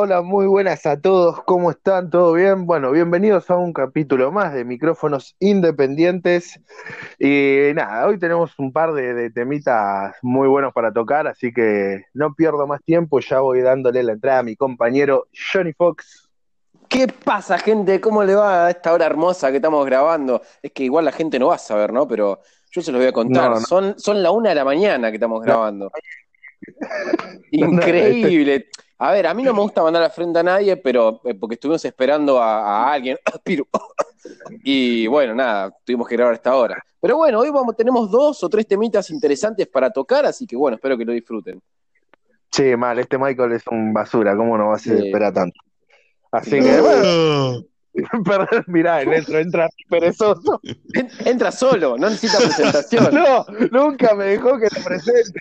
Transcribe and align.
hola, 0.00 0.22
muy 0.22 0.46
buenas 0.46 0.86
a 0.86 0.98
todos, 0.98 1.42
¿cómo 1.44 1.70
están? 1.70 2.08
¿Todo 2.08 2.32
bien? 2.32 2.64
Bueno, 2.64 2.90
bienvenidos 2.90 3.50
a 3.50 3.56
un 3.56 3.74
capítulo 3.74 4.32
más 4.32 4.54
de 4.54 4.64
Micrófonos 4.64 5.36
Independientes. 5.40 6.58
Y 7.18 7.74
nada, 7.74 8.06
hoy 8.06 8.18
tenemos 8.18 8.58
un 8.58 8.72
par 8.72 8.94
de, 8.94 9.12
de 9.12 9.28
temitas 9.28 10.16
muy 10.22 10.48
buenos 10.48 10.72
para 10.72 10.90
tocar, 10.90 11.26
así 11.26 11.52
que 11.52 12.06
no 12.14 12.32
pierdo 12.32 12.66
más 12.66 12.82
tiempo, 12.82 13.20
ya 13.20 13.40
voy 13.40 13.60
dándole 13.60 14.02
la 14.02 14.12
entrada 14.12 14.38
a 14.38 14.42
mi 14.42 14.56
compañero 14.56 15.26
Johnny 15.52 15.74
Fox. 15.74 16.30
¿Qué 16.88 17.06
pasa, 17.06 17.58
gente? 17.58 18.00
¿Cómo 18.00 18.24
le 18.24 18.34
va 18.34 18.68
a 18.68 18.70
esta 18.70 18.94
hora 18.94 19.04
hermosa 19.04 19.50
que 19.50 19.56
estamos 19.56 19.84
grabando? 19.84 20.40
Es 20.62 20.72
que 20.72 20.84
igual 20.84 21.04
la 21.04 21.12
gente 21.12 21.38
no 21.38 21.48
va 21.48 21.56
a 21.56 21.58
saber, 21.58 21.92
¿no? 21.92 22.08
Pero 22.08 22.40
yo 22.70 22.80
se 22.80 22.90
los 22.90 23.02
voy 23.02 23.08
a 23.08 23.12
contar. 23.12 23.50
No, 23.50 23.56
no. 23.56 23.66
Son, 23.66 23.98
son 23.98 24.22
la 24.22 24.30
una 24.30 24.48
de 24.48 24.54
la 24.54 24.64
mañana 24.64 25.10
que 25.10 25.16
estamos 25.18 25.42
grabando. 25.42 25.92
Increíble. 27.50 28.70
A 29.02 29.12
ver, 29.12 29.26
a 29.26 29.32
mí 29.34 29.42
no 29.42 29.54
me 29.54 29.60
gusta 29.62 29.82
mandar 29.82 30.02
a 30.02 30.10
frente 30.10 30.38
a 30.38 30.42
nadie, 30.42 30.76
pero 30.76 31.20
eh, 31.24 31.34
porque 31.34 31.54
estuvimos 31.54 31.82
esperando 31.84 32.38
a, 32.40 32.60
a 32.88 32.92
alguien. 32.92 33.16
Piru. 33.44 33.66
Y 34.62 35.06
bueno, 35.06 35.34
nada, 35.34 35.74
tuvimos 35.84 36.06
que 36.06 36.16
grabar 36.16 36.34
a 36.34 36.36
esta 36.36 36.54
hora. 36.54 36.82
Pero 37.00 37.16
bueno, 37.16 37.38
hoy 37.38 37.48
vamos, 37.50 37.74
tenemos 37.76 38.10
dos 38.10 38.44
o 38.44 38.48
tres 38.50 38.66
temitas 38.66 39.08
interesantes 39.10 39.66
para 39.68 39.90
tocar, 39.90 40.26
así 40.26 40.46
que 40.46 40.54
bueno, 40.54 40.74
espero 40.74 40.98
que 40.98 41.04
lo 41.06 41.12
disfruten. 41.12 41.62
Sí, 42.52 42.76
mal, 42.76 42.98
este 42.98 43.16
Michael 43.16 43.52
es 43.52 43.66
un 43.68 43.94
basura, 43.94 44.36
¿cómo 44.36 44.58
no 44.58 44.68
va 44.68 44.74
a 44.74 44.78
ser 44.78 44.98
Sí. 44.98 45.06
esperar 45.06 45.32
tanto? 45.32 45.58
Así 46.32 46.60
que, 46.60 46.80
bueno, 46.80 47.64
perdón, 48.24 48.64
mirá, 48.66 49.00
el 49.00 49.14
entro, 49.14 49.38
entra 49.38 49.68
perezoso. 49.88 50.60
En- 50.92 51.08
entra 51.24 51.50
solo, 51.52 51.96
no 51.96 52.10
necesita 52.10 52.38
presentación. 52.38 53.08
No, 53.14 53.46
nunca 53.70 54.14
me 54.14 54.24
dejó 54.26 54.58
que 54.58 54.68
te 54.68 54.80
presente. 54.82 55.38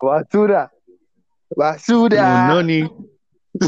Basura. 0.00 0.70
Basura. 1.56 2.46
Noni. 2.48 2.88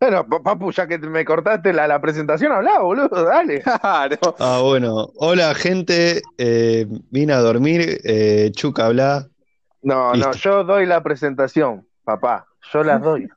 Bueno, 0.00 0.26
pa- 0.26 0.42
papu, 0.42 0.72
ya 0.72 0.86
que 0.86 0.96
me 0.98 1.24
cortaste 1.26 1.74
la, 1.74 1.86
la 1.86 2.00
presentación, 2.00 2.52
hablá, 2.52 2.78
boludo, 2.80 3.22
dale. 3.22 3.62
Claro. 3.80 4.16
Ah, 4.38 4.60
bueno. 4.62 5.10
Hola, 5.16 5.54
gente. 5.54 6.22
Eh, 6.38 6.86
vine 7.10 7.34
a 7.34 7.40
dormir. 7.40 8.00
Eh, 8.04 8.50
Chuca, 8.54 8.86
habla. 8.86 9.28
No, 9.82 10.14
no, 10.14 10.32
yo 10.32 10.64
doy 10.64 10.86
la 10.86 11.02
presentación, 11.02 11.86
papá. 12.04 12.46
Yo 12.72 12.82
las 12.82 13.02
doy. 13.02 13.28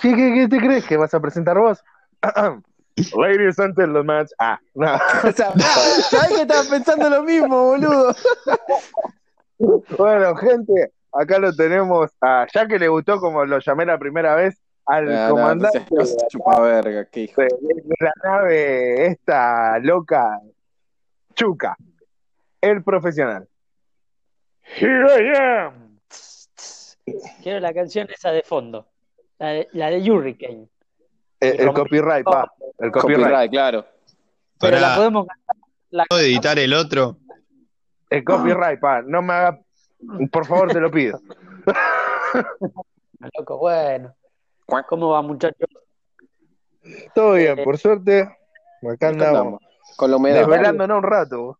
¿Qué, 0.00 0.14
qué, 0.14 0.34
qué 0.34 0.48
te 0.48 0.58
crees 0.58 0.84
que 0.84 0.96
vas 0.96 1.14
a 1.14 1.20
presentar 1.20 1.58
vos? 1.58 1.82
Ladies 3.16 3.58
and 3.58 3.74
gentlemen. 3.74 4.26
Ah, 4.38 4.58
no. 4.74 4.94
O 5.24 5.32
sea, 5.32 5.52
¿sabés 6.10 6.28
que 6.36 6.42
estaba 6.42 6.62
pensando 6.70 7.10
lo 7.10 7.22
mismo, 7.24 7.64
boludo? 7.70 8.14
Bueno, 9.60 10.34
gente, 10.36 10.92
acá 11.12 11.38
lo 11.38 11.52
tenemos 11.52 12.10
a, 12.22 12.46
ya 12.52 12.66
que 12.66 12.78
le 12.78 12.88
gustó 12.88 13.20
como 13.20 13.44
lo 13.44 13.58
llamé 13.58 13.84
la 13.84 13.98
primera 13.98 14.34
vez, 14.34 14.58
al 14.86 15.12
Ah, 15.12 15.28
no, 15.28 15.34
comandante 15.34 15.86
no 15.90 16.04
se 16.04 16.16
chupa 16.28 16.60
verga, 16.60 17.04
qué 17.04 17.20
hijo. 17.20 17.42
de, 17.42 17.48
la 18.00 18.12
nave 18.24 19.06
esta 19.06 19.78
loca, 19.80 20.40
Chuca, 21.34 21.76
el 22.60 22.82
profesional. 22.82 23.46
Here 24.62 25.06
I 25.06 25.36
am. 25.36 25.98
Quiero 27.42 27.60
la 27.60 27.74
canción 27.74 28.08
esa 28.10 28.30
de 28.30 28.42
fondo, 28.42 28.86
la 29.38 29.48
de, 29.48 29.68
la 29.72 29.90
de 29.90 30.10
Hurricane. 30.10 30.68
El, 31.38 31.60
el 31.60 31.72
copyright, 31.72 32.24
pa, 32.24 32.50
el 32.78 32.90
copyright, 32.90 33.22
Copyright, 33.24 33.50
claro. 33.50 33.86
Pero 34.58 34.80
la 34.80 34.96
podemos 34.96 35.26
cantar. 35.26 35.56
La 35.90 36.04
¿Puedo 36.08 36.22
editar 36.22 36.58
el 36.58 36.72
otro? 36.72 37.16
El 38.10 38.24
copyright, 38.24 38.80
pa, 38.80 39.02
no 39.02 39.22
me 39.22 39.32
haga, 39.32 39.60
por 40.30 40.46
favor, 40.46 40.72
te 40.72 40.80
lo 40.80 40.90
pido. 40.90 41.20
loco, 43.38 43.58
bueno. 43.58 44.14
¿Cómo 44.88 45.10
va, 45.10 45.22
muchachos? 45.22 45.68
Todo 47.14 47.32
bien, 47.34 47.58
por 47.64 47.76
suerte, 47.76 48.22
acá 48.90 49.08
andamos, 49.08 49.60
Con 49.96 50.10
la 50.10 50.16
humedad. 50.16 50.40
desvelándonos 50.40 50.98
un 50.98 51.02
rato. 51.02 51.58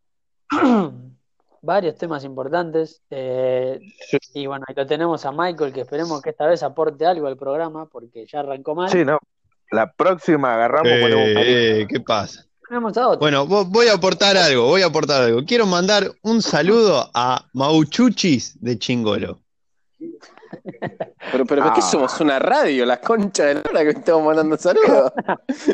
Varios 1.62 1.96
temas 1.96 2.24
importantes. 2.24 3.02
eh, 3.10 3.78
y 4.32 4.46
bueno, 4.46 4.64
ahí 4.66 4.74
lo 4.74 4.86
tenemos 4.86 5.26
a 5.26 5.32
Michael, 5.32 5.72
que 5.72 5.82
esperemos 5.82 6.22
que 6.22 6.30
esta 6.30 6.46
vez 6.46 6.62
aporte 6.62 7.04
algo 7.04 7.26
al 7.26 7.36
programa, 7.36 7.86
porque 7.86 8.24
ya 8.26 8.40
arrancó 8.40 8.74
mal. 8.74 8.88
Sí, 8.88 9.04
no, 9.04 9.18
la 9.70 9.92
próxima 9.92 10.54
agarramos, 10.54 10.86
Eh, 10.90 11.80
eh, 11.82 11.86
¿qué 11.88 12.00
pasa? 12.00 12.46
Bueno, 13.18 13.46
vo- 13.46 13.64
voy 13.68 13.88
a 13.88 13.94
aportar 13.94 14.36
algo, 14.36 14.66
voy 14.66 14.82
a 14.82 14.86
aportar 14.86 15.22
algo. 15.22 15.44
Quiero 15.44 15.66
mandar 15.66 16.12
un 16.22 16.40
saludo 16.40 17.10
a 17.14 17.44
Mauchuchis 17.52 18.54
de 18.60 18.78
Chingolo. 18.78 19.40
Pero, 21.32 21.46
pero, 21.46 21.62
¿qué 21.74 21.80
Ah. 21.80 21.90
somos? 21.90 22.20
¿Una 22.20 22.38
radio? 22.38 22.84
La 22.86 23.00
concha 23.00 23.44
de 23.44 23.54
la 23.54 23.62
hora 23.68 23.82
que 23.82 23.90
estamos 23.90 24.24
mandando 24.24 24.56
saludos. 24.56 25.12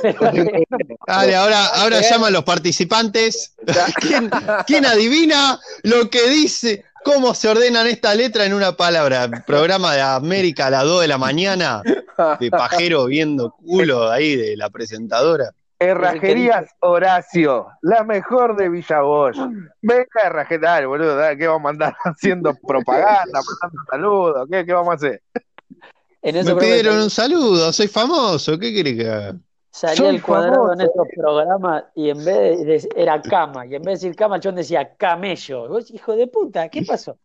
Dale, 1.07 1.37
ahora, 1.37 1.67
ahora 1.67 2.01
llaman 2.01 2.33
los 2.33 2.45
participantes. 2.45 3.55
¿Quién, 4.01 4.31
quién 4.67 4.87
adivina 4.87 5.59
lo 5.83 6.09
que 6.11 6.29
dice? 6.29 6.85
¿Cómo 7.05 7.35
se 7.35 7.49
ordenan 7.49 7.87
estas 7.87 8.17
letras 8.17 8.47
en 8.47 8.55
una 8.55 8.73
palabra? 8.77 9.31
Programa 9.47 9.95
de 9.95 10.01
América 10.03 10.67
a 10.67 10.71
las 10.71 10.85
2 10.85 11.03
de 11.03 11.09
la 11.09 11.19
mañana, 11.19 11.83
de 12.41 12.51
pajero 12.51 13.05
viendo 13.07 13.53
culo 13.53 14.11
ahí 14.11 14.35
de 14.35 14.57
la 14.57 14.71
presentadora. 14.71 15.53
Herrajerías 15.79 16.71
Horacio, 16.81 17.67
la 17.83 18.03
mejor 18.05 18.57
de 18.57 18.69
Villa 18.69 19.01
Bosch. 19.03 19.37
Venga, 19.83 20.07
herrajería, 20.25 20.71
dale, 20.71 20.87
boludo, 20.87 21.21
¿qué 21.39 21.47
vamos 21.47 21.67
a 21.69 21.71
andar 21.71 21.97
haciendo 22.05 22.55
propaganda, 22.67 23.41
mandando 23.43 23.83
saludos? 23.91 24.49
¿Qué, 24.51 24.65
qué 24.65 24.73
vamos 24.73 24.93
a 24.93 24.95
hacer? 24.95 25.23
En 26.23 26.37
eso 26.37 26.55
Me 26.55 26.61
que 26.61 26.67
pidieron 26.67 27.03
un 27.03 27.11
saludo, 27.11 27.73
soy 27.73 27.89
famoso, 27.89 28.59
¿qué 28.59 28.73
querés 28.73 28.97
que 28.97 29.09
haga? 29.11 29.37
salía 29.71 30.09
el 30.11 30.23
cuadrado 30.23 30.73
en 30.73 30.81
estos 30.81 31.07
programas 31.15 31.85
y 31.95 32.09
en 32.11 32.25
vez 32.25 32.59
de, 32.59 32.65
de- 32.65 32.89
era 32.97 33.23
cama, 33.23 33.67
y 33.67 33.75
en 33.75 33.83
vez 33.83 34.01
de 34.01 34.09
decir 34.09 34.17
cama, 34.17 34.41
chabón 34.41 34.57
decía 34.57 34.97
camello. 34.97 35.67
Y 35.67 35.69
vos, 35.69 35.91
hijo 35.91 36.17
de 36.17 36.27
puta, 36.27 36.69
¿qué 36.69 36.83
pasó? 36.83 37.19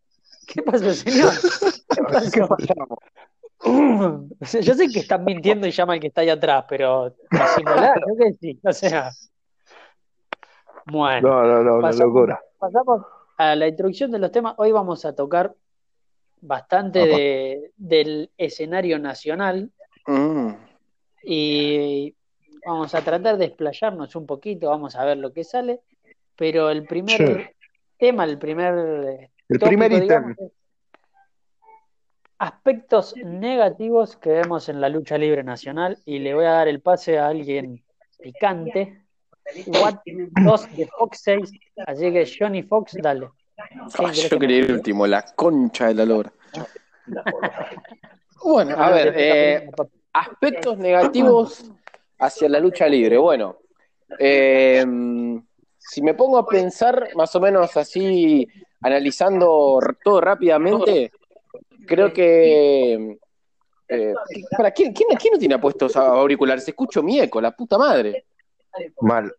¿Qué 0.46 0.62
pasó, 0.62 0.92
señor? 0.94 1.32
¿Qué 1.88 2.02
¿Qué 2.32 2.42
pasó? 2.42 2.48
pasamos? 2.48 2.98
Yo 4.62 4.74
sé 4.74 4.88
que 4.88 5.00
están 5.00 5.24
mintiendo 5.24 5.66
y 5.66 5.70
llama 5.70 5.92
al 5.94 6.00
que 6.00 6.08
está 6.08 6.20
ahí 6.22 6.30
atrás, 6.30 6.64
pero 6.68 7.14
disimular, 7.30 8.00
yo 8.08 8.16
que 8.16 8.32
sí, 8.34 8.60
o 8.64 8.72
sea. 8.72 9.10
Bueno, 10.86 11.28
No, 11.28 11.42
no, 11.44 11.62
no, 11.62 11.74
una 11.76 11.92
locura. 11.92 12.40
pasamos 12.58 13.02
a 13.38 13.54
la 13.54 13.68
introducción 13.68 14.10
de 14.10 14.18
los 14.18 14.32
temas. 14.32 14.54
Hoy 14.58 14.72
vamos 14.72 15.04
a 15.04 15.14
tocar 15.14 15.54
bastante 16.40 16.98
de, 17.06 17.70
del 17.76 18.30
escenario 18.36 18.98
nacional 18.98 19.70
Mm. 20.08 20.54
y 21.22 22.12
vamos 22.66 22.92
a 22.96 23.02
tratar 23.02 23.36
de 23.38 23.44
explayarnos 23.44 24.16
un 24.16 24.26
poquito, 24.26 24.68
vamos 24.70 24.96
a 24.96 25.04
ver 25.04 25.18
lo 25.18 25.32
que 25.32 25.44
sale, 25.44 25.80
pero 26.34 26.70
el 26.70 26.84
primer 26.84 27.16
Sí. 27.16 27.44
tema, 27.98 28.24
el 28.24 28.38
primer 28.38 28.74
El 28.74 29.58
tópico, 29.60 29.66
primer 29.68 29.92
ítem. 29.92 30.34
Aspectos 32.42 33.14
negativos 33.24 34.16
que 34.16 34.30
vemos 34.30 34.68
en 34.68 34.80
la 34.80 34.88
lucha 34.88 35.16
libre 35.16 35.44
nacional 35.44 35.96
y 36.04 36.18
le 36.18 36.34
voy 36.34 36.44
a 36.44 36.50
dar 36.50 36.66
el 36.66 36.80
pase 36.80 37.16
a 37.16 37.28
alguien 37.28 37.84
picante. 38.20 39.00
What 39.66 40.00
2 40.04 40.76
de 40.76 40.86
Fox 40.86 41.20
6, 41.22 41.52
así 41.86 42.12
que 42.12 42.28
Johnny 42.38 42.64
Fox, 42.64 42.96
dale. 43.00 43.28
¿Quién 43.94 44.08
Ah, 44.08 44.12
yo 44.12 44.28
que 44.28 44.38
quería 44.40 44.58
ir 44.58 44.72
último, 44.72 45.06
la 45.06 45.22
concha 45.36 45.86
de 45.86 45.94
la 45.94 46.04
lora. 46.04 46.32
Bueno, 48.44 48.74
a 48.76 48.90
ver, 48.90 49.14
eh, 49.16 49.70
aspectos 50.12 50.76
negativos 50.76 51.70
hacia 52.18 52.48
la 52.48 52.58
lucha 52.58 52.88
libre. 52.88 53.16
Bueno, 53.16 53.58
eh, 54.18 54.84
si 55.78 56.02
me 56.02 56.14
pongo 56.14 56.38
a 56.38 56.46
pensar 56.48 57.10
más 57.14 57.36
o 57.36 57.40
menos 57.40 57.76
así, 57.76 58.48
analizando 58.80 59.78
todo 60.02 60.20
rápidamente, 60.20 61.12
creo 61.86 62.12
que... 62.12 63.18
eh, 63.88 64.14
para, 64.56 64.70
¿quién, 64.70 64.92
quién, 64.92 65.08
quién 65.18 65.32
no 65.32 65.38
tiene 65.38 65.58
puestos 65.58 65.96
auriculares? 65.96 66.66
Escucho 66.66 67.02
mi 67.02 67.20
eco, 67.20 67.40
la 67.40 67.50
puta 67.50 67.78
madre. 67.78 68.24
Mal. 69.00 69.32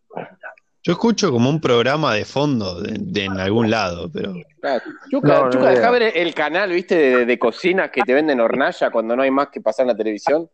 Yo 0.82 0.92
escucho 0.92 1.32
como 1.32 1.48
un 1.48 1.60
programa 1.60 2.14
de 2.14 2.24
fondo 2.26 2.80
de, 2.80 2.96
de 3.00 3.24
en 3.24 3.40
algún 3.40 3.70
lado, 3.70 4.10
pero 4.12 4.34
Ah, 4.62 4.78
Chuca, 5.10 5.44
No, 5.44 5.50
Chuca, 5.50 5.90
ver 5.90 6.12
el 6.14 6.34
canal, 6.34 6.70
viste, 6.70 6.94
de, 6.94 7.26
de 7.26 7.38
cocina 7.38 7.90
que 7.90 8.02
te 8.02 8.12
venden 8.12 8.40
hornalla 8.40 8.90
cuando 8.90 9.16
no 9.16 9.22
hay 9.22 9.30
más 9.30 9.48
que 9.48 9.60
pasar 9.62 9.84
en 9.84 9.88
la 9.88 9.96
televisión. 9.96 10.48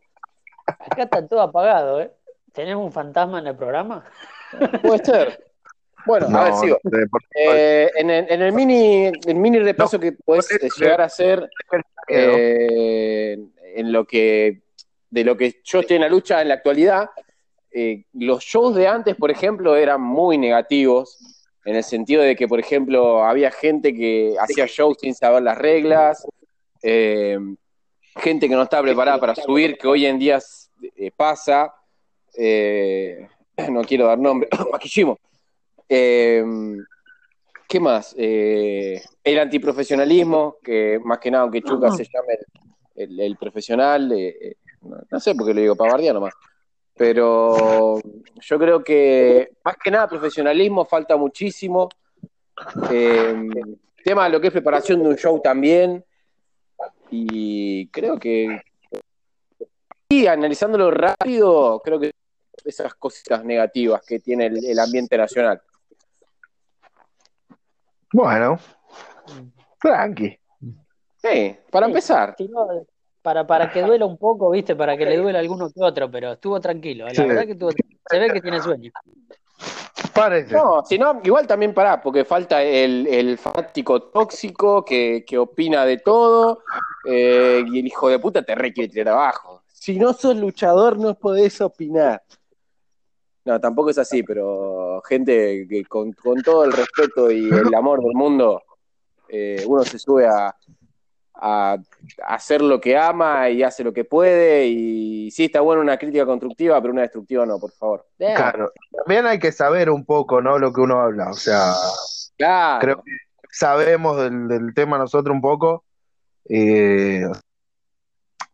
Acá 0.67 1.03
está 1.03 1.27
todo 1.27 1.41
apagado, 1.43 2.01
¿eh? 2.01 2.13
¿Tenemos 2.53 2.85
un 2.85 2.93
fantasma 2.93 3.41
en 3.41 3.49
el 3.49 3.57
programa? 3.57 4.05
Puede 4.83 5.05
ser. 5.05 5.50
Bueno, 6.05 6.27
a 6.27 6.45
ver, 6.45 6.53
sigo. 6.55 6.79
de- 6.83 7.07
por- 7.07 7.21
Eh, 7.35 7.91
en, 7.97 8.11
el, 8.11 8.27
en 8.31 8.43
el 8.43 8.53
mini, 8.53 9.07
el 9.27 9.35
mini 9.35 9.59
repaso 9.61 9.99
que 10.01 10.13
podés 10.13 10.51
eh, 10.53 10.69
llegar 10.77 11.01
a 11.01 11.05
hacer 11.05 11.49
eh, 12.09 13.39
en 13.77 13.93
lo 13.93 14.05
que 14.05 14.63
de 15.11 15.25
lo 15.25 15.37
que 15.37 15.61
yo 15.65 15.81
estoy 15.81 15.97
en 15.97 16.03
la 16.03 16.09
lucha 16.09 16.41
en 16.41 16.49
la 16.49 16.55
actualidad, 16.55 17.11
eh, 17.73 18.05
los 18.15 18.43
shows 18.45 18.75
de 18.77 18.87
antes, 18.87 19.17
por 19.17 19.31
ejemplo, 19.31 19.77
eran 19.77 20.01
muy 20.01 20.39
negativos. 20.39 21.19
en 21.65 21.77
el 21.77 21.85
sentido 21.85 22.23
de 22.23 22.35
que, 22.37 22.49
por 22.49 22.59
ejemplo, 22.59 23.23
había 23.23 23.51
gente 23.51 23.93
que 23.95 24.35
hacía 24.41 24.65
shows 24.67 24.97
sin 25.01 25.15
saber 25.15 25.43
las 25.43 25.59
reglas, 25.59 26.27
eh, 26.83 27.39
gente 28.17 28.49
que 28.49 28.55
no 28.55 28.63
estaba 28.63 28.83
preparada 28.85 29.19
para 29.21 29.35
subir, 29.35 29.77
que 29.77 29.87
hoy 29.87 30.07
en 30.07 30.19
día 30.19 30.39
eh, 30.97 31.11
pasa, 31.15 31.73
eh, 32.37 33.29
no 33.71 33.83
quiero 33.83 34.07
dar 34.07 34.19
nombre, 34.19 34.49
Makishimo. 35.91 36.87
¿Qué 37.69 37.79
más? 37.79 38.15
el 38.17 39.39
antiprofesionalismo, 39.39 40.57
que 40.61 40.99
más 41.05 41.19
que 41.19 41.31
nada, 41.31 41.45
aunque 41.45 41.63
Chuca 41.63 41.93
se 41.93 42.05
llame 42.05 42.39
el, 42.97 43.37
profesional, 43.37 44.13
no, 45.11 45.21
sé 45.21 45.37
por 45.37 45.47
qué 45.47 45.55
lo 45.55 45.61
digo, 45.61 45.77
pavardía 45.77 46.13
nomás. 46.13 46.35
Pero 46.97 48.01
yo 48.41 48.59
creo 48.59 48.83
que 48.83 49.53
más 49.65 49.77
que 49.83 49.91
nada 49.91 50.09
profesionalismo 50.09 50.85
falta 50.85 51.17
muchísimo. 51.17 51.89
Eh, 52.91 53.49
tema 54.05 54.25
de 54.25 54.31
lo 54.31 54.41
que 54.41 54.49
es 54.49 54.53
preparación 54.53 55.03
de 55.03 55.09
un 55.09 55.17
show 55.17 55.41
también. 55.41 56.05
Y 57.11 57.89
creo 57.89 58.19
que, 58.19 58.61
y 60.09 60.27
analizándolo 60.27 60.91
rápido, 60.91 61.81
creo 61.85 61.99
que 61.99 62.13
esas 62.65 62.95
cositas 62.95 63.45
negativas 63.45 64.03
que 64.07 64.21
tiene 64.21 64.47
el, 64.47 64.79
ambiente 64.79 65.17
nacional. 65.17 65.61
Bueno, 68.13 68.59
tranqui. 69.81 70.39
Sí, 71.17 71.57
para 71.71 71.87
empezar 71.87 72.35
para, 73.23 73.47
para 73.47 73.71
que 73.71 73.83
duela 73.83 74.07
un 74.07 74.17
poco, 74.17 74.51
¿viste? 74.51 74.75
Para 74.75 74.97
que 74.97 75.05
le 75.05 75.17
duela 75.17 75.39
a 75.39 75.43
alguno 75.43 75.71
que 75.71 75.83
otro, 75.83 76.11
pero 76.11 76.33
estuvo 76.33 76.61
tranquilo. 76.61 77.07
La 77.07 77.25
verdad 77.25 77.45
que 77.45 77.53
estuvo, 77.53 77.71
se 77.71 78.19
ve 78.19 78.31
que 78.33 78.41
tiene 78.41 78.61
sueño. 78.61 78.91
Parece. 80.15 80.55
No, 80.55 80.83
si 80.85 80.99
no, 80.99 81.21
igual 81.23 81.47
también 81.47 81.75
pará, 81.75 82.01
porque 82.01 82.25
falta 82.25 82.63
el, 82.63 83.07
el 83.07 83.39
fanático 83.39 84.03
tóxico 84.03 84.85
que, 84.85 85.25
que 85.27 85.39
opina 85.39 85.85
de 85.85 85.99
todo 85.99 86.63
eh, 87.05 87.63
y 87.67 87.79
el 87.79 87.87
hijo 87.87 88.09
de 88.09 88.19
puta 88.19 88.43
te 88.43 88.55
requiere 88.55 88.91
tirar 88.91 89.15
abajo. 89.15 89.63
Si 89.73 89.99
no 89.99 90.13
sos 90.13 90.37
luchador, 90.37 90.99
no 90.99 91.15
podés 91.15 91.61
opinar. 91.61 92.23
No, 93.45 93.59
tampoco 93.59 93.91
es 93.91 93.99
así, 93.99 94.23
pero 94.23 95.03
gente 95.07 95.67
que 95.69 95.85
con, 95.85 96.13
con 96.13 96.43
todo 96.43 96.65
el 96.65 96.73
respeto 96.73 97.31
y 97.31 97.49
el 97.49 97.75
amor 97.75 98.03
del 98.03 98.15
mundo, 98.15 98.63
eh, 99.29 99.65
uno 99.67 99.83
se 99.83 99.99
sube 99.99 100.27
a, 100.27 100.55
a, 101.35 101.79
hacer 102.27 102.61
lo 102.61 102.81
que 102.81 102.99
ama 102.99 103.49
y 103.49 103.63
hace 103.63 103.83
lo 103.83 103.95
que 103.95 104.05
puede. 104.05 104.67
Y 104.67 105.31
sí, 105.31 105.47
está 105.47 105.63
bueno 105.63 105.81
una 105.81 105.97
crítica 105.97 106.27
constructiva, 106.27 106.81
pero 106.83 106.93
una 106.93 107.03
destructiva 107.03 107.47
no, 107.47 107.59
por 107.59 107.73
favor. 107.73 108.07
Claro, 108.19 108.71
también 108.93 109.27
hay 109.27 109.39
que 109.39 109.53
saber 109.53 109.89
un 109.89 110.05
poco, 110.05 110.43
¿no? 110.43 110.59
Lo 110.59 110.73
que 110.73 110.83
uno 110.83 111.01
habla. 111.01 111.31
O 111.31 111.35
sea, 111.35 111.73
creo 112.81 113.03
que 113.03 113.11
sabemos 113.51 114.19
del, 114.19 114.75
tema 114.75 114.99
nosotros 114.99 115.35
un 115.35 115.41
poco. 115.41 115.85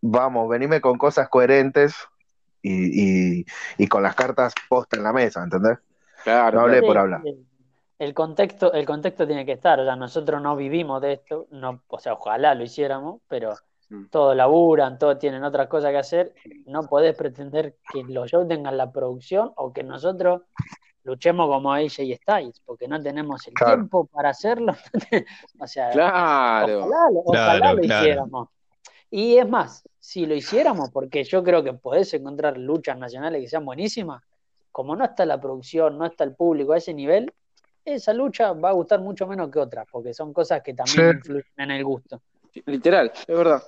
vamos, 0.00 0.48
venime 0.48 0.80
con 0.80 0.96
cosas 0.96 1.28
coherentes 1.28 1.96
y, 2.68 3.46
y, 3.78 3.86
con 3.86 4.02
las 4.02 4.14
cartas 4.14 4.54
posta 4.68 4.96
en 4.96 5.02
la 5.02 5.12
mesa, 5.12 5.42
¿entendés? 5.42 5.78
Claro, 6.24 6.58
no 6.58 6.62
hablé 6.64 6.82
por 6.82 6.98
hablar 6.98 7.22
el 7.98 8.14
contexto, 8.14 8.72
el 8.72 8.84
contexto 8.84 9.26
tiene 9.26 9.46
que 9.46 9.52
estar, 9.52 9.80
o 9.80 9.84
sea, 9.84 9.96
nosotros 9.96 10.42
no 10.42 10.56
vivimos 10.56 11.00
de 11.00 11.14
esto, 11.14 11.46
no, 11.50 11.82
o 11.88 11.98
sea, 11.98 12.14
ojalá 12.14 12.54
lo 12.54 12.62
hiciéramos, 12.62 13.20
pero 13.26 13.54
mm. 13.88 14.06
todos 14.10 14.36
laburan, 14.36 14.98
todos 14.98 15.18
tienen 15.18 15.44
otras 15.44 15.68
cosas 15.68 15.92
que 15.92 15.98
hacer, 15.98 16.34
no 16.66 16.82
podés 16.82 17.16
pretender 17.16 17.76
que 17.92 18.02
los 18.04 18.30
shows 18.30 18.48
tengan 18.48 18.76
la 18.76 18.92
producción 18.92 19.52
o 19.56 19.72
que 19.72 19.82
nosotros 19.82 20.42
luchemos 21.04 21.48
como 21.48 21.72
AJ 21.72 22.16
Styles, 22.16 22.60
porque 22.66 22.86
no 22.86 23.00
tenemos 23.02 23.46
el 23.46 23.54
tiempo 23.54 24.06
para 24.06 24.30
hacerlo. 24.30 24.74
o 25.60 25.66
sea, 25.66 25.90
claro. 25.90 26.88
ojalá, 27.24 27.72
lo 27.72 27.82
hiciéramos. 27.82 28.48
Y 29.08 29.36
es 29.36 29.48
más, 29.48 29.88
si 30.06 30.24
lo 30.24 30.36
hiciéramos, 30.36 30.90
porque 30.90 31.24
yo 31.24 31.42
creo 31.42 31.64
que 31.64 31.72
podés 31.72 32.14
encontrar 32.14 32.56
luchas 32.56 32.96
nacionales 32.96 33.42
que 33.42 33.48
sean 33.48 33.64
buenísimas, 33.64 34.22
como 34.70 34.94
no 34.94 35.04
está 35.04 35.26
la 35.26 35.40
producción, 35.40 35.98
no 35.98 36.06
está 36.06 36.22
el 36.22 36.32
público 36.32 36.74
a 36.74 36.76
ese 36.76 36.94
nivel, 36.94 37.32
esa 37.84 38.12
lucha 38.12 38.52
va 38.52 38.68
a 38.68 38.72
gustar 38.72 39.00
mucho 39.00 39.26
menos 39.26 39.50
que 39.50 39.58
otras, 39.58 39.84
porque 39.90 40.14
son 40.14 40.32
cosas 40.32 40.62
que 40.62 40.74
también 40.74 41.16
influyen 41.16 41.44
en 41.56 41.70
el 41.72 41.82
gusto. 41.82 42.22
Literal, 42.66 43.10
es 43.26 43.36
verdad. 43.36 43.60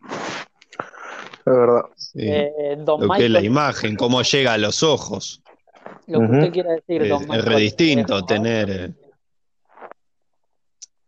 Es 0.00 1.44
verdad. 1.44 1.84
Eh, 2.16 2.76
lo 2.84 2.98
que 3.10 3.24
es 3.26 3.30
la 3.30 3.40
imagen, 3.40 3.94
cómo 3.94 4.22
llega 4.22 4.54
a 4.54 4.58
los 4.58 4.82
ojos. 4.82 5.44
Lo 6.08 6.18
que 6.18 6.24
usted 6.24 6.52
quiere 6.52 6.72
decir, 6.72 7.08
Don 7.08 7.32
Es 7.32 7.44
re 7.44 7.56
distinto 7.58 8.24
tener. 8.24 8.94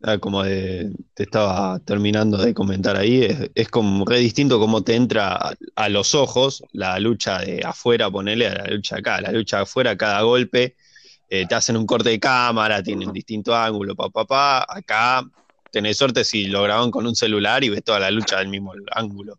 Ah, 0.02 0.18
como 0.18 0.42
te 0.44 0.92
estaba 1.16 1.78
terminando 1.80 2.36
de 2.36 2.52
comentar 2.52 2.96
ahí, 2.96 3.26
es, 3.54 3.68
como 3.70 4.04
re 4.04 4.18
distinto 4.18 4.58
cómo 4.58 4.82
te 4.82 4.94
entra 4.96 5.56
a, 5.76 5.88
los 5.88 6.14
ojos 6.14 6.62
la 6.72 6.98
lucha 6.98 7.38
de 7.38 7.62
afuera, 7.64 8.10
ponerle 8.10 8.48
a 8.48 8.54
la 8.54 8.66
lucha 8.66 8.96
acá. 8.98 9.20
La 9.22 9.32
lucha 9.32 9.58
de 9.58 9.62
afuera, 9.62 9.96
cada 9.96 10.20
golpe 10.22 10.76
eh, 11.30 11.46
te 11.46 11.54
hacen 11.54 11.76
un 11.76 11.86
corte 11.86 12.10
de 12.10 12.20
cámara, 12.20 12.82
tienen 12.82 13.12
distinto 13.12 13.54
ángulo, 13.54 13.96
papá, 13.96 14.26
pa, 14.26 14.66
acá 14.68 15.22
tenés 15.70 15.96
suerte 15.96 16.22
si 16.24 16.46
lo 16.46 16.62
graban 16.62 16.90
con 16.90 17.06
un 17.06 17.16
celular 17.16 17.64
y 17.64 17.70
ves 17.70 17.82
toda 17.82 18.00
la 18.00 18.10
lucha 18.10 18.38
del 18.38 18.48
mismo 18.48 18.74
ángulo. 18.92 19.38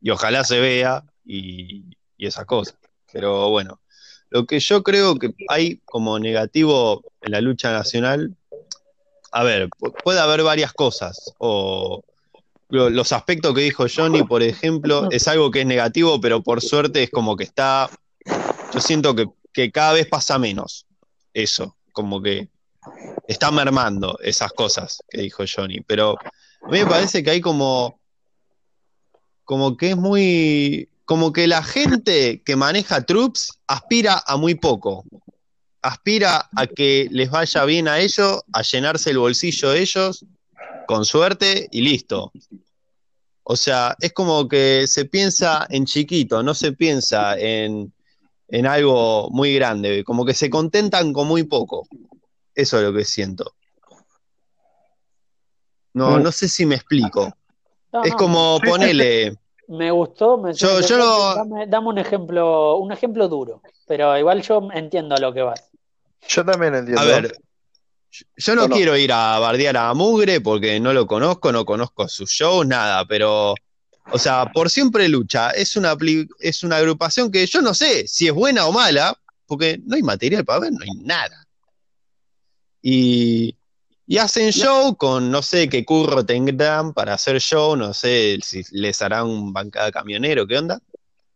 Y 0.00 0.10
ojalá 0.10 0.42
se 0.44 0.58
vea 0.60 1.04
y, 1.24 1.84
y 2.16 2.26
esa 2.26 2.44
cosa. 2.44 2.74
Pero 3.12 3.48
bueno, 3.50 3.80
lo 4.30 4.46
que 4.46 4.58
yo 4.58 4.82
creo 4.82 5.16
que 5.18 5.34
hay 5.48 5.80
como 5.84 6.18
negativo 6.18 7.04
en 7.20 7.32
la 7.32 7.40
lucha 7.40 7.70
nacional, 7.72 8.36
a 9.32 9.42
ver, 9.42 9.68
puede 10.04 10.20
haber 10.20 10.42
varias 10.42 10.72
cosas. 10.72 11.32
O 11.38 12.04
los 12.68 13.12
aspectos 13.12 13.54
que 13.54 13.62
dijo 13.62 13.86
Johnny, 13.94 14.22
por 14.22 14.42
ejemplo, 14.42 15.08
es 15.10 15.28
algo 15.28 15.50
que 15.50 15.60
es 15.60 15.66
negativo, 15.66 16.20
pero 16.20 16.42
por 16.42 16.60
suerte 16.60 17.02
es 17.02 17.10
como 17.10 17.36
que 17.36 17.44
está. 17.44 17.90
Yo 18.72 18.80
siento 18.80 19.14
que 19.14 19.26
que 19.52 19.70
cada 19.70 19.92
vez 19.92 20.06
pasa 20.06 20.38
menos 20.38 20.86
eso, 21.34 21.76
como 21.92 22.22
que 22.22 22.48
está 23.28 23.50
mermando 23.50 24.18
esas 24.22 24.52
cosas 24.52 25.02
que 25.08 25.20
dijo 25.20 25.44
Johnny, 25.46 25.80
pero 25.80 26.16
a 26.62 26.68
mí 26.68 26.78
me 26.78 26.86
parece 26.86 27.22
que 27.22 27.30
hay 27.30 27.40
como, 27.40 28.00
como 29.44 29.76
que 29.76 29.90
es 29.90 29.96
muy, 29.96 30.88
como 31.04 31.32
que 31.32 31.46
la 31.46 31.62
gente 31.62 32.42
que 32.44 32.56
maneja 32.56 33.02
troops 33.02 33.58
aspira 33.66 34.22
a 34.26 34.36
muy 34.36 34.54
poco, 34.54 35.04
aspira 35.82 36.48
a 36.56 36.66
que 36.66 37.08
les 37.10 37.30
vaya 37.30 37.64
bien 37.64 37.88
a 37.88 37.98
ellos, 37.98 38.42
a 38.52 38.62
llenarse 38.62 39.10
el 39.10 39.18
bolsillo 39.18 39.70
de 39.70 39.80
ellos, 39.80 40.24
con 40.86 41.04
suerte 41.04 41.68
y 41.70 41.82
listo. 41.82 42.32
O 43.44 43.56
sea, 43.56 43.96
es 44.00 44.12
como 44.12 44.48
que 44.48 44.86
se 44.86 45.04
piensa 45.04 45.66
en 45.68 45.84
chiquito, 45.84 46.42
no 46.42 46.54
se 46.54 46.72
piensa 46.72 47.36
en, 47.38 47.92
en 48.48 48.66
algo 48.66 49.28
muy 49.30 49.54
grande, 49.54 50.04
como 50.04 50.24
que 50.24 50.34
se 50.34 50.48
contentan 50.48 51.12
con 51.12 51.26
muy 51.26 51.42
poco. 51.42 51.86
Eso 52.54 52.78
es 52.78 52.84
lo 52.84 52.92
que 52.92 53.04
siento. 53.04 53.54
No, 55.94 56.18
mm. 56.18 56.22
no 56.22 56.32
sé 56.32 56.48
si 56.48 56.64
me 56.66 56.76
explico. 56.76 57.32
es 58.04 58.14
como 58.14 58.60
ponele. 58.60 59.36
Me 59.68 59.90
gustó, 59.90 60.36
me 60.38 60.52
yo, 60.52 60.80
dame, 61.66 61.88
un 61.88 61.98
ejemplo, 61.98 62.76
un 62.76 62.92
ejemplo 62.92 63.26
duro, 63.28 63.62
pero 63.86 64.18
igual 64.18 64.42
yo 64.42 64.68
entiendo 64.74 65.14
a 65.14 65.18
lo 65.18 65.32
que 65.32 65.42
vas. 65.42 65.71
Yo 66.28 66.44
también 66.44 66.74
entiendo. 66.74 67.00
A 67.00 67.04
ver, 67.04 67.36
yo 68.36 68.54
no, 68.54 68.68
quiero 68.68 68.96
ir 68.96 69.12
a 69.12 69.38
bardear 69.38 69.76
a 69.76 69.94
Mugre 69.94 70.40
porque 70.40 70.78
no 70.80 70.92
lo 70.92 71.06
conozco, 71.06 71.50
no 71.52 71.64
conozco 71.64 72.08
sus 72.08 72.30
shows, 72.30 72.66
nada, 72.66 73.04
pero 73.06 73.54
o 74.10 74.18
sea, 74.18 74.50
por 74.52 74.70
siempre 74.70 75.08
lucha. 75.08 75.50
Es 75.50 75.76
una, 75.76 75.96
es 76.40 76.62
una 76.62 76.76
agrupación 76.76 77.30
que 77.30 77.46
yo 77.46 77.62
no 77.62 77.74
sé 77.74 78.06
si 78.06 78.26
es 78.26 78.32
buena 78.32 78.66
o 78.66 78.72
mala, 78.72 79.16
porque 79.46 79.80
no 79.84 79.96
hay 79.96 80.02
material 80.02 80.44
para 80.44 80.60
ver, 80.60 80.72
no 80.72 80.82
hay 80.82 80.94
nada. 81.02 81.46
Y, 82.82 83.56
hacen 84.18 84.50
show 84.50 84.94
con 84.96 85.30
no 85.30 85.40
sé 85.40 85.70
qué 85.70 85.86
curro 85.86 86.26
tendrán 86.26 86.92
para 86.92 87.14
hacer 87.14 87.40
show, 87.40 87.76
no 87.76 87.94
sé 87.94 88.38
si 88.42 88.62
les 88.72 89.00
harán 89.00 89.26
un 89.26 89.52
bancada 89.52 89.90
camionero, 89.90 90.46
qué 90.46 90.58
onda. 90.58 90.80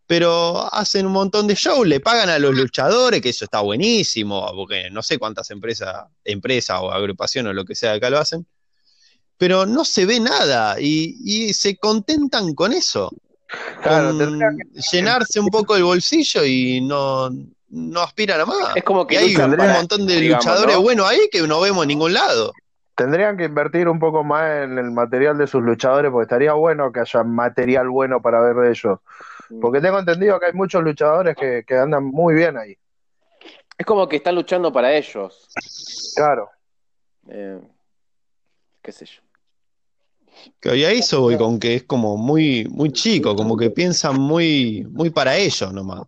Pero 0.07 0.73
hacen 0.73 1.07
un 1.07 1.13
montón 1.13 1.47
de 1.47 1.57
show, 1.57 1.85
le 1.85 2.01
pagan 2.01 2.29
a 2.29 2.39
los 2.39 2.55
luchadores, 2.55 3.21
que 3.21 3.31
eso 3.31 3.45
está 3.45 3.61
buenísimo, 3.61 4.47
porque 4.55 4.89
no 4.91 5.03
sé 5.03 5.19
cuántas 5.19 5.51
empresas, 5.51 6.05
empresas 6.25 6.79
o 6.81 6.93
agrupaciones 6.93 7.51
o 7.51 7.55
lo 7.55 7.65
que 7.65 7.75
sea 7.75 7.95
acá 7.95 8.09
lo 8.09 8.19
hacen 8.19 8.47
pero 9.39 9.67
no 9.67 9.85
se 9.85 10.07
ve 10.07 10.21
nada 10.21 10.77
y, 10.81 11.53
se 11.53 11.77
contentan 11.77 12.55
con 12.55 12.73
eso. 12.73 13.11
Claro, 13.83 14.13
llenarse 14.93 15.39
un 15.41 15.49
poco 15.49 15.77
el 15.77 15.85
bolsillo 15.85 16.45
y 16.45 16.81
no, 16.81 17.31
no 17.69 18.01
aspiran 18.01 18.41
a 18.41 18.47
más. 18.47 18.77
Es 18.77 18.83
como 18.83 19.07
que 19.07 19.19
hay 19.19 19.37
un 19.37 19.57
montón 19.57 20.07
de 20.07 20.21
luchadores 20.21 20.77
buenos 20.77 21.09
ahí 21.09 21.29
que 21.31 21.43
no 21.43 21.61
vemos 21.61 21.85
en 21.85 21.89
ningún 21.89 22.15
lado. 22.15 22.53
Tendrían 22.97 23.37
que 23.37 23.45
invertir 23.45 23.89
un 23.89 23.99
poco 23.99 24.25
más 24.25 24.65
en 24.65 24.79
el 24.79 24.91
material 24.91 25.37
de 25.37 25.47
sus 25.47 25.63
luchadores 25.63 26.11
porque 26.11 26.25
estaría 26.25 26.55
bueno 26.55 26.91
que 26.93 27.01
haya 27.01 27.23
material 27.23 27.91
bueno 27.91 28.23
para 28.23 28.41
ver 28.41 28.57
de 28.57 28.71
ellos. 28.71 29.01
Porque 29.61 29.81
tengo 29.81 29.99
entendido 29.99 30.39
que 30.41 30.47
hay 30.47 30.53
muchos 30.53 30.83
luchadores 30.83 31.37
que, 31.37 31.65
que 31.67 31.77
andan 31.77 32.05
muy 32.05 32.35
bien 32.35 32.57
ahí. 32.57 32.77
Es 33.79 33.85
como 33.87 34.09
que 34.09 34.17
están 34.17 34.35
luchando 34.35 34.73
para 34.73 34.93
ellos. 34.95 35.49
Claro. 36.17 36.51
Eh, 37.29 37.61
qué 38.83 38.93
sé 38.93 39.05
yo. 39.07 39.23
Que 40.61 40.71
a 40.71 40.91
eso 40.91 41.21
voy 41.23 41.37
con 41.37 41.59
que 41.59 41.75
es 41.77 41.83
como 41.85 42.17
muy, 42.17 42.67
muy 42.71 42.91
chico, 42.93 43.35
como 43.35 43.57
que 43.57 43.71
piensan 43.71 44.21
muy, 44.21 44.87
muy 44.91 45.11
para 45.11 45.37
ellos 45.37 45.73
nomás. 45.73 46.03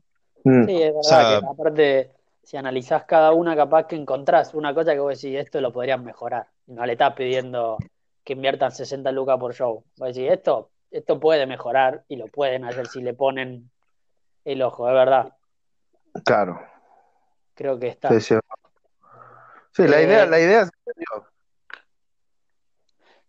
Mm. 0.44 0.64
Sí, 0.66 0.82
es 0.82 0.94
verdad 0.94 0.98
O 1.00 1.02
sea- 1.02 1.40
que 1.40 1.46
aparte, 1.46 2.10
si 2.42 2.56
analizás 2.56 3.04
cada 3.04 3.32
una, 3.32 3.54
capaz 3.56 3.86
que 3.86 3.96
encontrás 3.96 4.54
una 4.54 4.74
cosa 4.74 4.92
que 4.92 5.00
vos 5.00 5.20
decís, 5.20 5.38
esto 5.38 5.60
lo 5.60 5.72
podrían 5.72 6.04
mejorar. 6.04 6.46
No 6.66 6.84
le 6.86 6.92
estás 6.92 7.14
pidiendo 7.14 7.78
que 8.24 8.34
inviertan 8.34 8.72
60 8.72 9.10
lucas 9.12 9.38
por 9.38 9.54
show. 9.54 9.84
Vos 9.96 10.14
decís, 10.14 10.30
esto, 10.30 10.70
esto 10.90 11.20
puede 11.20 11.46
mejorar 11.46 12.04
y 12.08 12.16
lo 12.16 12.26
pueden 12.28 12.64
hacer 12.64 12.86
si 12.86 13.00
le 13.02 13.14
ponen 13.14 13.70
el 14.44 14.62
ojo, 14.62 14.88
es 14.88 14.94
verdad. 14.94 15.34
Claro. 16.24 16.60
Creo 17.54 17.78
que 17.78 17.88
está. 17.88 18.08
Sí, 18.08 18.20
sí. 18.20 18.34
Sí, 19.72 19.86
la 19.86 20.00
Eh, 20.00 20.04
idea, 20.04 20.26
la 20.26 20.40
idea 20.40 20.62
es- 20.62 20.70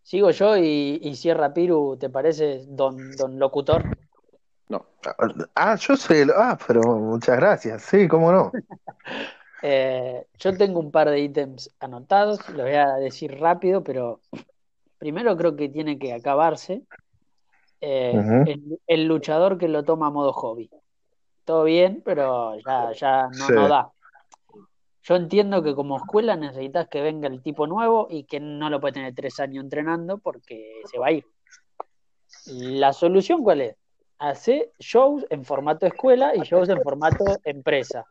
Sigo 0.03 0.31
yo 0.31 0.57
y, 0.57 0.99
y 1.03 1.15
cierra 1.15 1.53
Piru, 1.53 1.97
¿te 1.99 2.09
parece, 2.09 2.63
don, 2.67 3.11
don 3.15 3.37
locutor? 3.37 3.83
No. 4.67 4.85
Ah, 5.55 5.75
yo 5.75 5.95
soy 5.95 6.19
el. 6.19 6.31
Ah, 6.31 6.57
pero 6.67 6.81
muchas 6.81 7.37
gracias. 7.37 7.83
Sí, 7.83 8.07
cómo 8.07 8.31
no. 8.31 8.51
Eh, 9.61 10.25
yo 10.37 10.55
tengo 10.55 10.79
un 10.79 10.89
par 10.89 11.09
de 11.09 11.19
ítems 11.19 11.69
anotados, 11.81 12.47
los 12.51 12.61
voy 12.65 12.75
a 12.75 12.93
decir 12.93 13.37
rápido, 13.41 13.83
pero 13.83 14.21
primero 14.97 15.35
creo 15.35 15.57
que 15.57 15.67
tiene 15.67 15.99
que 15.99 16.13
acabarse 16.13 16.83
eh, 17.81 18.43
el, 18.47 18.79
el 18.87 19.05
luchador 19.05 19.57
que 19.57 19.67
lo 19.67 19.83
toma 19.83 20.07
a 20.07 20.11
modo 20.11 20.33
hobby. 20.33 20.69
Todo 21.45 21.63
bien, 21.63 22.01
pero 22.05 22.55
ya, 22.59 22.91
ya 22.93 23.27
no, 23.27 23.45
Sí. 23.47 23.53
no 23.53 23.67
da. 23.67 23.91
Yo 25.01 25.15
entiendo 25.15 25.63
que 25.63 25.73
como 25.73 25.97
escuela 25.97 26.35
necesitas 26.35 26.87
que 26.87 27.01
venga 27.01 27.27
el 27.27 27.41
tipo 27.41 27.65
nuevo 27.65 28.07
y 28.09 28.25
que 28.25 28.39
no 28.39 28.69
lo 28.69 28.79
puede 28.79 28.93
tener 28.93 29.15
tres 29.15 29.39
años 29.39 29.63
entrenando 29.63 30.19
porque 30.19 30.81
se 30.85 30.99
va 30.99 31.07
a 31.07 31.11
ir. 31.13 31.25
La 32.45 32.93
solución, 32.93 33.43
¿cuál 33.43 33.61
es? 33.61 33.75
Hace 34.19 34.71
shows 34.79 35.25
en 35.29 35.45
formato 35.45 35.85
escuela 35.85 36.35
y 36.35 36.41
shows 36.41 36.69
en 36.69 36.81
formato 36.81 37.23
empresa. 37.43 38.05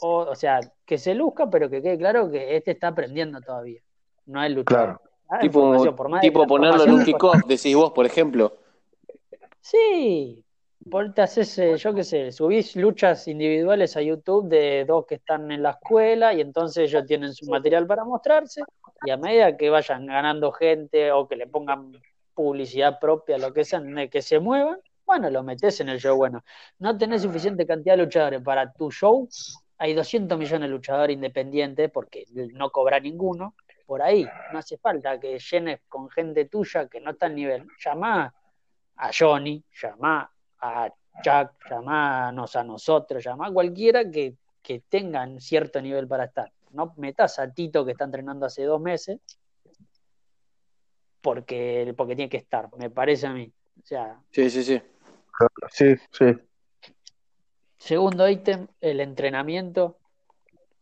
O, 0.00 0.20
o 0.20 0.34
sea, 0.34 0.60
que 0.86 0.98
se 0.98 1.14
luzca, 1.14 1.50
pero 1.50 1.68
que 1.68 1.82
quede 1.82 1.98
claro 1.98 2.30
que 2.30 2.56
este 2.56 2.72
está 2.72 2.88
aprendiendo 2.88 3.40
todavía. 3.40 3.80
No 4.26 4.42
es 4.42 4.50
luchador. 4.50 4.98
Claro. 4.98 5.00
Ah, 5.28 5.38
Tipo, 5.38 5.94
tipo 6.20 6.46
ponerlo 6.46 6.82
en 6.84 6.92
un 6.92 7.04
kickoff, 7.04 7.44
decís 7.46 7.76
vos, 7.76 7.92
por 7.92 8.04
ejemplo. 8.06 8.54
Sí, 9.60 10.44
por 10.90 11.12
te 11.14 11.22
haces, 11.22 11.58
eh, 11.58 11.76
yo 11.76 11.94
qué 11.94 12.02
sé, 12.04 12.32
subís 12.32 12.76
luchas 12.76 13.28
individuales 13.28 13.96
a 13.96 14.02
YouTube 14.02 14.48
de 14.48 14.84
dos 14.86 15.06
que 15.06 15.16
están 15.16 15.50
en 15.52 15.62
la 15.62 15.70
escuela 15.72 16.32
y 16.34 16.40
entonces 16.40 16.88
ellos 16.90 17.06
tienen 17.06 17.34
su 17.34 17.46
material 17.46 17.86
para 17.86 18.04
mostrarse 18.04 18.62
y 19.04 19.10
a 19.10 19.16
medida 19.16 19.56
que 19.56 19.70
vayan 19.70 20.06
ganando 20.06 20.50
gente 20.52 21.12
o 21.12 21.28
que 21.28 21.36
le 21.36 21.46
pongan 21.46 21.92
publicidad 22.34 22.98
propia, 22.98 23.38
lo 23.38 23.52
que 23.52 23.64
sea, 23.64 23.82
que 24.10 24.22
se 24.22 24.38
muevan, 24.40 24.78
bueno, 25.04 25.28
lo 25.30 25.42
metes 25.42 25.80
en 25.80 25.88
el 25.90 25.98
show. 26.00 26.16
Bueno, 26.16 26.42
no 26.78 26.96
tenés 26.96 27.22
suficiente 27.22 27.66
cantidad 27.66 27.96
de 27.96 28.04
luchadores 28.04 28.42
para 28.42 28.72
tu 28.72 28.90
show, 28.90 29.28
hay 29.78 29.94
200 29.94 30.38
millones 30.38 30.68
de 30.68 30.74
luchadores 30.74 31.14
independientes 31.14 31.90
porque 31.90 32.24
no 32.52 32.70
cobra 32.70 33.00
ninguno. 33.00 33.54
Por 33.86 34.02
ahí, 34.02 34.24
no 34.52 34.58
hace 34.58 34.78
falta 34.78 35.18
que 35.18 35.38
llenes 35.38 35.80
con 35.88 36.08
gente 36.10 36.44
tuya 36.44 36.86
que 36.88 37.00
no 37.00 37.10
está 37.12 37.26
al 37.26 37.34
nivel. 37.34 37.66
Llamá 37.84 38.32
a 39.00 39.10
Johnny, 39.18 39.62
llamá 39.80 40.30
a 40.60 40.92
Jack, 41.24 41.54
llamános 41.68 42.54
a 42.54 42.64
nosotros, 42.64 43.24
llamá 43.24 43.46
a 43.46 43.52
cualquiera 43.52 44.10
que, 44.10 44.34
que 44.62 44.80
tengan 44.88 45.40
cierto 45.40 45.80
nivel 45.80 46.06
para 46.06 46.24
estar. 46.24 46.52
No 46.72 46.92
metas 46.96 47.38
a 47.38 47.52
Tito 47.52 47.84
que 47.84 47.92
está 47.92 48.04
entrenando 48.04 48.46
hace 48.46 48.64
dos 48.64 48.80
meses 48.80 49.18
porque, 51.20 51.94
porque 51.96 52.14
tiene 52.14 52.28
que 52.28 52.36
estar, 52.36 52.68
me 52.76 52.90
parece 52.90 53.26
a 53.26 53.32
mí. 53.32 53.50
O 53.82 53.86
sea, 53.86 54.20
Sí, 54.30 54.50
sí, 54.50 54.62
sí. 54.62 54.82
Sí, 55.70 55.94
sí. 56.12 56.36
Segundo 57.78 58.28
ítem, 58.28 58.66
el 58.82 59.00
entrenamiento. 59.00 59.96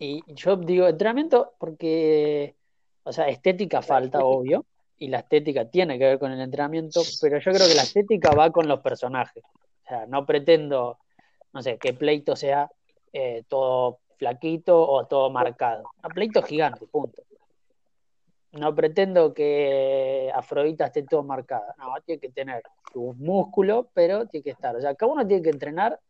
Y 0.00 0.22
yo 0.34 0.56
digo 0.56 0.88
entrenamiento 0.88 1.54
porque, 1.58 2.56
o 3.04 3.12
sea, 3.12 3.28
estética 3.28 3.82
falta, 3.82 4.25
obvio, 4.25 4.64
y 4.99 5.09
la 5.09 5.19
estética 5.19 5.64
tiene 5.67 5.99
que 5.99 6.05
ver 6.05 6.19
con 6.19 6.33
el 6.33 6.40
entrenamiento, 6.40 7.00
pero 7.21 7.38
yo 7.38 7.52
creo 7.52 7.69
que 7.69 7.75
la 7.75 7.83
estética 7.83 8.33
va 8.33 8.50
con 8.50 8.67
los 8.67 8.81
personajes. 8.81 9.45
O 9.85 9.88
sea, 9.88 10.07
no 10.07 10.26
pretendo, 10.26 10.99
no 11.52 11.62
sé, 11.62 11.78
que 11.78 11.95
Pleito 11.95 12.37
sea 12.37 12.71
eh, 13.12 13.45
todo 13.49 14.00
flaquito 14.19 14.81
o 14.81 15.07
todo 15.07 15.31
marcado. 15.31 15.85
A 16.02 16.09
Pleito 16.09 16.43
gigante, 16.43 16.87
punto. 16.87 17.23
No 18.52 18.75
pretendo 18.75 19.35
que 19.35 20.33
Afrodita 20.35 20.87
esté 20.87 21.02
todo 21.02 21.23
marcada. 21.23 21.75
No, 21.78 21.95
tiene 22.05 22.21
que 22.21 22.31
tener 22.31 22.62
sus 22.93 23.17
músculos, 23.17 23.87
pero 23.93 24.26
tiene 24.26 24.43
que 24.43 24.50
estar. 24.50 24.75
O 24.75 24.81
sea, 24.81 24.95
cada 24.95 25.12
uno 25.12 25.26
tiene 25.26 25.43
que 25.43 25.50
entrenar 25.50 26.00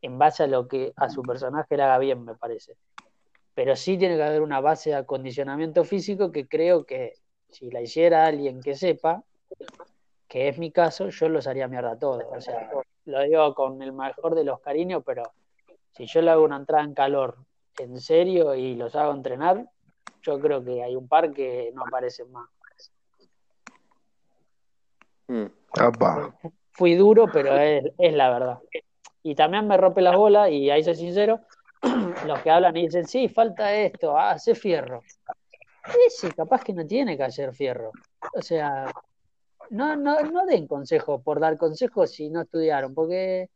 en 0.00 0.18
base 0.18 0.44
a 0.44 0.46
lo 0.46 0.68
que 0.68 0.92
a 0.96 1.10
su 1.10 1.22
personaje 1.22 1.76
le 1.76 1.82
haga 1.82 1.98
bien, 1.98 2.24
me 2.24 2.36
parece. 2.36 2.76
Pero 3.54 3.76
sí 3.76 3.98
tiene 3.98 4.16
que 4.16 4.22
haber 4.22 4.42
una 4.42 4.60
base 4.60 4.90
de 4.90 4.96
acondicionamiento 4.96 5.84
físico 5.84 6.30
que 6.30 6.46
creo 6.46 6.84
que 6.84 7.14
si 7.54 7.70
la 7.70 7.80
hiciera 7.80 8.26
alguien 8.26 8.60
que 8.60 8.74
sepa, 8.74 9.22
que 10.26 10.48
es 10.48 10.58
mi 10.58 10.72
caso, 10.72 11.08
yo 11.08 11.28
los 11.28 11.46
haría 11.46 11.68
mierda 11.68 11.92
a 11.92 11.98
todos. 11.98 12.24
O 12.30 12.40
sea, 12.40 12.68
lo 13.04 13.20
digo 13.22 13.54
con 13.54 13.80
el 13.80 13.92
mejor 13.92 14.34
de 14.34 14.42
los 14.42 14.58
cariños, 14.58 15.04
pero 15.06 15.22
si 15.92 16.06
yo 16.06 16.20
le 16.20 16.32
hago 16.32 16.44
una 16.44 16.56
entrada 16.56 16.82
en 16.82 16.94
calor 16.94 17.36
en 17.78 18.00
serio 18.00 18.56
y 18.56 18.74
los 18.74 18.96
hago 18.96 19.12
entrenar, 19.12 19.68
yo 20.22 20.40
creo 20.40 20.64
que 20.64 20.82
hay 20.82 20.96
un 20.96 21.06
par 21.06 21.32
que 21.32 21.70
no 21.74 21.84
aparecen 21.86 22.32
más. 22.32 22.48
Mm. 25.28 25.44
Fui 26.72 26.96
duro, 26.96 27.26
pero 27.32 27.56
es, 27.56 27.84
es 27.98 28.14
la 28.14 28.30
verdad. 28.30 28.58
Y 29.22 29.36
también 29.36 29.68
me 29.68 29.76
rompe 29.76 30.02
las 30.02 30.16
bolas, 30.16 30.50
y 30.50 30.70
ahí 30.70 30.82
soy 30.82 30.96
sincero, 30.96 31.40
los 32.26 32.40
que 32.40 32.50
hablan 32.50 32.76
y 32.76 32.86
dicen, 32.86 33.06
sí, 33.06 33.28
falta 33.28 33.72
esto, 33.72 34.18
ah, 34.18 34.32
hace 34.32 34.56
fierro. 34.56 35.02
Ese 36.06 36.32
capaz 36.32 36.64
que 36.64 36.72
no 36.72 36.86
tiene 36.86 37.16
que 37.16 37.24
hacer 37.24 37.54
fierro. 37.54 37.90
O 38.32 38.42
sea, 38.42 38.92
no, 39.70 39.96
no, 39.96 40.20
no 40.20 40.46
den 40.46 40.66
consejos 40.66 41.22
por 41.22 41.40
dar 41.40 41.56
consejos 41.56 42.10
si 42.10 42.30
no 42.30 42.42
estudiaron, 42.42 42.94
porque 42.94 43.50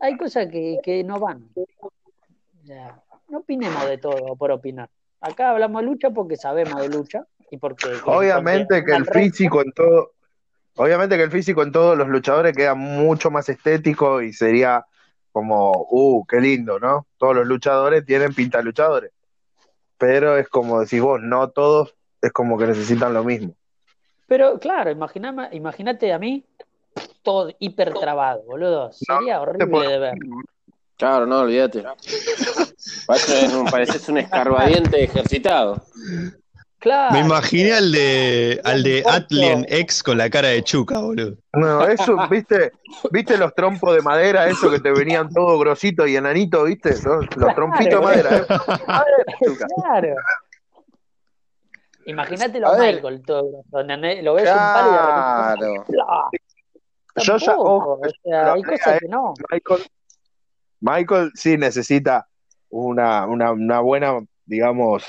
hay 0.00 0.16
cosas 0.16 0.48
que, 0.48 0.78
que 0.82 1.04
no 1.04 1.18
van. 1.18 1.48
O 1.54 2.66
sea, 2.66 3.00
no 3.28 3.38
opinemos 3.38 3.86
de 3.86 3.98
todo 3.98 4.36
por 4.36 4.50
opinar. 4.50 4.90
Acá 5.20 5.50
hablamos 5.50 5.82
de 5.82 5.88
lucha 5.88 6.10
porque 6.10 6.36
sabemos 6.36 6.80
de 6.80 6.88
lucha 6.88 7.24
y 7.50 7.56
porque... 7.56 7.88
Obviamente 8.04 8.80
porque 8.80 8.84
que 8.84 8.96
el 8.96 9.06
físico 9.06 9.62
en 9.62 9.72
todo, 9.72 10.12
obviamente 10.76 11.16
que 11.16 11.22
el 11.22 11.30
físico 11.30 11.62
en 11.62 11.72
todos 11.72 11.96
los 11.96 12.08
luchadores 12.08 12.56
queda 12.56 12.74
mucho 12.74 13.30
más 13.30 13.48
estético 13.48 14.20
y 14.20 14.32
sería 14.32 14.84
como, 15.30 15.86
uh, 15.90 16.26
qué 16.26 16.40
lindo, 16.40 16.78
¿no? 16.78 17.06
Todos 17.16 17.36
los 17.36 17.46
luchadores 17.46 18.04
tienen 18.04 18.34
pinta 18.34 18.58
de 18.58 18.64
luchadores. 18.64 19.12
Pero 20.02 20.36
es 20.36 20.48
como 20.48 20.80
decís 20.80 21.00
vos, 21.00 21.20
no 21.22 21.50
todos 21.50 21.94
es 22.20 22.32
como 22.32 22.58
que 22.58 22.66
necesitan 22.66 23.14
lo 23.14 23.22
mismo. 23.22 23.54
Pero 24.26 24.58
claro, 24.58 24.90
imaginame- 24.90 25.48
imagínate 25.52 26.12
a 26.12 26.18
mí 26.18 26.44
todo 27.22 27.52
hiper 27.60 27.94
trabado, 27.94 28.42
boludo. 28.42 28.90
Sería 28.92 29.40
horrible 29.40 29.66
puedo- 29.68 29.88
de 29.88 29.98
ver. 30.00 30.14
Claro, 30.96 31.24
no, 31.26 31.38
olvídate. 31.42 31.84
Pareces 33.06 33.54
un, 33.54 33.64
pareces 33.66 34.08
un 34.08 34.18
escarbadiente 34.18 35.04
ejercitado. 35.04 35.80
Claro. 36.82 37.12
Me 37.12 37.20
imaginé 37.20 37.72
al 37.74 37.92
de, 37.92 38.60
al 38.64 38.82
de. 38.82 39.04
Atlien 39.08 39.64
X 39.68 40.02
con 40.02 40.18
la 40.18 40.28
cara 40.28 40.48
de 40.48 40.64
Chuca, 40.64 40.98
boludo. 40.98 41.36
No, 41.52 41.86
eso, 41.86 42.16
¿viste? 42.30 42.72
¿Viste 43.12 43.38
los 43.38 43.54
trompos 43.54 43.94
de 43.94 44.02
madera, 44.02 44.48
eso 44.48 44.68
que 44.68 44.80
te 44.80 44.90
venían 44.90 45.32
todo 45.32 45.60
grosito 45.60 46.08
y 46.08 46.16
enanito, 46.16 46.64
¿viste? 46.64 46.90
Los, 47.04 47.36
los 47.36 47.54
trompitos 47.54 48.00
de 48.00 48.00
madera, 48.00 48.36
¿eh? 48.36 48.46
Claro. 49.76 50.16
Imagínate 52.06 52.58
los. 52.58 52.76
Michael 52.76 53.22
todo, 53.24 53.62
donde 53.66 54.20
lo 54.24 54.34
ves 54.34 54.50
un 54.50 54.56
palo 54.58 55.84
y 55.86 55.92
de. 55.92 57.22
Yo 57.22 57.36
ya- 57.36 57.56
ojo, 57.56 58.00
o 58.02 58.08
sea, 58.24 58.54
hay 58.54 58.62
pero, 58.62 58.76
cosas 58.76 58.96
eh, 58.96 58.98
que 59.02 59.08
no. 59.08 59.34
Michael, 59.52 59.82
Michael 60.80 61.30
sí 61.34 61.56
necesita 61.56 62.26
una, 62.70 63.26
una, 63.26 63.52
una 63.52 63.78
buena, 63.78 64.18
digamos, 64.46 65.04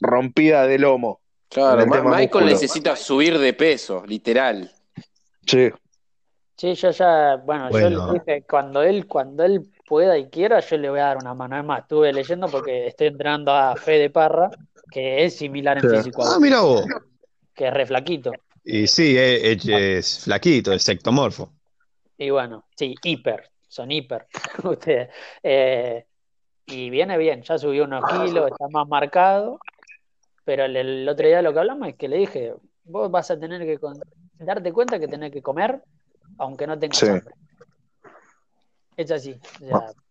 rompida 0.00 0.66
de 0.66 0.78
lomo. 0.78 1.20
Claro, 1.48 1.86
Michael 1.86 2.04
músculo. 2.20 2.46
necesita 2.46 2.94
subir 2.96 3.38
de 3.38 3.52
peso, 3.54 4.04
literal. 4.06 4.70
Sí. 5.46 5.70
Sí, 6.56 6.74
yo 6.74 6.90
ya, 6.90 7.36
bueno, 7.36 7.68
Bueno. 7.70 7.88
yo 8.06 8.12
le 8.12 8.18
dije, 8.18 8.42
cuando 8.48 8.82
él, 8.82 9.06
cuando 9.06 9.44
él 9.44 9.70
pueda 9.86 10.18
y 10.18 10.28
quiera, 10.28 10.60
yo 10.60 10.76
le 10.76 10.90
voy 10.90 10.98
a 10.98 11.04
dar 11.04 11.16
una 11.18 11.32
mano. 11.32 11.56
Es 11.58 11.64
más, 11.64 11.82
estuve 11.82 12.12
leyendo 12.12 12.48
porque 12.48 12.88
estoy 12.88 13.06
entrenando 13.06 13.52
a 13.52 13.76
Fede 13.76 14.10
Parra, 14.10 14.50
que 14.90 15.24
es 15.24 15.36
similar 15.36 15.78
en 15.78 15.88
Sí. 15.88 15.96
físico, 15.96 16.22
Ah, 16.24 16.38
mira 16.40 16.60
vos. 16.60 16.84
que 17.54 17.68
es 17.68 17.72
re 17.74 17.86
flaquito. 17.86 18.32
Y 18.64 18.86
sí, 18.88 19.16
es, 19.16 19.42
es- 19.64 19.68
es 19.68 20.24
flaquito, 20.24 20.72
es 20.72 20.88
ectomorfo. 20.88 21.52
Y 22.18 22.30
bueno, 22.30 22.66
sí, 22.76 22.94
hiper, 23.04 23.50
son 23.68 23.90
hiper. 23.92 24.26
Ustedes. 24.64 25.08
Eh, 25.42 26.04
y 26.66 26.90
viene 26.90 27.16
bien, 27.16 27.42
ya 27.42 27.56
subió 27.56 27.84
unos 27.84 28.04
kilos, 28.10 28.50
está 28.50 28.68
más 28.68 28.86
marcado, 28.88 29.58
pero 30.48 30.64
el, 30.64 31.06
otro 31.06 31.26
día 31.26 31.42
lo 31.42 31.52
que 31.52 31.58
hablamos 31.58 31.88
es 31.88 31.96
que 31.96 32.08
le 32.08 32.16
dije, 32.16 32.54
vos 32.84 33.10
vas 33.10 33.30
a 33.30 33.38
tener 33.38 33.60
que 33.66 33.78
darte 34.38 34.72
cuenta 34.72 34.98
que 34.98 35.06
tenés 35.06 35.30
que 35.30 35.42
comer 35.42 35.82
aunque 36.38 36.66
no 36.66 36.78
tengas 36.78 37.02
hambre. 37.02 37.34
Es 38.96 39.10
así. 39.10 39.38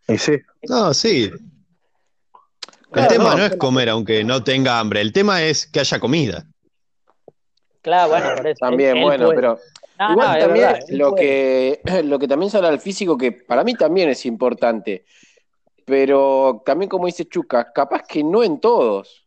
y 0.07 0.17
sí. 0.19 0.33
No, 0.69 0.93
sí. 0.93 1.31
El 2.93 3.07
tema 3.07 3.33
no, 3.33 3.45
es 3.45 3.55
comer 3.55 3.89
aunque 3.89 4.23
no 4.23 4.43
tenga 4.43 4.79
hambre, 4.79 5.01
el 5.01 5.11
tema 5.11 5.41
es 5.41 5.65
que 5.65 5.79
haya 5.79 5.99
comida. 5.99 6.45
Claro, 7.81 8.09
bueno, 8.09 8.35
por 8.35 8.45
eso. 8.45 8.59
También, 8.59 9.01
bueno, 9.01 9.29
pero 9.33 9.57
igual 10.11 10.39
también 10.39 10.75
lo, 10.89 11.15
que, 11.15 11.81
lo 12.03 12.19
que 12.19 12.27
también 12.27 12.51
sale 12.51 12.67
al 12.67 12.79
físico, 12.79 13.17
que 13.17 13.31
para 13.31 13.63
mí 13.63 13.73
también 13.73 14.09
es 14.09 14.23
importante, 14.27 15.03
pero 15.83 16.61
también 16.63 16.89
como 16.89 17.07
dice 17.07 17.25
Chuca, 17.25 17.73
capaz 17.73 18.03
que 18.03 18.23
no 18.23 18.43
en 18.43 18.59
todos, 18.59 19.26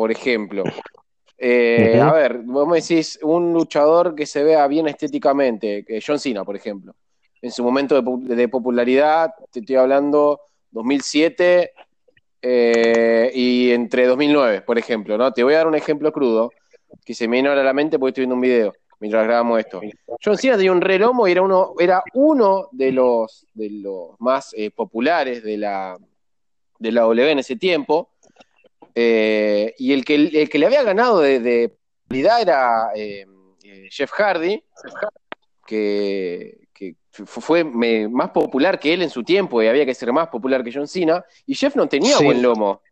por 0.00 0.10
ejemplo. 0.10 0.64
Eh, 1.42 1.98
a 1.98 2.12
ver, 2.12 2.40
vos 2.40 2.68
me 2.68 2.82
decís 2.82 3.18
un 3.22 3.54
luchador 3.54 4.14
que 4.14 4.26
se 4.26 4.44
vea 4.44 4.66
bien 4.66 4.88
estéticamente, 4.88 5.86
John 6.06 6.18
Cena, 6.18 6.44
por 6.44 6.54
ejemplo. 6.54 6.94
En 7.40 7.50
su 7.50 7.64
momento 7.64 8.02
de, 8.02 8.48
popularidad, 8.48 9.32
te 9.50 9.60
estoy 9.60 9.76
hablando 9.76 10.42
2007 10.70 11.72
eh, 12.42 13.30
y 13.34 13.70
entre 13.70 14.04
2009, 14.04 14.60
por 14.60 14.78
ejemplo, 14.78 15.16
¿no? 15.16 15.32
Te 15.32 15.42
voy 15.42 15.54
a 15.54 15.58
dar 15.58 15.66
un 15.66 15.76
ejemplo 15.76 16.12
crudo 16.12 16.50
que 17.06 17.14
se 17.14 17.26
me 17.26 17.36
viene 17.36 17.48
ahora 17.48 17.62
a 17.62 17.64
la 17.64 17.72
mente 17.72 17.98
porque 17.98 18.10
estoy 18.10 18.24
viendo 18.24 18.34
un 18.34 18.42
video 18.42 18.74
mientras 18.98 19.24
grabamos 19.24 19.60
esto. 19.60 19.80
John 20.22 20.36
Cena 20.36 20.58
tenía 20.58 20.72
un 20.72 20.82
relomo 20.82 21.26
y 21.26 21.32
era 21.32 21.40
uno, 21.40 21.72
era 21.78 22.02
uno 22.12 22.68
de 22.70 22.92
los, 22.92 23.46
de 23.54 23.70
los 23.70 24.10
más 24.20 24.52
eh, 24.58 24.70
populares 24.70 25.42
de 25.42 25.56
la, 25.56 25.96
de 26.78 26.92
la 26.92 27.00
W 27.00 27.30
en 27.30 27.38
ese 27.38 27.56
tiempo. 27.56 28.09
Eh, 28.94 29.74
y 29.78 29.92
el 29.92 30.04
que, 30.04 30.14
el 30.14 30.48
que 30.48 30.58
le 30.58 30.66
había 30.66 30.82
ganado 30.82 31.20
de, 31.20 31.40
de 31.40 31.76
era 32.10 32.90
eh, 32.94 33.26
Jeff 33.90 34.10
Hardy, 34.12 34.62
que, 35.66 36.58
fue 37.12 37.64
más 37.64 38.30
popular 38.30 38.78
que 38.78 38.94
él 38.94 39.02
en 39.02 39.10
su 39.10 39.24
tiempo 39.24 39.60
y 39.60 39.66
había 39.66 39.84
que 39.84 39.94
ser 39.94 40.12
más 40.12 40.28
popular 40.28 40.62
que 40.62 40.72
John 40.72 40.86
Cena. 40.86 41.24
Y 41.44 41.54
Jeff 41.54 41.74
no 41.74 41.88
tenía 41.88 42.18
buen 42.18 42.40
lomo. 42.40 42.82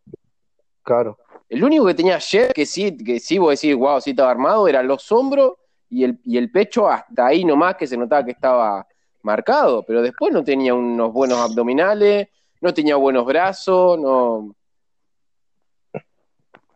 Claro. 0.83 1.17
El 1.47 1.63
único 1.63 1.85
que 1.85 1.93
tenía 1.93 2.19
Jeff, 2.19 2.51
que 2.53 2.65
sí, 2.65 2.95
que 2.97 3.19
sí, 3.19 3.37
vos 3.37 3.59
decís, 3.59 3.75
wow, 3.75 3.99
sí 4.01 4.11
estaba 4.11 4.29
armado, 4.29 4.67
eran 4.67 4.87
los 4.87 5.11
hombros 5.11 5.53
y 5.89 6.03
el, 6.03 6.19
y 6.23 6.37
el 6.37 6.51
pecho 6.51 6.87
hasta 6.87 7.27
ahí 7.27 7.43
nomás 7.43 7.75
que 7.75 7.87
se 7.87 7.97
notaba 7.97 8.23
que 8.23 8.31
estaba 8.31 8.85
marcado, 9.23 9.83
pero 9.83 10.01
después 10.01 10.31
no 10.31 10.43
tenía 10.43 10.73
unos 10.73 11.11
buenos 11.11 11.39
abdominales, 11.39 12.27
no 12.61 12.73
tenía 12.73 12.95
buenos 12.95 13.25
brazos, 13.25 13.99
no. 13.99 14.55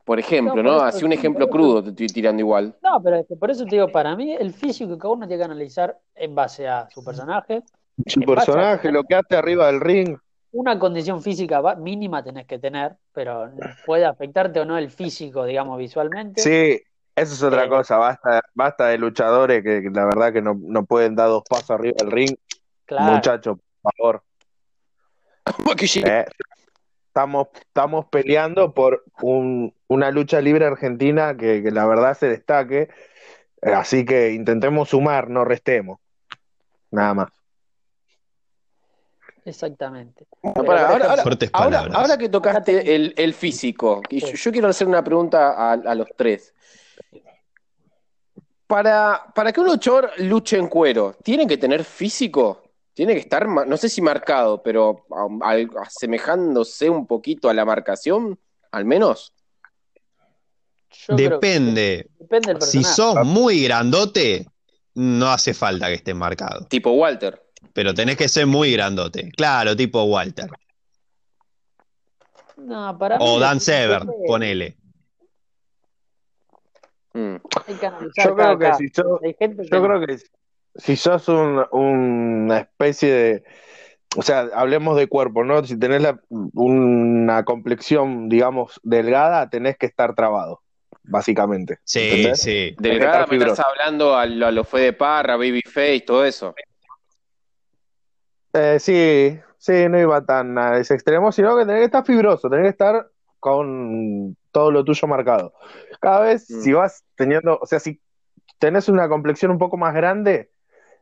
Por 0.03 0.19
ejemplo, 0.19 0.61
¿no? 0.61 0.81
Así 0.81 1.05
un 1.05 1.13
ejemplo 1.13 1.49
crudo 1.49 1.81
te 1.81 1.89
estoy 1.91 2.07
tirando 2.07 2.41
igual. 2.41 2.75
No, 2.81 3.01
pero 3.01 3.23
por 3.39 3.51
eso 3.51 3.63
te 3.65 3.75
digo, 3.77 3.87
para 3.87 4.15
mí 4.15 4.33
el 4.33 4.53
físico 4.53 4.91
que 4.91 4.97
cada 4.97 5.13
uno 5.13 5.27
tiene 5.27 5.39
que 5.39 5.45
analizar 5.45 5.97
en 6.15 6.35
base 6.35 6.67
a 6.67 6.89
su 6.89 7.03
personaje. 7.03 7.63
Su 8.05 8.21
personaje, 8.21 8.91
lo 8.91 9.03
que 9.03 9.15
hace 9.15 9.35
arriba 9.35 9.67
del 9.67 9.79
ring. 9.79 10.17
Una 10.51 10.77
condición 10.77 11.21
física 11.21 11.61
mínima 11.75 12.23
tenés 12.23 12.45
que 12.45 12.59
tener, 12.59 12.95
pero 13.13 13.51
puede 13.85 14.05
afectarte 14.05 14.59
o 14.59 14.65
no 14.65 14.77
el 14.77 14.91
físico, 14.91 15.45
digamos, 15.45 15.77
visualmente. 15.77 16.41
Sí, 16.41 16.81
eso 17.15 17.33
es 17.33 17.43
otra 17.43 17.69
cosa, 17.69 17.97
basta, 17.97 18.41
basta 18.53 18.87
de 18.87 18.97
luchadores 18.97 19.63
que, 19.63 19.89
la 19.91 20.05
verdad 20.05 20.33
que 20.33 20.41
no, 20.41 20.59
no, 20.59 20.83
pueden 20.83 21.15
dar 21.15 21.29
dos 21.29 21.43
pasos 21.47 21.71
arriba 21.71 21.95
del 21.99 22.11
ring. 22.11 22.35
Claro. 22.85 23.13
Muchachos, 23.13 23.57
por 23.81 23.93
favor. 23.95 24.23
Eh, 26.05 26.25
estamos, 27.13 27.49
estamos 27.53 28.07
peleando 28.07 28.73
por 28.73 29.03
un, 29.21 29.71
una 29.87 30.09
lucha 30.09 30.41
libre 30.41 30.65
argentina 30.65 31.37
que, 31.37 31.61
que, 31.61 31.69
la 31.69 31.85
verdad 31.85 32.17
se 32.17 32.27
destaque. 32.27 32.89
Eh, 33.61 33.71
así 33.71 34.03
que 34.03 34.31
intentemos 34.31 34.89
sumar, 34.89 35.29
no 35.29 35.45
restemos. 35.45 35.99
Nada 36.89 37.13
más. 37.13 37.29
Exactamente. 39.45 40.25
ahora, 41.53 42.17
que 42.17 42.29
tocaste 42.29 42.95
el, 42.95 43.13
el 43.15 43.33
físico, 43.35 44.01
yo, 44.09 44.51
quiero 44.51 44.69
hacer 44.69 44.87
una 44.87 45.03
pregunta 45.03 45.51
a, 45.51 45.73
a 45.73 45.95
los 45.95 46.07
tres. 46.17 46.55
Para, 48.65 49.25
para 49.35 49.51
que 49.51 49.59
un 49.59 49.67
luchador 49.67 50.09
luche 50.17 50.57
en 50.57 50.67
cuero, 50.67 51.15
¿tiene 51.21 51.45
que 51.45 51.57
tener 51.57 51.83
físico? 51.83 52.62
¿Tiene 52.93 53.13
que 53.13 53.19
estar, 53.19 53.47
no 53.47 53.77
sé 53.77 53.89
si 53.89 54.01
marcado, 54.01 54.61
pero 54.61 55.05
asemejándose 55.81 56.89
un 56.89 57.07
poquito 57.07 57.49
a 57.49 57.53
la 57.53 57.65
marcación, 57.65 58.39
al 58.71 58.85
menos? 58.85 59.33
Depende. 61.07 62.09
Depende 62.19 62.61
si 62.61 62.83
sos 62.83 63.25
muy 63.25 63.63
grandote, 63.63 64.45
no 64.93 65.27
hace 65.31 65.55
falta 65.55 65.87
que 65.87 65.95
esté 65.95 66.13
marcado. 66.13 66.67
Tipo 66.67 66.91
Walter. 66.91 67.41
Pero 67.73 67.95
tenés 67.95 68.15
que 68.15 68.29
ser 68.29 68.45
muy 68.45 68.71
grandote. 68.73 69.31
Claro, 69.31 69.75
tipo 69.75 70.03
Walter. 70.03 70.51
No, 72.57 72.95
para 72.97 73.17
o 73.19 73.39
Dan 73.39 73.59
Severn, 73.59 74.07
ponele. 74.27 74.77
Mm. 77.13 77.35
yo 78.17 78.35
creo 78.35 78.59
que 78.59 78.73
si 78.75 78.89
sos, 78.89 79.19
yo 79.21 79.83
creo 79.83 80.05
que 80.05 80.17
si 80.75 80.95
sos 80.95 81.27
una 81.27 82.59
especie 82.59 83.11
de, 83.11 83.43
o 84.15 84.21
sea, 84.21 84.49
hablemos 84.53 84.97
de 84.97 85.07
cuerpo, 85.07 85.43
¿no? 85.43 85.63
Si 85.63 85.77
tenés 85.77 86.03
una 86.29 87.45
complexión, 87.45 88.29
digamos, 88.29 88.79
delgada, 88.83 89.49
tenés 89.49 89.77
que 89.77 89.85
estar 89.85 90.15
trabado, 90.15 90.61
básicamente. 91.03 91.79
Sí, 91.83 92.29
sí. 92.35 92.75
Delgada 92.79 93.25
me 93.27 93.37
estás 93.37 93.59
hablando 93.59 94.15
a 94.15 94.25
lo, 94.25 94.63
fue 94.63 94.81
de 94.81 94.93
Parra, 94.93 95.35
Babyface, 95.35 96.01
todo 96.01 96.25
eso. 96.25 96.55
Eh, 98.53 98.77
sí, 98.79 99.39
sí, 99.57 99.89
no 99.89 99.99
iba 99.99 100.23
tan 100.25 100.57
a 100.57 100.77
ese 100.77 100.93
extremo, 100.93 101.31
sino 101.31 101.57
que 101.57 101.65
tenés 101.65 101.79
que 101.79 101.85
estar 101.85 102.05
fibroso, 102.05 102.49
tenés 102.49 102.65
que 102.65 102.69
estar 102.69 103.07
con 103.39 104.37
todo 104.51 104.71
lo 104.71 104.83
tuyo 104.83 105.07
marcado. 105.07 105.53
Cada 105.99 106.21
vez, 106.21 106.49
mm. 106.49 106.61
si 106.61 106.73
vas 106.73 107.03
teniendo, 107.15 107.57
o 107.59 107.65
sea, 107.65 107.79
si 107.79 107.99
tenés 108.59 108.87
una 108.87 109.09
complexión 109.09 109.51
un 109.51 109.57
poco 109.57 109.75
más 109.75 109.93
grande, 109.93 110.52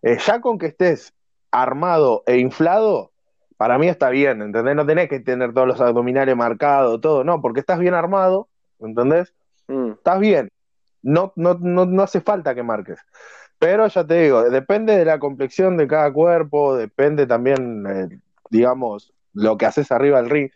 eh, 0.01 0.17
ya 0.17 0.41
con 0.41 0.57
que 0.57 0.67
estés 0.67 1.13
armado 1.51 2.23
e 2.25 2.37
inflado, 2.37 3.11
para 3.57 3.77
mí 3.77 3.87
está 3.87 4.09
bien, 4.09 4.41
¿entendés? 4.41 4.75
No 4.75 4.85
tenés 4.85 5.09
que 5.09 5.19
tener 5.19 5.53
todos 5.53 5.67
los 5.67 5.81
abdominales 5.81 6.35
marcados, 6.35 6.99
todo, 7.01 7.23
no, 7.23 7.41
porque 7.41 7.59
estás 7.59 7.79
bien 7.79 7.93
armado, 7.93 8.47
¿entendés? 8.79 9.33
Mm. 9.67 9.91
Estás 9.91 10.19
bien. 10.19 10.51
No, 11.03 11.33
no, 11.35 11.55
no, 11.55 11.85
no 11.85 12.03
hace 12.03 12.21
falta 12.21 12.55
que 12.55 12.63
marques. 12.63 12.99
Pero 13.59 13.87
ya 13.87 14.05
te 14.05 14.23
digo, 14.23 14.49
depende 14.49 14.97
de 14.97 15.05
la 15.05 15.19
complexión 15.19 15.77
de 15.77 15.87
cada 15.87 16.11
cuerpo, 16.11 16.75
depende 16.75 17.27
también, 17.27 17.85
eh, 17.87 18.19
digamos, 18.49 19.13
lo 19.33 19.57
que 19.57 19.67
haces 19.67 19.91
arriba 19.91 20.19
del 20.21 20.31
ring. 20.31 20.49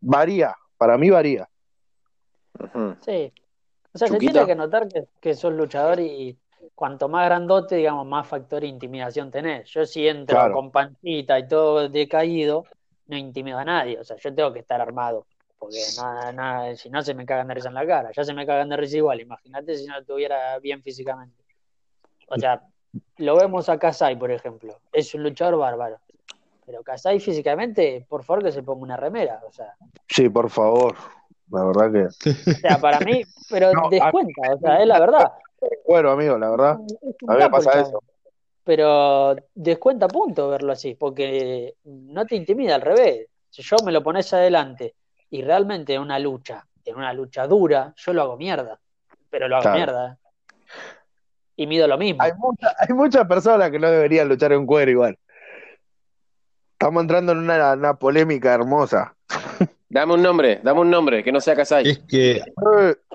Varía, 0.00 0.54
para 0.78 0.96
mí 0.96 1.10
varía. 1.10 1.48
Sí. 3.00 3.32
O 3.92 3.98
sea, 3.98 4.08
se 4.08 4.18
tiene 4.18 4.46
que 4.46 4.54
notar 4.54 4.86
que, 4.86 5.08
que 5.20 5.34
sos 5.34 5.52
luchador 5.52 5.98
y, 5.98 6.38
cuanto 6.74 7.08
más 7.08 7.26
grandote, 7.26 7.76
digamos, 7.76 8.06
más 8.06 8.26
factor 8.26 8.60
de 8.60 8.68
intimidación 8.68 9.30
tenés. 9.30 9.68
Yo 9.70 9.84
si 9.86 10.06
entro 10.06 10.52
con 10.52 10.70
pancita 10.70 11.38
y 11.38 11.48
todo 11.48 11.88
decaído, 11.88 12.64
no 13.06 13.16
intimido 13.16 13.58
a 13.58 13.64
nadie. 13.64 13.98
O 13.98 14.04
sea, 14.04 14.16
yo 14.16 14.34
tengo 14.34 14.52
que 14.52 14.60
estar 14.60 14.80
armado. 14.80 15.26
Porque 15.58 15.78
nada, 15.96 16.32
nada, 16.32 16.76
si 16.76 16.90
no 16.90 17.02
se 17.02 17.14
me 17.14 17.24
cagan 17.24 17.48
de 17.48 17.54
risa 17.54 17.68
en 17.68 17.74
la 17.74 17.86
cara. 17.86 18.10
Ya 18.12 18.24
se 18.24 18.34
me 18.34 18.46
cagan 18.46 18.68
de 18.68 18.76
risa 18.76 18.98
igual. 18.98 19.20
Imagínate 19.20 19.76
si 19.76 19.86
no 19.86 19.98
estuviera 19.98 20.58
bien 20.58 20.82
físicamente. 20.82 21.42
O 22.28 22.38
sea, 22.38 22.62
lo 23.18 23.36
vemos 23.36 23.68
a 23.68 23.78
Kasai, 23.78 24.16
por 24.16 24.30
ejemplo. 24.30 24.78
Es 24.92 25.14
un 25.14 25.22
luchador 25.22 25.58
bárbaro. 25.58 25.98
Pero 26.66 26.82
Kasai 26.82 27.20
físicamente, 27.20 28.06
por 28.08 28.24
favor 28.24 28.44
que 28.44 28.52
se 28.52 28.62
ponga 28.62 28.82
una 28.82 28.96
remera. 28.96 29.40
O 29.46 29.52
sea. 29.52 29.74
Sí, 30.08 30.28
por 30.28 30.50
favor. 30.50 30.96
La 31.50 31.64
verdad 31.64 31.92
que. 31.92 32.30
O 32.50 32.54
sea, 32.54 32.78
para 32.78 33.00
mí, 33.00 33.22
pero 33.50 33.70
descuenta, 33.90 34.54
o 34.54 34.58
sea, 34.58 34.80
es 34.80 34.86
la 34.86 34.98
verdad. 34.98 35.32
Bueno, 35.86 36.10
amigo, 36.10 36.38
la 36.38 36.50
verdad. 36.50 36.72
A 37.28 37.32
mí 37.32 37.38
me 37.38 37.50
pasa 37.50 37.80
eso. 37.80 38.02
Pero 38.64 39.36
descuenta 39.54 40.08
punto 40.08 40.48
verlo 40.48 40.72
así, 40.72 40.94
porque 40.94 41.74
no 41.84 42.24
te 42.24 42.36
intimida 42.36 42.74
al 42.74 42.80
revés. 42.80 43.26
Si 43.50 43.62
yo 43.62 43.76
me 43.84 43.92
lo 43.92 44.02
pones 44.02 44.32
adelante 44.32 44.94
y 45.30 45.42
realmente 45.42 45.94
en 45.94 46.00
una 46.00 46.18
lucha, 46.18 46.66
en 46.84 46.96
una 46.96 47.12
lucha 47.12 47.46
dura, 47.46 47.92
yo 47.96 48.12
lo 48.12 48.22
hago 48.22 48.36
mierda. 48.36 48.80
Pero 49.30 49.48
lo 49.48 49.56
hago 49.56 49.70
mierda. 49.70 50.18
Y 51.56 51.66
mido 51.66 51.86
lo 51.86 51.98
mismo. 51.98 52.22
Hay, 52.22 52.32
hay 52.78 52.94
muchas 52.94 53.26
personas 53.26 53.70
que 53.70 53.78
no 53.78 53.90
deberían 53.90 54.28
luchar 54.28 54.52
en 54.52 54.66
cuero 54.66 54.90
igual. 54.90 55.18
Estamos 56.72 57.02
entrando 57.02 57.32
en 57.32 57.38
una 57.38 57.94
polémica 57.94 58.54
hermosa. 58.54 59.13
Dame 59.88 60.14
un 60.14 60.22
nombre, 60.22 60.60
dame 60.62 60.80
un 60.80 60.90
nombre, 60.90 61.22
que 61.22 61.30
no 61.30 61.40
sea 61.40 61.54
Kasai. 61.54 61.88
Es 61.88 61.98
que 62.00 62.42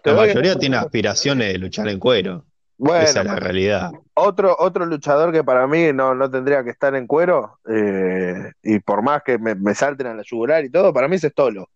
la 0.04 0.14
mayoría 0.14 0.56
tiene 0.56 0.78
aspiraciones 0.78 1.52
de 1.54 1.58
luchar 1.60 1.88
en 1.90 2.00
cuero. 2.00 2.46
Bueno, 2.78 3.04
Esa 3.04 3.20
es 3.22 3.26
la 3.26 3.36
realidad. 3.36 3.92
otro, 4.14 4.56
otro 4.58 4.86
luchador 4.86 5.34
que 5.34 5.44
para 5.44 5.68
mí 5.68 5.92
no, 5.94 6.16
no 6.16 6.32
tendría 6.32 6.64
que 6.64 6.70
estar 6.70 6.96
en 6.96 7.08
cuero, 7.08 7.60
eh, 7.70 8.52
y 8.64 8.80
por 8.80 9.02
más 9.02 9.22
que 9.24 9.38
me, 9.38 9.56
me 9.56 9.76
salten 9.76 10.08
a 10.08 10.14
la 10.14 10.24
yugular 10.24 10.64
y 10.64 10.70
todo, 10.70 10.94
para 10.94 11.10
mí 11.10 11.18
es 11.18 11.24
Stolo. 11.24 11.70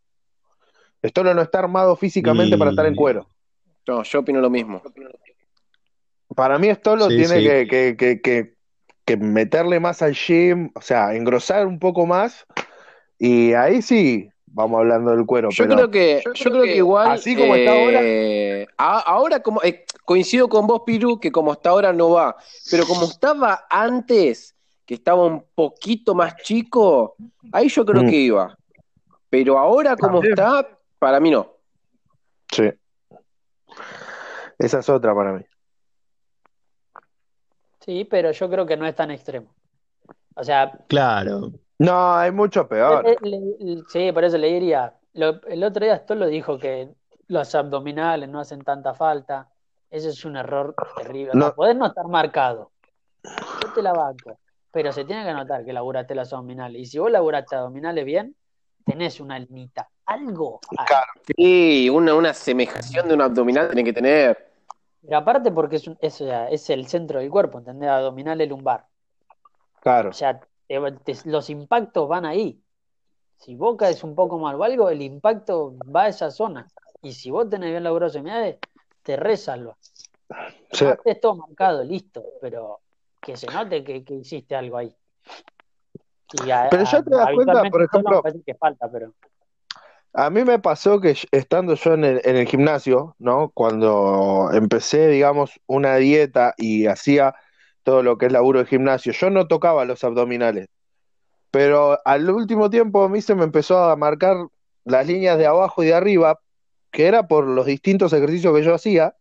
Stolo 1.03 1.33
no 1.33 1.41
está 1.41 1.59
armado 1.59 1.97
físicamente 1.97 2.55
Y- 2.55 2.59
para 2.59 2.69
estar 2.71 2.85
en 2.85 2.95
cuero. 2.95 3.27
No, 3.85 4.01
yo 4.03 4.19
opino 4.19 4.39
lo 4.39 4.49
mismo. 4.49 4.81
Para 6.33 6.57
mí 6.57 6.69
Stolo 6.73 7.09
Sí, 7.09 7.17
tiene 7.17 7.39
sí. 7.39 7.43
que, 7.43 7.67
que, 7.67 7.97
que, 7.97 8.21
que, 8.21 8.53
que 9.03 9.17
meterle 9.17 9.81
más 9.81 10.01
al 10.01 10.13
gym, 10.13 10.71
o 10.73 10.79
sea, 10.81 11.13
engrosar 11.15 11.67
un 11.67 11.79
poco 11.79 12.05
más, 12.05 12.45
y 13.19 13.51
ahí 13.53 13.81
sí 13.81 14.29
vamos 14.53 14.79
hablando 14.79 15.11
del 15.11 15.25
cuero. 15.25 15.49
Yo 15.49 15.63
pero 15.65 15.75
creo 15.75 15.91
que, 15.91 16.23
yo 16.33 16.51
creo 16.51 16.63
que 16.63 16.75
igual. 16.77 17.11
así 17.11 17.35
como 17.35 17.55
está 17.55 17.73
eh, 17.75 18.67
a- 18.77 18.99
ahora 18.99 19.41
como 19.41 19.61
eh, 19.63 19.85
coincido 20.05 20.47
con 20.47 20.65
vos, 20.67 20.83
Piru, 20.85 21.19
que 21.19 21.31
como 21.31 21.51
está 21.53 21.71
ahora 21.71 21.91
no 21.91 22.11
va. 22.11 22.35
Pero 22.71 22.85
como 22.85 23.03
estaba 23.05 23.65
antes, 23.69 24.55
que 24.85 24.93
estaba 24.95 25.25
un 25.25 25.45
poquito 25.55 26.13
más 26.15 26.35
chico, 26.37 27.15
ahí 27.51 27.67
yo 27.69 27.85
creo 27.85 28.03
Mm. 28.03 28.09
que 28.09 28.15
iba. 28.15 28.57
Pero 29.29 29.57
ahora 29.57 29.95
como 29.97 30.15
También. 30.21 30.33
está, 30.33 30.67
para 30.99 31.19
mí 31.19 31.31
no. 31.31 31.47
Sí. 32.51 32.69
Esa 34.59 34.79
es 34.79 34.89
otra 34.89 35.15
para 35.15 35.33
mí. 35.33 35.43
Sí, 37.79 38.05
pero 38.05 38.31
yo 38.31 38.49
creo 38.49 38.65
que 38.65 38.77
no 38.77 38.85
es 38.85 38.95
tan 38.95 39.11
extremo. 39.11 39.53
O 40.35 40.43
sea, 40.43 40.71
Claro. 40.87 41.51
No, 41.79 42.15
hay 42.15 42.31
mucho 42.31 42.67
peor. 42.67 43.05
Eh, 43.07 43.17
le- 43.21 43.39
le- 43.59 43.83
sí, 43.89 44.11
por 44.11 44.23
eso 44.23 44.37
le 44.37 44.47
diría. 44.47 44.93
Lo- 45.13 45.41
el 45.47 45.63
otro 45.63 45.83
día 45.85 45.97
Stolo 45.97 46.27
dijo 46.27 46.57
que 46.57 46.89
los 47.27 47.53
abdominales 47.55 48.29
no 48.29 48.39
hacen 48.39 48.61
tanta 48.61 48.93
falta. 48.93 49.49
Ese 49.89 50.09
es 50.09 50.25
un 50.25 50.37
error 50.37 50.75
terrible. 50.97 51.31
No. 51.33 51.53
podés 51.53 51.75
no 51.75 51.85
estar 51.87 52.07
marcado. 52.07 52.71
Yo 53.23 53.73
te 53.73 53.81
la 53.81 53.93
banco. 53.93 54.37
Pero 54.71 54.91
se 54.91 55.05
tiene 55.05 55.23
que 55.23 55.33
notar 55.33 55.63
que 55.63 55.71
laburaste 55.73 56.15
los 56.15 56.31
abdominales. 56.33 56.81
Y 56.81 56.85
si 56.85 56.97
vos 56.99 57.11
laburaste 57.11 57.55
abdominales 57.55 58.03
bien, 58.05 58.35
tenés 58.85 59.19
una 59.19 59.37
linita. 59.37 59.87
Algo. 60.05 60.59
Claro. 60.87 61.05
Sí, 61.37 61.89
una, 61.89 62.15
una 62.15 62.33
semejación 62.33 63.07
de 63.07 63.13
un 63.13 63.21
abdominal 63.21 63.67
tiene 63.67 63.83
que 63.83 63.93
tener. 63.93 64.51
Pero 65.05 65.17
aparte 65.17 65.51
porque 65.51 65.75
es, 65.75 65.87
un- 65.87 65.97
es, 66.01 66.19
es 66.21 66.69
el 66.71 66.87
centro 66.87 67.19
del 67.19 67.29
cuerpo, 67.29 67.59
¿entendés? 67.59 67.89
Abdominales 67.89 68.49
lumbar. 68.49 68.85
Claro. 69.81 70.09
O 70.09 70.13
sea, 70.13 70.39
te- 70.67 70.91
te- 71.03 71.29
los 71.29 71.49
impactos 71.49 72.07
van 72.07 72.25
ahí. 72.25 72.59
Si 73.37 73.55
vos 73.55 73.75
caes 73.77 74.03
un 74.03 74.15
poco 74.15 74.39
mal 74.39 74.55
o 74.55 74.63
algo, 74.63 74.89
el 74.89 75.01
impacto 75.01 75.75
va 75.93 76.03
a 76.03 76.07
esa 76.09 76.31
zona. 76.31 76.67
Y 77.01 77.13
si 77.13 77.29
vos 77.31 77.49
tenés 77.49 77.71
bien 77.71 77.83
laburado 77.83 78.11
seminales, 78.11 78.57
te 79.01 79.17
resalva. 79.17 79.75
Sí. 80.71 80.85
No 80.85 80.95
todo 81.21 81.35
marcado, 81.35 81.83
listo, 81.83 82.23
pero 82.41 82.79
que 83.21 83.35
se 83.37 83.47
note 83.47 83.83
que, 83.83 84.03
que 84.03 84.13
hiciste 84.15 84.55
algo 84.55 84.77
ahí. 84.77 84.95
Y 86.45 86.49
a- 86.49 86.69
Pero 86.71 86.83
ya 86.83 87.03
te 87.03 87.15
das 87.15 87.29
cuenta, 87.33 87.63
por 87.69 87.83
ejemplo, 87.83 88.15
me 88.17 88.21
parece 88.21 88.43
que 88.43 88.55
falta, 88.55 88.89
pero 88.91 89.13
A 90.13 90.29
mí 90.29 90.43
me 90.43 90.59
pasó 90.59 91.01
que 91.01 91.15
estando 91.31 91.73
yo 91.75 91.93
en 91.95 92.03
el, 92.05 92.21
en 92.23 92.37
el 92.37 92.47
gimnasio, 92.47 93.15
¿no? 93.19 93.49
Cuando 93.53 94.49
empecé, 94.53 95.07
digamos, 95.07 95.59
una 95.67 95.95
dieta 95.97 96.53
y 96.57 96.85
hacía 96.85 97.35
todo 97.83 98.01
lo 98.03 98.17
que 98.17 98.27
es 98.27 98.31
laburo 98.31 98.59
de 98.59 98.65
gimnasio, 98.65 99.13
yo 99.13 99.29
no 99.29 99.47
tocaba 99.47 99.85
los 99.85 100.03
abdominales. 100.03 100.67
Pero 101.51 101.99
al 102.05 102.29
último 102.29 102.69
tiempo 102.69 103.03
a 103.03 103.09
mí 103.09 103.21
se 103.21 103.35
me 103.35 103.43
empezó 103.43 103.77
a 103.77 103.95
marcar 103.95 104.37
las 104.85 105.05
líneas 105.05 105.37
de 105.37 105.45
abajo 105.45 105.83
y 105.83 105.87
de 105.87 105.93
arriba, 105.93 106.39
que 106.91 107.05
era 107.07 107.27
por 107.27 107.45
los 107.45 107.65
distintos 107.65 108.11
ejercicios 108.13 108.55
que 108.55 108.63
yo 108.63 108.73
hacía, 108.73 109.15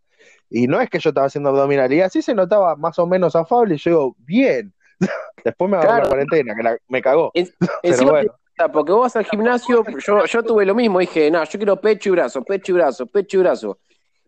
y 0.49 0.67
no 0.67 0.81
es 0.81 0.89
que 0.91 0.99
yo 0.99 1.11
estaba 1.11 1.27
haciendo 1.27 1.51
abdominal, 1.51 1.93
y 1.93 2.01
así 2.01 2.23
se 2.23 2.35
notaba 2.35 2.77
más 2.77 2.99
o 2.99 3.07
menos 3.07 3.37
afable, 3.37 3.75
y 3.75 3.79
yo 3.79 3.91
digo, 3.91 4.17
bien. 4.19 4.73
Después 5.45 5.71
me 5.71 5.77
agarró 5.77 5.91
Claro. 5.93 6.05
la 6.05 6.09
cuarentena, 6.09 6.55
que 6.55 6.63
la- 6.63 6.79
me 6.89 7.03
cagó. 7.03 7.31
En- 7.35 7.51
Pero 7.83 8.07
bueno, 8.07 8.33
porque 8.73 8.93
vos 8.93 9.03
vas 9.03 9.17
al 9.17 9.25
gimnasio, 9.25 9.85
yo, 10.07 10.25
yo 10.25 10.43
tuve 10.43 10.65
lo 10.65 10.75
mismo, 10.75 11.01
dije, 11.01 11.31
no, 11.31 11.43
yo 11.45 11.59
quiero 11.59 11.81
pecho 11.81 12.11
y 12.11 12.13
brazo, 12.13 12.43
pecho 12.45 12.73
y 12.73 12.75
brazo, 12.77 13.07
pecho 13.07 13.39
y 13.39 13.41
brazo. 13.41 13.79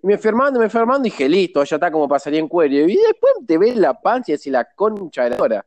Y 0.04 0.06
me 0.06 0.12
enfermando, 0.12 0.58
me 0.58 0.66
enfermando, 0.66 1.04
dije, 1.04 1.26
listo, 1.26 1.64
ya 1.64 1.76
está 1.76 1.90
como 1.90 2.06
para 2.06 2.18
salir 2.18 2.38
en 2.40 2.46
cuero. 2.46 2.74
Y 2.74 2.94
después 2.94 3.32
te 3.46 3.56
ves 3.56 3.74
la 3.74 3.98
panza 3.98 4.32
y 4.32 4.34
decís, 4.36 4.52
la 4.52 4.66
concha 4.66 5.24
de 5.24 5.30
la 5.30 5.42
hora. 5.42 5.66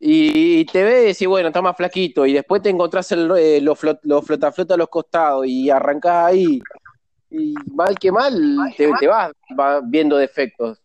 Y 0.00 0.64
te 0.64 0.82
ves 0.82 1.02
y 1.02 1.06
decís, 1.08 1.28
bueno, 1.28 1.48
está 1.48 1.60
más 1.60 1.76
flaquito. 1.76 2.24
Y 2.24 2.32
después 2.32 2.62
te 2.62 2.70
encontrás 2.70 3.12
el, 3.12 3.30
eh, 3.36 3.60
los 3.60 3.78
flot, 3.78 4.00
los 4.04 4.24
flota 4.24 4.50
a 4.70 4.76
los 4.78 4.88
costados 4.88 5.46
y 5.46 5.68
arrancás 5.68 6.28
ahí. 6.28 6.60
Y 7.28 7.54
mal 7.74 7.98
que 7.98 8.10
mal, 8.10 8.34
te, 8.74 8.90
te 8.98 9.06
vas, 9.06 9.32
vas 9.54 9.82
viendo 9.84 10.16
defectos. 10.16 10.80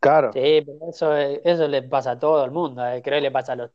claro. 0.00 0.32
sí, 0.32 0.62
pero 0.66 0.90
eso, 0.90 1.16
es- 1.16 1.40
eso 1.44 1.68
le 1.68 1.82
pasa 1.84 2.10
a 2.12 2.18
todo 2.18 2.44
el 2.44 2.50
mundo, 2.50 2.84
eh, 2.86 3.02
creo 3.04 3.18
que 3.18 3.22
le 3.22 3.30
pasa 3.30 3.52
a 3.52 3.56
los, 3.56 3.70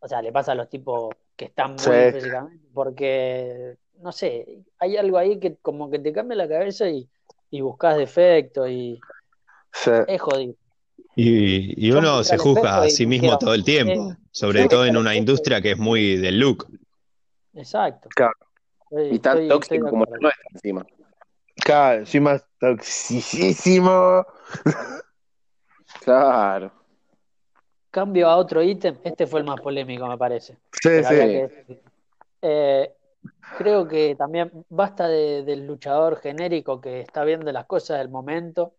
o 0.00 0.06
sea, 0.08 0.20
le 0.20 0.30
pasa 0.30 0.52
a 0.52 0.54
los 0.54 0.68
tipos 0.68 1.14
que 1.34 1.46
están 1.46 1.72
muy 1.72 1.78
Sí. 1.78 2.12
físicamente, 2.12 2.66
porque, 2.72 3.76
no 4.02 4.12
sé, 4.12 4.60
hay 4.78 4.96
algo 4.98 5.16
ahí 5.18 5.40
que 5.40 5.56
como 5.56 5.90
que 5.90 5.98
te 5.98 6.12
cambia 6.12 6.36
la 6.36 6.48
cabeza 6.48 6.88
y, 6.88 7.08
y 7.50 7.60
buscas 7.60 7.96
defectos 7.96 8.68
y 8.70 9.00
Sí. 9.72 9.90
es 10.08 10.20
jodido. 10.20 10.54
Y, 11.14 11.86
y 11.86 11.92
uno 11.92 12.22
se 12.24 12.36
juzga 12.38 12.82
a 12.82 12.90
sí 12.90 13.06
mismo 13.06 13.38
todo 13.38 13.54
el 13.54 13.64
tiempo, 13.64 14.14
sobre 14.30 14.68
todo 14.68 14.84
en 14.86 14.96
una 14.96 15.14
industria 15.14 15.60
que 15.60 15.72
es 15.72 15.78
muy 15.78 16.16
del 16.16 16.38
look. 16.40 16.66
Exacto. 17.54 18.08
Claro. 18.14 18.34
Estoy- 18.90 19.14
Y 19.14 19.18
tan 19.18 19.38
estoy- 19.38 19.44
estoy 19.44 19.48
tóxico 19.48 19.84
de 19.86 19.90
como 19.90 20.04
la 20.04 20.18
nuestra 20.18 20.44
encima. 20.52 20.86
Claro, 21.56 22.00
encima 22.00 22.32
es 22.34 22.44
toxicísimo. 22.60 24.26
Claro. 26.02 26.70
Cambio 27.90 28.28
a 28.28 28.36
otro 28.36 28.62
ítem, 28.62 28.96
este 29.04 29.26
fue 29.26 29.40
el 29.40 29.46
más 29.46 29.60
polémico, 29.60 30.06
me 30.06 30.18
parece. 30.18 30.54
Sí, 30.72 30.80
Pero 30.82 31.08
sí. 31.08 31.14
que. 31.14 31.80
Eh, 32.42 32.92
creo 33.58 33.86
que 33.88 34.14
también 34.16 34.50
basta 34.68 35.08
de- 35.08 35.42
del 35.44 35.66
luchador 35.66 36.16
genérico 36.20 36.80
que 36.80 37.00
está 37.00 37.24
viendo 37.24 37.50
las 37.52 37.66
cosas 37.66 37.98
del 37.98 38.08
momento 38.08 38.74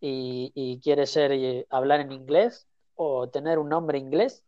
y, 0.00 0.50
y 0.54 0.80
quiere 0.80 1.06
ser 1.06 1.32
eh, 1.32 1.66
hablar 1.70 2.00
en 2.00 2.12
inglés 2.12 2.66
o 2.96 3.28
tener 3.28 3.58
un 3.58 3.68
nombre 3.68 3.98
inglés, 3.98 4.42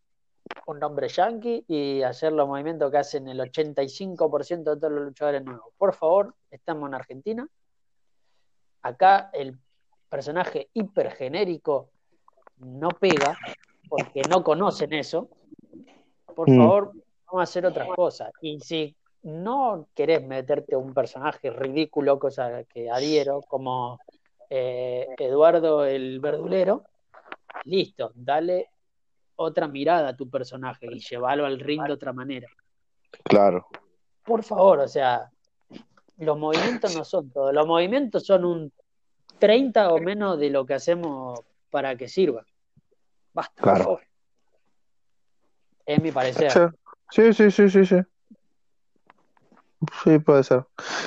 un 0.67 0.79
nombre 0.79 1.09
yankee 1.09 1.65
y 1.69 2.03
hacer 2.03 2.33
los 2.33 2.47
movimientos 2.47 2.91
que 2.91 2.99
hacen 2.99 3.29
el 3.29 3.41
85% 3.41 4.75
de 4.75 4.81
todos 4.81 4.93
los 4.93 5.05
luchadores 5.05 5.45
nuevos. 5.45 5.73
Por 5.79 5.95
favor, 5.95 6.35
estamos 6.51 6.89
en 6.89 6.95
Argentina. 6.95 7.49
Acá 8.83 9.31
el 9.33 9.59
personaje 10.09 10.69
hipergenérico 10.75 11.91
no 12.59 12.91
pega 12.91 13.37
porque 13.89 14.23
no 14.29 14.43
conocen 14.45 14.93
eso. 14.93 15.29
Por 16.35 16.51
Mm. 16.51 16.57
favor, 16.57 16.93
vamos 17.27 17.41
a 17.41 17.43
hacer 17.43 17.67
otras 17.67 17.89
cosas. 17.97 18.31
Y 18.41 18.61
si 18.61 18.95
no 19.27 19.89
querés 19.95 20.25
meterte 20.25 20.77
a 20.77 20.79
un 20.79 20.95
personaje 20.95 21.51
ridículo, 21.51 22.19
cosa 22.19 22.63
que 22.65 22.89
adhiero, 22.89 23.41
como 23.43 23.99
eh, 24.49 25.09
Eduardo 25.19 25.85
el 25.85 26.21
Verdulero, 26.21 26.85
listo, 27.65 28.13
dale 28.15 28.71
otra 29.35 29.67
mirada 29.67 30.11
a 30.11 30.17
tu 30.17 30.31
personaje 30.31 30.87
y 30.89 31.01
llévalo 31.01 31.45
al 31.45 31.59
ring 31.59 31.85
de 31.85 31.93
otra 31.93 32.13
manera. 32.13 32.47
Claro. 33.25 33.67
Por 34.23 34.45
favor, 34.45 34.79
o 34.79 34.89
sea, 34.89 35.29
los 36.19 36.39
movimientos 36.39 36.95
no 36.95 37.05
son 37.05 37.29
todo. 37.31 37.53
Los 37.53 37.67
movimientos 37.67 38.25
son 38.25 38.45
un 38.45 38.73
30 39.41 39.93
o 39.93 39.99
menos 39.99 40.39
de 40.39 40.51
lo 40.51 40.65
que 40.65 40.75
hacemos 40.75 41.41
para 41.71 41.97
que 41.97 42.07
sirva. 42.07 42.45
Basta, 43.35 43.61
Claro. 43.61 43.79
por 43.79 43.85
favor. 43.85 44.03
Es 45.85 46.01
mi 46.01 46.13
parecer. 46.13 46.53
Sí, 47.11 47.33
sí, 47.33 47.51
sí, 47.51 47.69
sí, 47.69 47.85
sí. 47.87 47.97
Sí, 50.05 50.19
puede 50.19 50.43
ser. 50.43 50.59
O 50.59 50.67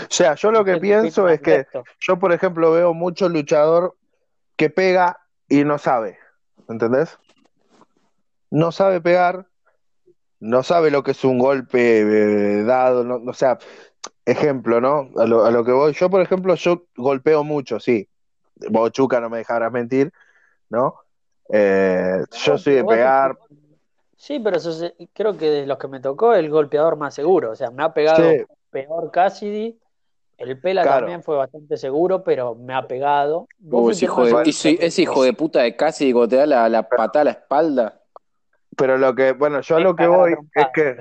sea, 0.10 0.36
yo 0.36 0.52
lo 0.52 0.64
que 0.64 0.78
pienso 0.78 1.28
es 1.28 1.42
que 1.42 1.66
yo, 2.00 2.20
por 2.20 2.32
ejemplo, 2.32 2.72
veo 2.72 2.94
mucho 2.94 3.28
luchador 3.28 3.96
que 4.56 4.70
pega 4.70 5.20
y 5.48 5.64
no 5.64 5.78
sabe. 5.78 6.20
¿Entendés? 6.68 7.18
No 8.52 8.72
sabe 8.72 9.02
pegar, 9.02 9.48
no 10.40 10.64
sabe 10.64 10.92
lo 10.92 11.04
que 11.04 11.12
es 11.12 11.24
un 11.24 11.40
golpe 11.40 12.00
eh, 12.02 12.64
dado, 12.64 13.04
no, 13.04 13.16
o 13.30 13.34
sea, 13.34 13.58
ejemplo, 14.26 14.82
¿no? 14.82 15.10
A 15.18 15.26
lo, 15.26 15.46
a 15.46 15.52
lo 15.52 15.64
que 15.64 15.72
voy. 15.72 15.94
Yo, 15.94 16.10
por 16.10 16.22
ejemplo, 16.22 16.56
yo 16.56 16.84
golpeo 16.96 17.44
mucho, 17.44 17.80
sí. 17.80 18.08
Vos, 18.70 18.92
Chuca, 18.92 19.20
no 19.20 19.30
me 19.30 19.38
dejarás 19.40 19.72
mentir, 19.72 20.12
¿no? 20.70 20.96
Eh, 21.52 22.24
yo 22.32 22.58
soy 22.58 22.76
de 22.76 22.84
pegar, 22.86 23.38
Sí, 24.16 24.38
pero 24.40 24.58
eso 24.58 24.74
se- 24.74 24.94
creo 25.14 25.38
que 25.38 25.50
de 25.50 25.66
los 25.66 25.78
que 25.78 25.88
me 25.88 26.02
tocó, 26.02 26.34
el 26.34 26.50
golpeador 26.50 26.98
más 26.98 27.16
seguro. 27.16 27.52
O 27.52 27.56
sea, 27.56 27.72
me 27.72 27.84
ha 27.84 27.94
pegado 27.94 28.32
Sí. 28.32 28.44
Peor 28.70 29.12
Cassidy. 29.12 29.78
El 30.38 30.60
Pela 30.60 30.84
Claro. 30.84 31.00
también 31.00 31.22
fue 31.22 31.36
bastante 31.36 31.76
seguro, 31.76 32.24
pero 32.24 32.56
me 32.56 32.74
ha 32.74 32.88
pegado. 32.88 33.48
Uy, 33.62 33.94
hijo 34.02 34.24
de, 34.24 34.30
seguro. 34.30 34.42
ese, 34.46 34.78
ese 34.80 35.02
hijo 35.02 35.24
de 35.24 35.34
puta 35.34 35.62
de 35.62 35.76
casi 35.76 36.14
cuando 36.14 36.30
te 36.30 36.36
da 36.38 36.46
la, 36.46 36.70
la 36.70 36.88
patada 36.88 37.22
a 37.22 37.26
la 37.26 37.32
espalda. 37.32 38.02
pero 38.78 38.98
lo 38.98 39.14
que, 39.14 39.34
bueno, 39.34 39.60
yo 39.60 39.76
a 39.76 39.80
lo 39.82 39.96
que 39.96 40.08
voy 40.08 40.36
es 40.56 40.68
que. 40.74 40.98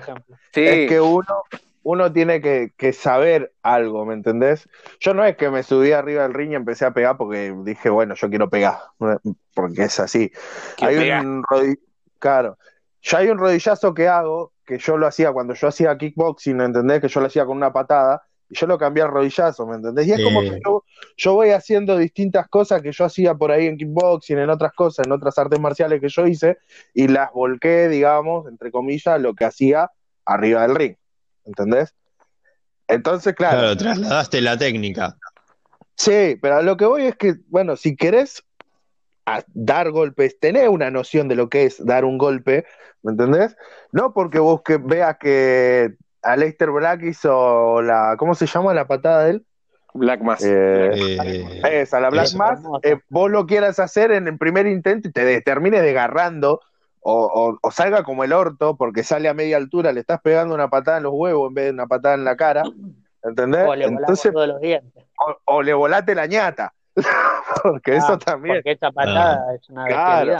Sí. 0.52 0.66
es 0.66 0.88
que 0.88 1.00
uno, 1.00 1.44
uno 1.84 2.12
tiene 2.12 2.40
que, 2.40 2.72
que, 2.76 2.92
saber 2.92 3.52
algo, 3.62 4.04
¿me 4.04 4.14
entendés? 4.14 4.68
Yo 4.98 5.14
no 5.14 5.24
es 5.24 5.36
que 5.36 5.50
me 5.50 5.62
subí 5.62 5.92
arriba 5.92 6.24
del 6.24 6.34
ring 6.34 6.50
y 6.50 6.56
empecé 6.56 6.84
a 6.84 6.90
pegar 6.90 7.16
porque 7.16 7.54
dije, 7.62 7.90
bueno, 7.90 8.16
yo 8.16 8.28
quiero 8.28 8.50
pegar, 8.50 8.78
porque 9.54 9.84
es 9.84 10.00
así. 10.00 10.32
Hay 10.82 10.96
un 11.10 11.44
claro, 12.18 12.58
ya 13.02 13.18
hay 13.18 13.28
un 13.28 13.38
rodillazo 13.38 13.94
que 13.94 14.08
hago, 14.08 14.52
que 14.68 14.78
yo 14.78 14.98
lo 14.98 15.06
hacía 15.06 15.32
cuando 15.32 15.54
yo 15.54 15.66
hacía 15.66 15.96
kickboxing, 15.96 16.54
¿me 16.54 16.66
entendés? 16.66 17.00
Que 17.00 17.08
yo 17.08 17.20
lo 17.20 17.26
hacía 17.26 17.46
con 17.46 17.56
una 17.56 17.72
patada, 17.72 18.22
y 18.50 18.54
yo 18.54 18.66
lo 18.66 18.76
cambié 18.76 19.02
al 19.02 19.08
rodillazo, 19.10 19.66
¿me 19.66 19.76
entendés? 19.76 20.06
Y 20.06 20.12
es 20.12 20.22
como 20.22 20.42
que 20.42 20.60
yo, 20.62 20.84
yo, 21.16 21.34
voy 21.34 21.50
haciendo 21.50 21.96
distintas 21.96 22.48
cosas 22.48 22.82
que 22.82 22.92
yo 22.92 23.06
hacía 23.06 23.34
por 23.34 23.50
ahí 23.50 23.66
en 23.66 23.78
kickboxing, 23.78 24.38
en 24.38 24.50
otras 24.50 24.74
cosas, 24.74 25.06
en 25.06 25.12
otras 25.12 25.38
artes 25.38 25.58
marciales 25.58 26.02
que 26.02 26.10
yo 26.10 26.26
hice, 26.26 26.58
y 26.92 27.08
las 27.08 27.32
volqué, 27.32 27.88
digamos, 27.88 28.46
entre 28.46 28.70
comillas, 28.70 29.18
lo 29.18 29.34
que 29.34 29.46
hacía 29.46 29.90
arriba 30.26 30.62
del 30.62 30.74
ring, 30.74 30.96
¿entendés? 31.46 31.94
Entonces, 32.88 33.34
claro. 33.34 33.58
Claro, 33.58 33.76
trasladaste 33.78 34.42
la 34.42 34.58
técnica. 34.58 35.16
Sí, 35.94 36.36
pero 36.42 36.56
a 36.56 36.62
lo 36.62 36.76
que 36.76 36.84
voy 36.84 37.04
es 37.04 37.16
que, 37.16 37.36
bueno, 37.48 37.74
si 37.76 37.96
querés 37.96 38.44
dar 39.54 39.90
golpes, 39.90 40.38
tenés 40.38 40.68
una 40.68 40.90
noción 40.90 41.28
de 41.28 41.34
lo 41.34 41.48
que 41.48 41.64
es 41.64 41.84
dar 41.84 42.04
un 42.04 42.18
golpe, 42.18 42.64
¿me 43.02 43.12
entendés? 43.12 43.56
No 43.92 44.12
porque 44.12 44.38
vos 44.38 44.62
que 44.62 44.76
veas 44.78 45.16
que 45.18 45.94
Aleister 46.22 46.70
Black 46.70 47.02
hizo 47.02 47.82
la, 47.82 48.16
¿cómo 48.18 48.34
se 48.34 48.46
llama 48.46 48.74
la 48.74 48.86
patada 48.86 49.24
de 49.24 49.30
él? 49.30 49.44
Black 49.94 50.20
Mass. 50.20 50.44
Eh, 50.44 50.90
eh, 50.94 51.60
esa, 51.82 52.00
la 52.00 52.10
Black 52.10 52.34
Mass, 52.34 52.60
eh, 52.82 52.98
vos 53.08 53.30
lo 53.30 53.46
quieras 53.46 53.78
hacer 53.78 54.12
en 54.12 54.28
el 54.28 54.38
primer 54.38 54.66
intento 54.66 55.08
y 55.08 55.12
te 55.12 55.40
termines 55.40 55.82
desgarrando 55.82 56.60
o, 57.00 57.58
salga 57.70 58.02
como 58.02 58.24
el 58.24 58.32
orto 58.32 58.76
porque 58.76 59.02
sale 59.02 59.28
a 59.28 59.34
media 59.34 59.56
altura, 59.56 59.92
le 59.92 60.00
estás 60.00 60.20
pegando 60.20 60.54
una 60.54 60.68
patada 60.68 60.98
en 60.98 61.04
los 61.04 61.12
huevos 61.14 61.48
en 61.48 61.54
vez 61.54 61.64
de 61.66 61.70
una 61.70 61.86
patada 61.86 62.14
en 62.14 62.24
la 62.24 62.36
cara, 62.36 62.64
¿entendés? 63.22 63.66
O 63.66 63.74
le 63.74 63.86
Entonces, 63.86 64.32
todos 64.32 64.48
los 64.48 64.60
dientes. 64.60 65.04
O, 65.46 65.62
le 65.62 65.72
volate 65.72 66.14
la 66.14 66.26
ñata, 66.26 66.74
porque 67.62 67.96
eso 67.96 68.12
ah, 68.12 68.18
también. 68.18 68.56
Porque 68.56 68.72
esta 68.72 68.92
patada 68.92 69.44
ah. 69.48 69.54
es 69.54 69.68
una 69.68 69.86
claro. 69.86 70.36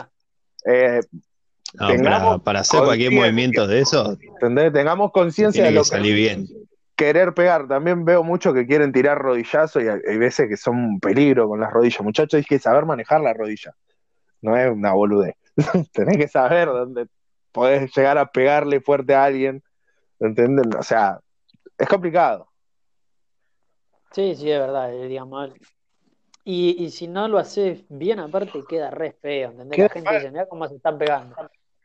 para, 2.42 2.61
hacer 2.61 2.81
cualquier 2.81 3.12
movimiento 3.12 3.66
de 3.66 3.81
eso, 3.81 4.16
¿entendés? 4.20 4.72
Tengamos 4.72 5.12
conciencia 5.12 5.64
de 5.64 5.72
lo 5.72 5.83
que 5.83 5.88
salir 5.88 6.14
bien. 6.14 6.46
Querer 6.96 7.33
pegar, 7.33 7.68
también 7.68 8.04
veo 8.04 8.24
mucho 8.24 8.52
que 8.52 8.66
quieren 8.66 8.92
tirar 8.92 9.18
rodillazo 9.18 9.81
y 9.81 9.87
hay 9.87 10.18
veces 10.18 10.48
que 10.48 10.57
son 10.57 10.76
un 10.76 11.00
peligro 11.00 11.48
con 11.48 11.61
las 11.61 11.72
rodillas. 11.72 12.00
Muchachos, 12.00 12.38
hay 12.38 12.44
que 12.44 12.59
saber 12.59 12.87
manejar 12.87 13.20
la 13.20 13.33
rodilla, 13.33 13.74
no 14.42 14.57
es 14.57 14.68
una 14.70 14.92
boludez. 14.92 15.37
tenés 15.92 16.16
que 16.16 16.28
saber 16.28 16.66
dónde 16.66 17.07
podés 17.52 17.94
llegar 17.96 18.18
a 18.18 18.26
pegarle 18.26 18.81
fuerte 18.81 19.14
a 19.14 19.24
alguien, 19.24 19.62
¿entienden? 20.18 20.74
O 20.76 20.83
sea, 20.83 21.20
es 21.76 21.88
complicado. 21.88 22.48
Sí, 24.12 24.35
sí, 24.35 24.50
es 24.50 24.59
verdad, 24.59 24.92
eh, 24.92 25.07
digamos. 25.07 25.50
Y, 26.50 26.82
y 26.82 26.90
si 26.90 27.08
no 27.08 27.28
lo 27.28 27.37
haces 27.37 27.84
bien, 27.90 28.20
aparte 28.20 28.64
queda 28.66 28.90
re 28.90 29.12
feo, 29.12 29.50
¿entendés? 29.50 29.80
La 29.80 29.88
gente 29.90 30.14
dice, 30.14 30.30
mira 30.30 30.46
cómo 30.46 30.66
se 30.66 30.76
están 30.76 30.96
pegando. 30.96 31.37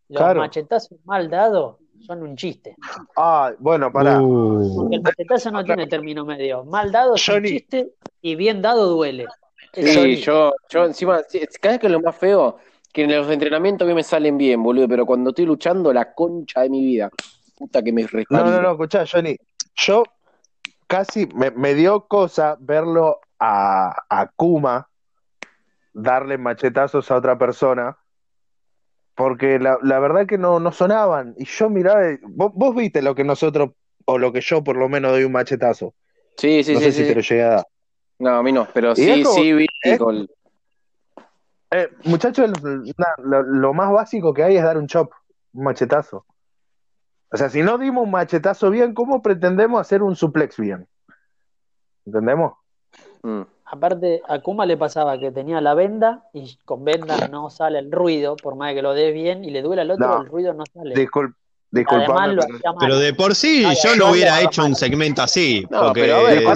Los 0.07 0.35
machetazos 0.35 0.97
mal 1.03 1.29
dados 1.29 1.75
son 2.07 2.23
un 2.23 2.37
chiste. 2.37 2.77
Ah, 3.17 3.51
bueno, 3.59 3.91
para. 3.91 4.21
Uh. 4.21 4.73
Porque 4.73 4.95
el 4.95 5.01
machetazo 5.01 5.51
no 5.51 5.65
tiene 5.65 5.87
término 5.87 6.23
medio. 6.23 6.63
Mal 6.63 6.93
dado 6.93 7.15
es 7.15 7.27
un 7.27 7.43
chiste 7.43 7.89
y 8.21 8.35
bien 8.35 8.61
dado 8.61 8.87
duele. 8.87 9.25
Sí, 9.73 10.15
yo, 10.15 10.53
yo 10.69 10.85
encima, 10.85 11.19
cada 11.59 11.73
vez 11.73 11.81
que 11.81 11.87
es 11.87 11.91
lo 11.91 11.99
más 11.99 12.15
feo, 12.15 12.55
que 12.93 13.03
en 13.03 13.13
los 13.13 13.29
entrenamientos 13.29 13.85
a 13.85 13.89
mí 13.89 13.93
me 13.93 14.03
salen 14.03 14.37
bien, 14.37 14.63
boludo, 14.63 14.87
pero 14.87 15.05
cuando 15.05 15.31
estoy 15.31 15.45
luchando, 15.45 15.91
la 15.91 16.13
concha 16.13 16.61
de 16.61 16.69
mi 16.69 16.85
vida. 16.85 17.09
Puta 17.57 17.81
que 17.83 17.91
me 17.91 18.07
No, 18.29 18.45
no, 18.45 18.61
no, 18.61 18.71
escuchá, 18.71 19.03
Johnny. 19.11 19.35
Yo 19.75 20.03
casi 20.87 21.27
me, 21.33 21.73
dio 21.73 22.07
cosa 22.07 22.55
verlo 22.61 23.19
a, 23.45 24.05
a, 24.09 24.27
Kuma 24.37 24.87
darle 25.91 26.37
machetazos 26.37 27.11
a 27.11 27.17
otra 27.17 27.37
persona, 27.37 27.97
porque 29.15 29.59
la, 29.59 29.77
la 29.83 29.99
verdad 29.99 30.25
que 30.25 30.37
no, 30.37 30.61
no 30.61 30.71
sonaban. 30.71 31.35
Y 31.37 31.45
yo 31.45 31.69
miraba, 31.69 32.01
vos, 32.23 32.75
viste 32.75 33.01
lo 33.01 33.15
que 33.15 33.25
nosotros, 33.25 33.71
o 34.05 34.17
lo 34.17 34.31
que 34.31 34.39
yo 34.39 34.63
por 34.63 34.77
lo 34.77 34.87
menos 34.87 35.11
doy 35.11 35.25
un 35.25 35.33
machetazo. 35.33 35.93
Sí, 36.37 36.63
sí, 36.63 36.73
no 36.73 36.79
sí. 36.79 36.85
Sé 36.85 36.91
si 36.93 37.03
te 37.03 37.15
lo 37.15 37.21
llegué 37.21 37.43
a 37.43 37.49
dar. 37.49 37.67
No, 38.19 38.29
a 38.29 38.43
mí 38.43 38.53
no, 38.53 38.65
pero 38.73 38.95
sí, 38.95 39.25
sí 39.25 39.53
vi 39.53 39.67
con 39.97 40.27
eh, 41.71 41.89
muchachos, 42.05 42.51
lo, 43.17 43.73
más 43.73 43.91
básico 43.91 44.33
que 44.33 44.43
hay 44.43 44.57
es 44.57 44.63
dar 44.63 44.77
un 44.77 44.87
chop, 44.87 45.11
un 45.53 45.63
machetazo. 45.63 46.25
O 47.31 47.37
sea, 47.37 47.49
si 47.49 47.63
no 47.63 47.79
dimos 47.79 48.05
un 48.05 48.11
machetazo 48.11 48.69
bien, 48.69 48.93
¿cómo 48.93 49.21
pretendemos 49.21 49.81
hacer 49.81 50.03
un 50.03 50.15
suplex 50.15 50.57
bien? 50.57 50.87
¿Entendemos? 52.05 52.53
Mm. 53.23 53.41
Aparte, 53.65 54.21
a 54.27 54.39
Kuma 54.39 54.65
le 54.65 54.77
pasaba 54.77 55.17
que 55.17 55.31
tenía 55.31 55.59
la 55.59 55.73
venda 55.73 56.29
y 56.33 56.57
con 56.65 56.85
venda 56.85 57.27
no 57.27 57.49
sale 57.49 57.79
el 57.79 57.91
ruido, 57.91 58.35
por 58.35 58.55
más 58.55 58.73
que 58.73 58.81
lo 58.81 58.93
dé 58.93 59.11
bien 59.11 59.43
y 59.43 59.49
le 59.49 59.61
duele 59.61 59.81
al 59.81 59.91
otro, 59.91 60.21
el 60.21 60.27
ruido 60.27 60.53
no 60.53 60.63
sale. 60.71 60.93
Disculpe, 60.93 61.35
pero 62.79 62.99
de 62.99 63.13
por 63.15 63.33
sí 63.33 63.65
yo 63.83 63.95
no 63.95 64.11
hubiera 64.11 64.41
hecho 64.41 64.63
un 64.63 64.75
segmento 64.75 65.23
así, 65.23 65.65
porque 65.67 66.05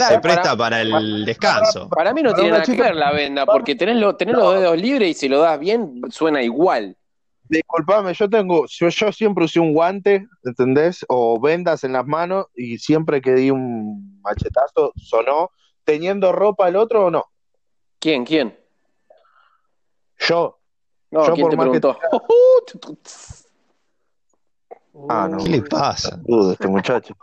se 0.08 0.20
presta 0.20 0.56
para, 0.56 0.82
el 0.82 1.26
descanso. 1.26 1.90
Para 1.90 2.14
mí 2.14 2.22
no 2.22 2.34
tiene 2.34 2.52
nada 2.52 2.64
que 2.64 2.80
ver 2.80 2.96
la 2.96 3.12
venda, 3.12 3.46
porque 3.46 3.76
tenés, 3.76 3.98
los 3.98 4.16
dedos 4.18 4.78
libres 4.78 5.10
y 5.10 5.14
si 5.16 5.28
lo 5.28 5.40
das 5.40 5.60
bien, 5.60 6.02
suena 6.10 6.44
igual. 6.44 6.96
Disculpame, 7.50 8.14
yo 8.14 8.30
tengo, 8.30 8.66
yo, 8.68 9.12
siempre 9.12 9.46
usé 9.46 9.60
un 9.60 9.74
guante, 9.74 10.28
¿entendés? 10.44 11.04
O 11.08 11.40
vendas 11.40 11.84
en 11.84 11.94
las 11.94 12.06
manos 12.06 12.48
y 12.54 12.78
siempre 12.78 13.22
que 13.22 13.34
di 13.34 13.50
un 13.50 14.22
machetazo 14.22 14.92
sonó, 14.98 15.50
teniendo 15.88 16.34
ropa 16.34 16.68
el 16.68 16.76
otro 16.76 17.06
o 17.06 17.10
no. 17.10 17.24
¿Quién? 17.98 18.26
¿Quién? 18.26 18.60
Yo. 20.20 20.60
No, 21.12 21.26
yo 21.26 21.34
¿quién 21.34 21.50
te 21.50 21.58
preguntó? 21.58 21.98
Ah, 25.10 25.28
no. 25.30 25.38
¿Qué 25.38 25.50
le 25.50 25.62
pasa? 25.62 26.18
Dudo 26.24 26.54
este 26.54 26.68
muchacho. 26.68 27.16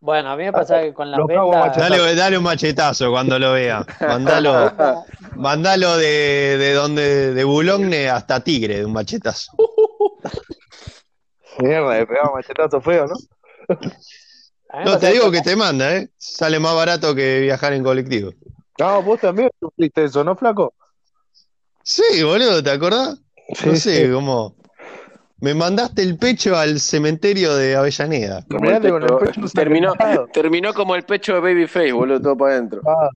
Bueno, 0.00 0.30
a 0.30 0.36
mí 0.36 0.44
me 0.44 0.52
pasa 0.52 0.80
que 0.80 0.94
con 0.94 1.10
la 1.10 1.18
vendas... 1.22 1.76
Dale, 1.76 2.14
dale, 2.14 2.38
un 2.38 2.44
machetazo 2.44 3.10
cuando 3.10 3.38
lo 3.38 3.52
vea. 3.52 3.84
Mandalo, 4.00 4.72
mandalo 5.36 5.98
de, 5.98 6.56
de 6.56 6.72
donde, 6.72 7.34
de 7.34 7.44
Boulogne 7.44 8.08
hasta 8.08 8.40
Tigre, 8.40 8.78
de 8.78 8.86
un 8.86 8.94
machetazo. 8.94 9.52
Mierda, 11.58 11.98
le 11.98 12.06
pegaba 12.06 12.36
machetazo 12.36 12.80
feo, 12.80 13.06
¿no? 13.06 13.16
No, 14.84 14.98
te 14.98 15.12
digo 15.12 15.30
que 15.30 15.40
te 15.40 15.56
manda, 15.56 15.96
¿eh? 15.96 16.08
Sale 16.16 16.58
más 16.58 16.74
barato 16.74 17.14
que 17.14 17.40
viajar 17.40 17.72
en 17.72 17.84
colectivo. 17.84 18.32
No, 18.78 19.02
vos 19.02 19.20
también 19.20 19.50
sufriste 19.60 20.04
eso, 20.04 20.24
¿no, 20.24 20.34
flaco? 20.34 20.74
Sí, 21.82 22.22
boludo, 22.22 22.62
¿te 22.62 22.70
acordás? 22.70 23.18
no 23.64 23.76
sé, 23.76 24.10
cómo. 24.10 24.56
Me 25.38 25.52
mandaste 25.52 26.02
el 26.02 26.16
pecho 26.16 26.56
al 26.56 26.80
cementerio 26.80 27.54
de 27.54 27.76
Avellaneda. 27.76 28.44
terminó, 29.52 29.92
terminó 30.32 30.72
como 30.72 30.94
el 30.94 31.02
pecho 31.02 31.34
de 31.34 31.40
Babyface, 31.40 31.92
boludo, 31.92 32.20
todo 32.20 32.36
para 32.36 32.54
adentro. 32.54 32.80
Ah. 32.86 33.10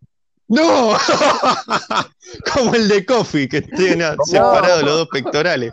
¡No! 0.48 0.96
como 2.54 2.74
el 2.74 2.88
de 2.88 3.04
Coffee, 3.04 3.48
que 3.48 3.62
tiene 3.62 4.04
separados 4.24 4.82
los 4.82 4.96
dos 4.98 5.08
pectorales. 5.08 5.72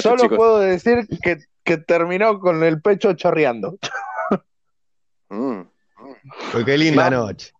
Solo 0.00 0.28
puedo 0.28 0.58
decir 0.60 1.06
que, 1.22 1.38
que, 1.64 1.76
terminó 1.76 2.38
con 2.38 2.62
el 2.62 2.80
pecho 2.80 3.12
chorreando. 3.14 3.78
Mm. 5.28 5.62
qué 6.64 6.78
linda 6.78 7.10
noche. 7.10 7.52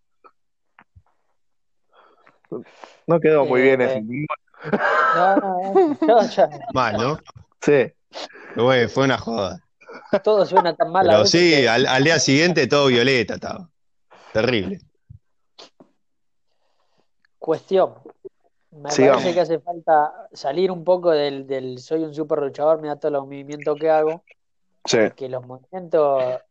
No 3.05 3.19
quedó 3.19 3.45
muy 3.45 3.61
bien 3.61 3.81
ese. 3.81 4.01
No, 4.01 5.37
no, 5.37 5.87
Mal, 6.73 6.97
¿no? 6.97 7.19
Sí. 7.61 7.93
fue 8.55 9.03
una 9.03 9.17
joda. 9.17 9.59
Todo 10.23 10.45
suena 10.45 10.75
tan 10.75 10.91
mal. 10.91 11.05
Pero 11.07 11.25
sí, 11.25 11.65
al, 11.67 12.03
día 12.03 12.19
siguiente 12.19 12.67
todo 12.67 12.87
violeta 12.87 13.35
estaba. 13.35 13.69
Terrible. 14.33 14.79
Cuestión. 17.39 17.93
Me 18.71 18.83
parece 18.83 19.33
que 19.33 19.39
hace 19.39 19.59
falta 19.59 20.27
salir 20.33 20.71
un 20.71 20.83
poco 20.83 21.11
del, 21.11 21.79
soy 21.79 22.03
un 22.03 22.13
super 22.13 22.39
luchador, 22.39 22.79
me 22.79 22.89
da 22.89 22.95
todos 22.97 23.13
los 23.13 23.23
movimientos 23.25 23.77
que 23.79 23.89
hago. 23.89 24.23
Sí. 24.85 24.99
Que 25.15 25.29
los 25.29 25.45
movimientos. 25.45 26.41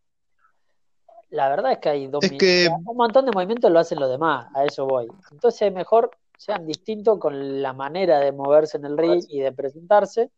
La 1.30 1.48
verdad 1.48 1.72
es 1.72 1.78
que 1.78 1.88
hay 1.88 2.06
dos 2.06 2.24
un 2.24 2.96
montón 2.96 3.26
de 3.26 3.32
movimientos 3.32 3.70
lo 3.70 3.80
hacen 3.80 3.98
los 3.98 4.10
demás, 4.10 4.46
a 4.54 4.64
eso 4.64 4.86
voy. 4.86 5.08
Entonces 5.32 5.72
mejor 5.72 6.10
sean 6.36 6.66
distintos 6.66 7.18
con 7.18 7.62
la 7.62 7.72
manera 7.72 8.20
de 8.20 8.32
moverse 8.32 8.76
en 8.76 8.84
el 8.84 8.96
ring 8.96 9.24
y 9.28 9.40
de 9.40 9.52
presentarse. 9.52 10.30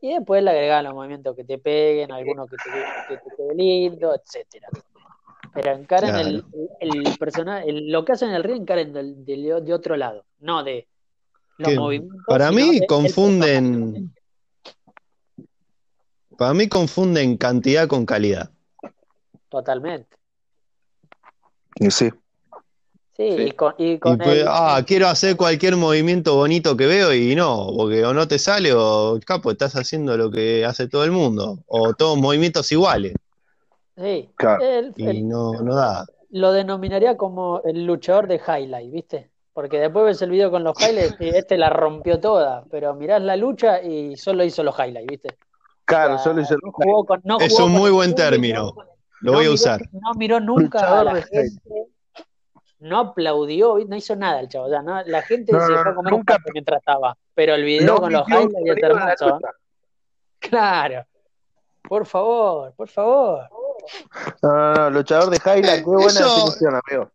Y 0.00 0.14
después 0.14 0.42
le 0.42 0.50
agregan 0.50 0.84
los 0.84 0.94
movimientos 0.94 1.36
que 1.36 1.44
te 1.44 1.58
peguen, 1.58 2.10
algunos 2.10 2.50
que 2.50 2.56
te, 2.56 3.14
que 3.14 3.36
quede 3.36 3.54
lindo, 3.54 4.14
etcétera. 4.14 4.68
Pero 5.54 5.72
encaren 5.72 6.16
el, 6.16 6.44
el, 6.80 7.18
personaje, 7.18 7.70
lo 7.70 8.04
que 8.04 8.12
hacen 8.12 8.30
en 8.30 8.36
el 8.36 8.44
ring, 8.44 8.62
encaren 8.62 8.92
de, 8.92 9.74
otro 9.74 9.96
lado, 9.96 10.24
no 10.40 10.64
de 10.64 10.88
los 11.58 11.74
movimientos. 11.74 12.24
Para 12.26 12.50
mí 12.50 12.84
confunden. 12.86 14.12
Para 16.38 16.54
mí 16.54 16.68
confunden 16.68 17.36
cantidad 17.36 17.86
con 17.86 18.06
calidad. 18.06 18.50
Totalmente. 19.50 20.16
Y 21.76 21.90
sí. 21.90 22.10
Sí, 23.14 23.24
y 23.24 23.50
con, 23.52 23.74
y 23.76 23.98
con 23.98 24.14
Y 24.14 24.16
pues, 24.16 24.38
el- 24.38 24.46
ah, 24.48 24.82
quiero 24.86 25.06
hacer 25.06 25.36
cualquier 25.36 25.76
movimiento 25.76 26.34
bonito 26.34 26.76
que 26.76 26.86
veo 26.86 27.12
y 27.12 27.34
no, 27.36 27.68
porque 27.76 28.04
o 28.04 28.14
no 28.14 28.26
te 28.26 28.38
sale 28.38 28.72
o 28.74 29.18
capo, 29.24 29.50
estás 29.50 29.74
haciendo 29.76 30.16
lo 30.16 30.30
que 30.30 30.64
hace 30.64 30.88
todo 30.88 31.04
el 31.04 31.10
mundo, 31.12 31.58
o 31.66 31.92
todos 31.92 32.16
movimientos 32.18 32.72
iguales, 32.72 33.14
sí, 33.98 34.30
Claro. 34.36 34.64
el- 34.64 34.92
y 34.96 35.06
el- 35.06 35.28
no, 35.28 35.52
no 35.62 35.74
da. 35.74 36.06
lo 36.30 36.52
denominaría 36.52 37.18
como 37.18 37.60
el 37.64 37.84
luchador 37.84 38.26
de 38.28 38.36
highlight, 38.36 38.90
¿viste? 38.90 39.30
Porque 39.52 39.78
después 39.78 40.06
ves 40.06 40.22
el 40.22 40.30
video 40.30 40.50
con 40.50 40.64
los 40.64 40.74
highlights 40.80 41.20
y 41.20 41.28
este 41.28 41.58
la 41.58 41.68
rompió 41.68 42.18
toda, 42.18 42.64
pero 42.70 42.94
mirás 42.94 43.20
la 43.20 43.36
lucha 43.36 43.82
y 43.82 44.16
solo 44.16 44.42
hizo 44.42 44.62
los 44.62 44.74
highlights, 44.78 45.06
¿viste? 45.10 45.36
Claro, 45.84 46.14
O 46.14 46.18
sea, 46.18 46.32
solo 46.46 46.72
jugó 46.72 47.04
con, 47.04 47.20
no 47.24 47.38
Es 47.38 47.60
un 47.60 47.70
muy 47.72 47.90
buen 47.90 48.12
público, 48.12 48.30
término. 48.30 48.74
Lo 49.22 49.32
no 49.32 49.38
voy 49.38 49.44
a 49.46 49.48
miró- 49.48 49.54
usar. 49.54 49.88
No 49.92 50.14
miró 50.16 50.40
nunca 50.40 51.00
a 51.00 51.04
la 51.04 51.14
de 51.14 51.22
gente, 51.22 51.60
no 52.80 52.98
aplaudió, 52.98 53.78
no 53.86 53.96
hizo 53.96 54.16
nada 54.16 54.40
el 54.40 54.48
chavo. 54.48 54.66
O 54.66 54.70
sea, 54.70 54.82
no- 54.82 55.02
la 55.04 55.22
gente 55.22 55.52
No, 55.52 55.60
se 55.60 55.66
fue 55.66 55.80
a 55.80 55.94
comer 55.94 56.12
un 56.12 56.18
nunca- 56.20 56.34
pato 56.36 56.50
mientras 56.52 56.78
estaba. 56.80 57.16
Pero 57.34 57.54
el 57.54 57.64
video 57.64 57.94
No 57.94 58.00
con 58.00 58.12
los 58.12 58.26
un 58.26 58.32
highlights 58.32 58.76
es 58.76 58.82
hermoso. 58.82 59.28
¿eh? 59.28 59.40
Claro. 60.40 61.06
Por 61.88 62.04
favor, 62.06 62.72
por 62.74 62.88
favor. 62.88 63.48
No, 64.42 64.48
no, 64.52 64.74
no, 64.74 64.90
luchador 64.90 65.30
de 65.30 65.36
highlight, 65.38 65.80
qué 65.84 65.90
buena 65.90 66.08
Eso- 66.08 66.34
definición, 66.34 66.80
amigo. 66.86 67.10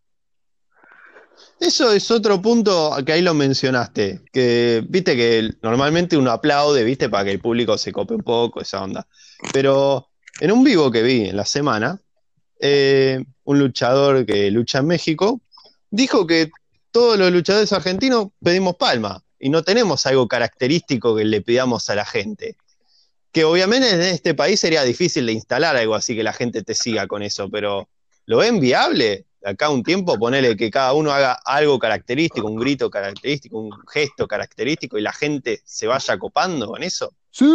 Eso 1.60 1.92
es 1.92 2.10
otro 2.12 2.42
punto 2.42 2.92
que 3.06 3.14
ahí 3.14 3.22
lo 3.22 3.34
mencionaste, 3.34 4.24
que 4.32 4.84
viste 4.88 5.16
que 5.16 5.50
normalmente 5.62 6.16
uno 6.18 6.32
aplaude, 6.32 6.84
viste, 6.84 7.10
para 7.10 7.26
que 7.26 7.32
el 7.32 7.40
público 7.40 7.78
se 7.78 7.92
cope 7.92 8.14
un 8.16 8.22
poco, 8.22 8.62
esa 8.62 8.82
onda. 8.84 9.08
Pero 9.54 10.08
en 10.40 10.52
un 10.52 10.64
vivo 10.64 10.92
que 10.92 11.04
vi 11.04 11.30
en 11.30 11.38
la 11.38 11.46
semana, 11.46 12.00
eh, 12.60 13.24
un 13.44 13.60
luchador 13.60 14.26
que 14.26 14.52
lucha 14.52 14.80
en 14.80 14.88
México 14.88 15.42
dijo 15.90 16.28
que 16.28 16.52
todos 16.92 17.18
los 17.18 17.32
luchadores 17.32 17.72
argentinos 17.74 18.28
pedimos 18.44 18.76
palma 18.76 19.24
y 19.40 19.50
no 19.50 19.64
tenemos 19.64 20.06
algo 20.06 20.28
característico 20.28 21.16
que 21.16 21.26
le 21.26 21.42
pidamos 21.42 21.90
a 21.90 21.96
la 21.96 22.06
gente. 22.06 22.56
Que 23.32 23.44
obviamente 23.44 23.90
en 23.94 24.02
este 24.02 24.34
país 24.34 24.60
sería 24.60 24.84
difícil 24.84 25.26
de 25.26 25.34
instalar 25.34 25.76
algo 25.76 25.96
así 25.96 26.16
que 26.16 26.24
la 26.24 26.34
gente 26.34 26.64
te 26.64 26.74
siga 26.74 27.08
con 27.08 27.22
eso, 27.22 27.50
pero 27.50 27.88
¿lo 28.26 28.38
ven 28.38 28.60
viable? 28.60 29.26
Acá 29.44 29.70
un 29.70 29.84
tiempo 29.84 30.18
ponerle 30.18 30.58
que 30.58 30.72
cada 30.72 30.94
uno 30.94 31.12
haga 31.12 31.34
algo 31.46 31.78
característico, 31.78 32.48
un 32.48 32.56
grito 32.58 32.90
característico, 32.90 33.60
un 33.60 33.72
gesto 33.88 34.28
característico 34.28 34.98
y 34.98 35.02
la 35.02 35.14
gente 35.14 35.62
se 35.64 35.88
vaya 35.88 36.18
copando 36.18 36.68
con 36.68 36.84
eso. 36.84 37.14
Sí, 37.30 37.46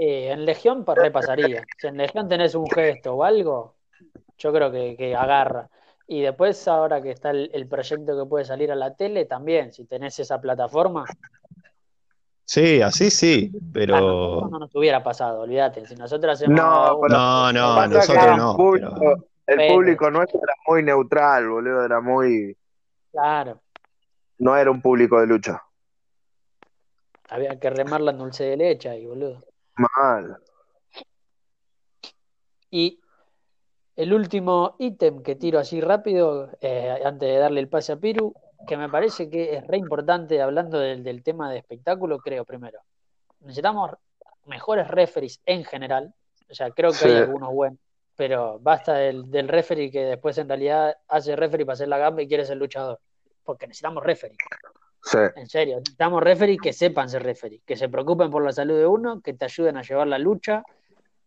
en 0.00 0.44
Legión 0.44 0.84
pues, 0.84 0.98
repasaría. 0.98 1.62
Si 1.78 1.86
en 1.86 1.96
Legión 1.96 2.28
tenés 2.28 2.54
un 2.54 2.68
gesto 2.70 3.14
o 3.14 3.24
algo, 3.24 3.74
yo 4.38 4.52
creo 4.52 4.70
que, 4.70 4.96
que 4.96 5.14
agarra. 5.14 5.68
Y 6.08 6.22
después, 6.22 6.66
ahora 6.68 7.02
que 7.02 7.10
está 7.10 7.30
el, 7.30 7.50
el 7.52 7.66
proyecto 7.66 8.16
que 8.16 8.28
puede 8.28 8.44
salir 8.44 8.70
a 8.70 8.76
la 8.76 8.94
tele, 8.94 9.24
también, 9.24 9.72
si 9.72 9.84
tenés 9.86 10.18
esa 10.18 10.40
plataforma, 10.40 11.04
Sí, 12.48 12.80
así 12.80 13.10
sí, 13.10 13.50
pero 13.72 14.46
no 14.48 14.60
nos 14.60 14.72
hubiera 14.76 15.02
pasado, 15.02 15.40
olvídate. 15.40 15.84
Si 15.84 15.96
nosotros 15.96 16.34
hacemos 16.34 16.56
No, 16.56 17.00
pero- 17.02 17.18
no, 17.18 17.52
no, 17.52 17.86
nosotros 17.88 18.36
no. 18.38 18.56
público- 18.56 18.94
pero- 19.00 19.16
El 19.48 19.56
Pero- 19.58 19.74
público 19.74 20.10
nuestro 20.12 20.40
era 20.42 20.54
muy 20.68 20.82
neutral, 20.82 21.48
boludo, 21.48 21.84
era 21.84 22.00
muy. 22.00 22.56
claro, 23.12 23.60
No 24.38 24.56
era 24.56 24.70
un 24.70 24.80
público 24.82 25.20
de 25.20 25.26
lucha. 25.28 25.60
había 27.30 27.58
que 27.58 27.70
remarla 27.70 28.12
en 28.12 28.18
dulce 28.18 28.44
de 28.44 28.56
leche 28.56 28.88
ahí, 28.88 29.06
boludo. 29.06 29.42
Mal. 29.76 30.38
Y 32.70 33.00
el 33.96 34.12
último 34.12 34.76
ítem 34.78 35.22
que 35.22 35.36
tiro 35.36 35.58
así 35.58 35.80
rápido, 35.80 36.50
eh, 36.60 37.00
antes 37.04 37.28
de 37.28 37.38
darle 37.38 37.60
el 37.60 37.68
pase 37.68 37.92
a 37.92 37.96
Piru, 37.96 38.34
que 38.66 38.76
me 38.76 38.88
parece 38.88 39.30
que 39.30 39.56
es 39.56 39.66
re 39.66 39.76
importante 39.78 40.40
hablando 40.42 40.78
del, 40.78 41.02
del 41.04 41.22
tema 41.22 41.50
de 41.50 41.58
espectáculo, 41.58 42.18
creo 42.18 42.44
primero. 42.44 42.80
Necesitamos 43.40 43.92
mejores 44.46 44.88
referees 44.88 45.40
en 45.46 45.64
general. 45.64 46.12
O 46.50 46.54
sea, 46.54 46.70
creo 46.70 46.90
que 46.90 46.96
Sí. 46.96 47.08
hay 47.08 47.16
algunos 47.16 47.52
buenos, 47.52 47.78
pero 48.16 48.58
basta 48.60 48.94
del, 48.94 49.30
del 49.30 49.48
referee 49.48 49.90
que 49.90 50.04
después 50.04 50.36
en 50.38 50.48
realidad 50.48 50.96
hace 51.08 51.36
referee 51.36 51.64
para 51.66 51.74
hacer 51.74 51.88
la 51.88 51.98
gamba 51.98 52.22
y 52.22 52.28
quiere 52.28 52.44
ser 52.44 52.56
luchador. 52.56 52.98
Porque 53.44 53.66
necesitamos 53.66 54.02
referee. 54.02 54.36
Sí. 55.02 55.18
En 55.36 55.48
serio, 55.48 55.76
necesitamos 55.78 56.22
referee 56.22 56.56
que 56.58 56.72
sepan 56.72 57.08
ser 57.08 57.22
referee, 57.22 57.60
que 57.64 57.76
se 57.76 57.88
preocupen 57.88 58.30
por 58.30 58.42
la 58.44 58.52
salud 58.52 58.76
de 58.76 58.86
uno, 58.86 59.20
que 59.20 59.34
te 59.34 59.44
ayuden 59.44 59.76
a 59.76 59.82
llevar 59.82 60.08
la 60.08 60.18
lucha, 60.18 60.64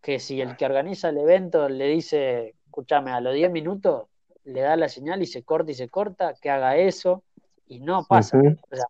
que 0.01 0.19
si 0.19 0.41
el 0.41 0.58
que 0.58 0.65
organiza 0.65 1.10
el 1.10 1.17
evento 1.17 1.69
le 1.69 1.88
dice, 1.88 2.55
escúchame, 2.65 3.12
a 3.12 3.21
los 3.21 3.34
10 3.34 3.51
minutos 3.51 4.08
le 4.45 4.62
da 4.62 4.75
la 4.75 4.89
señal 4.89 5.21
y 5.21 5.25
se 5.27 5.43
corta 5.43 5.71
y 5.71 5.75
se 5.75 5.89
corta, 5.89 6.34
que 6.41 6.49
haga 6.49 6.75
eso 6.77 7.23
y 7.67 7.79
no 7.79 8.03
pasa. 8.05 8.38
O 8.38 8.75
sea, 8.75 8.86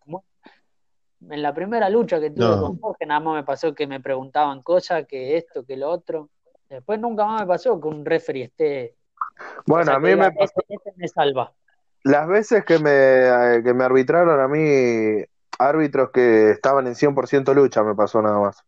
en 1.28 1.42
la 1.42 1.52
primera 1.52 1.88
lucha 1.90 2.18
que 2.18 2.30
tuve 2.30 2.46
No. 2.46 2.60
con 2.62 2.80
Jorge, 2.80 3.06
nada 3.06 3.20
más 3.20 3.34
me 3.36 3.44
pasó 3.44 3.74
que 3.74 3.86
me 3.86 4.00
preguntaban 4.00 4.62
cosas, 4.62 5.06
que 5.06 5.36
esto, 5.36 5.64
que 5.64 5.76
lo 5.76 5.90
otro. 5.90 6.30
Después 6.68 6.98
nunca 6.98 7.24
más 7.26 7.42
me 7.42 7.46
pasó 7.46 7.78
que 7.80 7.88
un 7.88 8.04
referee 8.04 8.44
esté. 8.44 8.94
Bueno, 9.66 9.82
o 9.82 9.84
sea, 9.86 9.94
a 9.96 9.98
mí 10.00 10.08
diga, 10.10 10.30
me 10.30 10.32
pasó. 10.32 10.54
"Este- 10.60 10.74
este 10.74 10.92
me 10.96 11.08
salva. 11.08 11.52
Las 12.02 12.26
veces 12.28 12.64
que 12.64 12.78
me, 12.78 12.90
eh, 12.92 13.62
que 13.62 13.74
me 13.74 13.84
arbitraron 13.84 14.40
a 14.40 14.48
mí, 14.48 15.22
árbitros 15.58 16.10
que 16.10 16.50
estaban 16.50 16.86
en 16.86 16.94
100% 16.94 17.52
lucha, 17.54 17.82
me 17.82 17.94
pasó 17.94 18.22
nada 18.22 18.38
más. 18.40 18.64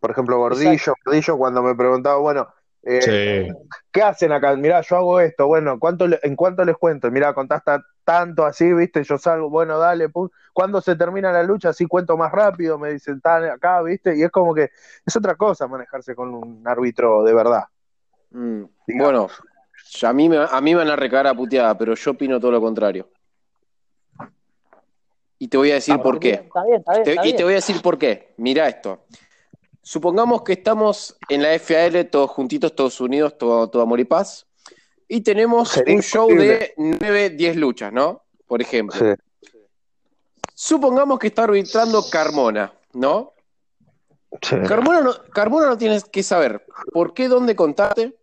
Por 0.00 0.10
ejemplo, 0.12 0.38
Gordillo, 0.38 0.94
Gordillo, 1.04 1.36
cuando 1.36 1.62
me 1.62 1.74
preguntaba, 1.74 2.18
bueno, 2.18 2.48
eh, 2.84 3.00
Sí. 3.02 3.54
¿qué 3.90 4.02
hacen 4.02 4.32
acá? 4.32 4.54
Mirá, 4.56 4.80
yo 4.80 4.96
hago 4.96 5.20
esto, 5.20 5.46
bueno, 5.46 5.78
¿cuánto 5.78 6.06
le- 6.06 6.20
¿en 6.22 6.36
cuánto 6.36 6.64
les 6.64 6.76
cuento? 6.76 7.10
Mirá, 7.10 7.34
contás 7.34 7.64
ta- 7.64 7.84
tanto 8.04 8.46
así, 8.46 8.72
¿viste? 8.72 9.02
Yo 9.02 9.18
salgo, 9.18 9.50
bueno, 9.50 9.78
dale, 9.78 10.08
pum. 10.08 10.28
¿Cuándo 10.54 10.80
se 10.80 10.96
termina 10.96 11.32
la 11.32 11.42
lucha? 11.42 11.70
Así 11.70 11.86
cuento 11.86 12.16
más 12.16 12.32
rápido, 12.32 12.78
me 12.78 12.92
dicen, 12.92 13.20
tan 13.20 13.44
acá, 13.44 13.82
¿viste? 13.82 14.16
Y 14.16 14.22
es 14.22 14.30
como 14.30 14.54
que 14.54 14.70
es 15.04 15.16
otra 15.16 15.34
cosa 15.34 15.66
manejarse 15.66 16.14
con 16.14 16.32
un 16.32 16.62
árbitro 16.66 17.22
de 17.24 17.34
verdad. 17.34 17.64
Mm. 18.30 18.62
Bueno, 18.96 19.28
a 20.02 20.12
mí, 20.12 20.28
me, 20.28 20.36
a 20.38 20.60
mí 20.60 20.72
me 20.72 20.78
van 20.78 20.90
a 20.90 20.96
recagar 20.96 21.26
a 21.26 21.34
puteada, 21.34 21.76
pero 21.76 21.94
yo 21.94 22.10
opino 22.12 22.38
todo 22.40 22.50
lo 22.52 22.60
contrario. 22.60 23.08
Y 25.38 25.48
te 25.48 25.56
voy 25.56 25.70
a 25.70 25.74
decir 25.74 25.94
Ah, 25.98 26.02
por 26.02 26.18
qué. 26.18 26.30
Está 26.32 26.64
bien, 26.64 26.78
está 26.78 26.92
bien. 26.92 27.04
Te- 27.04 27.10
está 27.12 27.26
y 27.26 27.32
te 27.36 27.44
voy 27.44 27.52
a 27.52 27.56
decir 27.56 27.80
por 27.80 27.96
qué. 27.98 28.34
Mira 28.38 28.68
esto. 28.68 29.04
Supongamos 29.82 30.42
que 30.42 30.54
estamos 30.54 31.16
en 31.28 31.42
la 31.42 31.56
FAL, 31.58 32.08
todos 32.10 32.30
juntitos, 32.30 32.74
todos 32.74 33.00
unidos, 33.00 33.38
todo, 33.38 33.68
todo 33.70 33.82
amor 33.82 34.00
y 34.00 34.04
paz. 34.04 34.46
Y 35.06 35.20
tenemos 35.22 35.70
Sería 35.70 35.94
un 35.94 36.02
show 36.02 36.28
de 36.28 36.74
9, 36.76 37.30
10 37.30 37.56
luchas, 37.56 37.92
¿no? 37.92 38.24
Por 38.46 38.60
ejemplo. 38.60 38.98
Sí, 38.98 39.50
Supongamos 40.54 41.18
que 41.18 41.28
está 41.28 41.44
arbitrando 41.44 42.02
Carmona, 42.10 42.72
¿no? 42.94 43.32
sí. 44.42 44.56
Carmona 44.66 45.00
no, 45.00 45.12
Carmona 45.32 45.66
no 45.68 45.78
tienes 45.78 46.04
que 46.04 46.22
saber 46.22 46.66
por 46.92 47.14
qué, 47.14 47.28
dónde 47.28 47.54
contarte, 47.54 48.14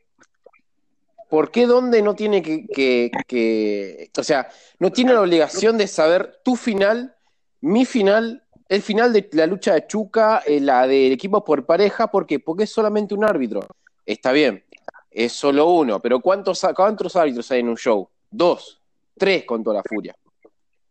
por 1.29 1.51
qué, 1.51 1.65
dónde 1.65 2.01
no 2.01 2.15
tiene 2.15 2.41
que, 2.41 2.65
que- 2.67 3.11
que- 3.27 4.09
o 4.17 4.23
sea, 4.23 4.49
no 4.79 4.91
tiene 4.91 5.13
la 5.13 5.21
obligación 5.21 5.77
de 5.77 5.87
saber 5.87 6.39
tu 6.43 6.55
final, 6.55 7.15
mi 7.61 7.85
final, 7.85 8.43
el 8.69 8.81
final 8.81 9.11
de 9.13 9.27
la 9.33 9.47
lucha 9.47 9.73
de 9.73 9.87
Chuca, 9.87 10.43
eh, 10.45 10.59
la 10.59 10.87
del 10.87 11.11
equipo 11.11 11.43
por 11.43 11.65
pareja, 11.65 12.07
¿por 12.07 12.25
qué? 12.25 12.39
Porque 12.39 12.63
es 12.65 12.71
solamente 12.71 13.13
un 13.13 13.23
árbitro. 13.23 13.61
Está 14.05 14.31
bien, 14.31 14.63
es 15.09 15.33
solo 15.33 15.67
uno, 15.69 15.99
pero 15.99 16.19
¿cuántos, 16.19 16.65
cuántos 16.75 17.15
árbitros 17.15 17.49
hay 17.51 17.61
en 17.61 17.69
un 17.69 17.77
show? 17.77 18.07
Dos, 18.29 18.79
tres 19.17 19.45
con 19.45 19.63
toda 19.63 19.77
la 19.77 19.83
furia. 19.83 20.15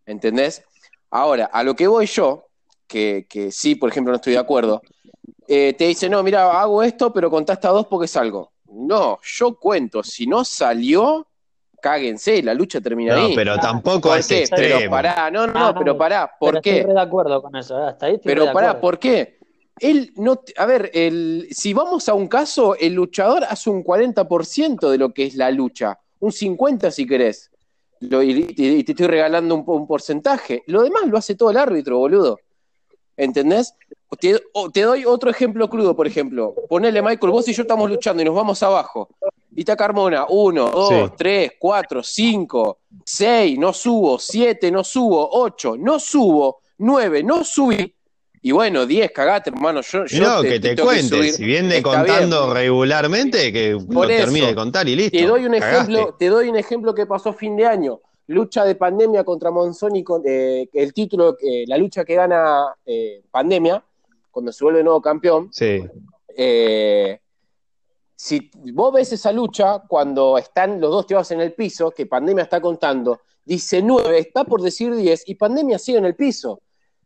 ¿Entendés? 0.06 0.62
Ahora, 1.10 1.46
a 1.46 1.62
lo 1.62 1.74
que 1.74 1.86
voy 1.86 2.06
yo, 2.06 2.48
que, 2.86 3.26
que 3.28 3.50
sí, 3.52 3.74
por 3.76 3.90
ejemplo, 3.90 4.10
no 4.12 4.16
estoy 4.16 4.32
de 4.34 4.38
acuerdo, 4.40 4.82
eh, 5.46 5.74
te 5.74 5.86
dice, 5.86 6.08
no, 6.08 6.22
mira, 6.22 6.60
hago 6.60 6.82
esto, 6.82 7.12
pero 7.12 7.30
contaste 7.30 7.66
a 7.66 7.70
dos 7.70 7.86
porque 7.86 8.08
salgo. 8.08 8.52
No, 8.74 9.18
yo 9.22 9.54
cuento, 9.58 10.02
si 10.02 10.26
no 10.26 10.44
salió, 10.44 11.26
cáguense, 11.80 12.42
la 12.42 12.54
lucha 12.54 12.80
termina 12.80 13.14
No, 13.14 13.26
ahí. 13.26 13.34
pero 13.34 13.56
tampoco 13.58 14.08
¿Por 14.08 14.18
es 14.18 14.26
qué? 14.28 14.44
Pero 14.50 14.66
extremo. 14.76 14.90
pará, 14.90 15.30
no, 15.30 15.46
no, 15.46 15.52
No, 15.52 15.60
no, 15.60 15.72
no, 15.72 15.78
pero 15.78 15.96
pará, 15.98 16.30
¿por 16.38 16.50
Pero 16.54 16.62
qué? 16.62 16.78
Estoy 16.80 16.94
de 16.94 17.00
acuerdo 17.00 17.42
con 17.42 17.54
eso, 17.56 17.78
¿eh? 17.78 17.86
hasta 17.88 18.06
ahí 18.06 18.14
estoy 18.14 18.32
Pero 18.32 18.46
de 18.46 18.52
pará. 18.52 18.80
¿por 18.80 18.98
qué? 18.98 19.38
Él 19.78 20.12
no, 20.16 20.36
te- 20.36 20.54
a 20.56 20.66
ver, 20.66 20.90
el, 20.94 21.48
si 21.50 21.72
vamos 21.74 22.08
a 22.08 22.14
un 22.14 22.26
caso, 22.28 22.76
el 22.76 22.94
luchador 22.94 23.44
hace 23.44 23.70
un 23.70 23.82
40% 23.84 24.90
de 24.90 24.98
lo 24.98 25.12
que 25.12 25.26
es 25.26 25.34
la 25.34 25.50
lucha, 25.50 25.98
un 26.20 26.30
50% 26.32 26.90
si 26.90 27.06
querés. 27.06 27.50
Lo- 28.00 28.22
y 28.22 28.52
te 28.84 28.92
estoy 28.92 29.06
regalando 29.06 29.54
un, 29.54 29.64
un 29.66 29.86
porcentaje. 29.86 30.62
Lo 30.66 30.82
demás 30.82 31.06
lo 31.06 31.16
hace 31.18 31.34
todo 31.34 31.50
el 31.50 31.56
árbitro, 31.56 31.98
boludo. 31.98 32.38
¿Entendés? 33.16 33.74
Te, 34.20 34.40
te 34.72 34.82
doy 34.82 35.04
otro 35.04 35.30
ejemplo 35.30 35.68
crudo, 35.68 35.94
por 35.96 36.06
ejemplo. 36.06 36.54
Ponele, 36.68 37.02
Michael, 37.02 37.32
vos 37.32 37.48
y 37.48 37.52
yo 37.52 37.62
estamos 37.62 37.90
luchando 37.90 38.22
y 38.22 38.24
nos 38.24 38.34
vamos 38.34 38.62
abajo. 38.62 39.08
Y 39.54 39.60
está 39.60 39.76
Carmona, 39.76 40.26
uno, 40.28 40.70
dos, 40.70 40.88
Sí. 40.88 41.14
tres, 41.16 41.52
cuatro, 41.58 42.02
cinco, 42.02 42.78
seis, 43.04 43.58
no 43.58 43.72
subo, 43.72 44.18
siete, 44.18 44.70
no 44.70 44.82
subo, 44.82 45.28
ocho, 45.32 45.76
no 45.76 45.98
subo, 45.98 46.60
nueve, 46.78 47.22
no 47.22 47.44
subí. 47.44 47.92
Y 48.42 48.52
bueno, 48.52 48.84
10, 48.84 49.10
cagate, 49.12 49.48
hermano. 49.48 49.80
Yo, 49.80 50.04
yo 50.04 50.22
no, 50.22 50.42
que 50.42 50.60
te 50.60 50.76
cuente, 50.76 51.32
si 51.32 51.44
viene 51.44 51.80
contando 51.82 52.52
regularmente, 52.52 53.50
que 53.50 53.70
lo 53.88 54.06
termine 54.06 54.48
de 54.48 54.54
contar 54.54 54.86
y 54.86 54.96
listo. 54.96 55.16
Te 55.16 55.24
doy 55.26 55.46
un 55.46 55.54
ejemplo, 55.54 56.14
te 56.18 56.26
doy 56.26 56.50
un 56.50 56.56
ejemplo 56.56 56.94
que 56.94 57.06
pasó 57.06 57.32
fin 57.32 57.56
de 57.56 57.64
año. 57.64 58.00
Lucha 58.28 58.64
de 58.64 58.74
pandemia 58.74 59.24
contra 59.24 59.50
Monzoni, 59.50 60.02
con, 60.02 60.22
eh, 60.24 60.68
el 60.72 60.94
título, 60.94 61.36
eh, 61.40 61.64
la 61.66 61.76
lucha 61.76 62.04
que 62.04 62.14
gana 62.14 62.74
eh, 62.86 63.22
pandemia, 63.30 63.84
cuando 64.30 64.50
se 64.52 64.64
vuelve 64.64 64.82
nuevo 64.82 65.00
campeón. 65.00 65.50
Sí. 65.52 65.82
si 68.16 68.50
vos 68.72 68.92
ves 68.94 69.12
esa 69.12 69.30
lucha, 69.30 69.82
cuando 69.86 70.38
están 70.38 70.80
los 70.80 70.90
dos 70.90 71.06
tirados 71.06 71.30
en 71.32 71.40
el 71.40 71.52
piso, 71.52 71.90
que 71.90 72.06
pandemia 72.06 72.44
está 72.44 72.60
contando, 72.60 73.20
dice 73.44 73.82
9, 73.82 74.18
está 74.18 74.44
por 74.44 74.62
decir 74.62 74.94
10, 74.94 75.24
y 75.28 75.34
pandemia 75.34 75.78
sigue 75.78 75.98
en 75.98 76.06
el 76.06 76.16
piso. 76.16 76.60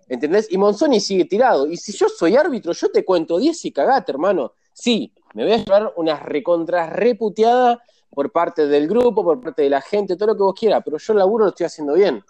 ¿Entendés? 0.09 0.51
Y 0.51 0.57
Monzoni 0.57 1.01
sigue 1.01 1.27
tirado. 1.27 1.67
Y 1.67 1.77
si 1.77 1.93
yo 1.93 2.09
soy 2.09 2.37
árbitro, 2.37 2.73
yo 2.73 2.91
te 2.91 3.05
cuento 3.05 3.39
10 3.39 3.65
y 3.67 3.73
cagate, 3.73 4.13
hermano. 4.13 4.53
Sí, 4.73 5.13
me 5.35 5.45
voy 5.45 5.53
a 5.53 5.57
llevar 5.59 5.93
una 5.97 6.19
recontra 6.19 6.89
reputeada 6.89 7.83
por 8.11 8.33
parte 8.33 8.67
del 8.67 8.89
grupo, 8.89 9.25
por 9.25 9.41
parte 9.41 9.63
de 9.63 9.71
la 9.71 9.81
gente, 9.81 10.17
todo 10.17 10.29
lo 10.29 10.37
que 10.37 10.43
vos 10.43 10.55
quieras, 10.59 10.83
pero 10.85 10.99
yo 10.99 11.13
el 11.13 11.19
laburo 11.19 11.45
lo 11.45 11.51
estoy 11.51 11.67
haciendo 11.67 11.95
bien. 11.95 12.23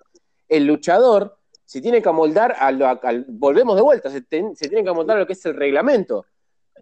El 0.49 0.67
luchador 0.67 1.39
se 1.65 1.81
tiene 1.81 2.03
que 2.03 2.09
amoldar, 2.09 2.57
al, 2.59 3.25
volvemos 3.29 3.77
de 3.77 3.83
vuelta, 3.83 4.11
se, 4.11 4.21
se 4.21 4.69
tiene 4.69 4.83
que 4.83 4.91
amoldar 4.91 5.19
a 5.19 5.21
lo 5.21 5.27
que 5.27 5.35
es 5.35 5.47
el 5.47 5.55
reglamento. 5.55 6.25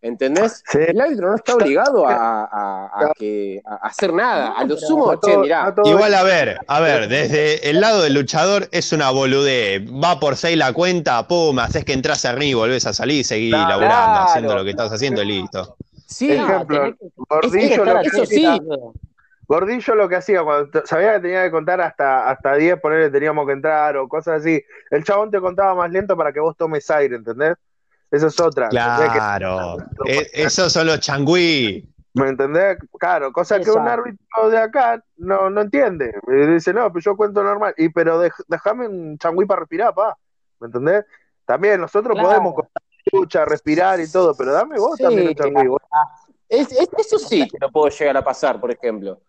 ¿Entendés? 0.02 0.62
El 0.74 1.00
árbitro 1.00 1.30
no 1.30 1.36
está 1.36 1.54
obligado 1.54 2.06
a, 2.06 3.12
hacer 3.82 4.12
nada. 4.12 4.52
A 4.52 4.64
lo 4.64 4.76
sumo, 4.76 5.18
che, 5.20 5.36
mirá. 5.36 5.74
Igual, 5.84 6.14
a 6.14 6.22
ver, 6.22 6.58
a 6.66 6.80
ver, 6.80 7.08
desde 7.08 7.68
el 7.68 7.80
lado 7.80 8.02
del 8.02 8.14
luchador 8.14 8.68
es 8.72 8.92
una 8.92 9.10
boludez. 9.10 9.82
Va 9.82 10.20
por 10.20 10.36
seis 10.36 10.56
la 10.56 10.72
cuenta, 10.72 11.26
pum, 11.26 11.58
haces 11.58 11.84
que 11.84 11.92
entras 11.92 12.24
a 12.24 12.36
y 12.36 12.54
volvés 12.54 12.86
a 12.86 12.92
salir 12.92 13.20
y 13.20 13.24
seguís 13.24 13.50
laburando, 13.52 14.20
haciendo 14.20 14.54
lo 14.54 14.64
que 14.64 14.70
estás 14.70 14.92
haciendo 14.92 15.22
y 15.22 15.26
listo. 15.26 15.76
Sí, 16.06 16.32
ejemplo, 16.32 16.94
Gordillo, 17.28 17.84
lo 17.84 18.00
que, 18.00 18.06
eso 18.06 18.26
sí. 18.26 18.46
Gordillo 19.48 19.94
lo 19.94 20.08
que 20.08 20.16
hacía 20.16 20.42
cuando 20.42 20.86
sabía 20.86 21.14
que 21.14 21.20
tenía 21.20 21.44
que 21.44 21.50
contar 21.50 21.80
hasta, 21.80 22.30
hasta 22.30 22.54
10, 22.54 22.80
ponerle 22.80 23.10
teníamos 23.10 23.46
que 23.46 23.52
entrar 23.52 23.96
o 23.96 24.08
cosas 24.08 24.40
así. 24.40 24.62
El 24.90 25.04
chabón 25.04 25.30
te 25.30 25.40
contaba 25.40 25.74
más 25.74 25.90
lento 25.90 26.16
para 26.16 26.32
que 26.32 26.40
vos 26.40 26.56
tomes 26.56 26.90
aire, 26.90 27.16
¿entendés? 27.16 27.54
Esa 28.10 28.28
es 28.28 28.40
otra. 28.40 28.68
Claro. 28.68 29.76
E-, 30.06 30.28
esos 30.32 30.72
son 30.72 30.86
los 30.86 31.00
changüí. 31.00 31.88
¿Me 32.14 32.28
entendés? 32.28 32.78
Claro, 32.98 33.30
cosa 33.30 33.60
que 33.60 33.70
un 33.70 33.86
árbitro 33.86 34.48
de 34.48 34.58
acá 34.58 35.02
no, 35.18 35.50
no 35.50 35.60
entiende. 35.60 36.14
dice, 36.26 36.72
no, 36.72 36.90
pues 36.90 37.04
yo 37.04 37.14
cuento 37.14 37.42
normal. 37.42 37.74
Y 37.76 37.90
pero 37.90 38.22
déjame 38.48 38.88
un 38.88 39.18
changüí 39.18 39.44
para 39.44 39.60
respirar, 39.60 39.92
pa. 39.94 40.16
¿Me 40.60 40.68
entendés? 40.68 41.04
También 41.44 41.80
nosotros 41.80 42.18
podemos 42.18 42.54
contar 42.54 42.82
respirar 43.46 44.00
y 44.00 44.10
todo, 44.10 44.34
pero 44.34 44.52
dame 44.52 44.78
vos 44.78 44.98
también 44.98 45.28
un 45.28 45.34
changüí. 45.34 45.76
eso 46.48 47.18
sí 47.18 47.48
que 47.48 47.58
no 47.60 47.70
puedo 47.70 47.88
llegar 47.88 48.16
a 48.16 48.24
pasar, 48.24 48.60
por 48.60 48.70
ejemplo 48.70 49.20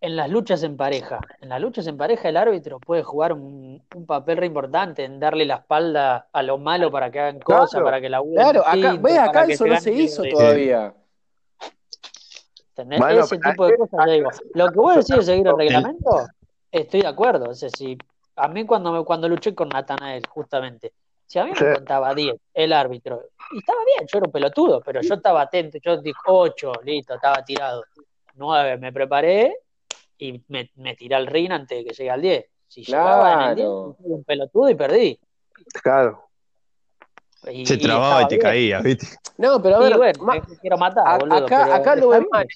en 0.00 0.16
las 0.16 0.30
luchas 0.30 0.62
en 0.62 0.76
pareja. 0.76 1.20
En 1.40 1.50
las 1.50 1.60
luchas 1.60 1.86
en 1.86 1.96
pareja 1.96 2.28
el 2.28 2.36
árbitro 2.36 2.80
puede 2.80 3.02
jugar 3.02 3.32
un, 3.32 3.82
papel 4.06 4.38
re 4.38 4.46
importante 4.46 5.04
en 5.04 5.20
darle 5.20 5.44
la 5.44 5.56
espalda 5.56 6.28
a 6.32 6.42
lo 6.42 6.58
malo 6.58 6.90
para 6.90 7.10
que 7.10 7.20
hagan 7.20 7.40
cosas, 7.40 7.82
para 7.82 8.00
que 8.00 8.08
la 8.08 8.22
Claro, 8.34 8.66
acá, 8.66 8.96
ve, 8.98 9.18
acá 9.18 9.44
eso 9.44 9.66
no 9.66 9.78
se 9.80 9.92
hizo 9.92 10.22
todavía. 10.24 10.94
Ese 12.76 13.38
tipo 13.38 13.66
de 13.66 13.76
cosas, 13.76 14.06
digo. 14.06 14.30
Lo 14.54 14.68
que 14.68 14.78
vos 14.78 14.94
decís 14.94 15.16
de 15.16 15.22
seguir 15.22 15.46
el 15.46 15.56
reglamento, 15.56 16.28
estoy 16.72 17.02
de 17.02 17.08
acuerdo. 17.08 17.50
O 17.50 17.54
sea, 17.54 17.68
si, 17.68 17.98
a 18.36 18.48
mí 18.48 18.64
cuando, 18.64 18.92
me, 18.92 19.04
cuando 19.04 19.28
luché 19.28 19.54
con 19.54 19.68
Natanael, 19.68 20.22
justamente, 20.26 20.94
si 21.30 21.38
a 21.38 21.44
mí 21.44 21.52
me 21.52 21.74
contaba 21.74 22.12
10, 22.12 22.34
el 22.54 22.72
árbitro, 22.72 23.22
y 23.52 23.58
estaba 23.58 23.78
bien, 23.84 24.08
yo 24.10 24.18
era 24.18 24.26
un 24.26 24.32
pelotudo, 24.32 24.80
pero 24.80 25.00
yo 25.00 25.14
estaba 25.14 25.42
atento, 25.42 25.78
yo 25.80 25.96
dije 25.98 26.18
8, 26.26 26.72
listo, 26.82 27.14
estaba 27.14 27.44
tirado. 27.44 27.84
9, 28.34 28.78
me 28.78 28.92
preparé 28.92 29.56
y 30.18 30.42
me, 30.48 30.72
me 30.74 30.96
tiré 30.96 31.14
al 31.14 31.28
ring 31.28 31.52
antes 31.52 31.78
de 31.78 31.84
que 31.84 31.94
llegue 31.94 32.10
al 32.10 32.20
10. 32.20 32.44
Si 32.66 32.82
llegaba 32.82 33.32
en 33.32 33.50
el 33.50 33.54
10, 33.54 33.68
un 33.68 34.24
pelotudo 34.24 34.70
y 34.70 34.74
perdí. 34.74 35.20
Claro. 35.80 36.28
se 37.64 37.76
trababa 37.76 38.24
y 38.24 38.26
te 38.26 38.36
caía, 38.36 38.80
¿viste? 38.80 39.06
No, 39.38 39.62
pero 39.62 39.76
a 39.76 39.78
ver, 39.78 40.18
bueno, 40.18 40.42
quiero 40.60 40.78
matar, 40.78 41.20
boludo, 41.20 41.44
acá, 41.44 41.76
acá 41.76 41.94
lo 41.94 42.08
ven 42.08 42.26
mal, 42.28 42.48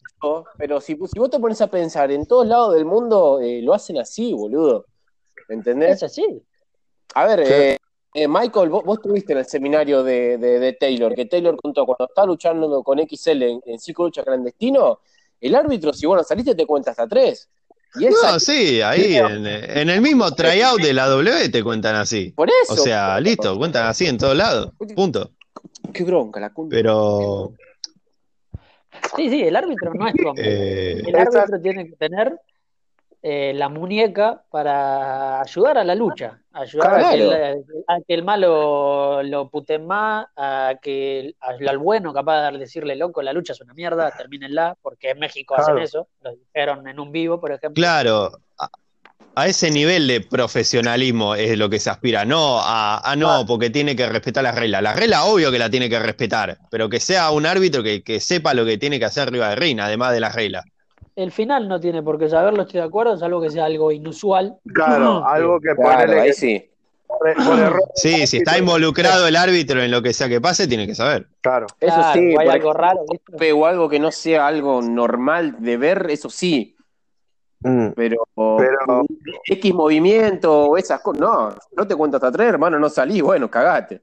pero 0.59 0.81
si, 0.81 0.99
si, 1.07 1.19
vos 1.21 1.31
te 1.31 1.39
pones 1.39 1.61
a 1.61 1.69
pensar, 1.69 2.11
en 2.11 2.27
todos 2.27 2.49
lados 2.49 2.75
del 2.75 2.87
mundo 2.87 3.39
eh, 3.41 3.63
lo 3.63 3.73
hacen 3.73 3.99
así, 3.99 4.35
boludo. 4.35 4.87
¿Entendés? 5.49 6.03
Es 6.03 6.03
así. 6.03 6.43
A 7.15 7.27
ver, 7.27 7.41
eh, 7.47 7.79
eh, 8.15 8.29
Michael, 8.29 8.69
vos, 8.69 8.85
vos, 8.85 8.99
estuviste 8.99 9.33
en 9.33 9.41
el 9.41 9.45
seminario 9.45 10.05
de, 10.05 10.39
de, 10.39 10.73
Taylor, 10.75 11.15
que 11.15 11.27
Taylor 11.27 11.57
contó 11.61 11.85
cuando 11.85 12.07
estaba 12.07 12.29
luchando 12.29 12.83
con 12.85 12.99
XL 12.99 13.43
en, 13.43 13.61
en 13.67 13.79
Círculo 13.81 14.09
Lucha 14.09 14.23
Clandestino, 14.23 15.01
el 15.41 15.55
árbitro, 15.57 15.93
si 15.93 16.07
vos 16.07 16.17
no 16.17 16.23
saliste, 16.23 16.55
te 16.55 16.65
cuenta 16.65 16.93
hasta 16.93 17.09
tres. 17.09 17.51
no, 17.97 18.39
sí, 18.39 18.81
ahí 18.81 19.17
en, 19.17 19.91
el 19.91 20.01
mismo 20.01 20.33
tryout 20.33 20.81
de 20.81 20.93
la 20.95 21.07
W 21.09 21.49
te 21.51 21.63
cuentan 21.63 21.97
así. 21.97 22.31
Por 22.31 22.49
eso. 22.49 22.75
O 22.75 22.77
sea, 22.77 23.21
listo, 23.21 23.59
cuentan 23.59 23.87
así 23.87 24.07
en 24.07 24.17
todos 24.17 24.37
lados. 24.37 24.73
Punto. 24.95 25.33
Qué 25.93 26.05
bronca 26.05 26.41
la 26.41 26.53
cuenta. 26.53 26.75
Pero. 26.75 27.53
Sí, 29.17 29.29
sí, 29.29 29.43
el 29.43 29.57
árbitro 29.57 29.93
no 29.93 30.07
es 30.07 30.15
como. 30.15 30.35
Eh, 30.37 31.03
el 31.05 31.17
árbitro 31.17 31.61
tiene 31.61 31.89
que 31.89 31.97
tener 31.97 32.41
eh, 33.27 33.55
la 33.55 33.71
muñeca 33.71 34.43
para 34.51 35.41
ayudar 35.41 35.79
a 35.79 35.85
la 35.85 35.95
lucha, 35.95 36.43
ayudar 36.53 37.03
a, 37.87 38.01
que 38.07 38.13
el, 38.13 38.23
malo 38.23 39.23
lo 39.23 39.49
puten 39.49 39.87
más, 39.87 40.27
a 40.37 40.75
que 40.83 41.35
al 41.41 41.79
bueno 41.79 42.13
capaz 42.13 42.51
de 42.51 42.59
decirle 42.59 42.97
loco, 42.97 43.23
la 43.23 43.33
lucha 43.33 43.55
es 43.55 43.61
una 43.63 43.73
mierda, 43.73 44.15
termínenla, 44.15 44.77
porque 44.83 45.09
en 45.09 45.21
México 45.21 45.55
hacen 45.55 45.79
eso, 45.79 46.09
lo 46.21 46.33
dijeron 46.37 46.87
en 46.87 47.01
un 47.01 47.13
vivo, 47.13 47.41
por 47.41 47.53
ejemplo. 47.53 47.81
Claro, 47.81 48.31
a, 49.35 49.47
ese 49.47 49.71
nivel 49.71 50.07
de 50.07 50.21
profesionalismo 50.21 51.35
es 51.35 51.57
lo 51.57 51.71
que 51.71 51.81
se 51.81 51.89
aspira, 51.89 52.27
no 52.27 52.59
a, 52.63 53.15
no, 53.17 53.47
porque 53.47 53.71
tiene 53.71 53.97
que 53.97 54.07
respetar 54.07 54.45
las 54.45 54.55
reglas. 54.55 54.83
La 54.83 54.93
regla 54.93 55.25
obvio 55.25 55.51
que 55.51 55.59
la 55.59 55.71
tiene 55.71 55.89
que 55.89 55.99
respetar, 55.99 56.59
pero 56.71 56.91
que 56.91 57.01
sea 57.01 57.31
un 57.31 57.47
árbitro 57.47 57.83
que, 57.83 58.03
que 58.03 58.21
sepa 58.21 58.53
lo 58.53 58.67
que 58.67 58.77
tiene 58.77 58.99
que 58.99 59.07
hacer 59.07 59.29
arriba 59.29 59.49
de 59.49 59.57
Reina, 59.57 59.87
además 59.87 60.13
de 60.13 60.21
las 60.21 60.35
reglas 60.35 60.67
el 61.17 61.31
final 61.31 61.69
no 61.69 61.81
tiene 61.81 62.03
por 62.03 62.19
qué 62.19 62.29
saberlo, 62.29 62.63
estoy 62.63 62.81
de 62.81 62.87
acuerdo, 62.87 63.15
es 63.15 63.23
algo 63.23 63.41
que 63.41 63.51
sea 63.51 63.67
algo 63.67 63.93
inusual. 63.93 64.59
Claro, 64.75 65.25
algo 65.27 65.61
que 65.61 65.75
claro, 65.75 66.21
ahí 66.21 66.33
sí. 66.33 66.71
sí, 67.95 68.27
si 68.27 68.39
está 68.39 68.59
involucrado 68.59 69.29
el 69.29 69.37
árbitro 69.37 69.83
en 69.83 69.91
lo 69.91 70.03
que 70.03 70.13
sea 70.13 70.29
que 70.29 70.41
pase, 70.41 70.67
tiene 70.67 70.87
que 70.87 70.95
saber. 70.95 71.29
Claro, 71.41 71.67
eso 71.81 72.03
sí. 72.13 72.35
hay 72.39 72.49
algo 72.49 72.73
raro. 72.73 73.05
O 73.55 73.67
algo 73.67 73.89
que 73.89 74.01
no 74.01 74.11
sea 74.11 74.47
algo 74.47 74.83
normal 74.83 75.57
de 75.61 75.77
ver, 75.77 76.07
eso 76.11 76.29
sí. 76.29 76.77
Mm. 77.61 77.93
Pero, 77.97 78.29
pero, 78.35 79.05
X 79.47 79.75
movimiento 79.75 80.67
o 80.67 80.77
esas 80.77 81.01
cosas, 81.01 81.21
no, 81.21 81.55
no 81.75 81.87
te 81.87 81.97
cuento 81.97 82.19
hasta 82.19 82.31
tres, 82.31 82.49
hermano, 82.49 82.79
no 82.79 82.91
salí, 82.91 83.23
bueno, 83.23 83.51
cagate. 83.51 84.03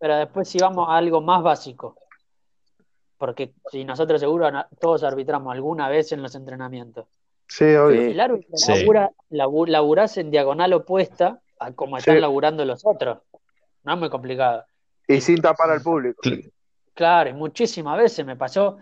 Pero 0.00 0.16
después 0.16 0.48
si 0.48 0.58
vamos 0.58 0.88
a 0.88 0.96
algo 0.96 1.20
más 1.20 1.42
básico, 1.42 1.96
porque 3.18 3.52
si 3.70 3.84
nosotros 3.84 4.20
seguro 4.20 4.48
todos 4.80 5.02
arbitramos 5.02 5.52
alguna 5.52 5.88
vez 5.88 6.12
en 6.12 6.22
los 6.22 6.34
entrenamientos. 6.34 7.06
Sí, 7.48 7.64
obvio. 7.64 8.02
El 8.02 8.20
árbitro 8.20 8.56
labura, 9.30 10.06
en 10.16 10.30
diagonal 10.30 10.72
opuesta 10.72 11.40
a 11.58 11.72
como 11.72 11.98
están 11.98 12.20
laburando 12.20 12.64
los 12.64 12.86
otros. 12.86 13.18
No 13.82 13.94
es 13.94 13.98
muy 13.98 14.10
complicado. 14.10 14.64
Y 15.06 15.20
sin 15.20 15.40
tapar 15.40 15.70
al 15.70 15.82
público. 15.82 16.20
Claro, 16.94 17.30
y 17.30 17.32
muchísimas 17.32 17.98
veces 17.98 18.24
me 18.24 18.36
pasó. 18.36 18.78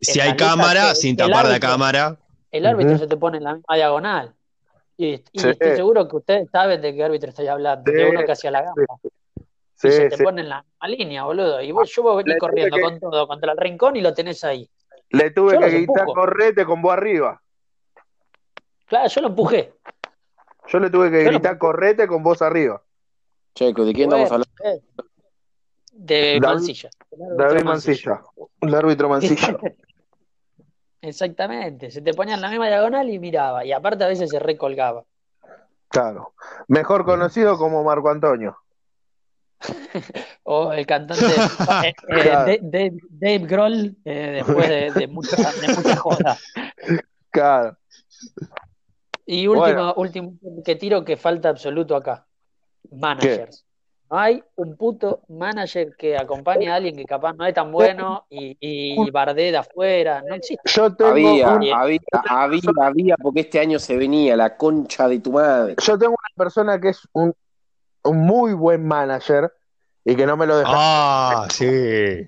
Si 0.00 0.20
hay 0.20 0.36
cámara, 0.36 0.94
sin 0.94 1.16
tapar 1.16 1.46
la 1.46 1.60
cámara. 1.60 2.18
El 2.50 2.66
árbitro 2.66 2.98
se 2.98 3.06
te 3.06 3.16
pone 3.16 3.38
en 3.38 3.44
la 3.44 3.54
misma 3.54 3.76
diagonal. 3.76 4.34
Y, 4.96 5.22
estoy 5.32 5.76
seguro 5.76 6.08
que 6.08 6.16
ustedes 6.16 6.50
saben 6.50 6.80
de 6.80 6.94
qué 6.94 7.04
árbitro 7.04 7.28
estoy 7.28 7.46
hablando, 7.46 7.90
de 7.90 8.10
uno 8.10 8.24
que 8.24 8.32
hacía 8.32 8.50
la 8.50 8.62
gamba. 8.62 8.84
Sí, 9.78 9.88
y 9.88 9.92
se 9.92 10.08
te 10.08 10.24
pone 10.24 10.42
en 10.42 10.48
la 10.48 10.62
misma 10.62 10.88
línea, 10.88 11.24
boludo. 11.24 11.62
Y 11.62 11.70
vos, 11.70 11.88
yo 11.94 12.02
voy 12.02 12.14
a 12.14 12.16
venir 12.24 12.38
corriendo 12.38 12.76
con 12.80 12.98
todo 12.98 13.28
contra 13.28 13.52
el 13.52 13.58
rincón 13.58 13.94
y 13.94 14.00
lo 14.00 14.12
tenés 14.12 14.42
ahí. 14.42 14.68
Le 15.10 15.30
tuve 15.30 15.56
que 15.56 15.70
gritar 15.70 16.04
correte 16.04 16.66
con 16.66 16.82
vos 16.82 16.92
arriba. 16.92 17.40
Claro, 18.86 19.08
yo 19.08 19.20
lo 19.20 19.28
empujé. 19.28 19.72
Yo 20.66 20.80
le 20.80 20.90
tuve 20.90 21.10
que 21.10 21.22
gritar 21.22 21.58
correte 21.58 22.08
con 22.08 22.24
vos 22.24 22.42
arriba. 22.42 22.82
Checo, 23.54 23.84
¿de 23.84 23.92
quién 23.92 24.12
estamos 24.12 24.32
hablando? 24.32 24.52
Eh, 24.64 24.82
de 25.92 26.40
Mancilla. 26.40 26.90
David 27.10 27.62
Mancilla. 27.62 28.22
El 28.60 28.74
árbitro 28.74 29.08
Mancilla. 29.08 29.58
Exactamente. 31.00 31.92
Se 31.92 32.02
te 32.02 32.14
ponía 32.14 32.34
en 32.34 32.40
la 32.40 32.50
misma 32.50 32.66
diagonal 32.66 33.08
y 33.08 33.18
miraba. 33.18 33.64
Y 33.64 33.72
aparte 33.72 34.04
a 34.04 34.08
veces 34.08 34.28
se 34.28 34.40
recolgaba. 34.40 35.04
Claro. 35.88 36.34
Mejor 36.66 37.04
conocido 37.04 37.56
como 37.56 37.84
Marco 37.84 38.10
Antonio. 38.10 38.58
O 40.44 40.72
el 40.72 40.86
cantante 40.86 41.24
eh, 41.84 41.94
eh, 42.72 42.92
Dave, 43.10 43.46
Grohl 43.46 43.96
eh, 44.04 44.42
después 44.44 44.68
de, 44.68 44.90
de, 44.92 45.06
mucha, 45.08 45.36
de 45.36 45.96
joda. 45.96 46.38
Claro. 47.30 47.76
Y 49.26 49.46
último, 49.46 49.92
último 49.94 50.32
que 50.64 50.76
tiro 50.76 51.04
que 51.04 51.16
falta 51.16 51.50
absoluto 51.50 51.94
acá. 51.94 52.26
Managers. 52.90 53.64
No 54.10 54.18
hay 54.18 54.42
un 54.56 54.74
puto 54.76 55.20
manager 55.28 55.94
que 55.98 56.16
acompañe 56.16 56.70
a 56.70 56.76
alguien 56.76 56.96
que 56.96 57.04
capaz 57.04 57.34
no 57.34 57.44
es 57.44 57.52
tan 57.52 57.70
bueno 57.70 58.24
y, 58.30 58.56
y 58.58 59.10
bardee 59.10 59.50
de 59.50 59.58
afuera. 59.58 60.22
No 60.26 60.34
existe. 60.34 60.62
Yo 60.64 60.94
tengo 60.96 61.10
había, 61.10 61.52
había, 61.52 61.78
había, 61.78 62.60
había, 62.80 63.16
porque 63.18 63.40
este 63.40 63.60
año 63.60 63.78
se 63.78 63.98
venía 63.98 64.34
la 64.34 64.56
concha 64.56 65.06
de 65.08 65.18
tu 65.18 65.32
madre. 65.32 65.76
Yo 65.82 65.98
tengo 65.98 66.12
una 66.12 66.44
persona 66.44 66.80
que 66.80 66.88
es 66.88 67.06
un, 67.12 67.34
un 68.08 68.18
muy 68.18 68.52
buen 68.52 68.86
manager 68.86 69.52
y 70.04 70.16
que 70.16 70.26
no 70.26 70.36
me 70.36 70.46
lo 70.46 70.58
deja. 70.58 70.72
Ah, 70.74 71.48
sí. 71.50 72.24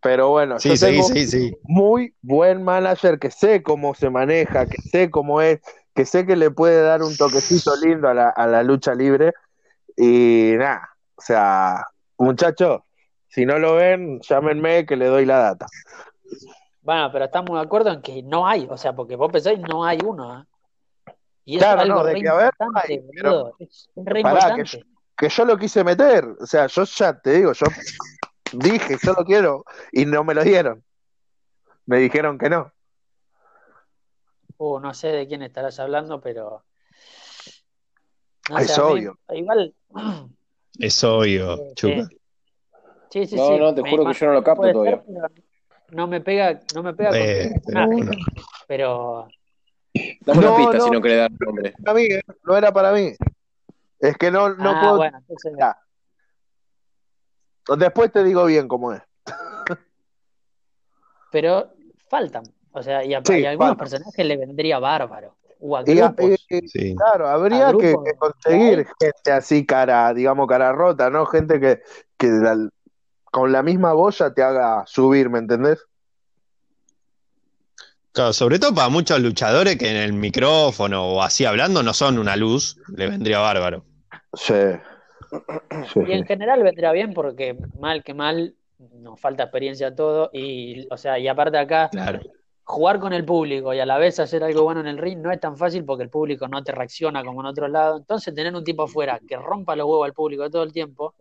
Pero 0.00 0.30
bueno, 0.30 0.58
sí, 0.60 0.70
yo 0.70 0.76
sí, 0.76 1.26
sí, 1.26 1.56
muy 1.62 2.14
buen 2.22 2.62
manager 2.62 3.18
que 3.18 3.30
sé 3.30 3.62
cómo 3.62 3.94
se 3.94 4.10
maneja, 4.10 4.66
que 4.66 4.80
sé 4.90 5.10
cómo 5.10 5.40
es, 5.40 5.60
que 5.92 6.04
sé 6.04 6.24
que 6.24 6.36
le 6.36 6.50
puede 6.50 6.82
dar 6.82 7.02
un 7.02 7.16
toquecito 7.16 7.72
lindo 7.76 8.08
a 8.08 8.14
la, 8.14 8.28
a 8.28 8.46
la 8.46 8.62
lucha 8.62 8.94
libre. 8.94 9.32
Y 9.96 10.52
nada, 10.56 10.90
o 11.16 11.20
sea, 11.20 11.84
muchachos, 12.16 12.82
si 13.28 13.44
no 13.44 13.58
lo 13.58 13.74
ven, 13.74 14.20
llámenme 14.20 14.86
que 14.86 14.96
le 14.96 15.06
doy 15.06 15.26
la 15.26 15.38
data. 15.38 15.66
Bueno, 16.82 17.10
pero 17.12 17.24
estamos 17.24 17.58
de 17.58 17.66
acuerdo 17.66 17.92
en 17.92 18.00
que 18.00 18.22
no 18.22 18.46
hay, 18.46 18.68
o 18.70 18.76
sea, 18.76 18.94
porque 18.94 19.16
vos 19.16 19.30
pensáis 19.32 19.58
no 19.58 19.84
hay 19.84 19.98
uno. 20.04 20.40
¿eh? 20.40 20.44
Y 21.50 21.56
claro, 21.56 21.80
es 21.80 21.88
algo 21.88 22.00
no, 22.00 22.04
de 22.04 22.20
que 22.20 22.28
haber, 22.28 22.50
es 23.58 23.88
re 23.96 24.20
importante. 24.20 24.84
que, 25.16 25.28
yo 25.30 25.44
lo 25.46 25.56
quise 25.56 25.82
meter, 25.82 26.26
o 26.38 26.44
sea, 26.44 26.66
yo 26.66 26.84
ya 26.84 27.18
te 27.18 27.32
digo, 27.38 27.54
yo 27.54 27.66
dije, 28.52 28.98
yo 29.02 29.14
lo 29.14 29.24
quiero, 29.24 29.64
y 29.90 30.04
no 30.04 30.24
me 30.24 30.34
lo 30.34 30.44
dieron. 30.44 30.84
Me 31.86 32.00
dijeron 32.00 32.36
que 32.36 32.50
no. 32.50 32.70
Uh, 34.58 34.78
no 34.78 34.92
sé 34.92 35.08
de 35.08 35.26
quién 35.26 35.40
estarás 35.40 35.80
hablando, 35.80 36.20
pero. 36.20 36.64
es 38.60 38.78
obvio. 38.78 39.18
igual. 39.30 39.74
Es 40.78 41.02
obvio, 41.02 41.72
chupa. 41.76 42.10
Sí, 43.08 43.26
sí, 43.26 43.36
no, 43.36 43.46
sí. 43.46 43.58
no, 43.58 43.74
te 43.74 43.88
juro 43.88 44.04
que 44.04 44.12
yo 44.12 44.26
no 44.26 44.32
lo 44.34 44.44
capto 44.44 44.70
todavía. 44.70 45.02
no 45.92 46.06
me 46.08 46.20
pega, 46.20 46.60
no 46.74 46.82
me 46.82 46.92
pega 46.92 47.10
eh, 47.14 47.58
con 47.64 48.10
pero. 48.66 49.28
Dame 50.20 50.38
una 50.38 50.56
pista 50.56 50.80
si 50.80 50.90
no 50.90 51.00
querés 51.00 51.18
dar 51.18 51.30
nombre. 51.38 51.74
Para 51.84 51.98
mí, 51.98 52.04
eh, 52.04 52.22
no 52.44 52.56
era 52.56 52.72
para 52.72 52.92
mí. 52.92 53.12
Es 53.98 54.16
que 54.16 54.30
no, 54.30 54.54
no 54.54 54.70
ah, 54.70 54.80
puedo. 54.80 54.96
Bueno, 54.96 55.18
entonces... 55.18 55.52
Después 57.76 58.12
te 58.12 58.24
digo 58.24 58.46
bien 58.46 58.68
cómo 58.68 58.92
es. 58.92 59.02
Pero 61.32 61.70
faltan. 62.08 62.44
O 62.72 62.82
sea, 62.82 63.04
y 63.04 63.14
a, 63.14 63.18
algunos 63.18 63.76
personajes 63.76 64.24
le 64.24 64.36
vendría 64.36 64.78
bárbaro. 64.78 65.36
O 65.60 65.76
a 65.76 65.82
grupos. 65.82 66.46
Claro, 66.96 67.28
habría 67.28 67.72
que, 67.72 67.94
conseguir 68.16 68.86
gente 69.00 69.32
así 69.32 69.66
cara, 69.66 70.14
digamos, 70.14 70.46
cara 70.46 70.72
rota, 70.72 71.10
¿no? 71.10 71.26
Gente 71.26 71.58
que, 71.58 71.82
que 72.16 72.30
con 73.24 73.50
la 73.50 73.62
misma 73.62 73.92
boya 73.92 74.32
te 74.32 74.42
haga 74.42 74.84
subir, 74.86 75.28
¿me 75.28 75.40
entendés? 75.40 75.84
Claro, 78.12 78.32
sobre 78.32 78.58
todo 78.58 78.74
para 78.74 78.88
muchos 78.88 79.20
luchadores 79.20 79.76
que 79.76 79.90
en 79.90 79.96
el 79.96 80.12
micrófono 80.12 81.06
o 81.06 81.22
así 81.22 81.44
hablando 81.44 81.82
no 81.82 81.92
son 81.94 82.18
una 82.18 82.36
luz, 82.36 82.76
le 82.94 83.08
vendría 83.08 83.38
bárbaro. 83.38 83.84
Sí. 84.34 84.54
y 86.06 86.12
en 86.12 86.24
general 86.24 86.62
vendría 86.62 86.92
bien 86.92 87.12
porque 87.12 87.56
mal 87.78 88.02
que 88.02 88.14
mal 88.14 88.54
nos 88.78 89.20
falta 89.20 89.44
experiencia 89.44 89.88
a 89.88 89.94
todo 89.94 90.30
y 90.32 90.86
o 90.90 90.96
sea 90.96 91.18
y 91.18 91.28
aparte 91.28 91.58
acá 91.58 91.90
jugar 92.64 93.00
con 93.00 93.12
el 93.12 93.24
público 93.24 93.72
y 93.72 93.80
a 93.80 93.86
la 93.86 93.98
vez 93.98 94.20
hacer 94.20 94.44
algo 94.44 94.62
bueno 94.62 94.80
en 94.80 94.86
el 94.86 94.98
ring 94.98 95.18
no 95.18 95.32
es 95.32 95.40
tan 95.40 95.56
fácil 95.56 95.84
porque 95.84 96.04
el 96.04 96.10
público 96.10 96.46
no 96.48 96.62
te 96.62 96.72
reacciona 96.72 97.24
como 97.24 97.40
en 97.40 97.46
otro 97.46 97.66
lado. 97.66 97.96
Entonces 97.96 98.34
tener 98.34 98.54
un 98.54 98.62
tipo 98.62 98.84
afuera 98.84 99.18
que 99.26 99.36
rompa 99.36 99.74
los 99.74 99.86
huevos 99.86 100.06
al 100.06 100.12
público 100.12 100.50
todo 100.50 100.62
el 100.62 100.72
tiempo 100.72 101.14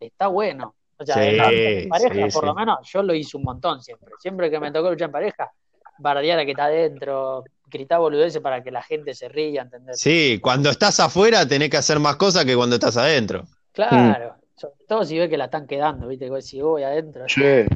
está 0.00 0.28
bueno. 0.28 0.74
O 0.98 1.04
sea 1.04 1.22
en 1.22 1.88
pareja 1.88 2.28
por 2.32 2.46
lo 2.46 2.54
menos 2.54 2.78
yo 2.90 3.02
lo 3.02 3.14
hice 3.14 3.36
un 3.36 3.42
montón 3.42 3.82
siempre. 3.82 4.12
Siempre 4.18 4.50
que 4.50 4.58
me 4.58 4.72
tocó 4.72 4.90
luchar 4.90 5.08
en 5.08 5.12
pareja 5.12 5.52
bardear 5.98 6.38
a 6.38 6.44
que 6.44 6.52
está 6.52 6.66
adentro 6.66 7.44
gritar 7.68 7.98
boludeces 7.98 8.40
para 8.40 8.62
que 8.62 8.70
la 8.70 8.82
gente 8.82 9.14
se 9.14 9.28
ría, 9.28 9.62
¿entendés? 9.62 10.00
Sí, 10.00 10.38
cuando 10.42 10.70
estás 10.70 11.00
afuera 11.00 11.46
tenés 11.46 11.70
que 11.70 11.76
hacer 11.76 11.98
más 11.98 12.16
cosas 12.16 12.44
que 12.44 12.56
cuando 12.56 12.76
estás 12.76 12.96
adentro. 12.96 13.44
Claro, 13.72 14.36
sobre 14.54 14.84
todo 14.88 15.04
si 15.04 15.18
ves 15.18 15.28
que 15.28 15.36
la 15.36 15.46
están 15.46 15.66
quedando, 15.66 16.08
¿viste? 16.08 16.30
Si 16.42 16.60
voy 16.60 16.82
adentro. 16.82 17.24
Sí. 17.28 17.66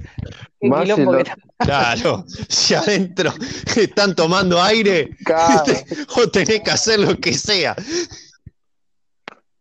Más 0.62 0.88
Claro, 1.58 2.24
si 2.48 2.74
adentro 2.74 3.32
están 3.76 4.14
tomando 4.14 4.62
aire, 4.62 5.10
claro. 5.24 5.64
o 6.16 6.28
tenés 6.28 6.62
que 6.62 6.70
hacer 6.70 7.00
lo 7.00 7.16
que 7.16 7.34
sea. 7.34 7.76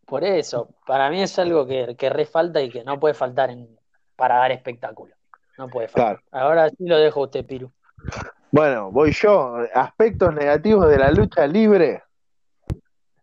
Por 0.05 0.23
eso, 0.23 0.69
para 0.87 1.09
mí 1.09 1.21
es 1.21 1.37
algo 1.37 1.67
que, 1.67 1.95
que 1.97 2.09
re 2.09 2.25
falta 2.25 2.61
y 2.61 2.69
que 2.69 2.83
no 2.83 2.99
puede 2.99 3.13
faltar 3.13 3.49
en, 3.51 3.67
para 4.15 4.37
dar 4.37 4.51
espectáculo. 4.51 5.13
No 5.57 5.67
puede 5.67 5.87
faltar. 5.89 6.21
Ahora 6.31 6.69
sí 6.69 6.77
lo 6.79 6.97
dejo 6.97 7.21
a 7.21 7.25
usted, 7.25 7.45
Piru. 7.45 7.71
Bueno, 8.51 8.91
voy 8.91 9.11
yo. 9.11 9.57
Aspectos 9.73 10.33
negativos 10.33 10.89
de 10.89 10.97
la 10.97 11.11
lucha 11.11 11.45
libre. 11.47 12.03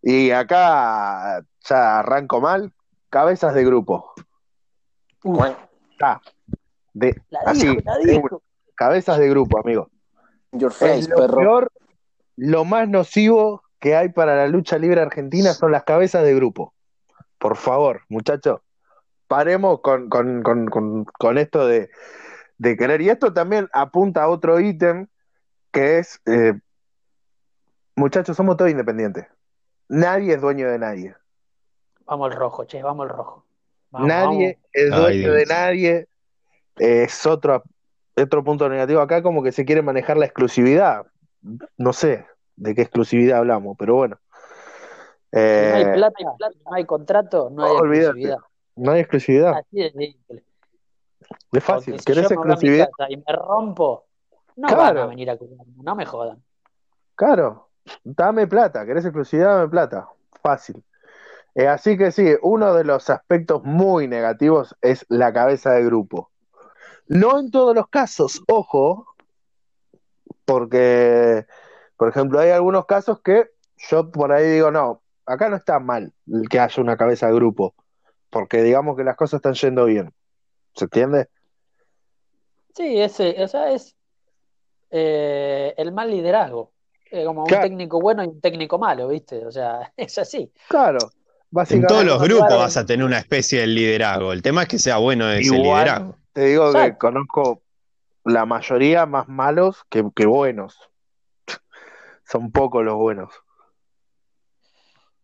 Y 0.02 0.30
acá 0.30 1.42
ya 1.68 1.98
arranco 1.98 2.40
mal. 2.40 2.72
Cabezas 3.10 3.54
de 3.54 3.64
grupo. 3.64 4.12
Bueno, 5.22 5.56
de, 6.92 7.20
así, 7.44 7.76
cabezas 8.74 9.18
de 9.18 9.28
grupo, 9.28 9.58
amigo. 9.58 9.90
Your 10.52 10.72
face, 10.72 11.08
lo 11.08 11.26
Peor, 11.26 11.72
lo 12.36 12.64
más 12.64 12.88
nocivo 12.88 13.62
que 13.80 13.96
hay 13.96 14.10
para 14.10 14.36
la 14.36 14.46
lucha 14.46 14.78
libre 14.78 15.00
argentina 15.00 15.52
son 15.52 15.72
las 15.72 15.84
cabezas 15.84 16.24
de 16.24 16.34
grupo. 16.34 16.72
Por 17.38 17.56
favor, 17.56 18.02
muchachos, 18.08 18.60
paremos 19.26 19.80
con, 19.80 20.08
con, 20.08 20.42
con, 20.42 21.04
con 21.04 21.38
esto 21.38 21.66
de, 21.66 21.90
de 22.58 22.76
querer. 22.76 23.02
Y 23.02 23.10
esto 23.10 23.32
también 23.32 23.68
apunta 23.72 24.22
a 24.22 24.28
otro 24.28 24.58
ítem 24.60 25.08
que 25.76 25.98
es, 25.98 26.20
eh, 26.24 26.54
muchachos, 27.94 28.34
somos 28.34 28.56
todos 28.56 28.70
independientes. 28.70 29.26
Nadie 29.88 30.34
es 30.34 30.40
dueño 30.40 30.70
de 30.70 30.78
nadie. 30.78 31.14
Vamos 32.06 32.30
al 32.30 32.38
rojo, 32.38 32.64
che, 32.64 32.82
vamos 32.82 33.04
al 33.04 33.16
rojo. 33.16 33.44
nadie 33.92 34.58
es 34.72 34.90
dueño 34.90 35.32
de 35.32 35.44
nadie. 35.46 36.08
es 36.76 37.26
otro, 37.26 37.62
otro 38.16 38.42
punto 38.42 38.68
negativo 38.70 39.00
acá, 39.00 39.22
como 39.22 39.42
que 39.42 39.52
se 39.52 39.66
quiere 39.66 39.82
manejar 39.82 40.16
la 40.16 40.24
exclusividad. 40.24 41.06
No 41.76 41.92
sé 41.92 42.26
de 42.56 42.74
qué 42.74 42.82
exclusividad 42.82 43.38
hablamos, 43.38 43.76
pero 43.78 43.96
bueno. 43.96 44.18
no 45.32 45.40
hay 45.40 45.82
eh, 45.82 45.92
plata, 45.92 46.24
no 46.64 46.74
hay 46.74 46.84
contrato, 46.86 47.50
no 47.50 47.64
hay 47.64 47.72
exclusividad. 47.72 48.38
No 48.76 48.92
hay 48.92 49.00
exclusividad. 49.00 49.54
Así 49.58 49.82
es, 49.82 49.94
es 51.52 51.64
fácil. 51.64 52.02
¿Querés 52.02 52.30
exclusividad? 52.30 52.88
y 53.10 53.16
me 53.18 53.32
rompo, 53.32 54.05
no 54.56 54.76
van 54.76 54.98
a 54.98 55.06
venir 55.06 55.30
a 55.30 55.36
curarme, 55.36 55.72
no 55.76 55.94
me 55.94 56.06
jodan. 56.06 56.42
Claro, 57.14 57.68
dame 58.02 58.46
plata, 58.46 58.84
querés 58.84 59.04
exclusividad, 59.04 59.56
dame 59.56 59.68
plata. 59.68 60.08
Fácil. 60.42 60.82
Eh, 61.54 61.66
así 61.66 61.96
que 61.96 62.12
sí, 62.12 62.34
uno 62.42 62.74
de 62.74 62.84
los 62.84 63.08
aspectos 63.08 63.64
muy 63.64 64.08
negativos 64.08 64.76
es 64.82 65.06
la 65.08 65.32
cabeza 65.32 65.72
de 65.72 65.84
grupo. 65.84 66.30
No 67.08 67.38
en 67.38 67.50
todos 67.50 67.74
los 67.74 67.88
casos, 67.88 68.42
ojo, 68.48 69.06
porque, 70.44 71.46
por 71.96 72.08
ejemplo, 72.08 72.40
hay 72.40 72.50
algunos 72.50 72.86
casos 72.86 73.20
que 73.20 73.50
yo 73.76 74.10
por 74.10 74.32
ahí 74.32 74.50
digo, 74.50 74.70
no, 74.70 75.02
acá 75.24 75.48
no 75.48 75.56
está 75.56 75.78
mal 75.78 76.12
el 76.30 76.48
que 76.48 76.60
haya 76.60 76.82
una 76.82 76.96
cabeza 76.96 77.26
de 77.26 77.34
grupo, 77.34 77.74
porque 78.30 78.62
digamos 78.62 78.96
que 78.96 79.04
las 79.04 79.16
cosas 79.16 79.38
están 79.38 79.54
yendo 79.54 79.86
bien. 79.86 80.12
¿Se 80.74 80.84
entiende? 80.84 81.28
Sí, 82.74 83.00
ese, 83.00 83.42
o 83.42 83.48
sea, 83.48 83.70
es 83.70 83.95
eh, 84.90 85.74
el 85.76 85.92
mal 85.92 86.10
liderazgo. 86.10 86.72
como 87.24 87.44
un 87.44 87.48
técnico 87.48 88.00
bueno 88.00 88.24
y 88.24 88.28
un 88.28 88.40
técnico 88.40 88.78
malo, 88.78 89.08
¿viste? 89.08 89.44
O 89.44 89.52
sea, 89.52 89.92
es 89.96 90.18
así. 90.18 90.50
Claro. 90.68 90.98
En 91.70 91.86
todos 91.86 92.04
los 92.04 92.20
grupos 92.20 92.48
vas 92.50 92.76
a 92.76 92.84
tener 92.84 93.06
una 93.06 93.18
especie 93.18 93.60
de 93.60 93.66
liderazgo. 93.68 94.32
El 94.32 94.42
tema 94.42 94.62
es 94.62 94.68
que 94.68 94.78
sea 94.78 94.98
bueno 94.98 95.30
ese 95.30 95.56
liderazgo. 95.56 96.16
Te 96.32 96.44
digo 96.44 96.72
que 96.72 96.98
conozco 96.98 97.62
la 98.24 98.44
mayoría 98.44 99.06
más 99.06 99.28
malos 99.28 99.84
que, 99.88 100.02
buenos. 100.26 100.78
Son 102.24 102.50
pocos 102.50 102.84
los 102.84 102.96
buenos. 102.96 103.32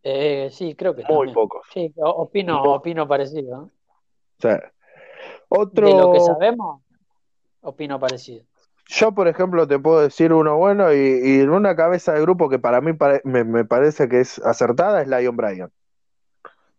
Eh, 0.05 0.49
sí, 0.53 0.75
creo 0.75 0.97
que 0.97 1.05
Muy 1.05 1.33
pocos. 1.33 1.67
Sí, 1.73 1.93
opino, 1.97 2.63
opino 2.63 3.07
parecido. 3.07 3.71
Otro... 5.49 5.87
De 5.87 5.95
lo 5.95 6.13
que 6.13 6.21
sabemos, 6.21 6.83
opino 7.61 8.01
parecido. 8.01 8.45
Yo, 8.87 9.13
por 9.13 9.29
ejemplo, 9.29 9.67
te 9.67 9.79
puedo 9.79 10.01
decir 10.01 10.33
uno 10.33 10.57
bueno 10.57 10.93
y, 10.93 11.41
en 11.41 11.51
una 11.51 11.75
cabeza 11.77 12.13
de 12.13 12.21
grupo 12.21 12.49
que 12.49 12.59
para 12.59 12.81
mí 12.81 12.93
me, 13.25 13.65
parece 13.65 14.09
que 14.09 14.21
es 14.21 14.39
acertada 14.41 15.03
es 15.03 15.09
Lion 15.09 15.37
Bryan. 15.37 15.71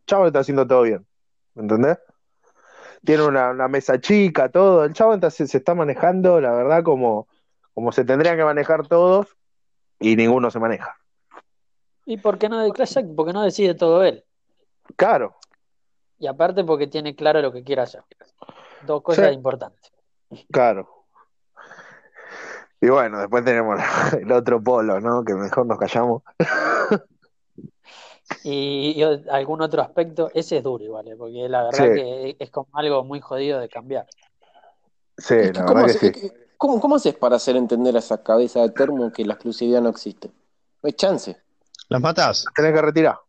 Chavo 0.06 0.28
está 0.28 0.40
haciendo 0.40 0.68
todo 0.68 0.84
bien, 0.84 1.06
¿me 1.56 1.64
¿entendés? 1.64 1.98
Tiene 3.06 3.24
una, 3.24 3.54
mesa 3.68 4.00
chica, 4.00 4.50
todo. 4.50 4.84
El 4.84 4.94
chavo 4.94 5.18
se, 5.30 5.48
se, 5.48 5.58
está 5.58 5.76
manejando, 5.76 6.40
la 6.40 6.52
verdad, 6.52 6.84
como, 6.84 7.28
como 7.74 7.92
se 7.92 8.06
tendrían 8.06 8.38
que 8.38 8.44
manejar 8.44 8.88
todos 8.88 9.36
y 10.00 10.16
ninguno 10.16 10.52
se 10.52 10.60
maneja. 10.60 10.98
¿Y 12.06 12.18
por 12.18 12.38
qué 12.38 12.50
no, 12.50 12.62
porque 13.16 13.34
no 13.34 13.44
decide 13.44 13.76
todo 13.76 14.04
él? 14.04 14.24
Claro. 14.96 15.36
Y 16.20 16.28
aparte 16.28 16.64
porque 16.64 16.88
tiene 16.88 17.16
claro 17.16 17.42
lo 17.42 17.52
que 17.52 17.64
quiere 17.64 17.82
hacer. 17.82 18.04
Dos 18.86 19.02
cosas 19.02 19.30
Sí. 19.30 19.36
importantes. 19.36 19.92
Claro. 20.52 21.03
Y 22.84 22.90
bueno, 22.90 23.18
después 23.20 23.46
tenemos 23.46 23.80
el 24.22 24.30
otro 24.34 24.62
polo, 24.62 25.00
¿no? 25.00 25.24
Que 25.24 25.34
mejor 25.36 25.66
nos 25.66 25.80
callamos. 25.80 26.22
Y, 28.46 29.02
algún 29.30 29.62
otro 29.62 29.82
aspecto, 29.82 30.30
ese 30.34 30.58
es 30.58 30.64
duro 30.64 30.84
igual, 30.84 31.08
eh, 31.08 31.16
porque 31.16 31.48
la 31.48 31.64
verdad 31.66 31.78
Sí. 31.78 31.84
que 31.94 32.36
es 32.40 32.50
como 32.50 32.68
algo 32.74 33.04
muy 33.04 33.20
jodido 33.20 33.60
de 33.60 33.70
cambiar. 33.70 34.08
Sí, 35.18 35.36
Es 35.36 35.52
que 35.52 35.60
la 35.60 35.66
¿cómo, 35.66 35.82
verdad 35.84 36.00
que 36.00 36.08
hace- 36.08 36.14
sí. 36.14 36.30
que- 36.30 36.48
cómo- 36.58 36.80
cómo 36.82 36.96
haces 36.96 37.16
para 37.16 37.36
hacer 37.36 37.56
entender 37.58 37.96
a 37.96 38.00
esa 38.00 38.24
cabeza 38.24 38.62
de 38.62 38.70
termo 38.70 39.12
que 39.12 39.24
la 39.26 39.34
exclusividad 39.36 39.82
no 39.82 39.90
existe? 39.90 40.30
No 40.82 40.88
hay 40.88 40.94
chance. 40.94 41.38
¿Las 41.90 42.02
matás? 42.02 42.46
Tenés 42.56 42.74
que 42.74 42.82
retirar. 42.82 43.20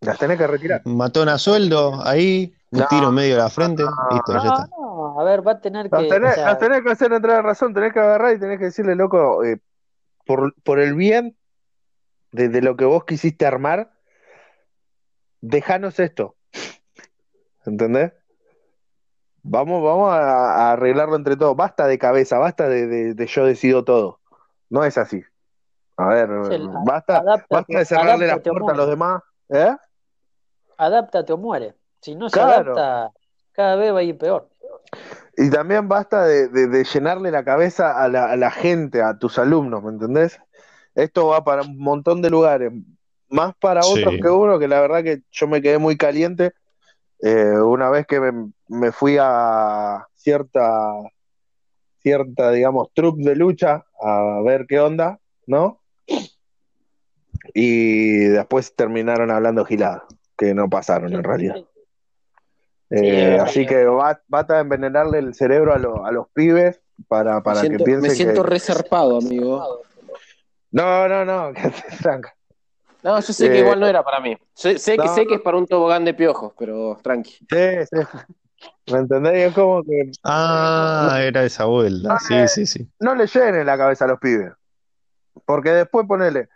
Las 0.00 0.18
tenés 0.18 0.38
que 0.38 0.46
retirar. 0.46 0.82
Matón 0.86 1.28
a 1.28 1.38
sueldo, 1.38 2.00
ahí, 2.04 2.52
un 2.72 2.80
No. 2.80 2.86
tiro 2.88 3.08
en 3.08 3.14
medio 3.14 3.36
de 3.36 3.42
la 3.42 3.50
frente, 3.50 3.84
listo, 4.10 4.32
ya 4.32 4.44
No, 4.44 4.54
está. 4.54 4.68
A 5.20 5.24
ver, 5.24 5.46
va 5.46 5.52
a 5.52 5.60
tener 5.60 5.90
que. 5.90 6.08
tenés, 6.08 6.32
o 6.32 6.34
sea, 6.34 6.46
las 6.46 6.58
tenés 6.58 6.82
que 6.82 6.90
hacer 6.90 7.12
entrar 7.12 7.38
en 7.38 7.44
razón, 7.44 7.74
tenés 7.74 7.92
que 7.92 8.00
agarrar 8.00 8.34
y 8.34 8.38
tenés 8.40 8.58
que 8.58 8.64
decirle, 8.66 8.94
loco, 8.94 9.44
eh, 9.44 9.60
por, 10.26 10.54
por 10.62 10.78
el 10.80 10.94
bien 10.94 11.36
de, 12.32 12.48
de 12.48 12.62
lo 12.62 12.76
que 12.76 12.84
vos 12.84 13.04
quisiste 13.04 13.46
armar, 13.46 13.90
dejanos 15.40 15.98
esto. 16.00 16.36
¿Entendés? 17.66 18.12
Vamos, 19.42 19.82
vamos 19.82 20.12
a, 20.12 20.18
a 20.68 20.72
arreglarlo 20.72 21.16
entre 21.16 21.36
todos. 21.36 21.56
Basta 21.56 21.86
de 21.86 21.98
cabeza, 21.98 22.38
basta 22.38 22.68
de, 22.68 22.86
de- 22.86 23.14
de 23.14 23.26
yo 23.26 23.44
decido 23.46 23.84
todo. 23.84 24.20
No 24.68 24.84
es 24.84 24.98
así. 24.98 25.22
A 25.96 26.08
ver, 26.08 26.28
Sí, 26.50 26.56
basta, 26.84 27.20
adáptate- 27.22 27.46
basta 27.50 27.78
de 27.78 27.84
cerrarle 27.84 28.26
las 28.26 28.40
puertas 28.40 28.68
a 28.74 28.76
los 28.76 28.88
demás. 28.88 29.22
¿Eh? 29.48 29.76
adáptate 30.76 31.32
o 31.32 31.36
muere. 31.38 31.74
Si 32.00 32.14
no 32.14 32.28
se 32.30 32.38
Claro. 32.38 32.72
adapta, 32.78 33.12
cada 33.52 33.76
vez 33.76 33.92
va 33.94 33.98
a 33.98 34.02
ir 34.02 34.16
peor. 34.16 34.48
Y 35.36 35.50
también 35.50 35.88
basta 35.88 36.24
de, 36.26 36.48
de- 36.48 36.66
de 36.66 36.84
llenarle 36.84 37.30
la 37.30 37.44
cabeza 37.44 38.02
a 38.02 38.08
la, 38.08 38.30
a 38.30 38.36
la 38.36 38.50
gente, 38.50 39.02
a 39.02 39.18
tus 39.18 39.38
alumnos, 39.38 39.82
¿me 39.82 39.90
entendés? 39.90 40.38
Esto 40.94 41.28
va 41.28 41.44
para 41.44 41.62
un 41.62 41.78
montón 41.78 42.20
de 42.20 42.30
lugares, 42.30 42.72
más 43.28 43.54
para 43.60 43.82
Sí. 43.82 43.90
otros 43.98 44.14
que 44.20 44.28
uno, 44.28 44.58
que 44.58 44.68
la 44.68 44.80
verdad 44.80 45.02
que 45.04 45.22
yo 45.30 45.46
me 45.46 45.62
quedé 45.62 45.78
muy 45.78 45.96
caliente 45.96 46.52
eh, 47.22 47.54
una 47.62 47.90
vez 47.90 48.06
que 48.06 48.18
me, 48.20 48.50
me 48.68 48.92
fui 48.92 49.16
a 49.20 50.06
cierta, 50.14 50.92
cierta, 52.02 52.50
digamos, 52.50 52.88
troupe 52.94 53.22
de 53.22 53.36
lucha 53.36 53.84
a 54.02 54.40
ver 54.44 54.66
qué 54.66 54.80
onda, 54.80 55.18
¿no? 55.46 55.80
Y 57.54 58.18
después 58.28 58.74
terminaron 58.74 59.30
hablando 59.30 59.64
giladas, 59.64 60.02
que 60.36 60.54
no 60.54 60.68
pasaron 60.68 61.12
en 61.14 61.24
realidad. 61.24 61.56
Eh, 62.90 63.38
así 63.40 63.66
que 63.66 63.84
va, 63.84 64.20
basta 64.28 64.54
de 64.54 64.60
envenenarle 64.62 65.18
el 65.20 65.34
cerebro 65.34 65.72
a, 65.72 65.78
lo- 65.78 66.04
a 66.04 66.10
los 66.10 66.28
pibes 66.34 66.80
para, 67.08 67.42
para 67.42 67.62
me 67.62 67.68
siento, 67.68 67.84
que 67.84 67.90
me 67.90 67.98
piensen 68.00 68.16
siento 68.16 68.42
que... 68.42 68.48
resarpado, 68.50 69.18
amigo. 69.18 69.84
No, 70.72 71.08
no, 71.08 71.24
no, 71.24 71.52
que 71.54 71.70
tranca. 72.02 72.34
No, 73.02 73.18
yo 73.18 73.32
sé 73.32 73.48
que 73.48 73.56
Eh, 73.56 73.60
igual 73.60 73.80
no 73.80 73.86
era 73.86 74.02
para 74.02 74.20
mí. 74.20 74.36
Sé, 74.54 74.78
sé 74.78 74.96
que, 74.96 75.08
sé 75.08 75.26
que 75.26 75.34
es 75.36 75.40
para 75.40 75.56
un 75.56 75.66
tobogán 75.66 76.04
de 76.04 76.14
piojos, 76.14 76.52
pero 76.58 76.98
tranqui. 77.02 77.30
Sí, 77.48 77.86
sí. 77.90 77.96
¿Me 78.92 78.98
entendés? 78.98 79.48
Es 79.48 79.54
como 79.54 79.82
que 79.82 80.10
Ah, 80.24 81.18
era 81.22 81.44
esa 81.44 81.64
vuelta, 81.64 82.18
sí, 82.18 82.34
sí, 82.48 82.66
sí. 82.66 82.88
no 82.98 83.14
le 83.14 83.26
llenen 83.26 83.64
la 83.66 83.78
cabeza 83.78 84.04
a 84.04 84.08
los 84.08 84.18
pibes. 84.18 84.52
Porque 85.46 85.70
después 85.70 86.06
ponele. 86.06 86.48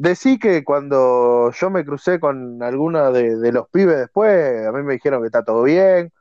Decí 0.00 0.38
que 0.38 0.62
cuando 0.62 1.50
yo 1.50 1.70
me 1.70 1.84
crucé 1.84 2.20
con 2.20 2.62
alguno 2.62 3.10
de, 3.10 3.50
los 3.50 3.68
pibes 3.68 3.98
después, 3.98 4.64
a 4.64 4.70
mí 4.70 4.84
me 4.84 4.92
dijeron 4.92 5.20
que 5.20 5.26
está 5.26 5.44
todo 5.44 5.64
bien, 5.64 6.12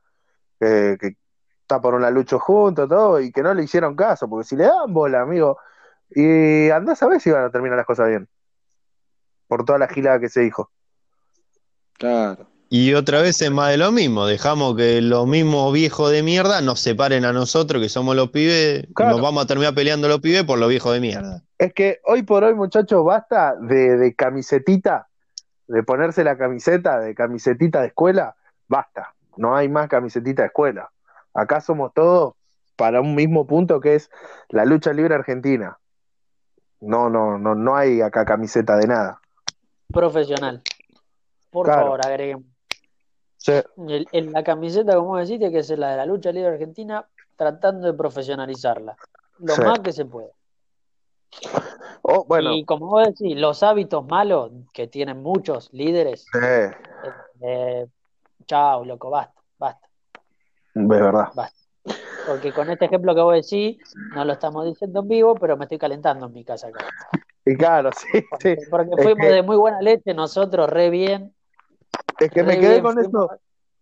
que, 0.60 0.98
que 1.00 1.16
está 1.62 1.80
por 1.80 1.94
una 1.94 2.10
lucha 2.10 2.40
juntos, 2.40 2.90
todo, 2.90 3.22
y 3.22 3.32
que 3.32 3.44
no 3.44 3.54
le 3.54 3.62
hicieron 3.64 3.96
caso, 3.96 4.28
porque 4.28 4.48
si 4.48 4.56
le 4.56 4.64
daban 4.64 4.92
bola, 4.92 5.22
amigo, 5.22 5.60
y 6.10 6.72
andás 6.72 7.04
a 7.04 7.08
ver 7.08 7.22
si 7.22 7.30
van 7.30 7.44
a 7.44 7.52
terminar 7.52 7.78
las 7.78 7.86
cosas 7.86 8.08
bien. 8.08 8.28
Por 9.48 9.64
toda 9.64 9.78
la 9.78 9.88
gilada 9.88 10.20
que 10.20 10.30
se 10.30 10.42
dijo. 10.42 10.72
Claro. 12.00 12.48
Y 12.70 12.94
otra 12.96 13.22
vez 13.22 13.42
es 13.42 13.50
más 13.50 13.70
de 13.72 13.78
lo 13.78 13.92
mismo, 13.94 14.26
dejamos 14.26 14.76
que 14.76 15.02
los 15.02 15.26
mismos 15.26 15.72
viejos 15.72 16.12
de 16.12 16.22
mierda 16.22 16.60
nos 16.62 16.82
separen 16.82 17.24
a 17.24 17.32
nosotros, 17.32 17.82
que 17.82 17.88
somos 17.88 18.16
los 18.16 18.30
pibes, 18.32 18.84
y 18.90 18.94
Claro. 18.94 19.14
nos 19.14 19.22
vamos 19.22 19.44
a 19.44 19.48
terminar 19.48 19.74
peleando 19.74 20.10
los 20.10 20.20
pibes 20.20 20.44
por 20.44 20.60
los 20.60 20.68
viejos 20.68 20.94
de 20.94 21.00
mierda. 21.00 21.44
Es 21.58 21.74
que 21.74 22.02
hoy 22.04 22.24
por 22.24 22.44
hoy, 22.44 22.54
muchachos, 22.56 23.06
basta 23.06 23.56
de, 23.56 23.96
de 23.98 24.14
camisetita, 24.16 25.08
de 25.68 25.82
ponerse 25.84 26.26
la 26.26 26.38
camiseta, 26.38 27.00
de 27.00 27.16
camisetita 27.16 27.82
de 27.82 27.88
escuela, 27.88 28.36
basta. 28.68 29.14
No 29.38 29.56
hay 29.56 29.70
más 29.70 29.88
camisetita 29.88 30.42
de 30.42 30.48
escuela. 30.48 30.90
Acá 31.34 31.62
somos 31.62 31.94
todos 31.94 32.34
para 32.76 33.00
un 33.00 33.16
mismo 33.16 33.48
punto 33.48 33.80
que 33.80 33.96
es 33.96 34.10
la 34.50 34.66
lucha 34.66 34.92
libre 34.92 35.16
argentina. 35.16 35.78
No, 36.82 37.10
no, 37.10 37.38
no, 37.38 37.56
no 37.56 37.76
hay 37.78 38.02
acá 38.02 38.26
camiseta 38.26 38.76
de 38.78 38.88
nada. 38.88 39.22
Profesional. 39.94 40.62
Por 41.50 41.66
Claro. 41.66 41.82
favor, 41.84 42.06
agreguen. 42.06 42.46
Sí, 43.48 43.54
El- 43.88 44.08
en 44.12 44.34
la 44.34 44.44
camiseta, 44.44 44.94
como 44.96 45.10
vos 45.10 45.20
decís, 45.22 45.40
tiene 45.40 45.54
que 45.56 45.64
ser 45.64 45.80
la 45.80 45.92
de 45.92 45.98
la 45.98 46.06
lucha 46.06 46.34
libre 46.34 46.50
argentina, 46.50 47.08
tratando 47.38 47.88
de 47.88 47.94
profesionalizarla. 47.94 48.98
Lo 49.40 49.54
Sí. 49.54 49.62
más 49.62 49.80
que 49.80 49.94
se 49.94 50.04
pueda. 50.04 50.28
Oh, 52.02 52.26
bueno, 52.26 52.54
Y 52.54 52.66
como 52.66 52.88
vos 52.88 53.08
decís, 53.08 53.38
los 53.40 53.64
hábitos 53.64 54.06
malos 54.06 54.52
que 54.74 54.88
tienen 54.88 55.22
muchos 55.22 55.72
líderes, 55.72 56.26
sí, 56.32 56.40
es 56.40 57.14
eh, 57.42 57.88
chao, 58.46 58.84
loco, 58.84 59.10
basta, 59.10 59.40
basta, 59.58 59.88
verdad. 60.74 61.30
basta. 61.34 61.58
Porque 62.28 62.52
con 62.52 62.70
este 62.70 62.86
ejemplo 62.86 63.16
que 63.16 63.22
vos 63.22 63.34
decís, 63.36 63.78
no 64.14 64.26
lo 64.26 64.34
estamos 64.34 64.66
diciendo 64.66 65.00
en 65.02 65.08
vivo, 65.08 65.36
pero 65.36 65.56
me 65.56 65.66
estoy 65.66 65.78
calentando 65.78 66.26
en 66.26 66.34
mi 66.34 66.44
casa 66.44 66.68
acá. 66.68 66.86
Y 67.46 67.56
claro, 67.56 67.92
sí, 67.94 68.08
sí. 68.14 68.22
Porque, 68.30 68.58
porque 68.70 68.92
Es 68.98 69.04
fuimos 69.04 69.28
que- 69.28 69.34
de 69.34 69.42
muy 69.44 69.56
buena 69.56 69.82
leche, 69.82 70.14
nosotros 70.14 70.70
re 70.70 70.90
bien. 70.90 71.34
Es 72.20 72.32
que 72.32 72.44
me 72.44 72.56
re 72.56 72.60
quedé 72.60 72.82
bien, 72.82 72.84
con 72.84 73.00
eso. 73.00 73.30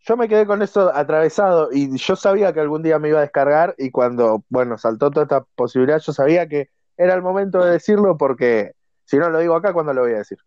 Yo 0.08 0.18
me 0.18 0.30
quedé 0.30 0.46
con 0.46 0.62
eso 0.62 0.92
atravesado 0.94 1.70
y 1.72 1.98
yo 1.98 2.16
sabía 2.16 2.54
que 2.54 2.60
algún 2.60 2.84
día 2.84 3.00
me 3.00 3.10
iba 3.10 3.18
a 3.18 3.24
descargar 3.24 3.74
y 3.78 3.90
cuando, 3.90 4.44
bueno, 4.50 4.78
saltó 4.78 5.10
toda 5.10 5.24
esta 5.24 5.42
posibilidad, 5.56 6.00
yo 6.00 6.14
sabía 6.14 6.48
que 6.48 6.70
era 6.96 7.16
el 7.16 7.24
momento 7.24 7.64
de 7.64 7.72
decirlo 7.72 8.16
porque 8.16 8.74
si 9.06 9.18
no 9.18 9.30
lo 9.30 9.40
digo 9.40 9.56
acá, 9.56 9.74
¿cuándo 9.74 9.94
lo 9.94 10.02
voy 10.02 10.14
a 10.14 10.18
decir? 10.18 10.38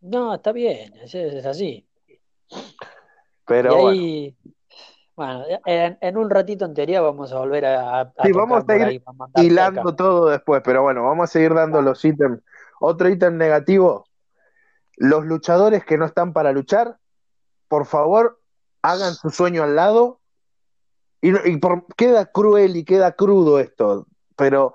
No, 0.00 0.34
está 0.34 0.52
bien, 0.52 0.94
es, 1.02 1.14
es 1.14 1.44
así. 1.44 1.86
Pero 3.46 3.76
bueno, 3.78 4.02
bueno, 5.16 5.44
en, 5.66 5.98
en 6.00 6.16
un 6.16 6.30
ratito 6.30 6.64
en 6.64 6.72
teoría 6.72 7.02
vamos 7.02 7.30
a 7.32 7.38
volver 7.38 7.66
a, 7.66 8.00
a 8.00 8.12
Sí, 8.22 8.32
vamos 8.32 8.66
a 8.66 8.76
ir 8.76 8.82
ahí, 8.84 9.02
hilando 9.34 9.94
todo 9.94 10.30
después, 10.30 10.62
pero 10.64 10.82
bueno, 10.82 11.02
vamos 11.02 11.24
a 11.24 11.32
seguir 11.32 11.52
dando 11.52 11.82
los 11.82 12.02
ítems. 12.02 12.40
Otro 12.80 13.08
ítem 13.10 13.36
negativo, 13.36 14.06
los 15.00 15.24
luchadores 15.24 15.82
que 15.84 15.96
no 15.96 16.04
están 16.04 16.34
para 16.34 16.52
luchar, 16.52 16.98
por 17.68 17.86
favor, 17.86 18.38
hagan 18.82 19.14
su 19.14 19.30
sueño 19.30 19.62
al 19.62 19.74
lado. 19.74 20.20
Y, 21.22 21.30
y 21.50 21.56
por, 21.56 21.86
queda 21.96 22.26
cruel 22.26 22.76
y 22.76 22.84
queda 22.84 23.12
crudo 23.12 23.58
esto, 23.60 24.06
pero 24.36 24.74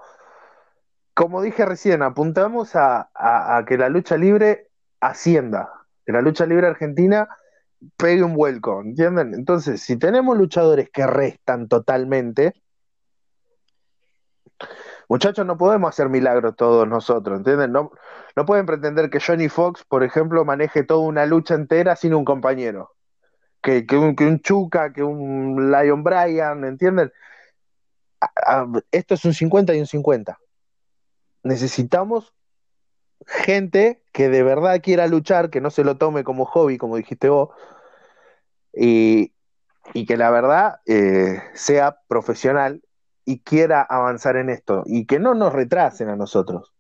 como 1.14 1.42
dije 1.42 1.64
recién, 1.66 2.02
apuntamos 2.02 2.76
a, 2.76 3.10
a- 3.14 3.64
que 3.66 3.78
la 3.78 3.90
lucha 3.90 4.18
libre 4.18 4.70
ascienda, 5.00 5.72
que 6.06 6.12
la 6.12 6.22
lucha 6.22 6.46
libre 6.46 6.68
argentina 6.68 7.30
pegue 7.98 8.24
un 8.24 8.34
vuelco, 8.34 8.82
¿entienden? 8.82 9.34
Entonces, 9.36 9.82
si 9.82 9.98
tenemos 9.98 10.38
luchadores 10.38 10.90
que 10.92 11.06
restan 11.06 11.68
totalmente, 11.68 12.54
muchachos, 15.10 15.45
no 15.45 15.58
podemos 15.58 15.89
hacer 15.89 16.10
milagros 16.10 16.56
todos 16.56 16.88
nosotros, 16.88 17.38
¿entienden? 17.38 17.72
No, 17.72 17.91
no 18.36 18.45
pueden 18.45 18.66
pretender 18.66 19.10
que 19.10 19.20
Johnny 19.20 19.49
Fox, 19.49 19.84
por 19.84 20.03
ejemplo, 20.03 20.45
maneje 20.45 20.84
toda 20.84 21.01
una 21.01 21.26
lucha 21.26 21.56
entera 21.56 21.95
sin 21.95 22.14
un 22.14 22.26
compañero. 22.26 22.91
Que, 23.62 23.86
que 23.88 23.97
un, 23.97 24.16
que 24.16 24.26
un 24.26 24.41
Chuca, 24.41 24.93
que 24.93 25.03
un 25.03 25.72
Lion 25.72 26.03
Bryan, 26.03 26.64
¿entienden? 26.66 27.12
Esto 28.91 29.14
es 29.16 29.26
un 29.26 29.34
50 29.34 29.74
y 29.74 29.80
un 29.80 29.88
50. 29.88 30.39
Necesitamos 31.43 32.34
gente 33.26 34.03
que 34.12 34.30
de 34.30 34.43
verdad 34.43 34.82
quiera 34.82 35.08
luchar, 35.08 35.49
que 35.49 35.62
no 35.62 35.70
se 35.70 35.84
lo 35.84 35.97
tome 35.97 36.24
como 36.24 36.45
hobby, 36.45 36.78
como 36.78 36.97
dijiste 36.97 37.30
vos, 37.30 37.49
y, 38.74 39.34
y 39.93 40.06
que 40.06 40.18
la 40.18 40.30
verdad 40.30 40.80
eh, 40.86 41.41
sea 41.53 41.99
profesional 42.08 42.82
y 43.26 43.40
quiera 43.40 43.82
avanzar 43.82 44.38
en 44.38 44.50
esto, 44.50 44.84
y 44.86 45.06
que 45.06 45.20
no 45.20 45.34
nos 45.34 45.52
retrasen 45.52 46.10
a 46.10 46.16
nosotros, 46.16 46.74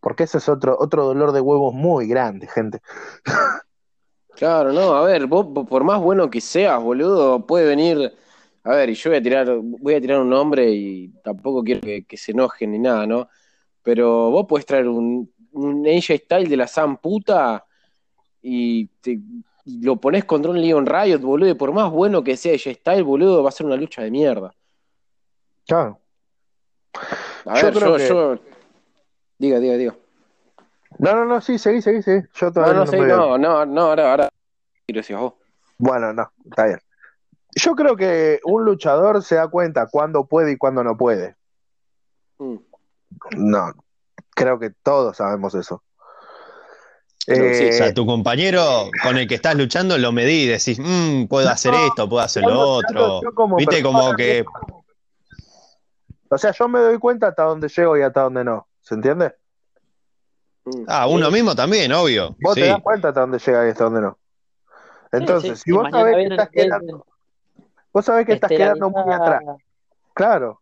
porque 0.00 0.24
ese 0.24 0.38
es 0.38 0.48
otro, 0.48 0.76
otro 0.80 1.04
dolor 1.04 1.32
de 1.32 1.40
huevos 1.40 1.74
muy 1.74 2.08
grande, 2.08 2.46
gente. 2.46 2.80
Claro, 4.36 4.72
no, 4.72 4.94
a 4.94 5.04
ver, 5.04 5.26
vos 5.26 5.48
po- 5.52 5.66
por 5.66 5.84
más 5.84 6.00
bueno 6.00 6.30
que 6.30 6.40
seas, 6.40 6.82
boludo, 6.82 7.44
puede 7.46 7.66
venir. 7.66 8.10
A 8.64 8.70
ver, 8.70 8.90
y 8.90 8.94
yo 8.94 9.10
voy 9.10 9.18
a 9.18 9.22
tirar, 9.22 9.48
voy 9.60 9.94
a 9.94 10.00
tirar 10.00 10.20
un 10.20 10.30
nombre 10.30 10.70
y 10.70 11.08
tampoco 11.22 11.62
quiero 11.62 11.80
que, 11.80 12.16
se 12.16 12.32
enojen 12.32 12.72
ni 12.72 12.78
nada, 12.78 13.06
¿no? 13.06 13.28
Pero 13.82 14.30
vos 14.30 14.46
podés 14.46 14.64
traer 14.64 14.88
un, 14.88 15.30
un 15.52 15.86
Style 16.00 16.48
de 16.48 16.56
la 16.56 16.66
San 16.66 16.96
puta 16.98 17.66
y, 18.42 18.88
lo 19.66 19.96
pones 19.96 20.24
contra 20.24 20.50
un 20.50 20.60
Leon 20.60 20.86
Riot, 20.86 21.20
boludo, 21.20 21.50
y 21.50 21.54
por 21.54 21.72
más 21.72 21.90
bueno 21.90 22.24
que 22.24 22.36
sea 22.36 22.54
AJ 22.54 22.76
Style, 22.76 23.02
boludo, 23.02 23.42
va 23.42 23.50
a 23.50 23.52
ser 23.52 23.66
una 23.66 23.76
lucha 23.76 24.02
de 24.02 24.10
mierda. 24.10 24.54
Claro. 25.70 26.00
A 27.46 27.54
ver, 27.54 27.72
yo, 27.72 27.96
yo, 27.96 28.38
Diga, 29.38 29.60
diga, 29.60 29.76
diga. 29.76 29.96
No, 30.98 31.14
no, 31.14 31.24
no, 31.24 31.40
sí, 31.40 31.58
seguí, 31.58 31.80
seguí, 31.80 32.02
seguí. 32.02 32.26
Yo 32.34 32.52
todavía 32.52 32.84
no, 32.84 32.84
no, 32.84 33.06
no, 33.06 33.38
no, 33.38 33.66
no, 33.66 33.80
ahora, 33.82 34.10
ahora. 34.10 34.28
Vos. 35.16 35.34
Bueno, 35.78 36.12
no, 36.12 36.28
está 36.44 36.64
bien. 36.64 36.80
Yo 37.54 37.76
creo 37.76 37.94
que 37.94 38.40
un 38.42 38.64
luchador 38.64 39.22
se 39.22 39.36
da 39.36 39.46
cuenta 39.46 39.86
cuándo 39.86 40.24
puede 40.24 40.52
y 40.52 40.56
cuándo 40.56 40.82
no 40.82 40.96
puede. 40.96 41.36
Mm. 42.38 42.56
No, 43.36 43.72
creo 44.30 44.58
que 44.58 44.70
todos 44.82 45.18
sabemos 45.18 45.54
eso. 45.54 45.84
Eh, 47.28 47.70
o 47.72 47.76
sea, 47.76 47.94
tu 47.94 48.06
compañero 48.06 48.90
con 49.04 49.18
el 49.18 49.28
que 49.28 49.36
estás 49.36 49.54
luchando 49.54 49.96
lo 49.98 50.10
medí, 50.10 50.48
decís, 50.48 50.80
mmm, 50.80 51.26
puedo 51.26 51.48
hacer 51.48 51.74
esto, 51.74 52.08
puedo 52.08 52.24
hacer 52.24 52.42
lo 52.42 52.58
otro. 52.58 53.20
Viste, 53.56 53.84
como 53.84 54.16
que. 54.16 54.44
O 56.32 56.38
sea, 56.38 56.52
yo 56.52 56.68
me 56.68 56.78
doy 56.78 56.98
cuenta 56.98 57.28
hasta 57.28 57.42
dónde 57.42 57.68
llego 57.68 57.98
y 57.98 58.02
hasta 58.02 58.22
dónde 58.22 58.44
no. 58.44 58.68
¿Se 58.80 58.94
entiende? 58.94 59.34
Mm. 60.64 60.84
Ah, 60.86 61.08
uno 61.08 61.30
mismo 61.30 61.56
también, 61.56 61.92
obvio. 61.92 62.36
Vos 62.40 62.54
te 62.54 62.66
das 62.66 62.80
cuenta 62.80 63.08
hasta 63.08 63.20
dónde 63.20 63.38
llega 63.38 63.66
y 63.66 63.70
hasta 63.70 63.84
dónde 63.84 64.00
no. 64.00 64.18
Entonces, 65.10 65.60
si 65.60 65.72
vos 65.72 65.88
sabés 65.90 66.14
que 66.16 66.34
estás 66.34 66.48
quedando, 66.50 67.06
vos 67.92 68.04
sabés 68.04 68.26
que 68.26 68.32
estás 68.34 68.48
quedando 68.48 68.90
muy 68.90 69.12
atrás. 69.12 69.42
Claro. 70.14 70.60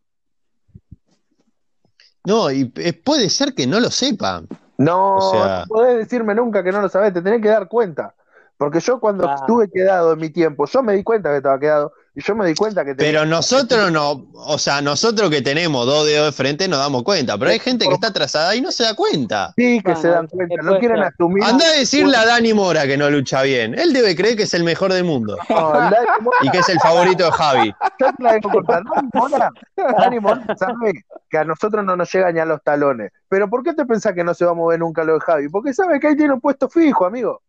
No, 2.24 2.50
y 2.50 2.72
eh, 2.76 2.94
puede 2.94 3.28
ser 3.28 3.54
que 3.54 3.66
no 3.66 3.78
lo 3.78 3.90
sepan. 3.90 4.48
No, 4.78 5.18
no 5.34 5.64
podés 5.68 5.98
decirme 5.98 6.34
nunca 6.34 6.64
que 6.64 6.72
no 6.72 6.80
lo 6.80 6.88
sabés, 6.88 7.12
te 7.12 7.20
tenés 7.20 7.42
que 7.42 7.48
dar 7.48 7.68
cuenta. 7.68 8.14
Porque 8.58 8.80
yo 8.80 8.98
cuando 8.98 9.32
estuve 9.32 9.70
quedado 9.70 10.12
en 10.12 10.18
mi 10.18 10.30
tiempo, 10.30 10.66
yo 10.66 10.82
me 10.82 10.94
di 10.94 11.04
cuenta 11.04 11.30
que 11.30 11.36
estaba 11.36 11.60
quedado 11.60 11.92
y 12.12 12.20
yo 12.20 12.34
me 12.34 12.44
di 12.44 12.56
cuenta 12.56 12.84
que... 12.84 12.96
Pero 12.96 13.24
nosotros 13.24 13.92
no, 13.92 14.26
o 14.34 14.58
sea, 14.58 14.82
nosotros 14.82 15.30
que 15.30 15.42
tenemos 15.42 15.86
dos 15.86 16.04
dedos 16.04 16.26
de 16.26 16.32
frente 16.32 16.66
nos 16.66 16.80
damos 16.80 17.04
cuenta, 17.04 17.38
pero 17.38 17.52
hay 17.52 17.60
gente 17.60 17.86
que 17.86 17.94
está 17.94 18.08
atrasada 18.08 18.56
y 18.56 18.60
no 18.60 18.72
se 18.72 18.82
da 18.82 18.94
cuenta. 18.96 19.52
Sí, 19.54 19.80
que 19.80 19.94
se 19.94 20.08
dan 20.08 20.26
cuenta, 20.26 20.56
no 20.60 20.76
quieren 20.80 21.04
asumir... 21.04 21.44
Anda 21.44 21.66
a 21.66 21.78
decirle 21.78 22.16
a 22.16 22.26
Dani 22.26 22.52
Mora 22.52 22.84
que 22.88 22.96
no 22.96 23.08
lucha 23.08 23.42
bien. 23.42 23.78
Él 23.78 23.92
debe 23.92 24.16
creer 24.16 24.36
que 24.36 24.42
es 24.42 24.54
el 24.54 24.64
mejor 24.64 24.92
del 24.92 25.04
mundo. 25.04 25.38
y 26.42 26.50
que 26.50 26.58
es 26.58 26.68
el 26.68 26.80
favorito 26.80 27.26
de 27.26 27.30
Javi. 27.30 27.72
Yo 28.00 28.12
te 28.12 28.22
la 28.24 28.32
dejo 28.32 28.50
contar. 28.50 28.82
Dani 28.82 29.08
Mora, 29.14 29.50
Dani 29.76 30.18
Mora 30.18 30.56
sabe 30.58 31.04
que 31.30 31.38
a 31.38 31.44
nosotros 31.44 31.84
no 31.84 31.94
nos 31.94 32.12
llegan 32.12 32.34
ya 32.34 32.44
los 32.44 32.60
talones. 32.64 33.12
Pero 33.28 33.48
¿por 33.48 33.62
qué 33.62 33.72
te 33.72 33.86
pensás 33.86 34.14
que 34.14 34.24
no 34.24 34.34
se 34.34 34.44
va 34.44 34.50
a 34.50 34.54
mover 34.54 34.80
nunca 34.80 35.04
lo 35.04 35.14
de 35.14 35.20
Javi? 35.20 35.48
Porque 35.48 35.72
sabe 35.72 36.00
que 36.00 36.08
ahí 36.08 36.16
tiene 36.16 36.34
un 36.34 36.40
puesto 36.40 36.68
fijo, 36.68 37.06
amigo 37.06 37.40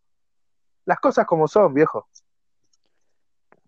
las 0.90 1.00
cosas 1.00 1.28
como 1.28 1.48
son, 1.48 1.72
viejo. 1.72 2.08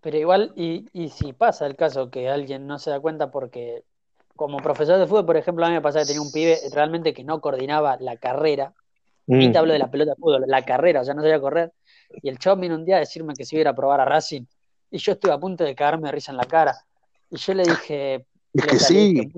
Pero 0.00 0.18
igual, 0.18 0.52
y, 0.56 0.88
y 0.92 1.08
si 1.08 1.32
pasa 1.32 1.66
el 1.66 1.76
caso 1.76 2.10
que 2.10 2.28
alguien 2.28 2.66
no 2.66 2.80
se 2.80 2.90
da 2.90 2.98
cuenta 2.98 3.30
porque, 3.30 3.84
como 4.34 4.56
profesor 4.56 4.98
de 4.98 5.06
fútbol, 5.06 5.26
por 5.26 5.36
ejemplo, 5.36 5.64
a 5.64 5.68
mí 5.68 5.74
me 5.74 5.80
pasaba 5.80 6.02
que 6.02 6.08
tenía 6.08 6.20
un 6.20 6.32
pibe 6.32 6.58
realmente 6.72 7.14
que 7.14 7.22
no 7.22 7.40
coordinaba 7.40 7.96
la 8.00 8.16
carrera, 8.16 8.74
mm. 9.28 9.52
te 9.52 9.56
hablo 9.56 9.72
de 9.72 9.78
la 9.78 9.88
pelota 9.88 10.10
de 10.10 10.16
fútbol, 10.16 10.42
la 10.48 10.64
carrera, 10.64 11.02
o 11.02 11.04
sea, 11.04 11.14
no 11.14 11.22
sabía 11.22 11.40
correr, 11.40 11.72
y 12.10 12.28
el 12.28 12.40
chavo 12.40 12.60
vino 12.60 12.74
un 12.74 12.84
día 12.84 12.96
a 12.96 12.98
decirme 12.98 13.34
que 13.34 13.44
se 13.44 13.56
iba 13.56 13.70
a, 13.70 13.74
probar 13.74 14.00
a 14.00 14.04
Racing, 14.04 14.42
y 14.90 14.98
yo 14.98 15.12
estuve 15.12 15.30
a 15.30 15.38
punto 15.38 15.62
de 15.62 15.76
cagarme 15.76 16.08
de 16.08 16.12
risa 16.12 16.32
en 16.32 16.38
la 16.38 16.46
cara, 16.46 16.74
y 17.30 17.36
yo 17.36 17.54
le 17.54 17.62
dije... 17.62 18.26
Es 18.52 18.66
que 18.66 18.78
sí. 18.80 19.32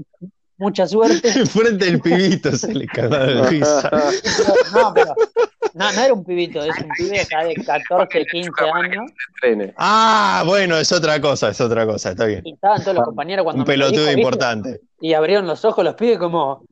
Mucha 0.56 0.86
suerte. 0.86 1.30
Frente 1.46 1.84
del 1.84 2.00
pibito 2.00 2.52
se 2.52 2.72
le 2.72 2.86
cagaba 2.86 3.26
de 3.26 3.42
risa. 3.48 3.90
No, 4.74 4.92
pero 4.94 5.14
no, 5.74 5.92
no 5.92 6.00
era 6.00 6.14
un 6.14 6.24
pibito, 6.24 6.62
es 6.62 6.78
un 6.78 6.88
pibe 6.96 7.18
de 7.18 7.64
14, 7.64 8.26
15 8.26 8.50
años. 8.72 9.10
Ah, 9.76 10.44
bueno, 10.46 10.76
es 10.78 10.92
otra 10.92 11.20
cosa, 11.20 11.48
es 11.48 11.60
otra 11.60 11.84
cosa, 11.84 12.10
está 12.10 12.26
bien. 12.26 12.42
Y 12.44 12.52
estaban 12.52 12.80
todos 12.80 12.94
los 12.94 13.04
compañeros 13.04 13.42
cuando. 13.42 13.62
Un 13.62 13.66
pelotudo 13.66 14.10
importante. 14.12 14.80
Y 15.00 15.14
abrieron 15.14 15.46
los 15.46 15.64
ojos 15.64 15.84
los 15.84 15.94
pibes 15.94 16.18
como. 16.18 16.64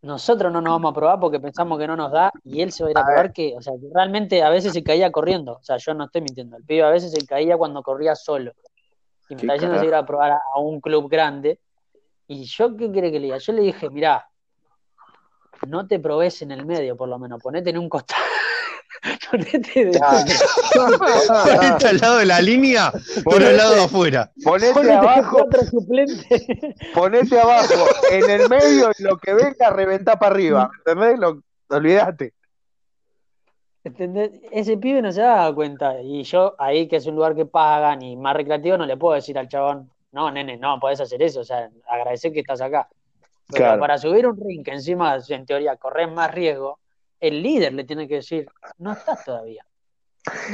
Nosotros 0.00 0.52
no 0.52 0.60
nos 0.60 0.74
vamos 0.74 0.92
a 0.92 0.94
probar 0.94 1.18
porque 1.18 1.40
pensamos 1.40 1.76
que 1.76 1.88
no 1.88 1.96
nos 1.96 2.12
da 2.12 2.30
y 2.44 2.60
él 2.60 2.70
se 2.70 2.84
va 2.84 2.88
a 2.88 2.90
ir 2.92 2.98
a, 2.98 3.04
probar 3.04 3.32
que, 3.32 3.54
o 3.58 3.60
sea, 3.60 3.72
que 3.72 3.88
realmente 3.92 4.44
a 4.44 4.48
veces 4.48 4.72
se 4.72 4.84
caía 4.84 5.10
corriendo. 5.10 5.54
O 5.54 5.62
sea, 5.62 5.76
yo 5.76 5.92
no 5.92 6.04
estoy 6.04 6.20
mintiendo. 6.20 6.56
El 6.56 6.62
pibe 6.62 6.84
a 6.84 6.90
veces 6.90 7.10
se 7.10 7.26
caía 7.26 7.56
cuando 7.56 7.82
corría 7.82 8.14
solo. 8.14 8.52
Y 9.28 9.34
me 9.34 9.40
está 9.40 9.52
diciendo 9.54 9.74
que 9.74 9.80
se 9.80 9.86
iba 9.86 9.98
a 9.98 10.06
probar 10.06 10.30
a, 10.30 10.60
un 10.60 10.80
club 10.80 11.10
grande. 11.10 11.58
Y 12.28 12.44
yo, 12.44 12.76
¿qué 12.76 12.90
quiere 12.90 13.10
que 13.10 13.18
le 13.18 13.26
diga? 13.26 13.38
Yo 13.38 13.52
le 13.54 13.62
dije, 13.62 13.88
mirá, 13.88 14.28
no 15.66 15.86
te 15.86 15.98
probés 15.98 16.42
en 16.42 16.50
el 16.52 16.66
medio, 16.66 16.94
por 16.94 17.08
lo 17.08 17.18
menos, 17.18 17.42
ponete 17.42 17.70
en 17.70 17.78
un 17.78 17.88
costado. 17.88 18.22
ponete, 19.30 19.86
de... 19.86 20.00
ponete 20.74 21.88
al 21.88 21.98
lado 21.98 22.18
de 22.18 22.26
la 22.26 22.40
línea, 22.42 22.92
por 23.24 23.42
el 23.42 23.56
lado 23.56 23.74
de 23.74 23.84
afuera. 23.84 24.30
Ponete, 24.44 24.92
abajo. 24.92 25.48
Ponete 26.94 27.40
abajo, 27.40 27.86
en 28.10 28.30
el 28.30 28.48
medio, 28.50 28.90
y 28.98 29.02
lo 29.02 29.16
que 29.16 29.32
venga, 29.32 29.70
reventá 29.70 30.18
para 30.18 30.34
arriba. 30.34 30.70
¿Entendés? 30.84 31.18
Lo, 31.18 31.42
olvídate. 31.70 32.34
¿Entendés? 33.84 34.32
Ese 34.50 34.76
pibe 34.76 35.00
no 35.00 35.12
se 35.12 35.22
da 35.22 35.50
cuenta. 35.54 35.98
Y 36.02 36.24
yo, 36.24 36.54
ahí 36.58 36.88
que 36.88 36.96
es 36.96 37.06
un 37.06 37.14
lugar 37.14 37.34
que 37.34 37.46
pagan 37.46 38.02
y 38.02 38.16
más 38.16 38.36
recreativo, 38.36 38.76
no 38.76 38.84
le 38.84 38.98
puedo 38.98 39.14
decir 39.14 39.38
al 39.38 39.48
chabón, 39.48 39.90
no, 40.12 40.30
nene, 40.30 40.56
no 40.56 40.78
podés 40.80 41.00
hacer 41.00 41.22
eso. 41.22 41.40
O 41.40 41.44
sea, 41.44 41.68
agradecer 41.86 42.32
que 42.32 42.40
estás 42.40 42.60
acá. 42.60 42.88
Pero 43.50 43.78
para 43.78 43.96
subir 43.96 44.26
un 44.26 44.38
ring 44.38 44.64
que 44.64 44.72
encima, 44.72 45.16
en 45.28 45.46
teoría, 45.46 45.76
corres 45.76 46.10
más 46.10 46.32
riesgo, 46.32 46.78
el 47.18 47.42
líder 47.42 47.72
le 47.72 47.84
tiene 47.84 48.06
que 48.06 48.16
decir, 48.16 48.46
no 48.78 48.92
estás 48.92 49.24
todavía. 49.24 49.64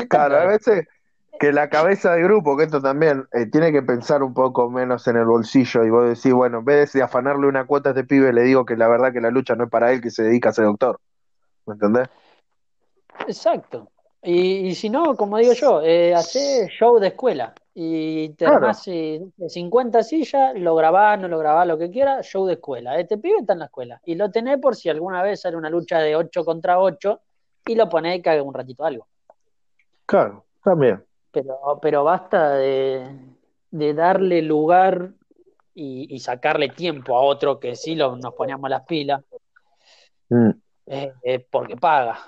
claro, 0.09 0.37
a 0.37 0.47
veces 0.47 0.87
que 1.41 1.53
la 1.53 1.69
cabeza 1.69 2.15
de 2.15 2.23
grupo, 2.23 2.57
que 2.57 2.65
esto 2.65 2.81
también, 2.81 3.27
eh, 3.33 3.47
tiene 3.47 3.73
que 3.73 3.83
pensar 3.83 4.23
un 4.23 4.33
poco 4.33 4.71
menos 4.71 5.07
en 5.09 5.17
el 5.17 5.25
bolsillo 5.25 5.85
y 5.85 5.91
vos 5.91 6.09
decís, 6.09 6.33
bueno, 6.33 6.59
en 6.59 6.65
vez 6.65 6.93
de 6.93 7.03
afanarle 7.03 7.49
una 7.49 7.67
cuota 7.67 7.89
a 7.89 7.93
este 7.93 8.05
pibe, 8.05 8.33
le 8.33 8.43
digo 8.43 8.65
que 8.65 8.77
la 8.77 8.87
verdad 8.87 9.13
que 9.13 9.21
la 9.21 9.31
lucha 9.31 9.57
no 9.57 9.65
es 9.65 9.71
para 9.71 9.93
él, 9.93 10.01
que 10.01 10.11
se 10.11 10.23
dedica 10.23 10.51
a 10.51 10.53
ser 10.53 10.67
doctor. 10.67 11.01
¿Me 11.67 11.75
entendés? 11.75 12.09
Exacto. 13.27 13.91
Y, 14.23 14.75
si 14.77 14.89
no, 14.89 15.17
como 15.17 15.37
digo 15.39 15.53
yo, 15.53 15.83
eh, 15.83 16.15
hace 16.15 16.69
show 16.69 16.99
de 16.99 17.09
escuela 17.09 17.53
y 17.75 18.29
te 18.31 18.45
claro. 18.45 18.73
50 18.73 20.03
sillas, 20.05 20.53
lo 20.55 20.77
grabás, 20.77 21.19
no 21.19 21.27
lo 21.27 21.39
grabás, 21.39 21.67
lo 21.67 21.77
que 21.77 21.91
quieras, 21.91 22.25
show 22.25 22.47
de 22.47 22.55
escuela. 22.55 22.99
Este 22.99 23.19
pibe 23.19 23.39
está 23.41 23.55
en 23.55 23.59
la 23.59 23.65
escuela 23.65 24.01
y 24.05 24.15
lo 24.15 24.31
tenés 24.31 24.59
por 24.59 24.77
si 24.77 24.89
alguna 24.89 25.23
vez 25.23 25.41
sale 25.41 25.57
una 25.57 25.69
lucha 25.69 25.99
de 25.99 26.15
8 26.15 26.45
contra 26.45 26.79
8 26.79 27.21
y 27.67 27.75
lo 27.75 27.89
ponés 27.89 28.19
y 28.19 28.23
cague 28.23 28.41
un 28.41 28.55
ratito 28.55 28.85
algo. 28.85 29.09
Claro, 30.07 30.45
también. 30.63 31.03
Pero, 31.33 31.81
pero 31.83 32.05
basta 32.05 32.51
de, 32.51 33.09
darle 33.71 34.41
lugar 34.43 35.11
y, 35.75 36.17
sacarle 36.21 36.69
tiempo 36.69 37.19
a 37.19 37.23
otro 37.23 37.59
que 37.59 37.75
sí 37.75 37.97
lo, 37.97 38.15
nos 38.15 38.35
poníamos 38.35 38.71
las 38.71 38.83
pilas 38.83 39.21
mm. 40.29 40.51
eh, 40.87 41.47
porque 41.51 41.77
paga 41.77 42.19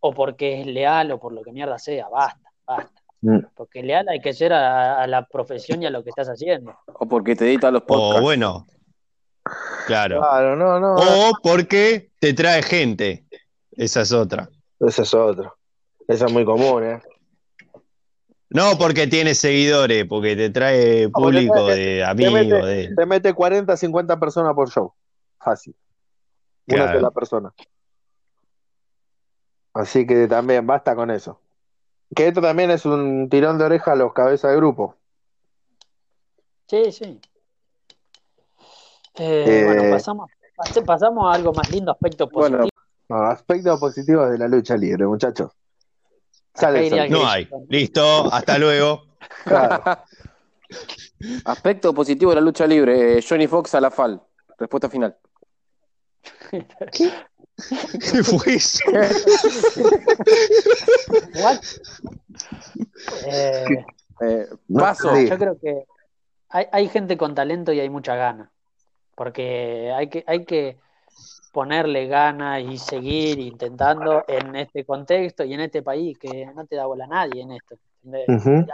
o 0.00 0.12
porque 0.12 0.60
es 0.60 0.66
leal 0.66 1.12
o 1.12 1.18
por 1.18 1.32
lo 1.32 1.42
que 1.42 1.52
mierda 1.52 1.78
sea, 1.78 2.10
basta, 2.10 2.50
basta. 2.66 2.99
Mm. 3.22 3.38
Porque 3.54 3.82
leal 3.82 4.08
hay 4.08 4.20
que 4.20 4.32
ser 4.32 4.52
a, 4.52 5.06
la 5.06 5.26
profesión 5.26 5.82
y 5.82 5.86
a 5.86 5.90
lo 5.90 6.02
que 6.02 6.10
estás 6.10 6.28
haciendo. 6.28 6.74
O 6.86 7.06
porque 7.06 7.36
te 7.36 7.46
edita 7.46 7.70
los 7.70 7.82
podcasts. 7.82 8.20
O 8.20 8.22
bueno, 8.22 8.66
claro. 9.86 10.20
Claro, 10.20 10.56
no, 10.56 10.80
no. 10.80 10.94
O 10.94 11.32
porque 11.42 12.10
te 12.18 12.32
trae 12.32 12.62
gente. 12.62 13.24
Esa 13.72 14.02
es 14.02 14.12
otra. 14.12 14.48
Esa 14.80 15.02
es 15.02 15.14
otra. 15.14 15.52
Esa 16.08 16.26
es 16.26 16.32
muy 16.32 16.44
común, 16.44 16.84
¿eh? 16.84 17.02
No 18.48 18.76
porque 18.78 19.06
tiene 19.06 19.34
seguidores, 19.34 20.06
porque 20.06 20.34
te 20.34 20.50
trae 20.50 21.08
público 21.08 21.66
de 21.66 22.02
amigos. 22.02 22.66
Te 22.96 23.06
mete, 23.06 23.32
40, 23.32 23.76
50 23.76 24.18
personas 24.18 24.54
por 24.54 24.68
show. 24.68 24.92
Fácil. 25.38 25.74
Una 26.66 26.92
sola 26.92 27.10
persona. 27.10 27.52
Así 29.72 30.04
que 30.04 30.26
también 30.26 30.66
basta 30.66 30.96
con 30.96 31.12
eso. 31.12 31.39
Que 32.14 32.28
esto 32.28 32.40
también 32.40 32.70
es 32.70 32.84
un 32.84 33.28
tirón 33.28 33.58
de 33.58 33.64
oreja 33.64 33.92
a 33.92 33.96
los 33.96 34.12
cabezas 34.12 34.50
de 34.50 34.56
grupo. 34.56 34.96
Sí, 36.66 36.92
sí. 36.92 37.20
Eh, 39.16 39.44
eh, 39.46 39.64
bueno, 39.64 39.90
pasamos, 39.90 40.30
pasamos 40.86 41.30
a 41.30 41.34
algo 41.34 41.52
más 41.52 41.70
lindo, 41.70 41.92
aspecto 41.92 42.28
positivo. 42.28 42.68
Bueno, 43.08 43.24
aspectos 43.26 43.80
positivos 43.80 44.30
de 44.30 44.38
la 44.38 44.48
lucha 44.48 44.76
libre, 44.76 45.06
muchachos. 45.06 45.50
no 46.62 47.28
hay. 47.28 47.48
Listo, 47.68 48.32
hasta 48.32 48.58
luego. 48.58 49.04
Aspecto 51.44 51.92
positivo 51.92 52.30
de 52.30 52.36
la 52.36 52.40
lucha 52.40 52.66
libre, 52.66 53.18
eh, 53.18 53.24
Johnny 53.26 53.46
Fox 53.46 53.74
a 53.74 53.80
la 53.80 53.90
FAL. 53.90 54.22
Respuesta 54.58 54.88
final. 54.88 55.16
¿Qué? 56.92 57.10
¿Qué 57.92 58.22
fue 58.22 58.54
eso? 58.54 58.80
Eh, 63.26 63.84
eh, 64.20 64.46
paso. 64.72 65.18
Yo 65.18 65.38
creo 65.38 65.58
que 65.58 65.84
hay, 66.50 66.66
hay, 66.70 66.88
gente 66.88 67.16
con 67.16 67.34
talento 67.34 67.72
y 67.72 67.80
hay 67.80 67.88
mucha 67.88 68.14
gana. 68.16 68.50
Porque 69.14 69.92
hay 69.94 70.08
que, 70.08 70.24
hay 70.26 70.44
que, 70.44 70.78
ponerle 71.52 72.06
ganas 72.06 72.62
y 72.62 72.78
seguir 72.78 73.38
intentando 73.38 74.24
en 74.28 74.54
este 74.56 74.84
contexto 74.84 75.44
y 75.44 75.54
en 75.54 75.60
este 75.60 75.82
país 75.82 76.18
que 76.18 76.46
no 76.54 76.66
te 76.66 76.76
da 76.76 76.86
bola 76.86 77.04
a 77.04 77.08
nadie 77.08 77.42
en 77.42 77.52
esto. 77.52 77.76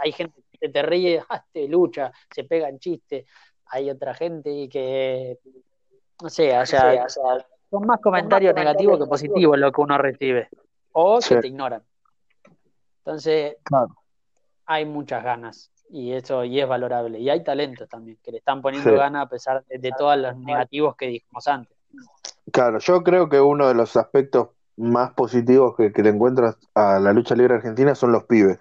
Hay 0.01 0.11
gente 0.11 0.41
que 0.59 0.69
te 0.69 0.81
ríe, 0.81 1.21
ah, 1.29 1.43
te 1.51 1.67
lucha, 1.67 2.11
se 2.33 2.43
pega 2.43 2.69
en 2.69 2.79
chiste. 2.79 3.25
Hay 3.69 3.89
otra 3.89 4.13
gente 4.13 4.69
que, 4.69 5.39
no 6.21 6.29
sé, 6.29 6.57
o 6.57 6.65
sea, 6.65 7.05
son 7.69 7.85
más 7.85 7.99
comentarios 7.99 8.55
negativos 8.55 8.99
que 8.99 9.05
positivos 9.05 9.57
lo 9.57 9.71
que 9.71 9.81
uno 9.81 9.97
recibe. 9.97 10.49
O 10.93 11.19
que 11.19 11.35
te 11.37 11.47
ignoran. 11.47 11.83
Entonces, 12.99 13.57
hay 14.65 14.85
muchas 14.85 15.23
ganas 15.23 15.71
y 15.89 16.11
eso 16.13 16.43
y 16.43 16.59
es 16.59 16.67
valorable. 16.67 17.19
Y 17.19 17.29
hay 17.29 17.43
talentos 17.43 17.87
también, 17.87 18.17
que 18.23 18.31
le 18.31 18.39
están 18.39 18.61
poniendo 18.61 18.93
ganas 18.95 19.25
a 19.25 19.29
pesar 19.29 19.63
de, 19.65 19.91
todos 19.97 20.17
los 20.17 20.37
negativos 20.37 20.95
que 20.95 21.07
dijimos 21.07 21.47
antes. 21.47 21.77
Claro, 22.51 22.79
yo 22.79 23.03
creo 23.03 23.29
que 23.29 23.39
uno 23.39 23.67
de 23.67 23.73
los 23.73 23.95
aspectos 23.95 24.49
más 24.75 25.13
positivos 25.13 25.75
que, 25.75 25.91
le 26.01 26.09
encuentras 26.09 26.57
a 26.75 26.99
la 26.99 27.13
lucha 27.13 27.35
libre 27.35 27.55
argentina 27.55 27.95
son 27.95 28.11
los 28.11 28.25
pibes. 28.25 28.59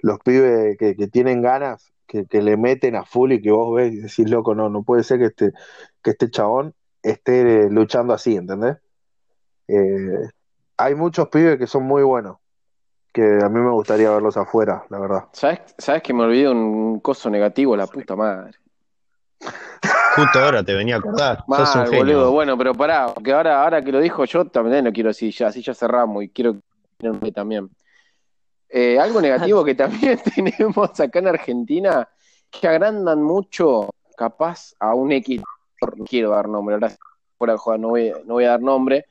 Los 0.00 0.18
pibes 0.20 0.76
que, 0.78 0.94
tienen 1.08 1.40
ganas, 1.40 1.92
que, 2.06 2.26
le 2.30 2.56
meten 2.56 2.96
a 2.96 3.04
full 3.04 3.32
y 3.32 3.40
que 3.40 3.50
vos 3.50 3.74
ves 3.74 3.92
y 3.92 3.96
decís, 3.96 4.30
loco, 4.30 4.54
no, 4.54 4.68
no 4.68 4.82
puede 4.82 5.02
ser 5.02 5.18
que 5.18 5.26
este, 5.26 5.52
que 6.02 6.10
este 6.10 6.30
chabón 6.30 6.74
esté 7.04 7.68
luchando 7.70 8.14
así, 8.14 8.34
¿entendés? 8.34 8.78
Eh, 9.68 10.28
hay 10.76 10.94
muchos 10.94 11.28
pibes 11.28 11.58
que 11.58 11.66
son 11.66 11.84
muy 11.84 12.02
buenos, 12.02 12.38
que 13.12 13.22
a 13.22 13.48
mí 13.48 13.60
me 13.60 13.70
gustaría 13.70 14.10
verlos 14.10 14.36
afuera, 14.36 14.84
la 14.88 14.98
verdad. 14.98 15.24
¿Sabes, 15.32 15.60
¿Sabes 15.78 16.02
que 16.02 16.12
me 16.12 16.24
olvidé 16.24 16.48
un 16.48 17.00
coso 17.00 17.30
negativo, 17.30 17.76
la 17.76 17.86
puta 17.86 18.16
madre? 18.16 18.52
Justo 20.16 20.38
ahora 20.38 20.64
te 20.64 20.74
venía 20.74 20.96
a 20.96 20.98
acordar. 20.98 21.44
Mal, 21.46 21.90
boludo. 21.90 22.32
Bueno, 22.32 22.56
pero 22.56 22.74
pará, 22.74 23.12
porque 23.12 23.32
ahora, 23.32 23.62
ahora 23.62 23.82
que 23.82 23.92
lo 23.92 24.00
dijo 24.00 24.24
yo, 24.24 24.46
también 24.46 24.84
lo 24.84 24.92
quiero 24.92 25.08
decir 25.08 25.32
ya, 25.32 25.48
así 25.48 25.60
ya 25.62 25.74
cerramos 25.74 26.24
y 26.24 26.28
quiero 26.30 26.56
que 26.98 27.32
también. 27.32 27.68
Eh, 28.68 28.98
algo 28.98 29.20
negativo 29.20 29.64
que 29.64 29.74
también 29.74 30.18
tenemos 30.34 30.98
acá 30.98 31.18
en 31.18 31.28
Argentina, 31.28 32.08
que 32.50 32.66
agrandan 32.66 33.22
mucho, 33.22 33.90
capaz, 34.16 34.74
a 34.78 34.94
un 34.94 35.12
X, 35.12 35.42
no 35.96 36.04
quiero 36.04 36.30
dar 36.30 36.48
nombre, 36.48 36.74
ahora 36.74 36.96
fuera 37.36 37.54
de 37.54 37.78
no 37.78 37.88
voy, 37.88 38.12
no 38.24 38.34
voy 38.34 38.44
a 38.44 38.50
dar 38.50 38.60
nombre, 38.60 39.06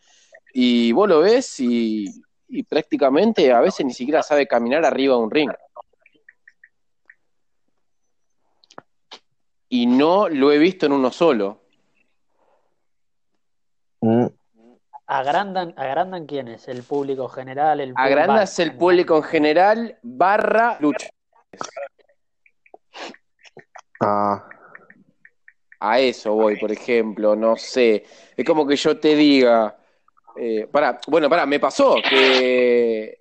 y 0.54 0.92
vos 0.92 1.08
lo 1.10 1.20
ves 1.20 1.60
y, 1.60 2.06
y 2.48 2.64
prácticamente 2.64 3.52
a 3.52 3.60
veces 3.60 3.86
ni 3.86 3.94
siquiera 3.94 4.24
sabe 4.24 4.48
caminar 4.48 4.86
arriba 4.86 5.16
de 5.16 5.22
un 5.22 5.32
ring. 5.32 5.52
y 9.74 9.88
no 9.88 10.30
lo 10.30 10.52
he 10.52 10.60
visto 10.60 10.86
en 10.86 10.92
uno 10.92 11.10
solo. 11.10 11.64
Mm. 14.02 14.28
¿Agrandan, 15.08 15.74
¿Agrandan 15.76 16.28
quiénes? 16.28 16.68
¿El 16.68 16.84
público 16.84 17.28
general? 17.28 17.80
El 17.80 17.94
Agrandas 17.96 18.60
el 18.60 18.78
público 18.78 19.18
en 19.18 19.24
general 19.24 19.98
barra 20.04 20.78
lucha. 20.80 21.10
Ah. 24.00 24.48
A 25.86 26.00
eso 26.00 26.34
voy, 26.34 26.56
por 26.56 26.72
ejemplo, 26.72 27.36
no 27.36 27.58
sé. 27.58 28.06
Es 28.38 28.46
como 28.46 28.66
que 28.66 28.78
yo 28.78 28.98
te 28.98 29.18
diga. 29.18 29.78
Eh, 30.38 30.66
para, 30.72 30.98
bueno, 31.08 31.30
para, 31.30 31.46
me 31.46 31.60
pasó 31.60 31.98
que, 32.10 33.18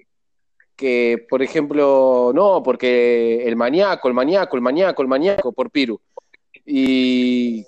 que, 0.76 1.26
por 1.28 1.42
ejemplo, 1.42 2.30
no, 2.32 2.62
porque 2.62 3.42
el 3.44 3.56
maníaco, 3.56 4.06
el 4.06 4.14
maníaco, 4.14 4.54
el 4.54 4.62
maníaco, 4.62 5.02
el 5.02 5.08
maníaco, 5.08 5.50
por 5.50 5.72
Piru. 5.72 6.00
Y 6.64 7.64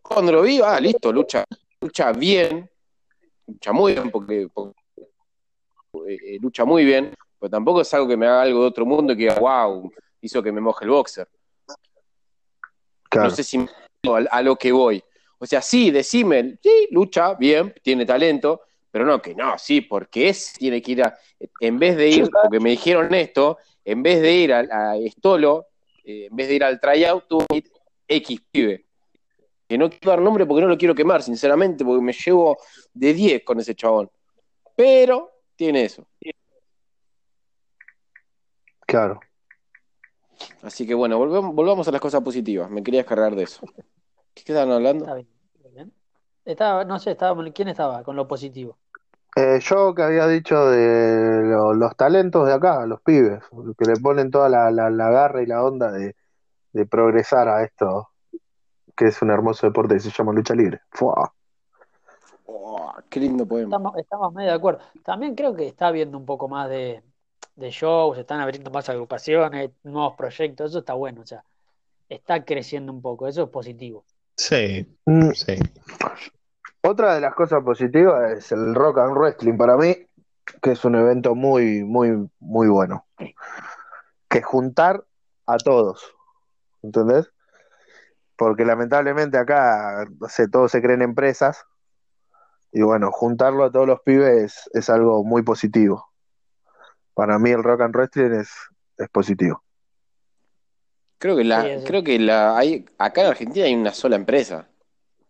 cuando 0.00 0.30
lo 0.30 0.42
vi, 0.42 0.60
ah, 0.62 0.78
listo, 0.78 1.10
lucha, 1.10 1.44
lucha 1.80 2.12
bien, 2.12 2.70
lucha 3.48 3.72
muy 3.72 3.94
bien, 3.94 4.12
porque, 4.12 4.46
eh, 6.08 6.38
lucha 6.40 6.64
muy 6.64 6.84
bien, 6.84 7.12
pero 7.40 7.50
tampoco 7.50 7.80
es 7.80 7.92
algo 7.94 8.06
que 8.06 8.16
me 8.16 8.26
haga 8.26 8.42
algo 8.42 8.60
de 8.60 8.68
otro 8.68 8.86
mundo 8.86 9.12
y 9.12 9.16
que, 9.16 9.28
wow, 9.28 9.90
hizo 10.20 10.40
que 10.40 10.52
me 10.52 10.60
moje 10.60 10.84
el 10.84 10.92
boxer. 10.92 11.26
No 13.12 13.30
sé 13.30 13.42
si 13.42 13.66
a, 14.30 14.42
lo 14.42 14.56
que 14.56 14.72
voy. 14.72 15.02
O 15.38 15.46
sea, 15.46 15.60
sí, 15.60 15.90
decime, 15.90 16.58
sí, 16.62 16.88
lucha 16.90 17.34
bien, 17.34 17.74
tiene 17.82 18.06
talento, 18.06 18.62
pero 18.90 19.04
no, 19.04 19.20
que 19.20 19.34
no, 19.34 19.58
sí, 19.58 19.82
porque 19.82 20.28
es, 20.28 20.54
tiene 20.54 20.80
que 20.80 20.92
ir 20.92 21.02
a, 21.02 21.18
en 21.60 21.78
vez 21.78 21.96
de 21.96 22.08
ir, 22.08 22.30
porque 22.30 22.60
me 22.60 22.70
dijeron 22.70 23.12
esto, 23.14 23.58
en 23.84 24.02
vez 24.02 24.20
de 24.20 24.32
ir 24.32 24.52
a, 24.52 24.96
Estolo, 24.96 25.66
eh, 26.04 26.28
en 26.30 26.36
vez 26.36 26.48
de 26.48 26.54
ir 26.54 26.64
al 26.64 26.80
tryout, 26.80 27.26
tuvo 27.28 27.44
X 28.08 28.40
pibe. 28.50 28.86
Que 29.68 29.76
no 29.76 29.90
quiero 29.90 30.10
dar 30.10 30.20
nombre 30.20 30.46
porque 30.46 30.62
no 30.62 30.68
lo 30.68 30.78
quiero 30.78 30.94
quemar, 30.94 31.22
sinceramente, 31.22 31.84
porque 31.84 32.02
me 32.02 32.12
llevo 32.12 32.56
de 32.94 33.12
10 33.12 33.42
con 33.42 33.58
ese 33.58 33.74
chabón. 33.74 34.10
Pero 34.76 35.42
tiene 35.56 35.84
eso. 35.84 36.06
Claro. 38.86 39.20
Así 40.62 40.86
que 40.86 40.94
bueno, 40.94 41.18
volvamos, 41.18 41.88
a 41.88 41.92
las 41.92 42.00
cosas 42.00 42.22
positivas. 42.22 42.70
Me 42.70 42.82
quería 42.82 43.00
descargar 43.00 43.34
de 43.34 43.44
eso. 43.44 43.66
¿Qué 44.34 44.42
estaban 44.52 44.70
hablando? 44.70 45.04
Está 45.04 45.14
bien, 45.14 45.92
Estaba, 46.44 46.84
no 46.84 46.98
sé, 46.98 47.12
estaba, 47.12 47.42
¿quién 47.52 47.68
estaba 47.68 48.02
con 48.02 48.16
lo 48.16 48.28
positivo? 48.28 48.76
Eh, 49.34 49.58
yo 49.60 49.94
que 49.94 50.02
había 50.02 50.26
dicho 50.26 50.70
de 50.70 51.54
los 51.74 51.96
talentos 51.96 52.46
de 52.46 52.54
acá, 52.54 52.86
los 52.86 53.00
pibes, 53.02 53.42
que 53.78 53.84
le 53.84 53.96
ponen 54.00 54.30
toda 54.30 54.48
la, 54.48 54.70
la 54.70 55.10
garra 55.10 55.42
y 55.42 55.46
la 55.46 55.62
onda 55.62 55.90
de, 55.90 56.14
de 56.76 56.86
progresar 56.86 57.48
a 57.48 57.64
esto, 57.64 58.10
que 58.94 59.06
es 59.06 59.22
un 59.22 59.30
hermoso 59.30 59.66
deporte 59.66 59.94
que 59.94 60.00
se 60.00 60.10
llama 60.10 60.32
lucha 60.32 60.54
libre. 60.54 60.80
Oh, 62.44 62.92
qué 63.08 63.18
lindo 63.18 63.46
poema. 63.46 63.92
Estamos, 63.96 64.34
medio 64.34 64.50
de 64.50 64.56
acuerdo. 64.56 64.80
También 65.02 65.34
creo 65.34 65.54
que 65.54 65.66
está 65.66 65.88
habiendo 65.88 66.18
un 66.18 66.26
poco 66.26 66.48
más 66.48 66.68
de, 66.68 67.02
de 67.56 67.70
shows, 67.70 68.18
están 68.18 68.40
abriendo 68.40 68.70
más 68.70 68.88
agrupaciones, 68.88 69.70
nuevos 69.82 70.14
proyectos, 70.16 70.70
eso 70.70 70.78
está 70.80 70.94
bueno, 70.94 71.22
o 71.22 71.26
sea, 71.26 71.44
está 72.08 72.44
creciendo 72.44 72.92
un 72.92 73.02
poco, 73.02 73.26
eso 73.26 73.44
es 73.44 73.48
positivo. 73.48 74.04
Sí, 74.36 74.86
mm. 75.06 75.30
sí. 75.30 75.58
Otra 76.82 77.14
de 77.14 77.20
las 77.20 77.34
cosas 77.34 77.64
positivas 77.64 78.32
es 78.32 78.52
el 78.52 78.74
Rock 78.74 78.98
and 78.98 79.16
Wrestling 79.16 79.56
para 79.56 79.76
mí, 79.76 79.96
que 80.62 80.72
es 80.72 80.84
un 80.84 80.94
evento 80.94 81.34
muy, 81.34 81.82
muy, 81.82 82.28
muy 82.38 82.68
bueno. 82.68 83.06
Que 84.28 84.42
juntar 84.42 85.04
a 85.46 85.56
todos, 85.56 86.14
¿entendés? 86.82 87.30
Porque 88.36 88.64
lamentablemente 88.64 89.38
acá, 89.38 90.06
sé, 90.28 90.48
todos 90.48 90.70
se 90.70 90.82
creen 90.82 91.02
empresas 91.02 91.64
y 92.72 92.82
bueno, 92.82 93.10
juntarlo 93.10 93.64
a 93.64 93.72
todos 93.72 93.86
los 93.86 94.00
pibes 94.02 94.68
es, 94.74 94.90
algo 94.90 95.24
muy 95.24 95.42
positivo. 95.42 96.10
Para 97.16 97.38
mí 97.38 97.50
el 97.50 97.62
rock 97.62 97.80
and 97.80 97.96
wrestling 97.96 98.40
es, 98.40 98.50
es 98.98 99.08
positivo. 99.08 99.62
Creo 101.18 101.34
que 101.34 101.44
la, 101.44 101.80
creo 101.86 102.04
que 102.04 102.18
la 102.18 102.58
hay, 102.58 102.84
acá 102.98 103.22
en 103.22 103.28
Argentina 103.28 103.64
hay 103.64 103.74
una 103.74 103.94
sola 103.94 104.16
empresa 104.16 104.68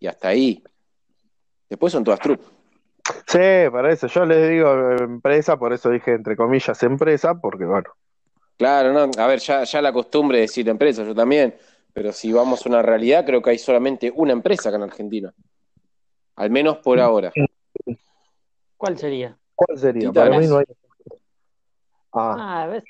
y 0.00 0.08
hasta 0.08 0.26
ahí. 0.26 0.64
Después 1.70 1.92
son 1.92 2.02
todas 2.02 2.18
trucas. 2.18 2.46
Sí, 3.28 3.70
para 3.70 3.92
eso. 3.92 4.08
Yo 4.08 4.26
les 4.26 4.50
digo 4.50 4.96
empresa, 4.98 5.56
por 5.56 5.72
eso 5.72 5.88
dije 5.90 6.12
entre 6.12 6.36
comillas 6.36 6.82
empresa, 6.82 7.36
porque 7.36 7.64
bueno, 7.64 7.88
Claro, 8.56 8.92
no, 8.92 9.10
a 9.22 9.26
ver, 9.26 9.38
ya, 9.38 9.64
ya 9.64 9.82
la 9.82 9.92
costumbre 9.92 10.38
de 10.38 10.42
decir 10.42 10.68
empresa, 10.68 11.04
yo 11.04 11.14
también, 11.14 11.54
pero 11.92 12.12
si 12.12 12.32
vamos 12.32 12.64
a 12.64 12.68
una 12.68 12.82
realidad, 12.82 13.24
creo 13.26 13.42
que 13.42 13.50
hay 13.50 13.58
solamente 13.58 14.10
una 14.14 14.32
empresa 14.32 14.70
acá 14.70 14.76
en 14.76 14.82
Argentina. 14.82 15.34
Al 16.36 16.50
menos 16.50 16.78
por 16.78 16.98
ahora. 16.98 17.32
¿Cuál 18.76 18.98
sería? 18.98 19.38
¿Cuál 19.54 19.78
sería? 19.78 20.10
Para 20.12 20.38
mí 20.38 20.46
no 20.46 20.58
hay. 20.58 20.66
Ah. 22.16 22.68
ah 22.68 22.80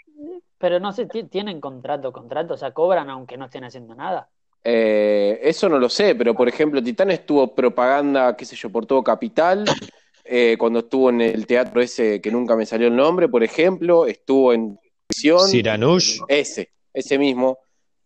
pero 0.58 0.80
no 0.80 0.92
sé, 0.92 1.06
¿tienen 1.06 1.60
contrato, 1.60 2.12
contrato? 2.12 2.54
O 2.54 2.56
sea, 2.56 2.72
¿cobran 2.72 3.10
aunque 3.10 3.36
no 3.36 3.46
estén 3.46 3.64
haciendo 3.64 3.94
nada? 3.94 4.28
Eh, 4.64 5.38
eso 5.42 5.68
no 5.68 5.78
lo 5.78 5.88
sé, 5.88 6.14
pero 6.14 6.34
por 6.34 6.48
ejemplo, 6.48 6.82
Titán 6.82 7.10
estuvo 7.10 7.54
propaganda, 7.54 8.36
qué 8.36 8.44
sé 8.44 8.56
yo, 8.56 8.70
por 8.70 8.86
todo 8.86 9.04
Capital, 9.04 9.64
eh, 10.24 10.56
cuando 10.58 10.80
estuvo 10.80 11.10
en 11.10 11.20
el 11.20 11.46
teatro 11.46 11.80
ese 11.80 12.20
que 12.20 12.30
nunca 12.30 12.56
me 12.56 12.66
salió 12.66 12.88
el 12.88 12.96
nombre, 12.96 13.28
por 13.28 13.44
ejemplo, 13.44 14.06
estuvo 14.06 14.52
en 14.52 14.78
Siranush. 15.08 16.20
Ese, 16.26 16.70
ese 16.92 17.18
mismo. 17.18 17.58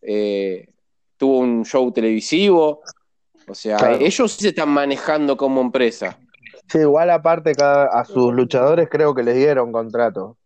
Eh, 0.03 0.69
tuvo 1.17 1.39
un 1.39 1.65
show 1.65 1.91
televisivo. 1.93 2.83
O 3.47 3.55
sea, 3.55 3.97
ellos 3.99 4.33
sí 4.33 4.43
se 4.43 4.49
están 4.49 4.69
manejando 4.69 5.37
como 5.37 5.61
empresa. 5.61 6.19
Sí, 6.69 6.79
igual 6.79 7.11
aparte 7.11 7.53
a 7.61 8.05
sus 8.05 8.33
luchadores 8.33 8.89
creo 8.91 9.15
que 9.15 9.23
les 9.23 9.35
dieron 9.35 9.73
contrato. 9.73 10.37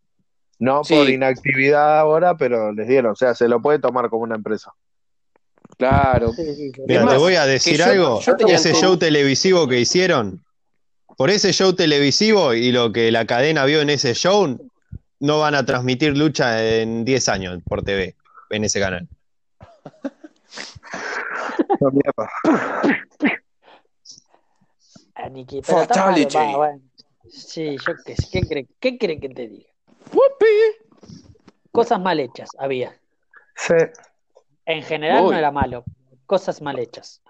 No 0.59 0.81
por 0.81 1.09
inactividad 1.09 1.99
ahora, 1.99 2.37
pero 2.37 2.71
les 2.71 2.87
dieron. 2.87 3.11
O 3.11 3.15
sea, 3.15 3.35
se 3.35 3.47
lo 3.47 3.61
puede 3.61 3.79
tomar 3.79 4.09
como 4.09 4.23
una 4.23 4.35
empresa. 4.35 4.73
Claro. 5.77 6.31
Mira, 6.87 7.07
te 7.07 7.17
voy 7.17 7.35
a 7.35 7.45
decir 7.45 7.81
algo. 7.83 8.21
ese 8.47 8.73
show 8.73 8.97
televisivo 8.97 9.67
que 9.67 9.79
hicieron, 9.79 10.45
por 11.17 11.29
ese 11.29 11.51
show 11.51 11.73
televisivo 11.73 12.53
y 12.53 12.71
lo 12.71 12.91
que 12.91 13.11
la 13.11 13.25
cadena 13.25 13.65
vio 13.65 13.81
en 13.81 13.89
ese 13.89 14.13
show, 14.13 14.57
no 15.19 15.39
van 15.39 15.55
a 15.55 15.65
transmitir 15.65 16.15
lucha 16.15 16.63
en 16.63 17.03
10 17.03 17.29
años 17.29 17.61
por 17.67 17.83
TV, 17.83 18.15
en 18.49 18.63
ese 18.63 18.79
canal. 18.79 19.07
Está 21.57 21.89
malo, 25.15 25.63
Fatality. 25.63 26.35
va, 26.35 26.57
bueno. 26.57 26.81
Sí, 27.29 27.77
yo 27.85 27.93
qué 28.05 28.15
sé, 28.15 28.27
¿qué 28.31 28.41
cree, 28.41 28.67
qué 28.79 28.97
cree 28.97 29.19
que 29.19 29.29
te 29.29 29.47
diga? 29.47 29.69
Cosas 31.71 31.99
mal 31.99 32.19
hechas 32.19 32.49
había. 32.57 32.95
Sí. 33.55 33.73
En 34.65 34.83
general 34.83 35.25
Uy. 35.25 35.31
no 35.31 35.37
era 35.37 35.51
malo, 35.51 35.83
cosas 36.25 36.61
mal 36.61 36.79
hechas. 36.79 37.21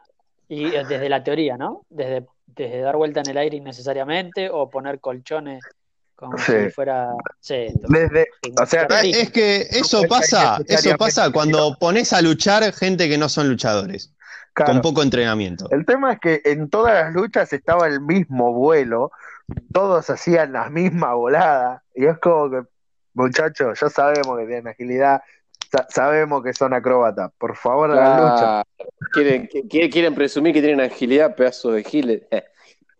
Y 0.47 0.67
eh, 0.75 0.83
desde 0.87 1.09
la 1.09 1.23
teoría, 1.23 1.57
¿no? 1.57 1.85
Desde, 1.89 2.25
desde 2.45 2.81
dar 2.81 2.95
vuelta 2.95 3.21
en 3.21 3.29
el 3.29 3.37
aire 3.37 3.57
innecesariamente 3.57 4.49
o 4.49 4.69
poner 4.69 4.99
colchones 4.99 5.63
como 6.15 6.37
Sí. 6.37 6.53
si 6.65 6.69
fuera... 6.69 7.13
Sí, 7.39 7.67
Desde, 7.89 8.27
o 8.61 8.65
sea. 8.65 8.87
Es 9.03 9.31
que 9.31 9.61
eso 9.71 10.03
pasa, 10.07 10.59
eso 10.67 10.95
pasa 10.97 11.31
cuando 11.31 11.75
pones 11.79 12.13
a 12.13 12.21
luchar 12.21 12.71
gente 12.73 13.09
que 13.09 13.17
no 13.17 13.27
son 13.27 13.49
luchadores, 13.49 14.13
claro, 14.53 14.73
con 14.73 14.81
poco 14.81 15.03
entrenamiento. 15.03 15.67
El 15.71 15.85
tema 15.85 16.13
es 16.13 16.19
que 16.19 16.41
en 16.45 16.69
todas 16.69 16.93
las 16.93 17.13
luchas 17.13 17.51
estaba 17.51 17.87
el 17.87 17.99
mismo 17.99 18.53
vuelo, 18.53 19.11
todos 19.73 20.09
hacían 20.09 20.53
la 20.53 20.69
misma 20.69 21.15
volada, 21.15 21.83
y 21.93 22.05
es 22.05 22.17
como 22.19 22.49
que, 22.49 22.61
muchachos, 23.15 23.79
ya 23.79 23.89
sabemos 23.89 24.37
que 24.37 24.45
tienen 24.45 24.67
agilidad, 24.67 25.21
sa- 25.71 25.87
sabemos 25.89 26.43
que 26.43 26.53
son 26.53 26.73
acróbatas, 26.73 27.31
por 27.37 27.55
favor, 27.55 27.91
hagan 27.91 28.21
lucha. 28.21 28.59
Ah, 28.59 28.63
quieren, 29.11 29.47
qui- 29.47 29.91
quieren 29.91 30.13
presumir 30.13 30.53
que 30.53 30.61
tienen 30.61 30.81
agilidad, 30.81 31.35
pedazos 31.35 31.73
de 31.73 31.83
giles. 31.83 32.21
Eh, 32.29 32.43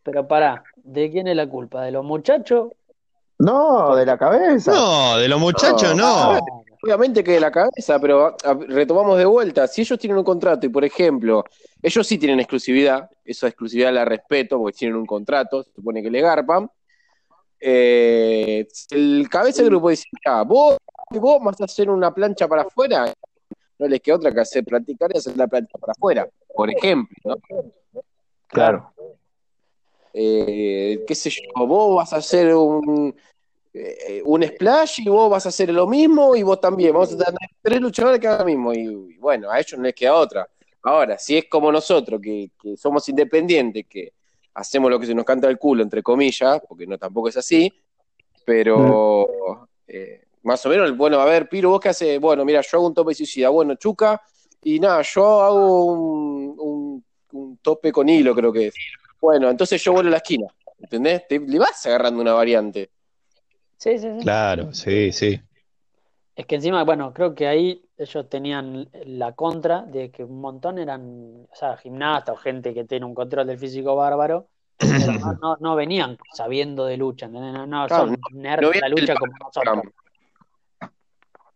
Pero 0.03 0.27
pará, 0.27 0.63
¿de 0.77 1.09
quién 1.11 1.27
es 1.27 1.35
la 1.35 1.47
culpa? 1.47 1.83
¿De 1.83 1.91
los 1.91 2.03
muchachos? 2.05 2.71
No, 3.39 3.95
de 3.95 4.05
la 4.05 4.17
cabeza. 4.17 4.71
No, 4.71 5.17
de 5.17 5.27
los 5.27 5.39
muchachos 5.39 5.95
No. 5.95 6.33
no. 6.33 6.39
Obviamente 6.83 7.23
que 7.23 7.31
de 7.31 7.39
la 7.39 7.49
cabeza, 7.51 7.97
pero 7.99 8.35
retomamos 8.67 9.17
de 9.17 9.25
vuelta. 9.25 9.67
Si 9.67 9.81
ellos 9.81 9.97
tienen 9.97 10.19
un 10.19 10.23
contrato 10.23 10.67
y, 10.67 10.69
por 10.69 10.85
ejemplo, 10.85 11.43
ellos 11.81 12.05
sí 12.05 12.19
tienen 12.19 12.39
exclusividad, 12.39 13.09
esa 13.25 13.47
exclusividad 13.47 13.91
la 13.91 14.05
respeto 14.05 14.59
porque 14.59 14.77
tienen 14.77 14.95
un 14.95 15.05
contrato, 15.07 15.63
se 15.63 15.71
supone 15.71 16.03
que 16.03 16.11
le 16.11 16.21
garpan. 16.21 16.69
Eh, 17.59 18.67
el 18.91 19.27
cabeza 19.29 19.61
del 19.61 19.71
grupo 19.71 19.89
dice: 19.89 20.05
"Ya, 20.25 20.43
vos, 20.43 20.77
vos 21.11 21.39
vas 21.43 21.59
a 21.61 21.65
hacer 21.65 21.89
una 21.89 22.13
plancha 22.13 22.47
para 22.47 22.63
afuera, 22.63 23.13
no 23.79 23.87
les 23.87 24.01
queda 24.01 24.15
otra 24.15 24.31
que 24.31 24.41
hacer 24.41 24.63
practicar 24.63 25.11
y 25.13 25.17
hacer 25.17 25.35
la 25.37 25.47
plancha 25.47 25.77
para 25.77 25.91
afuera, 25.91 26.29
por 26.53 26.69
ejemplo, 26.69 27.15
¿no? 27.23 27.37
Claro. 28.47 28.93
Eh, 30.13 31.03
qué 31.05 31.13
sé 31.15 31.29
yo, 31.29 31.67
vos 31.67 31.97
vas 31.97 32.13
a 32.13 32.17
hacer 32.17 32.55
un, 32.55 33.13
eh, 33.73 34.21
un 34.23 34.43
splash 34.43 35.01
y 35.01 35.09
vos 35.09 35.29
vas 35.29 35.45
a 35.45 35.49
hacer 35.49 35.69
lo 35.73 35.87
mismo 35.87 36.35
y 36.37 36.43
vos 36.43 36.61
también. 36.61 36.93
Vamos 36.93 37.11
a 37.13 37.17
tener 37.17 37.37
tres 37.61 37.81
luchadores 37.81 38.21
que 38.21 38.27
hagan 38.27 38.39
lo 38.39 38.45
mismo. 38.45 38.73
Y, 38.73 39.13
y 39.15 39.17
bueno, 39.17 39.51
a 39.51 39.59
ellos 39.59 39.77
no 39.77 39.83
les 39.83 39.93
queda 39.93 40.15
otra. 40.15 40.47
Ahora, 40.83 41.17
si 41.17 41.37
es 41.37 41.45
como 41.49 41.69
nosotros, 41.69 42.21
que, 42.21 42.51
que 42.61 42.77
somos 42.77 43.09
independientes, 43.09 43.85
que 43.89 44.13
hacemos 44.55 44.89
lo 44.89 44.99
que 44.99 45.05
se 45.05 45.13
nos 45.15 45.25
canta 45.25 45.47
el 45.47 45.57
culo, 45.59 45.83
entre 45.83 46.01
comillas, 46.01 46.59
porque 46.67 46.87
no 46.87 46.97
tampoco 46.97 47.29
es 47.29 47.37
así, 47.37 47.71
pero 48.45 49.67
eh, 49.87 50.23
más 50.43 50.65
o 50.65 50.69
menos, 50.69 50.95
bueno, 50.97 51.19
a 51.19 51.25
ver, 51.25 51.49
Piro, 51.49 51.69
vos 51.71 51.79
qué 51.79 51.89
haces, 51.89 52.19
bueno, 52.19 52.45
mira, 52.45 52.61
yo 52.61 52.77
hago 52.77 52.87
un 52.87 52.93
tope 52.93 53.13
suicida, 53.13 53.49
bueno, 53.49 53.75
Chuca, 53.75 54.21
y 54.63 54.79
nada, 54.79 55.01
yo 55.03 55.41
hago 55.41 55.85
un, 55.85 56.55
un- 56.59 57.05
un 57.33 57.57
tope 57.57 57.91
con 57.91 58.07
hilo, 58.09 58.33
creo 58.33 58.51
que 58.53 58.67
es. 58.67 58.75
Bueno, 59.21 59.49
entonces 59.49 59.83
yo 59.83 59.91
vuelo 59.93 60.07
a 60.09 60.11
la 60.11 60.17
esquina, 60.17 60.47
¿entendés? 60.79 61.27
Te, 61.27 61.39
le 61.39 61.59
vas 61.59 61.85
agarrando 61.85 62.21
una 62.21 62.33
variante. 62.33 62.91
Sí, 63.77 63.97
sí, 63.97 64.07
sí. 64.13 64.19
Claro, 64.21 64.73
sí, 64.73 65.11
sí. 65.11 65.39
Es 66.35 66.45
que 66.45 66.55
encima, 66.55 66.83
bueno, 66.83 67.13
creo 67.13 67.33
que 67.33 67.47
ahí 67.47 67.81
ellos 67.97 68.29
tenían 68.29 68.89
la 69.05 69.31
contra 69.33 69.83
de 69.83 70.11
que 70.11 70.23
un 70.23 70.41
montón 70.41 70.77
eran, 70.79 71.47
o 71.49 71.55
sea, 71.55 71.77
gimnastas 71.77 72.35
o 72.35 72.37
gente 72.37 72.73
que 72.73 72.83
tiene 72.83 73.05
un 73.05 73.15
control 73.15 73.47
del 73.47 73.57
físico 73.57 73.95
bárbaro, 73.95 74.49
pero 74.77 75.13
no, 75.13 75.33
no, 75.41 75.57
no 75.61 75.75
venían 75.75 76.17
sabiendo 76.33 76.85
de 76.85 76.97
lucha, 76.97 77.27
¿entendés? 77.27 77.53
No, 77.53 77.65
no 77.65 77.87
Claro, 77.87 78.07
son 78.07 78.17
nerds 78.33 78.69
de 78.69 78.81
la 78.81 78.89
lucha 78.89 79.15
como 79.15 79.31
nosotros. 79.37 79.85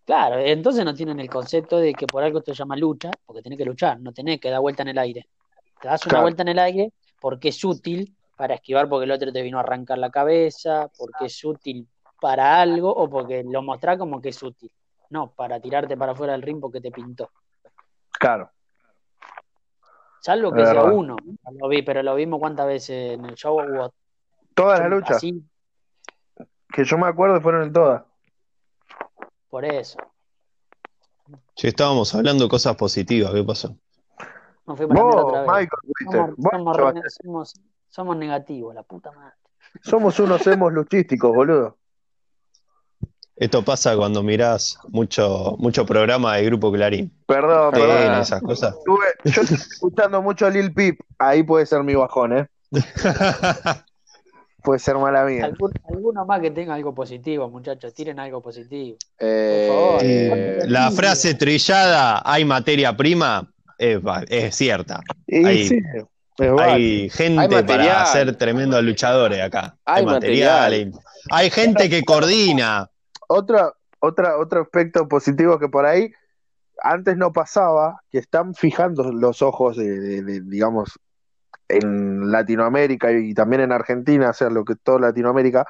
Claro, 0.05 0.39
entonces 0.39 0.86
no 0.86 0.95
tienen 0.95 1.19
el 1.19 1.30
concepto 1.30 1.77
de 1.77 1.93
que 1.93 2.07
por 2.07 2.23
algo 2.23 2.41
te 2.41 2.53
llama 2.53 2.75
lucha, 2.77 3.11
porque 3.25 3.41
tenés 3.41 3.59
que 3.59 3.65
luchar, 3.65 3.99
no 3.99 4.13
tenés 4.13 4.39
que 4.39 4.49
dar 4.49 4.61
vuelta 4.61 4.84
en 4.84 4.89
el 4.89 4.97
aire. 4.97 5.27
Te 5.82 5.89
das 5.89 6.05
una 6.05 6.13
Claro. 6.13 6.23
vuelta 6.23 6.41
en 6.41 6.47
el 6.47 6.59
aire 6.59 6.93
porque 7.19 7.49
es 7.49 7.63
útil 7.63 8.15
para 8.38 8.55
esquivar 8.55 8.88
porque 8.88 9.03
el 9.03 9.11
otro 9.11 9.32
te 9.32 9.41
vino 9.41 9.57
a 9.57 9.61
arrancar 9.61 9.97
la 9.97 10.09
cabeza, 10.09 10.89
porque 10.97 11.25
es 11.25 11.43
útil 11.43 11.86
para 12.20 12.61
algo 12.61 12.93
o 12.93 13.09
porque 13.09 13.43
lo 13.43 13.61
mostrás 13.61 13.97
como 13.97 14.22
que 14.22 14.30
es 14.30 14.41
útil. 14.43 14.72
No, 15.09 15.32
para 15.32 15.59
tirarte 15.59 15.97
para 15.97 16.11
afuera 16.11 16.34
del 16.34 16.41
ring 16.41 16.59
porque 16.59 16.82
te 16.82 16.91
pintó. 16.91 17.30
Claro. 18.11 18.49
Salvo 20.22 20.51
que 20.51 20.65
sea 20.65 20.84
uno. 20.84 21.15
Lo 21.57 21.67
vi, 21.70 21.82
pero 21.82 22.03
lo 22.03 22.15
vimos 22.15 22.39
cuántas 22.39 22.67
veces 22.67 23.13
en 23.13 23.26
el 23.26 23.36
show 23.36 23.55
hubo 23.59 23.93
Todas 24.53 24.80
las 24.82 24.89
luchas, 24.89 25.17
así, 25.17 25.41
que 26.74 26.84
yo 26.84 26.97
me 26.97 27.07
acuerdo 27.07 27.39
fueron 27.39 27.63
en 27.63 27.72
todas. 27.74 28.03
por 29.49 29.63
eso. 29.63 29.97
Che, 31.55 31.70
estábamos 31.70 32.13
hablando 32.13 32.43
de 32.43 32.49
cosas 32.49 32.76
positivas, 32.76 33.34
¿qué 33.34 33.43
pasó? 33.43 33.76
Nos 34.65 34.78
fuimos 34.78 34.97
a 34.97 34.99
la 34.99 35.05
mierda 35.05 35.22
Vos, 35.24 35.32
otra 35.32 35.41
vez. 35.41 35.70
Michael, 36.03 36.93
re- 36.93 37.09
somos, 37.24 37.53
somos 37.88 38.17
negativos, 38.17 38.76
la 38.76 38.84
puta 38.84 39.11
madre. 39.13 39.36
somos 39.82 40.20
unos 40.20 40.45
hemos 40.47 40.74
luchísticos, 40.74 41.34
boludo. 41.34 41.78
Esto 43.39 43.63
pasa 43.63 43.95
cuando 43.95 44.21
mirás 44.21 44.77
mucho, 44.89 45.55
mucho 45.59 45.85
programa 45.85 46.35
de 46.35 46.45
Grupo 46.45 46.71
Clarín. 46.73 47.09
Perdón, 47.25 47.71
perdón. 47.71 48.21
esas 48.21 48.41
cosas. 48.41 48.75
Estuve- 48.75 49.33
yo 49.33 49.41
estoy 49.41 49.57
escuchando 49.57 50.21
mucho 50.21 50.45
a 50.45 50.49
Lil 50.49 50.73
Peep, 50.73 50.99
ahí 51.17 51.43
puede 51.43 51.65
ser 51.65 51.81
mi 51.83 51.95
bajón, 51.95 52.37
¿eh? 52.37 52.47
Puede 54.61 54.79
ser 54.79 54.95
mala 54.97 55.23
mía. 55.23 55.45
Algún- 55.45 55.71
alguno 55.89 56.25
más 56.25 56.41
que 56.41 56.51
tenga 56.51 56.73
algo 56.73 56.93
positivo, 56.93 57.49
muchachos, 57.49 57.93
tiren 57.93 58.19
algo 58.19 58.41
positivo. 58.41 58.97
Eh, 59.17 59.67
favor. 59.69 59.99
Eh, 60.03 60.59
la 60.67 60.91
frase 60.91 61.33
trillada, 61.35 62.21
hay 62.25 62.43
materia 62.43 62.95
prima, 62.95 63.49
es, 63.77 63.99
es 64.27 64.55
cierta. 64.55 64.99
Y 65.25 65.45
Ahí. 65.45 65.67
sí. 65.69 65.79
Hay 66.59 67.09
gente 67.09 67.41
Hay 67.41 67.47
material. 67.49 67.87
para 67.89 68.05
ser 68.07 68.35
tremendos 68.35 68.83
luchadores 68.83 69.41
acá. 69.41 69.75
Hay 69.85 70.05
material. 70.05 70.71
hay, 70.73 70.91
hay 71.31 71.49
gente 71.49 71.89
que 71.89 72.03
coordina. 72.03 72.89
Otra, 73.32 73.73
otra, 73.99 74.38
otro 74.38 74.61
aspecto 74.61 75.07
positivo 75.07 75.59
que 75.59 75.69
por 75.69 75.86
ahí 75.86 76.11
antes 76.82 77.15
no 77.15 77.32
pasaba, 77.32 78.01
que 78.09 78.17
están 78.17 78.55
fijando 78.55 79.11
los 79.11 79.43
ojos 79.43 79.77
de, 79.77 80.41
digamos, 80.45 80.99
en 81.67 82.32
Latinoamérica 82.32 83.11
y 83.11 83.36
también 83.36 83.61
en 83.61 83.71
Argentina, 83.71 84.32
o 84.32 84.34
sea, 84.34 84.49
lo 84.49 84.65
que 84.65 84.75
todo 84.75 84.97
Latinoamérica, 84.97 85.67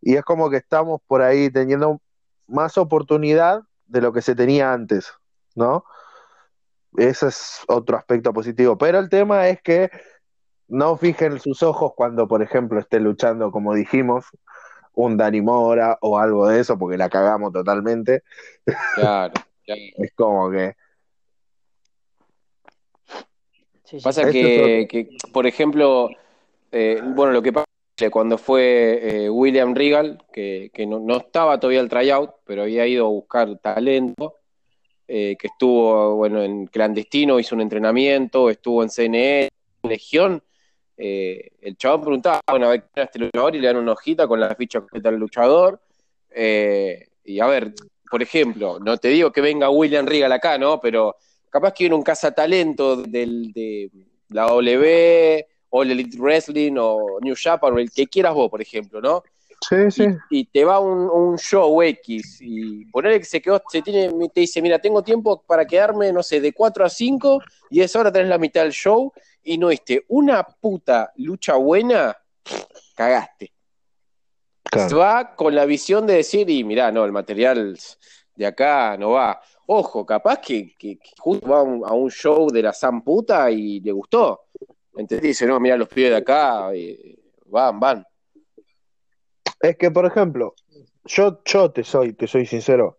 y 0.00 0.16
es 0.16 0.22
como 0.22 0.48
que 0.48 0.56
estamos 0.56 1.00
por 1.06 1.20
ahí 1.20 1.50
teniendo 1.50 2.00
más 2.46 2.78
oportunidad 2.78 3.62
de 3.86 4.00
lo 4.00 4.12
que 4.12 4.22
se 4.22 4.34
tenía 4.34 4.72
antes, 4.72 5.12
¿no? 5.54 5.84
Ese 6.96 7.28
es 7.28 7.60
otro 7.68 7.98
aspecto 7.98 8.32
positivo. 8.32 8.78
Pero 8.78 8.98
el 8.98 9.10
tema 9.10 9.48
es 9.48 9.60
que 9.60 9.90
no 10.68 10.96
fijen 10.96 11.38
sus 11.38 11.62
ojos 11.62 11.92
cuando, 11.94 12.26
por 12.28 12.42
ejemplo, 12.42 12.80
esté 12.80 13.00
luchando, 13.00 13.50
como 13.50 13.74
dijimos, 13.74 14.26
un 14.94 15.16
Dani 15.16 15.40
Mora 15.40 15.98
o 16.00 16.18
algo 16.18 16.48
de 16.48 16.60
eso, 16.60 16.78
porque 16.78 16.96
la 16.96 17.08
cagamos 17.08 17.52
totalmente. 17.52 18.22
claro, 18.94 19.34
claro. 19.64 19.80
Es 19.96 20.12
como 20.14 20.50
que. 20.50 20.74
Sí, 23.84 23.98
sí. 23.98 24.04
Pasa 24.04 24.30
que, 24.30 24.86
que, 24.88 25.10
por 25.32 25.46
ejemplo, 25.46 26.08
eh, 26.72 27.00
bueno, 27.02 27.32
lo 27.32 27.42
que 27.42 27.52
pasa 27.52 27.66
es 27.68 28.04
que 28.04 28.10
cuando 28.10 28.38
fue 28.38 29.24
eh, 29.24 29.30
William 29.30 29.74
Regal, 29.74 30.24
que, 30.32 30.70
que 30.72 30.86
no, 30.86 30.98
no 30.98 31.18
estaba 31.18 31.60
todavía 31.60 31.80
el 31.80 31.88
tryout, 31.88 32.30
pero 32.44 32.62
había 32.62 32.86
ido 32.86 33.06
a 33.06 33.10
buscar 33.10 33.58
talento, 33.58 34.38
eh, 35.06 35.36
que 35.38 35.48
estuvo, 35.48 36.16
bueno, 36.16 36.42
en 36.42 36.66
clandestino, 36.66 37.38
hizo 37.38 37.54
un 37.54 37.60
entrenamiento, 37.60 38.48
estuvo 38.48 38.82
en 38.82 38.88
CNN, 38.88 39.48
en 39.82 39.90
Legión, 39.90 40.42
eh, 40.96 41.50
el 41.60 41.76
chabón 41.76 42.00
preguntaba, 42.02 42.40
bueno, 42.48 42.66
a 42.66 42.70
ver 42.70 42.84
era 42.94 43.04
este 43.04 43.18
luchador 43.18 43.56
y 43.56 43.60
le 43.60 43.66
dan 43.66 43.76
una 43.76 43.92
hojita 43.92 44.26
con 44.26 44.40
la 44.40 44.54
ficha 44.54 44.80
completa 44.80 45.10
del 45.10 45.20
luchador. 45.20 45.80
eh, 46.30 47.08
y 47.24 47.40
a 47.40 47.46
ver, 47.46 47.72
por 48.10 48.22
ejemplo, 48.22 48.78
no 48.78 48.96
te 48.98 49.08
digo 49.08 49.32
que 49.32 49.40
venga 49.40 49.70
William 49.70 50.06
Regal 50.06 50.30
acá, 50.32 50.58
¿no? 50.58 50.80
Pero 50.80 51.16
capaz 51.50 51.72
que 51.72 51.84
viene 51.84 51.96
un 51.96 52.02
cazatalento 52.02 52.96
del, 52.96 53.52
de 53.52 53.90
la 54.28 54.46
W, 54.46 55.46
All 55.70 55.90
Elite 55.90 56.18
Wrestling 56.18 56.74
o 56.78 57.18
New 57.20 57.34
Japan, 57.36 57.74
o 57.74 57.78
el 57.78 57.90
que 57.90 58.06
quieras 58.06 58.34
vos, 58.34 58.50
por 58.50 58.60
ejemplo, 58.60 59.00
¿no? 59.00 59.22
Sí, 59.68 59.90
sí. 59.90 60.04
Y, 60.30 60.40
y 60.40 60.44
te 60.46 60.64
va 60.64 60.80
un, 60.80 61.08
un 61.08 61.38
show 61.38 61.80
X 61.82 62.38
y 62.40 62.84
ponerle 62.86 63.18
que 63.20 63.24
se 63.24 63.40
quedó, 63.40 63.62
se 63.68 63.82
tiene, 63.82 64.10
te 64.28 64.40
dice, 64.40 64.60
mira, 64.60 64.78
tengo 64.78 65.02
tiempo 65.02 65.42
para 65.46 65.64
quedarme, 65.66 66.12
no 66.12 66.22
sé, 66.22 66.40
de 66.40 66.52
4 66.52 66.84
a 66.84 66.88
5 66.90 67.40
y 67.70 67.80
es 67.80 67.94
hora 67.96 68.10
tenés 68.12 68.28
la 68.28 68.38
mitad 68.38 68.62
del 68.62 68.72
show 68.72 69.12
y 69.42 69.56
no 69.58 69.68
viste 69.68 70.04
una 70.08 70.42
puta 70.44 71.12
lucha 71.16 71.54
buena, 71.56 72.16
cagaste. 72.94 73.52
Claro. 74.64 74.88
Se 74.88 74.94
va 74.96 75.34
con 75.36 75.54
la 75.54 75.64
visión 75.66 76.06
de 76.06 76.14
decir, 76.14 76.48
y 76.50 76.64
mirá, 76.64 76.90
no, 76.90 77.04
el 77.04 77.12
material 77.12 77.78
de 78.34 78.46
acá 78.46 78.96
no 78.96 79.10
va. 79.10 79.40
Ojo, 79.66 80.04
capaz 80.04 80.38
que, 80.40 80.74
que- 80.76 80.98
que 80.98 81.10
justo 81.18 81.48
va 81.48 81.58
a 81.58 81.62
un, 81.62 81.82
a 81.86 81.92
un 81.92 82.10
show 82.10 82.50
de 82.50 82.62
la 82.62 82.72
San 82.72 83.02
Puta 83.02 83.50
y 83.50 83.80
le 83.80 83.92
gustó. 83.92 84.42
¿Entendés? 84.96 85.28
Dice, 85.28 85.46
no, 85.46 85.58
mira 85.60 85.76
los 85.76 85.88
pies 85.88 86.10
de 86.10 86.16
acá, 86.16 86.74
y 86.74 87.18
van, 87.46 87.78
van. 87.80 88.04
Es 89.64 89.76
que, 89.78 89.90
por 89.90 90.04
ejemplo, 90.04 90.54
yo, 91.04 91.40
yo 91.44 91.70
te 91.70 91.84
soy, 91.84 92.12
te 92.12 92.26
soy 92.26 92.44
sincero. 92.44 92.98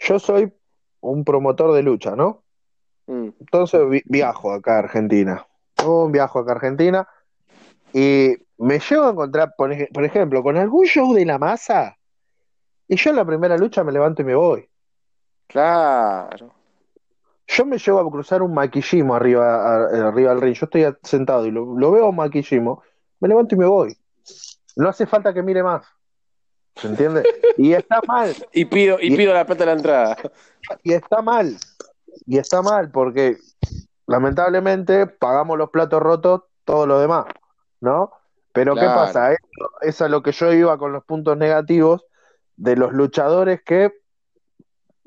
Yo 0.00 0.18
soy 0.18 0.52
un 1.00 1.24
promotor 1.24 1.72
de 1.72 1.82
lucha, 1.82 2.16
¿no? 2.16 2.42
Mm. 3.06 3.28
Entonces 3.38 3.88
vi- 3.88 4.02
viajo 4.06 4.52
acá 4.52 4.76
a 4.76 4.78
Argentina. 4.80 5.46
Un 5.86 6.10
viajo 6.10 6.40
acá 6.40 6.52
a 6.52 6.54
Argentina 6.56 7.08
y 7.92 8.34
me 8.58 8.78
llego 8.80 9.04
a 9.04 9.10
encontrar, 9.10 9.54
por, 9.56 9.72
ej- 9.72 9.88
por 9.92 10.04
ejemplo, 10.04 10.42
con 10.42 10.56
algún 10.56 10.84
show 10.86 11.12
de 11.14 11.24
la 11.24 11.38
masa 11.38 11.96
y 12.88 12.96
yo 12.96 13.10
en 13.10 13.16
la 13.16 13.24
primera 13.24 13.56
lucha 13.56 13.84
me 13.84 13.92
levanto 13.92 14.22
y 14.22 14.24
me 14.24 14.34
voy. 14.34 14.68
Claro. 15.46 16.50
Yo 17.46 17.66
me 17.66 17.78
llego 17.78 18.00
a 18.00 18.10
cruzar 18.10 18.42
un 18.42 18.54
maquillimo 18.54 19.14
arriba, 19.14 19.44
a- 19.84 20.08
arriba 20.08 20.30
del 20.30 20.40
ring. 20.40 20.54
Yo 20.54 20.64
estoy 20.66 20.86
sentado 21.02 21.46
y 21.46 21.50
lo, 21.52 21.78
lo 21.78 21.90
veo 21.92 22.10
maquillimo, 22.10 22.82
me 23.20 23.28
levanto 23.28 23.54
y 23.54 23.58
me 23.58 23.66
voy. 23.66 23.96
No 24.76 24.88
hace 24.88 25.06
falta 25.06 25.32
que 25.34 25.42
mire 25.42 25.62
más. 25.62 25.86
¿Se 26.76 26.86
entiende? 26.88 27.22
Y 27.58 27.74
está 27.74 28.00
mal. 28.06 28.34
Y 28.52 28.64
pido, 28.64 28.98
y 29.00 29.12
Y- 29.12 29.16
pido 29.16 29.34
la 29.34 29.44
plata 29.44 29.60
de 29.60 29.66
la 29.66 29.72
entrada. 29.72 30.16
Y 30.82 30.92
está 30.92 31.20
mal. 31.22 31.56
Y 32.26 32.38
está 32.38 32.62
mal 32.62 32.90
porque 32.90 33.36
lamentablemente 34.06 35.06
pagamos 35.06 35.58
los 35.58 35.70
platos 35.70 36.00
rotos 36.00 36.42
todo 36.64 36.86
lo 36.86 36.98
demás, 37.00 37.26
¿no? 37.80 38.12
Pero 38.52 38.74
¿qué 38.74 38.82
pasa? 38.86 39.32
Eso 39.32 39.40
es 39.80 40.02
a 40.02 40.08
lo 40.08 40.22
que 40.22 40.32
yo 40.32 40.52
iba 40.52 40.76
con 40.78 40.92
los 40.92 41.04
puntos 41.04 41.36
negativos 41.36 42.04
de 42.56 42.76
los 42.76 42.92
luchadores 42.92 43.62
que, 43.62 43.92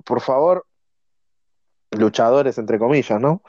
por 0.04 0.20
favor, 0.22 0.66
luchadores 1.92 2.58
entre 2.58 2.80
comillas, 2.80 3.20
¿no? 3.22 3.42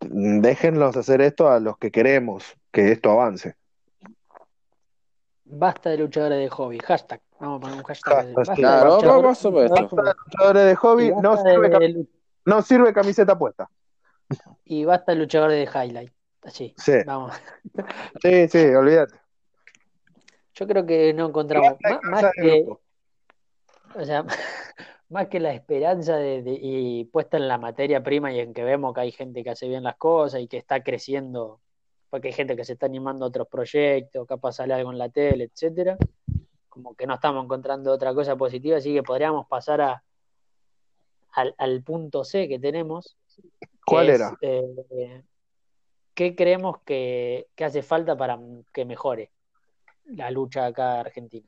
Déjenlos 0.00 0.96
hacer 0.96 1.20
esto 1.20 1.48
a 1.50 1.60
los 1.60 1.78
que 1.78 1.90
queremos 1.90 2.44
que 2.72 2.92
esto 2.92 3.10
avance. 3.10 3.56
Basta 5.50 5.90
de 5.90 5.98
luchadores 5.98 6.38
de 6.38 6.48
hobby. 6.48 6.78
Hashtag. 6.78 7.20
Vamos 7.40 7.58
a 7.58 7.60
poner 7.60 7.76
un 7.78 7.82
hashtag. 7.84 8.34
Basta 8.34 8.54
sí. 8.54 8.60
de 8.62 8.66
Claro, 8.68 8.96
luchadores- 9.00 10.64
de 10.66 10.74
hobby 10.76 11.12
no 11.22 11.36
sirve, 11.36 11.68
de 11.70 12.06
no 12.44 12.62
sirve 12.62 12.92
camiseta 12.92 13.38
puesta. 13.38 13.68
y 14.64 14.84
basta 14.84 15.12
de 15.12 15.18
luchadores 15.18 15.56
de 15.72 15.78
highlight. 15.84 16.12
Así. 16.42 16.74
Sí, 16.76 16.92
Vamos. 17.06 17.32
sí, 18.22 18.48
sí, 18.48 18.58
olvídate. 18.74 19.14
Yo 20.54 20.66
creo 20.66 20.84
que 20.86 21.12
no 21.14 21.28
encontramos 21.28 21.76
más, 21.82 21.98
más 22.02 22.32
que, 22.34 22.66
o 23.94 24.04
sea, 24.04 24.24
más 25.08 25.28
que 25.28 25.40
la 25.40 25.52
esperanza 25.52 26.16
de, 26.16 26.42
de- 26.42 26.58
y 26.60 27.04
puesta 27.06 27.36
en 27.36 27.48
la 27.48 27.58
materia 27.58 28.02
prima 28.02 28.32
y 28.32 28.40
en 28.40 28.52
que 28.52 28.64
vemos 28.64 28.92
que 28.94 29.00
hay 29.02 29.12
gente 29.12 29.42
que 29.44 29.50
hace 29.50 29.68
bien 29.68 29.82
las 29.84 29.96
cosas 29.96 30.40
y 30.40 30.48
que 30.48 30.56
está 30.58 30.82
creciendo, 30.82 31.60
porque 32.10 32.28
hay 32.28 32.34
gente 32.34 32.56
que 32.56 32.64
se 32.64 32.72
está 32.74 32.86
animando 32.86 33.24
a 33.24 33.28
otros 33.28 33.48
proyectos, 33.48 34.26
capaz 34.26 34.52
sale 34.52 34.74
algo 34.74 34.90
en 34.92 34.98
la 34.98 35.08
tele, 35.08 35.44
etcétera, 35.44 35.96
como 36.68 36.94
que 36.94 37.06
no 37.06 37.14
estamos 37.14 37.44
encontrando 37.44 37.92
otra 37.92 38.14
cosa 38.14 38.36
positiva, 38.36 38.78
así 38.78 38.94
que 38.94 39.02
podríamos 39.02 39.46
pasar 39.46 39.80
a 39.80 40.02
al, 41.32 41.54
al 41.58 41.82
punto 41.82 42.24
C 42.24 42.48
que 42.48 42.58
tenemos. 42.58 43.16
que 43.38 43.46
¿Cuál 43.84 44.08
es, 44.08 44.16
era? 44.16 44.36
eh, 44.40 45.22
¿Qué 46.14 46.34
creemos 46.34 46.78
que, 46.84 47.46
que 47.54 47.64
hace 47.64 47.82
falta 47.82 48.16
para 48.16 48.38
que 48.72 48.84
mejore 48.84 49.30
la 50.06 50.30
lucha 50.30 50.66
acá 50.66 50.94
en 50.94 51.00
Argentina? 51.06 51.46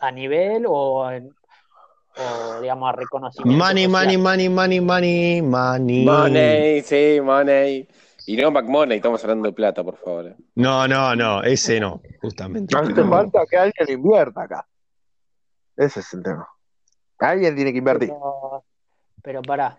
¿A 0.00 0.10
nivel 0.10 0.64
o, 0.66 1.10
en- 1.10 1.34
o 2.16 2.58
digamos, 2.60 2.88
a 2.88 2.92
reconocimiento? 2.92 3.64
Money, 3.64 3.84
social? 3.84 4.18
money, 4.18 4.48
money, 4.48 4.48
money, 4.48 4.80
money, 4.80 5.42
money. 5.42 6.04
Money, 6.04 6.82
sí, 6.82 7.20
money. 7.22 7.88
Y 8.26 8.36
no 8.36 8.50
McMoney, 8.50 8.96
estamos 8.98 9.22
hablando 9.24 9.48
de 9.48 9.52
plata, 9.54 9.82
por 9.82 9.96
favor. 9.96 10.36
No, 10.54 10.86
no, 10.86 11.14
no, 11.16 11.42
ese 11.42 11.80
no, 11.80 12.00
justamente. 12.20 12.76
Hace 12.76 13.04
falta 13.04 13.44
que 13.50 13.56
alguien 13.56 13.88
invierta 13.90 14.42
acá. 14.42 14.66
Ese 15.76 16.00
es 16.00 16.12
el 16.14 16.22
tema. 16.22 16.48
Alguien 17.18 17.54
tiene 17.56 17.72
que 17.72 17.78
invertir. 17.78 18.08
Pero, 18.10 18.64
pero 19.22 19.42
pará, 19.42 19.78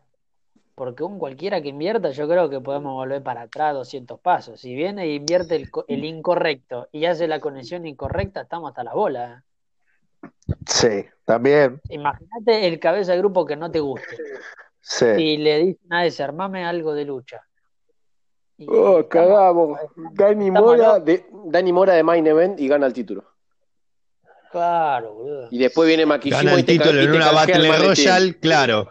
porque 0.75 1.03
un 1.03 1.19
cualquiera 1.19 1.61
que 1.61 1.69
invierta, 1.69 2.09
yo 2.11 2.27
creo 2.27 2.49
que 2.49 2.59
podemos 2.59 2.93
volver 2.93 3.21
para 3.23 3.43
atrás 3.43 3.73
200 3.75 4.19
pasos. 4.19 4.59
Si 4.59 4.73
viene 4.75 5.03
e 5.03 5.13
invierte 5.15 5.55
el, 5.55 5.69
co- 5.71 5.85
el 5.87 6.03
incorrecto 6.03 6.89
y 6.91 7.05
hace 7.05 7.27
la 7.27 7.39
conexión 7.39 7.85
incorrecta, 7.85 8.41
estamos 8.41 8.69
hasta 8.69 8.83
la 8.83 8.93
bola. 8.93 9.43
¿eh? 10.21 10.27
Sí, 10.65 11.05
también. 11.25 11.79
Imagínate 11.89 12.67
el 12.67 12.79
cabeza 12.79 13.13
de 13.13 13.19
grupo 13.19 13.45
que 13.45 13.55
no 13.55 13.71
te 13.71 13.79
guste. 13.79 14.17
Sí. 14.81 15.05
Y 15.05 15.37
le 15.37 15.59
dicen 15.59 15.93
a 15.93 16.05
ese, 16.05 16.23
armame 16.23 16.65
algo 16.65 16.93
de 16.93 17.05
lucha. 17.05 17.41
Oh, 18.68 19.07
cagamos. 19.09 19.80
Dani 20.14 20.51
Mora, 20.51 20.99
de, 20.99 21.26
Dani 21.45 21.74
Mora 21.74 21.93
de 21.93 22.03
Main 22.03 22.26
Event 22.28 22.59
y 22.59 22.68
gana 22.68 22.86
el 22.88 22.93
título. 22.93 23.24
Claro, 24.51 25.14
boludo. 25.14 25.47
Y 25.51 25.57
después 25.57 25.88
viene 25.88 26.05
Maquillimo 26.05 26.38
Gana 26.39 26.53
el 26.53 26.59
y 26.59 26.64
te 26.64 26.78
ca- 26.78 26.84
título 26.84 27.01
y 27.01 27.05
en 27.05 27.11
te 27.11 27.18
una 27.18 27.26
canjea 27.32 27.55
el 27.55 27.61
Battle 27.61 27.70
maletín. 27.70 28.05
Royale, 28.05 28.39
claro. 28.39 28.88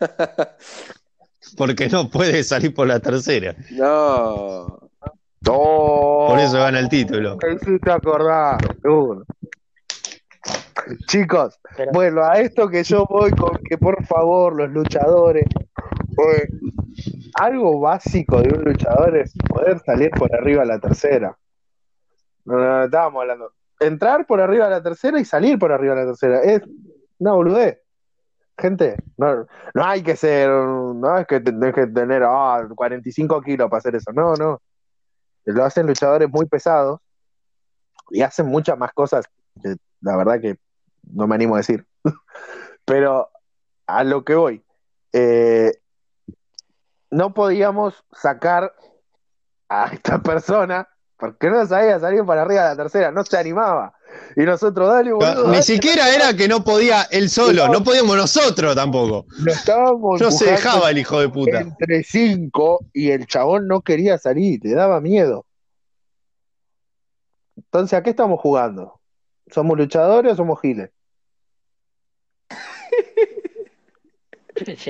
Porque 1.56 1.88
no 1.88 2.08
puede 2.08 2.42
salir 2.44 2.74
por 2.74 2.86
la 2.86 3.00
tercera. 3.00 3.54
No. 3.70 4.78
Oh, 5.48 6.26
Por 6.30 6.38
eso 6.38 6.54
gana 6.58 6.78
el 6.78 6.88
título. 6.88 7.36
me 7.42 7.54
hiciste 7.54 7.90
acordar. 7.90 8.58
Chicos, 11.08 11.58
Pero- 11.76 11.92
bueno, 11.92 12.24
a 12.24 12.38
esto 12.40 12.68
que 12.68 12.82
yo 12.84 13.04
voy 13.08 13.30
con 13.32 13.56
que 13.68 13.76
por 13.78 14.04
favor 14.06 14.56
los 14.56 14.70
luchadores, 14.70 15.44
pues, 16.14 16.44
algo 17.34 17.80
básico 17.80 18.40
de 18.42 18.54
un 18.54 18.64
luchador 18.64 19.16
es 19.16 19.32
poder 19.48 19.78
salir 19.80 20.10
por 20.10 20.34
arriba 20.34 20.62
a 20.62 20.66
la 20.66 20.78
tercera. 20.78 21.36
No, 22.44 22.56
no, 22.56 22.84
estábamos 22.84 23.22
hablando. 23.22 23.52
Entrar 23.80 24.26
por 24.26 24.40
arriba 24.40 24.66
a 24.66 24.70
la 24.70 24.82
tercera 24.82 25.20
y 25.20 25.24
salir 25.24 25.58
por 25.58 25.72
arriba 25.72 25.94
a 25.94 25.96
la 25.96 26.06
tercera. 26.06 26.40
Es 26.42 26.62
una 27.18 27.32
boludez. 27.32 27.80
Gente, 28.58 28.96
no, 29.16 29.46
no 29.74 29.84
hay 29.84 30.02
que 30.02 30.14
ser, 30.14 30.48
no 30.48 31.18
es 31.18 31.26
que 31.26 31.40
tenés 31.40 31.74
que 31.74 31.86
tener 31.86 32.22
ah, 32.24 32.66
45 32.74 33.40
kilos 33.42 33.68
para 33.70 33.78
hacer 33.78 33.96
eso. 33.96 34.12
No, 34.12 34.34
no. 34.34 34.60
Lo 35.44 35.64
hacen 35.64 35.86
luchadores 35.86 36.28
muy 36.30 36.46
pesados 36.46 37.00
y 38.10 38.22
hacen 38.22 38.46
muchas 38.46 38.78
más 38.78 38.92
cosas 38.92 39.24
que 39.62 39.76
la 40.00 40.16
verdad 40.16 40.40
que 40.40 40.56
no 41.12 41.26
me 41.26 41.34
animo 41.34 41.54
a 41.54 41.58
decir. 41.58 41.84
Pero 42.84 43.30
a 43.86 44.04
lo 44.04 44.24
que 44.24 44.34
voy, 44.34 44.64
eh, 45.12 45.72
no 47.12 47.34
podíamos 47.34 47.94
sacar 48.12 48.74
a 49.68 49.90
esta 49.92 50.20
persona 50.22 50.88
porque 51.16 51.50
no 51.50 51.64
sabía 51.66 52.00
salir 52.00 52.24
para 52.24 52.42
arriba 52.42 52.62
de 52.62 52.68
la 52.70 52.76
tercera, 52.76 53.12
no 53.12 53.24
se 53.24 53.36
animaba. 53.36 53.94
Y 54.34 54.40
nosotros, 54.40 54.88
dale, 54.88 55.12
boludo. 55.12 55.44
Ni 55.44 55.52
dale. 55.52 55.62
siquiera 55.62 56.12
era 56.12 56.34
que 56.34 56.48
no 56.48 56.64
podía 56.64 57.02
él 57.12 57.30
solo, 57.30 57.68
no 57.68 57.84
podíamos 57.84 58.16
nosotros 58.16 58.74
tampoco. 58.74 59.26
Lo 59.38 59.52
estábamos 59.52 60.20
No 60.20 60.30
se 60.32 60.46
dejaba 60.46 60.90
el 60.90 60.98
hijo 60.98 61.20
de 61.20 61.28
puta. 61.28 61.60
entre 61.60 62.02
cinco 62.02 62.80
y 62.92 63.10
el 63.10 63.26
chabón 63.26 63.68
no 63.68 63.82
quería 63.82 64.18
salir, 64.18 64.58
le 64.64 64.74
daba 64.74 65.00
miedo. 65.00 65.46
Entonces, 67.56 67.96
¿a 67.96 68.02
qué 68.02 68.10
estamos 68.10 68.40
jugando? 68.40 69.00
¿Somos 69.48 69.78
luchadores 69.78 70.32
o 70.32 70.36
somos 70.36 70.60
giles? 70.60 70.90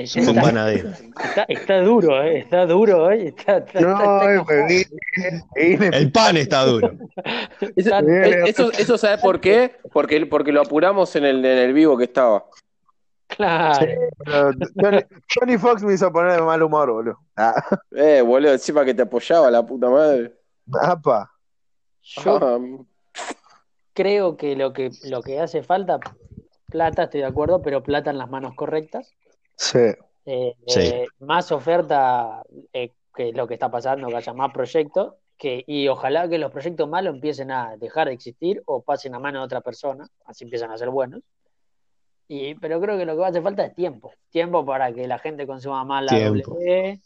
Son 0.05 0.21
Está, 0.29 0.41
panaderos. 0.41 0.99
está- 0.99 1.45
está 1.47 1.81
duro, 1.81 2.21
¿eh? 2.23 2.39
Está 2.39 2.65
duro, 2.65 3.11
¿eh? 3.11 3.27
Está, 3.27 3.57
está- 3.57 3.79
No, 3.81 4.29
eh, 4.29 4.85
El 5.93 6.11
pan 6.11 6.37
está 6.37 6.63
duro. 6.65 6.91
Eso, 7.75 7.99
eh, 7.99 8.41
eso, 8.47 8.71
eso 8.71 8.97
¿sabes 8.97 9.19
por 9.21 9.39
qué? 9.39 9.75
Porque, 9.91 10.25
porque 10.25 10.51
lo 10.51 10.61
apuramos 10.61 11.15
en 11.15 11.25
el, 11.25 11.43
en 11.45 11.57
el 11.57 11.73
vivo 11.73 11.97
que 11.97 12.05
estaba. 12.05 12.45
Claro. 13.27 13.87
Johnny, 14.79 14.99
Johnny 15.33 15.57
Fox 15.57 15.81
me 15.83 15.93
hizo 15.93 16.11
poner 16.11 16.33
de 16.33 16.41
mal 16.43 16.61
humor, 16.61 16.91
boludo. 16.91 17.17
Ah, 17.35 17.55
Eh, 17.91 18.21
boludo, 18.21 18.51
encima 18.53 18.85
que 18.85 18.93
te 18.93 19.01
apoyaba 19.03 19.49
la 19.49 19.65
puta 19.65 19.89
madre. 19.89 20.33
apa. 20.81 21.31
Yo 22.03 22.37
Ah, 22.41 22.59
creo 23.93 24.37
que 24.37 24.55
lo 24.55 24.73
que 24.73 24.91
lo 25.05 25.21
que 25.21 25.39
hace 25.39 25.63
falta, 25.63 25.99
plata, 26.69 27.03
estoy 27.03 27.21
de 27.21 27.27
acuerdo, 27.27 27.61
pero 27.61 27.81
plata 27.81 28.09
en 28.11 28.17
las 28.17 28.29
manos 28.29 28.53
correctas. 28.55 29.11
Sí, 29.55 29.79
Eh, 30.25 30.55
Sí. 30.67 30.79
eh, 30.79 31.07
más 31.19 31.51
oferta 31.51 32.43
eh, 32.71 32.91
que 33.13 33.33
lo 33.33 33.45
que 33.47 33.55
está 33.55 33.69
pasando, 33.69 34.07
que 34.07 34.15
haya 34.15 34.33
más 34.33 34.53
proyectos, 34.53 35.15
que, 35.37 35.63
y 35.67 35.87
ojalá 35.89 36.29
que 36.29 36.37
los 36.37 36.49
proyectos 36.51 36.87
malos 36.87 37.13
empiecen 37.15 37.51
a 37.51 37.75
dejar 37.77 38.07
de 38.07 38.13
existir 38.13 38.61
o 38.65 38.81
pasen 38.81 39.13
a 39.15 39.19
mano 39.19 39.39
de 39.39 39.45
otra 39.45 39.59
persona, 39.61 40.07
así 40.25 40.45
empiezan 40.45 40.71
a 40.71 40.77
ser 40.77 40.89
buenos. 40.89 41.21
Y, 42.29 42.55
pero 42.55 42.79
creo 42.79 42.97
que 42.97 43.05
lo 43.05 43.13
que 43.13 43.19
va 43.19 43.27
a 43.27 43.29
hacer 43.31 43.43
falta 43.43 43.65
es 43.65 43.75
tiempo, 43.75 44.11
tiempo 44.29 44.65
para 44.65 44.93
que 44.93 45.07
la 45.07 45.19
gente 45.19 45.45
consuma 45.45 45.83
más 45.83 46.05
la 46.05 46.15
Tiempo. 46.17 46.51
W, 46.55 46.99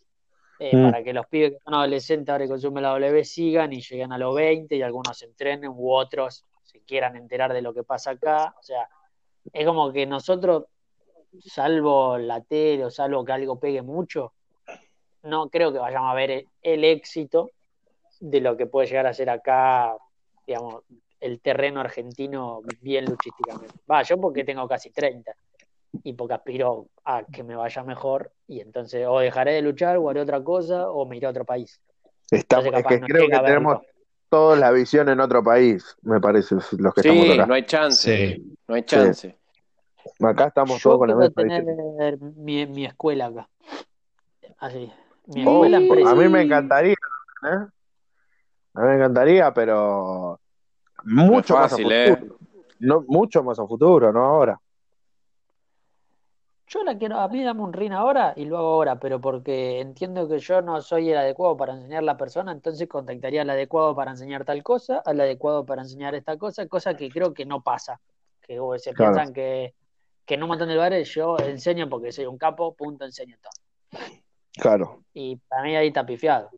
eh, 0.60 0.76
Mm. 0.76 0.84
para 0.84 1.04
que 1.04 1.14
los 1.14 1.26
pibes 1.28 1.52
que 1.54 1.60
son 1.64 1.74
adolescentes 1.74 2.32
ahora 2.32 2.46
y 2.46 2.48
consumen 2.50 2.84
la 2.84 2.90
W 2.90 3.24
sigan 3.24 3.74
y 3.74 3.82
lleguen 3.82 4.12
a 4.14 4.18
los 4.20 4.36
20 4.36 4.76
y 4.76 4.82
algunos 4.84 5.18
se 5.18 5.26
entrenen 5.26 5.70
u 5.72 5.92
otros 5.92 6.44
se 6.64 6.82
quieran 6.82 7.16
enterar 7.16 7.52
de 7.54 7.62
lo 7.62 7.74
que 7.74 7.84
pasa 7.84 8.12
acá. 8.12 8.54
O 8.60 8.62
sea, 8.64 8.88
es 9.54 9.66
como 9.66 9.92
que 9.92 10.06
nosotros 10.06 10.66
salvo 11.40 12.18
la 12.18 12.42
tele 12.42 12.86
o 12.86 12.92
salvo 12.92 13.24
que 13.26 13.32
algo 13.32 13.60
pegue 13.60 13.82
mucho, 13.82 14.34
no 15.24 15.50
creo 15.50 15.72
que 15.72 15.80
vayamos 15.80 16.12
a 16.12 16.16
ver 16.16 16.32
el, 16.32 16.48
el 16.62 16.84
éxito 16.84 17.50
de 18.20 18.42
lo 18.42 18.58
que 18.58 18.66
puede 18.66 18.88
llegar 18.88 19.08
a 19.08 19.14
ser 19.14 19.30
acá, 19.30 19.96
digamos, 20.46 20.84
el 21.20 21.40
terreno 21.40 21.80
argentino 21.80 22.62
bien 22.82 23.06
luchísticamente. 23.06 23.74
Va, 23.90 24.04
yo 24.04 24.20
porque 24.20 24.44
tengo 24.44 24.68
casi 24.68 24.92
30 24.92 25.32
y 26.04 26.14
porque 26.14 26.34
aspiro 26.36 26.88
a 27.06 27.24
que 27.24 27.44
me 27.44 27.56
vaya 27.56 27.84
mejor 27.84 28.32
y 28.48 28.60
entonces 28.60 29.06
o 29.08 29.20
dejaré 29.20 29.54
de 29.54 29.62
luchar 29.62 29.98
o 29.98 30.10
haré 30.10 30.22
otra 30.22 30.44
cosa 30.44 30.90
o 30.90 31.06
me 31.06 31.18
iré 31.18 31.28
a 31.28 31.32
otro 31.32 31.46
país. 31.46 31.80
Estamos, 32.30 32.66
es 32.66 32.86
que 32.86 33.00
creo 33.00 33.28
que 33.28 33.40
tenemos 33.40 33.80
toda 34.30 34.58
la 34.58 34.72
visión 34.72 35.08
en 35.10 35.20
otro 35.20 35.44
país, 35.44 35.96
me 36.02 36.20
parece, 36.20 36.56
los 36.78 36.94
que 36.94 37.02
estamos 37.02 37.30
acá. 37.30 37.46
no 37.46 37.54
hay 37.54 37.66
chance, 37.66 38.42
no 38.68 38.76
hay 38.76 38.84
chance. 38.84 39.38
Acá 40.20 40.48
estamos 40.48 40.82
todos 40.82 40.98
con 40.98 41.08
la 41.08 41.30
tener 41.30 42.20
mi, 42.20 42.66
mi 42.66 42.86
escuela 42.86 43.28
acá. 43.28 43.50
Así. 44.60 44.92
Mi 45.28 45.46
oh, 45.46 45.66
escuela 45.66 46.12
A 46.12 46.16
mí 46.16 46.30
me 46.30 46.42
encantaría, 46.42 46.94
¿eh? 46.94 47.68
A 48.74 48.82
mí 48.82 48.88
me 48.88 48.96
encantaría, 48.96 49.54
pero 49.54 50.40
mucho 51.04 51.56
más 51.56 51.74
a 51.74 51.76
¿eh? 51.82 52.16
futuro. 52.16 52.38
No, 52.80 53.04
mucho 53.08 53.44
más 53.44 53.60
a 53.60 53.66
futuro, 53.66 54.14
no 54.14 54.24
ahora. 54.24 54.60
Yo 56.68 56.84
la 56.84 56.98
quiero, 56.98 57.18
a 57.18 57.30
mí 57.30 57.42
dame 57.44 57.62
un 57.62 57.72
ring 57.72 57.94
ahora 57.94 58.34
y 58.36 58.44
lo 58.44 58.58
hago 58.58 58.68
ahora, 58.68 59.00
pero 59.00 59.22
porque 59.22 59.80
entiendo 59.80 60.28
que 60.28 60.40
yo 60.40 60.62
no 60.62 60.82
soy 60.82 61.12
el 61.12 61.18
adecuado 61.18 61.56
para 61.56 61.74
enseñar 61.74 62.00
a 62.00 62.06
la 62.06 62.18
persona, 62.18 62.52
entonces 62.52 62.90
contactaría 62.90 63.44
al 63.44 63.50
adecuado 63.50 63.96
para 63.96 64.12
enseñar 64.12 64.44
tal 64.44 64.62
cosa, 64.64 65.02
al 65.06 65.22
adecuado 65.22 65.66
para 65.66 65.84
enseñar 65.84 66.14
esta 66.14 66.38
cosa, 66.38 66.68
cosa 66.68 66.94
que 66.96 67.10
creo 67.10 67.34
que 67.34 67.46
no 67.46 67.62
pasa. 67.62 68.02
Que 68.42 68.60
se 68.80 68.94
piensan 68.94 69.32
que, 69.34 69.74
que 70.28 70.34
en 70.36 70.44
un 70.44 70.50
montón 70.50 70.68
de 70.68 70.76
lugares 70.76 71.10
yo 71.10 71.38
enseño 71.40 71.90
porque 71.90 72.12
soy 72.12 72.26
un 72.26 72.38
capo, 72.38 72.76
punto, 72.76 73.06
enseño 73.06 73.38
todo. 73.42 74.02
Claro. 74.60 75.04
Y 75.14 75.38
para 75.48 75.64
mí 75.64 75.76
ahí 75.76 75.88
está 75.88 76.06
pifiado. 76.06 76.50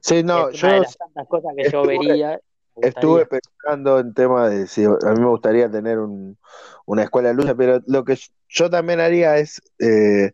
Sí, 0.00 0.24
no, 0.24 0.50
yo. 0.50 0.66
de 0.66 0.80
las 0.80 0.96
tantas 0.96 1.28
cosas 1.28 1.52
que 1.56 1.70
yo 1.70 1.86
vería. 1.86 2.40
Estuve 2.82 3.26
pensando 3.26 3.98
en 4.00 4.14
tema 4.14 4.48
de 4.48 4.66
si 4.66 4.84
a 4.84 4.88
mí 4.88 5.20
me 5.20 5.28
gustaría 5.28 5.70
tener 5.70 5.98
una 5.98 7.02
escuela 7.02 7.28
de 7.28 7.34
lucha, 7.34 7.54
pero 7.54 7.80
lo 7.86 8.04
que 8.04 8.16
yo 8.48 8.70
también 8.70 9.00
haría 9.00 9.36
es 9.38 9.60
eh, 9.80 10.30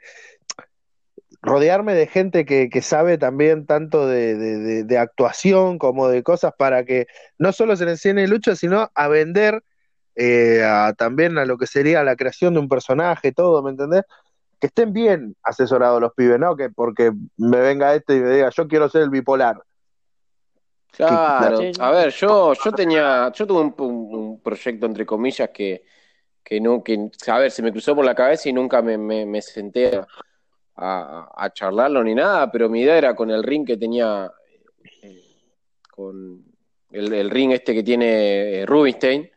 rodearme 1.43 1.94
de 1.94 2.06
gente 2.06 2.44
que, 2.44 2.82
sabe 2.82 3.19
también 3.19 3.66
tanto 3.66 4.06
de, 4.06 4.97
actuación 4.98 5.78
como 5.78 6.09
de 6.09 6.23
cosas 6.23 6.52
para 6.56 6.85
que 6.85 7.06
no 7.39 7.52
solo 7.52 7.77
se 7.77 7.85
le 7.85 7.93
enseñe 7.93 8.27
lucha, 8.27 8.56
sino 8.56 8.90
a 8.94 9.09
vender 9.09 9.62
eh, 10.16 10.62
también 10.97 11.39
a 11.39 11.45
lo 11.45 11.59
que 11.59 11.66
sería 11.66 12.03
la 12.05 12.16
creación 12.16 12.55
de 12.55 12.61
un 12.61 12.69
personaje, 12.69 13.32
todo, 13.32 13.62
¿me 13.62 13.70
entendés? 13.70 14.05
que 14.65 14.69
estén 14.69 14.95
bien 14.95 15.36
asesorados 15.43 16.01
los 16.01 16.15
pibes, 16.15 16.41
¿no? 16.41 16.57
Que 16.57 16.70
porque 16.70 17.12
me 17.36 17.61
venga 17.61 17.95
este 17.95 18.16
y 18.16 18.20
me 18.20 18.31
diga, 18.31 18.49
yo 18.49 18.66
quiero 18.66 18.89
ser 18.89 19.03
el 19.03 19.11
bipolar. 19.11 19.62
Claro, 20.93 21.59
a 21.81 21.91
ver, 21.91 22.11
yo, 22.12 22.55
yo 22.55 22.73
tenía, 22.73 23.31
yo 23.35 23.47
tuve 23.47 23.61
un, 23.61 24.41
proyecto 24.41 24.86
entre 24.86 25.05
comillas 25.05 25.51
que, 25.51 25.85
que 26.43 26.61
no, 26.62 26.82
que, 26.85 27.11
a 27.27 27.39
ver, 27.41 27.51
se 27.51 27.62
me 27.62 27.73
cruzó 27.73 27.95
por 27.95 28.07
la 28.07 28.15
cabeza 28.15 28.49
y 28.49 28.55
nunca 28.55 28.81
me, 28.81 29.43
senté 29.43 30.01
a, 30.77 31.51
charlarlo 31.53 32.03
ni 32.03 32.15
nada, 32.15 32.51
pero 32.51 32.70
mi 32.70 32.81
idea 32.81 32.97
era 32.97 33.15
con 33.15 33.31
el 33.31 33.43
ring 33.43 33.66
que 33.66 33.77
tenía, 33.77 34.32
eh, 35.03 35.20
con 35.91 36.43
el, 36.91 37.28
ring 37.28 37.53
este 37.53 37.74
que 37.74 37.82
tiene 37.82 38.61
eh, 38.61 38.66
Rubinstein, 38.66 39.28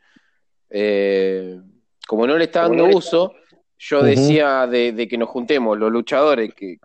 eh, 0.69 1.59
como 2.07 2.25
no 2.25 2.37
le 2.37 2.45
está 2.45 2.61
dando 2.61 2.85
uso, 2.85 3.33
yo 3.77 4.01
decía 4.01 4.67
de, 4.67 5.07
que 5.09 5.17
nos 5.17 5.29
juntemos 5.29 5.77
los 5.77 5.91
luchadores, 5.91 6.53
que, 6.53 6.77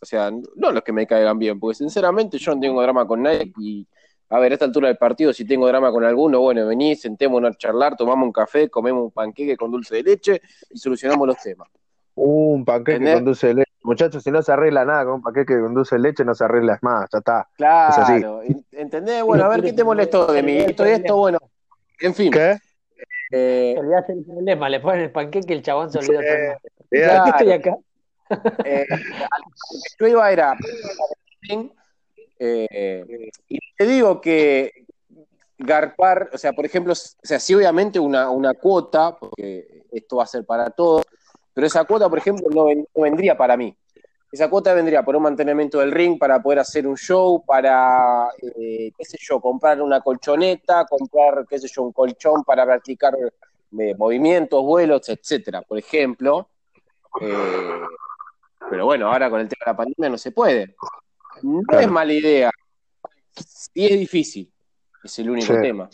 o 0.00 0.06
sea, 0.06 0.30
no 0.30 0.72
los 0.72 0.82
que 0.82 0.92
me 0.92 1.06
caigan 1.06 1.38
bien, 1.38 1.60
porque 1.60 1.76
sinceramente 1.76 2.38
yo 2.38 2.54
no 2.54 2.60
tengo 2.60 2.82
drama 2.82 3.06
con 3.06 3.22
nadie 3.22 3.52
y, 3.58 3.86
a 4.28 4.38
ver, 4.38 4.52
a 4.52 4.54
esta 4.54 4.64
altura 4.64 4.88
del 4.88 4.96
partido, 4.96 5.32
si 5.32 5.44
tengo 5.44 5.68
drama 5.68 5.92
con 5.92 6.04
alguno, 6.04 6.40
bueno, 6.40 6.66
vení, 6.66 6.96
sentémonos 6.96 7.54
a 7.54 7.58
charlar, 7.58 7.96
tomamos 7.96 8.26
un 8.26 8.32
café, 8.32 8.68
comemos 8.68 9.04
un 9.04 9.10
panqueque 9.10 9.56
con 9.56 9.70
dulce 9.70 9.96
de 9.96 10.02
leche 10.02 10.42
y 10.70 10.78
solucionamos 10.78 11.26
los 11.28 11.36
temas. 11.36 11.68
un 12.14 12.64
panqueque 12.64 13.12
con 13.14 13.24
dulce 13.24 13.48
de 13.48 13.54
leche. 13.54 13.72
Muchachos, 13.84 14.22
si 14.22 14.30
no 14.30 14.40
se 14.42 14.52
arregla 14.52 14.84
nada 14.84 15.04
con 15.04 15.14
un 15.14 15.22
panqueque 15.22 15.60
con 15.60 15.74
dulce 15.74 15.96
de 15.96 16.02
leche, 16.02 16.24
no 16.24 16.34
se 16.34 16.44
arregla 16.44 16.78
más, 16.82 17.08
ya 17.12 17.18
está. 17.18 17.48
Claro, 17.56 18.40
¿entendés? 18.70 19.22
Bueno, 19.22 19.44
a 19.44 19.48
ver, 19.48 19.62
¿qué 19.62 19.72
te 19.72 19.84
molestó 19.84 20.32
de 20.32 20.42
mí? 20.42 20.56
Esto 20.56 20.86
y 20.86 20.90
esto, 20.90 21.16
bueno, 21.16 21.38
en 22.00 22.14
fin. 22.14 22.30
¿Qué? 22.32 22.58
Eh, 23.32 23.74
el 24.08 24.24
problema, 24.24 24.68
le 24.68 24.80
ponen 24.80 25.00
el 25.00 25.10
panqueque 25.10 25.54
y 25.54 25.56
el 25.56 25.62
chabón 25.62 25.90
se 25.90 25.98
olvida 25.98 26.20
de 26.20 26.56
qué 26.90 27.30
estoy 27.30 27.52
acá? 27.52 27.76
Eh, 28.64 28.86
yo 29.98 30.06
iba 30.06 30.24
a 30.24 30.32
era 30.32 30.56
eh, 32.38 33.30
y 33.48 33.58
te 33.76 33.86
digo 33.86 34.20
que 34.20 34.72
garpar, 35.58 36.30
o 36.32 36.38
sea, 36.38 36.52
por 36.52 36.64
ejemplo, 36.64 36.92
o 36.92 36.96
sea, 36.96 37.38
sí 37.38 37.54
obviamente 37.54 37.98
una, 37.98 38.30
una 38.30 38.54
cuota, 38.54 39.16
porque 39.18 39.84
esto 39.92 40.16
va 40.16 40.24
a 40.24 40.26
ser 40.26 40.44
para 40.44 40.70
todos, 40.70 41.04
pero 41.54 41.66
esa 41.66 41.84
cuota, 41.84 42.08
por 42.08 42.18
ejemplo, 42.18 42.48
no 42.50 43.02
vendría 43.02 43.36
para 43.36 43.56
mí. 43.56 43.76
Esa 44.32 44.48
cuota 44.48 44.72
vendría 44.72 45.04
por 45.04 45.14
un 45.14 45.24
mantenimiento 45.24 45.80
del 45.80 45.92
ring, 45.92 46.18
para 46.18 46.42
poder 46.42 46.60
hacer 46.60 46.86
un 46.86 46.96
show, 46.96 47.44
para, 47.44 48.28
eh, 48.58 48.90
qué 48.96 49.04
sé 49.04 49.18
yo, 49.20 49.38
comprar 49.42 49.82
una 49.82 50.00
colchoneta, 50.00 50.86
comprar, 50.86 51.44
qué 51.46 51.58
sé 51.58 51.68
yo, 51.68 51.82
un 51.82 51.92
colchón 51.92 52.42
para 52.42 52.64
practicar 52.64 53.14
eh, 53.14 53.94
movimientos, 53.94 54.62
vuelos, 54.62 55.06
etcétera, 55.10 55.60
por 55.60 55.76
ejemplo. 55.76 56.48
Eh, 57.20 57.82
pero 58.70 58.86
bueno, 58.86 59.12
ahora 59.12 59.28
con 59.28 59.40
el 59.40 59.48
tema 59.48 59.66
de 59.66 59.70
la 59.70 59.76
pandemia 59.76 60.08
no 60.08 60.16
se 60.16 60.32
puede. 60.32 60.76
No 61.42 61.78
es 61.78 61.90
mala 61.90 62.14
idea. 62.14 62.50
Sí 63.36 63.84
es 63.84 63.98
difícil. 63.98 64.50
Es 65.04 65.18
el 65.18 65.28
único 65.28 65.52
tema. 65.60 65.90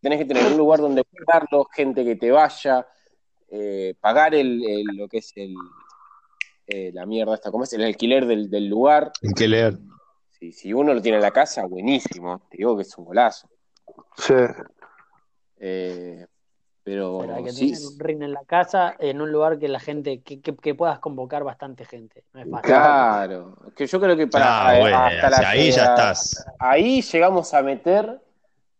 Tenés 0.00 0.18
que 0.18 0.24
tener 0.24 0.46
un 0.46 0.56
lugar 0.56 0.80
donde 0.80 1.04
cuidarlo, 1.04 1.66
gente 1.66 2.06
que 2.06 2.16
te 2.16 2.30
vaya, 2.30 2.86
pagar 4.00 4.34
el, 4.34 4.82
lo 4.96 5.08
que 5.08 5.18
es 5.18 5.30
el, 5.36 5.54
eh, 6.66 6.90
la 6.92 7.06
mierda 7.06 7.34
esta, 7.34 7.50
¿cómo 7.50 7.64
es? 7.64 7.72
El 7.72 7.84
alquiler 7.84 8.26
del, 8.26 8.50
del 8.50 8.68
lugar. 8.68 9.12
Alquiler. 9.22 9.78
Si, 10.30 10.52
si 10.52 10.72
uno 10.72 10.94
lo 10.94 11.02
tiene 11.02 11.16
en 11.16 11.22
la 11.22 11.30
casa, 11.30 11.66
buenísimo. 11.66 12.42
Te 12.50 12.58
digo 12.58 12.76
que 12.76 12.82
es 12.82 12.98
un 12.98 13.04
golazo. 13.04 13.48
Sí. 14.16 14.34
Eh, 15.58 16.26
pero, 16.84 17.18
pero, 17.20 17.36
hay 17.36 17.44
que 17.44 17.52
tener 17.52 17.78
un 17.78 17.98
ring 18.00 18.22
en 18.22 18.32
la 18.32 18.44
casa, 18.44 18.96
en 18.98 19.20
un 19.20 19.30
lugar 19.30 19.58
que 19.58 19.68
la 19.68 19.78
gente, 19.78 20.20
que, 20.22 20.40
que, 20.40 20.74
puedas 20.74 20.98
convocar 20.98 21.44
bastante 21.44 21.84
gente. 21.84 22.24
No 22.32 22.40
es 22.40 22.50
fácil. 22.50 22.66
Claro, 22.66 23.56
que 23.76 23.86
yo 23.86 24.00
creo 24.00 24.16
que 24.16 24.26
para 24.26 24.68
ah, 24.68 24.78
bueno, 24.80 24.98
hasta 24.98 25.48
ahí 25.48 25.70
ya 25.70 25.84
estás. 25.84 26.44
Ahí 26.58 27.00
llegamos 27.02 27.54
a 27.54 27.62
meter 27.62 28.20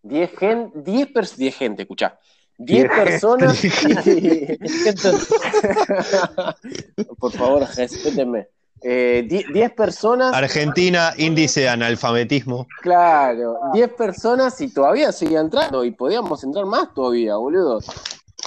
10 0.03 0.37
gente, 0.37 0.81
10 0.83 1.37
10 1.37 1.57
gente, 1.57 1.83
escuchá. 1.83 2.19
10 2.59 2.89
personas. 2.89 3.61
Por 7.19 7.33
favor, 7.33 7.67
respétenme. 7.77 8.49
10 8.83 8.85
eh, 8.85 9.71
personas. 9.77 10.35
Argentina, 10.35 11.13
índice 11.17 11.61
de 11.61 11.69
analfabetismo. 11.69 12.67
Claro, 12.81 13.59
10 13.73 13.95
personas 13.95 14.61
y 14.61 14.73
todavía 14.73 15.13
seguía 15.13 15.41
entrando. 15.41 15.85
Y 15.85 15.93
podíamos 15.93 16.43
entrar 16.43 16.67
más 16.67 16.93
todavía, 16.93 17.37
boludo. 17.37 17.81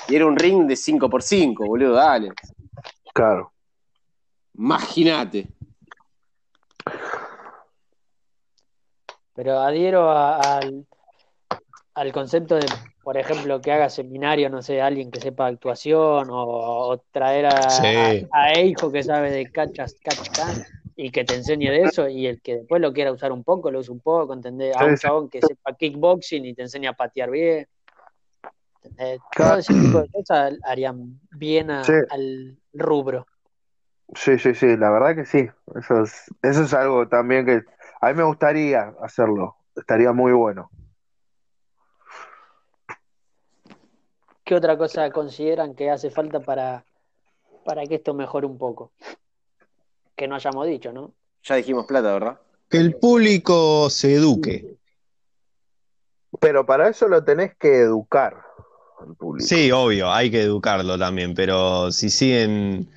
Y 0.09 0.15
era 0.15 0.25
un 0.25 0.35
ring 0.35 0.67
de 0.67 0.75
5x5, 0.75 1.65
boludo, 1.65 1.93
dale. 1.93 2.31
Claro. 3.13 3.53
Imagínate. 4.57 5.47
Pero 9.33 9.59
adhiero 9.59 10.11
al, 10.11 10.85
al 11.93 12.11
concepto 12.11 12.55
de 12.55 12.65
por 13.05 13.17
ejemplo, 13.17 13.61
que 13.61 13.71
haga 13.71 13.87
seminario, 13.87 14.49
no 14.49 14.63
sé, 14.63 14.81
alguien 14.81 15.11
que 15.11 15.21
sepa 15.21 15.45
actuación 15.45 16.27
o, 16.31 16.99
traer 17.11 17.45
a, 17.45 17.51
a, 18.31 18.59
hijo 18.59 18.91
que 18.91 19.03
sabe 19.03 19.29
de 19.29 19.51
catch, 19.51 19.77
catch 20.03 20.65
y 20.95 21.11
que 21.11 21.23
te 21.23 21.35
enseñe 21.35 21.69
de 21.69 21.83
eso 21.83 22.09
y 22.09 22.25
el 22.25 22.41
que 22.41 22.55
después 22.55 22.81
lo 22.81 22.91
quiera 22.93 23.11
usar 23.11 23.31
un 23.31 23.43
poco, 23.43 23.69
lo 23.69 23.77
usa 23.77 23.93
un 23.93 23.99
poco, 23.99 24.33
¿entendés? 24.33 24.75
A 24.75 24.85
un 24.85 24.95
chabón 24.95 25.29
que 25.29 25.39
sepa 25.43 25.75
kickboxing 25.75 26.45
y 26.45 26.55
te 26.55 26.63
enseña 26.63 26.89
a 26.89 26.93
patear 26.93 27.29
bien. 27.29 27.67
Todo 29.37 29.57
ese 29.57 29.75
tipo 29.75 30.01
de 30.01 30.09
cosas 30.09 30.55
harían 30.63 31.19
bien 31.29 31.69
al 31.69 32.57
rubro. 32.73 33.27
Sí, 34.15 34.39
sí, 34.39 34.55
sí, 34.55 34.77
la 34.77 34.89
verdad 34.89 35.15
que 35.15 35.25
sí. 35.25 35.47
Eso 35.75 36.01
es, 36.01 36.33
eso 36.41 36.63
es 36.63 36.73
algo 36.73 37.07
también 37.07 37.45
que 37.45 37.61
a 38.01 38.07
mí 38.07 38.15
me 38.15 38.23
gustaría 38.23 38.95
hacerlo. 38.99 39.57
Estaría 39.75 40.11
muy 40.11 40.31
bueno. 40.31 40.71
¿Qué 44.45 44.53
otra 44.53 44.77
cosa 44.77 45.09
consideran 45.09 45.73
que 45.73 45.89
hace 45.89 46.11
falta 46.11 46.39
para, 46.39 46.85
para 47.65 47.83
que 47.87 47.95
esto 47.95 48.13
mejore 48.13 48.45
un 48.45 48.59
poco? 48.59 48.91
Que 50.15 50.27
no 50.27 50.35
hayamos 50.35 50.67
dicho, 50.67 50.93
¿no? 50.93 51.13
Ya 51.43 51.55
dijimos 51.55 51.87
plata, 51.87 52.13
¿verdad? 52.13 52.39
Que 52.69 52.77
el 52.77 52.95
público 52.95 53.89
se 53.89 54.13
eduque. 54.13 54.77
Pero 56.39 56.63
para 56.63 56.89
eso 56.89 57.07
lo 57.07 57.23
tenés 57.23 57.55
que 57.55 57.81
educar 57.81 58.39
al 58.99 59.15
público. 59.15 59.47
Sí, 59.47 59.71
obvio, 59.71 60.11
hay 60.11 60.29
que 60.29 60.43
educarlo 60.43 60.97
también, 60.97 61.33
pero 61.33 61.91
si 61.91 62.11
siguen 62.11 62.87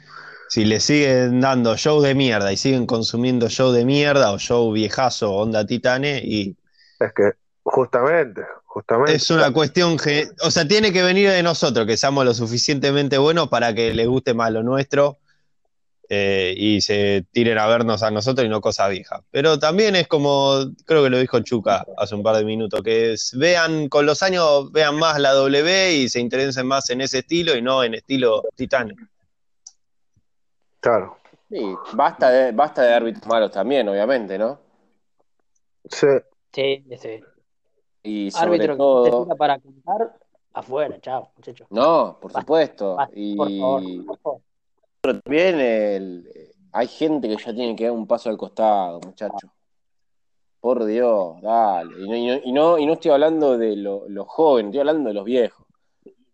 si 0.48 0.64
le 0.64 0.80
siguen 0.80 1.40
dando 1.40 1.76
show 1.76 2.00
de 2.00 2.14
mierda 2.14 2.52
y 2.52 2.56
siguen 2.56 2.86
consumiendo 2.86 3.48
show 3.48 3.70
de 3.70 3.84
mierda 3.84 4.32
o 4.32 4.38
show 4.38 4.72
viejazo 4.72 5.32
onda 5.32 5.66
titane 5.66 6.20
y 6.24 6.56
es 7.00 7.12
que 7.12 7.32
justamente 7.62 8.42
justamente 8.78 9.14
es 9.14 9.30
una 9.30 9.52
cuestión 9.52 9.96
que 9.96 10.28
o 10.42 10.50
sea 10.50 10.66
tiene 10.66 10.92
que 10.92 11.02
venir 11.02 11.30
de 11.30 11.42
nosotros 11.42 11.86
que 11.86 11.96
seamos 11.96 12.24
lo 12.24 12.32
suficientemente 12.32 13.18
buenos 13.18 13.48
para 13.48 13.74
que 13.74 13.92
les 13.92 14.06
guste 14.06 14.34
más 14.34 14.52
lo 14.52 14.62
nuestro 14.62 15.18
eh, 16.10 16.54
y 16.56 16.80
se 16.80 17.26
tiren 17.32 17.58
a 17.58 17.66
vernos 17.66 18.02
a 18.02 18.10
nosotros 18.10 18.46
y 18.46 18.48
no 18.48 18.62
cosas 18.62 18.88
viejas. 18.88 19.20
Pero 19.30 19.58
también 19.58 19.94
es 19.94 20.08
como, 20.08 20.60
creo 20.86 21.04
que 21.04 21.10
lo 21.10 21.18
dijo 21.18 21.40
Chuca 21.40 21.84
hace 21.98 22.14
un 22.14 22.22
par 22.22 22.36
de 22.36 22.44
minutos, 22.46 22.80
que 22.82 23.14
vean, 23.34 23.90
con 23.90 24.06
los 24.06 24.22
años 24.22 24.72
vean 24.72 24.96
más 24.96 25.20
la 25.20 25.32
W 25.32 25.92
y 25.92 26.08
se 26.08 26.20
interesen 26.20 26.66
más 26.66 26.88
en 26.88 27.02
ese 27.02 27.18
estilo 27.18 27.54
y 27.54 27.60
no 27.60 27.84
en 27.84 27.92
estilo 27.92 28.42
Titanic. 28.54 28.98
Claro. 30.80 31.18
Sí, 31.50 31.62
basta 31.92 32.30
de, 32.30 32.52
basta 32.52 32.82
de 32.82 32.94
árbitros 32.94 33.26
malos 33.26 33.50
también, 33.50 33.86
obviamente, 33.86 34.38
¿no? 34.38 34.58
Sí. 35.90 36.06
Sí, 36.54 36.86
sí. 37.02 37.20
Y 38.02 38.30
sobre 38.30 38.44
Árbitro 38.46 38.76
todo... 38.76 39.24
que 39.24 39.30
te 39.30 39.36
para 39.36 39.58
contar, 39.58 40.18
afuera, 40.52 41.00
chao, 41.00 41.30
muchachos. 41.36 41.66
No, 41.70 42.18
por 42.20 42.32
Basta, 42.32 42.40
supuesto. 42.40 42.94
Basta, 42.96 43.14
y 43.16 43.36
Por 43.36 43.50
favor, 43.50 44.06
por 44.06 44.18
favor. 44.18 44.40
pero 45.00 45.20
también 45.20 45.60
el- 45.60 46.30
hay 46.72 46.86
gente 46.86 47.28
que 47.28 47.36
ya 47.36 47.54
tiene 47.54 47.74
que 47.74 47.84
dar 47.84 47.92
un 47.92 48.06
paso 48.06 48.28
al 48.30 48.36
costado, 48.36 49.00
muchacho. 49.00 49.48
Por 50.60 50.84
Dios, 50.84 51.40
dale. 51.40 52.00
Y 52.02 52.08
no, 52.08 52.16
y 52.16 52.26
no, 52.26 52.40
y 52.44 52.52
no, 52.52 52.78
y 52.78 52.86
no 52.86 52.92
estoy 52.94 53.12
hablando 53.12 53.56
de 53.56 53.76
lo- 53.76 54.08
los 54.08 54.26
jóvenes, 54.26 54.70
estoy 54.70 54.80
hablando 54.80 55.08
de 55.08 55.14
los 55.14 55.24
viejos. 55.24 55.66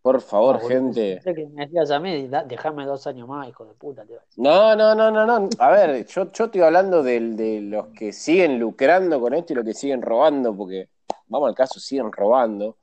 Por 0.00 0.20
favor, 0.20 0.60
Ah, 0.62 0.68
gente. 0.68 1.20
que 1.24 1.46
me 1.46 1.64
decías 1.64 1.90
a 1.90 1.98
mí, 1.98 2.28
da- 2.28 2.44
dejame 2.44 2.84
dos 2.84 3.06
años 3.06 3.26
más, 3.26 3.48
hijo 3.48 3.64
de 3.64 3.72
puta. 3.74 4.04
Te. 4.04 4.14
No, 4.36 4.76
no, 4.76 4.94
no, 4.94 5.10
no, 5.10 5.24
no. 5.26 5.48
A 5.58 5.70
ver, 5.70 6.06
yo, 6.06 6.30
yo 6.30 6.44
estoy 6.44 6.60
hablando 6.60 7.02
de, 7.02 7.20
los 7.62 7.86
que 7.88 8.12
siguen 8.12 8.58
lucrando 8.58 9.18
con 9.20 9.32
esto 9.32 9.52
y 9.52 9.56
los 9.56 9.64
que 9.64 9.72
siguen 9.72 10.02
robando, 10.02 10.54
porque, 10.54 10.88
vamos 11.26 11.48
al 11.48 11.54
caso, 11.54 11.80
siguen 11.80 12.10
robando. 12.12 12.76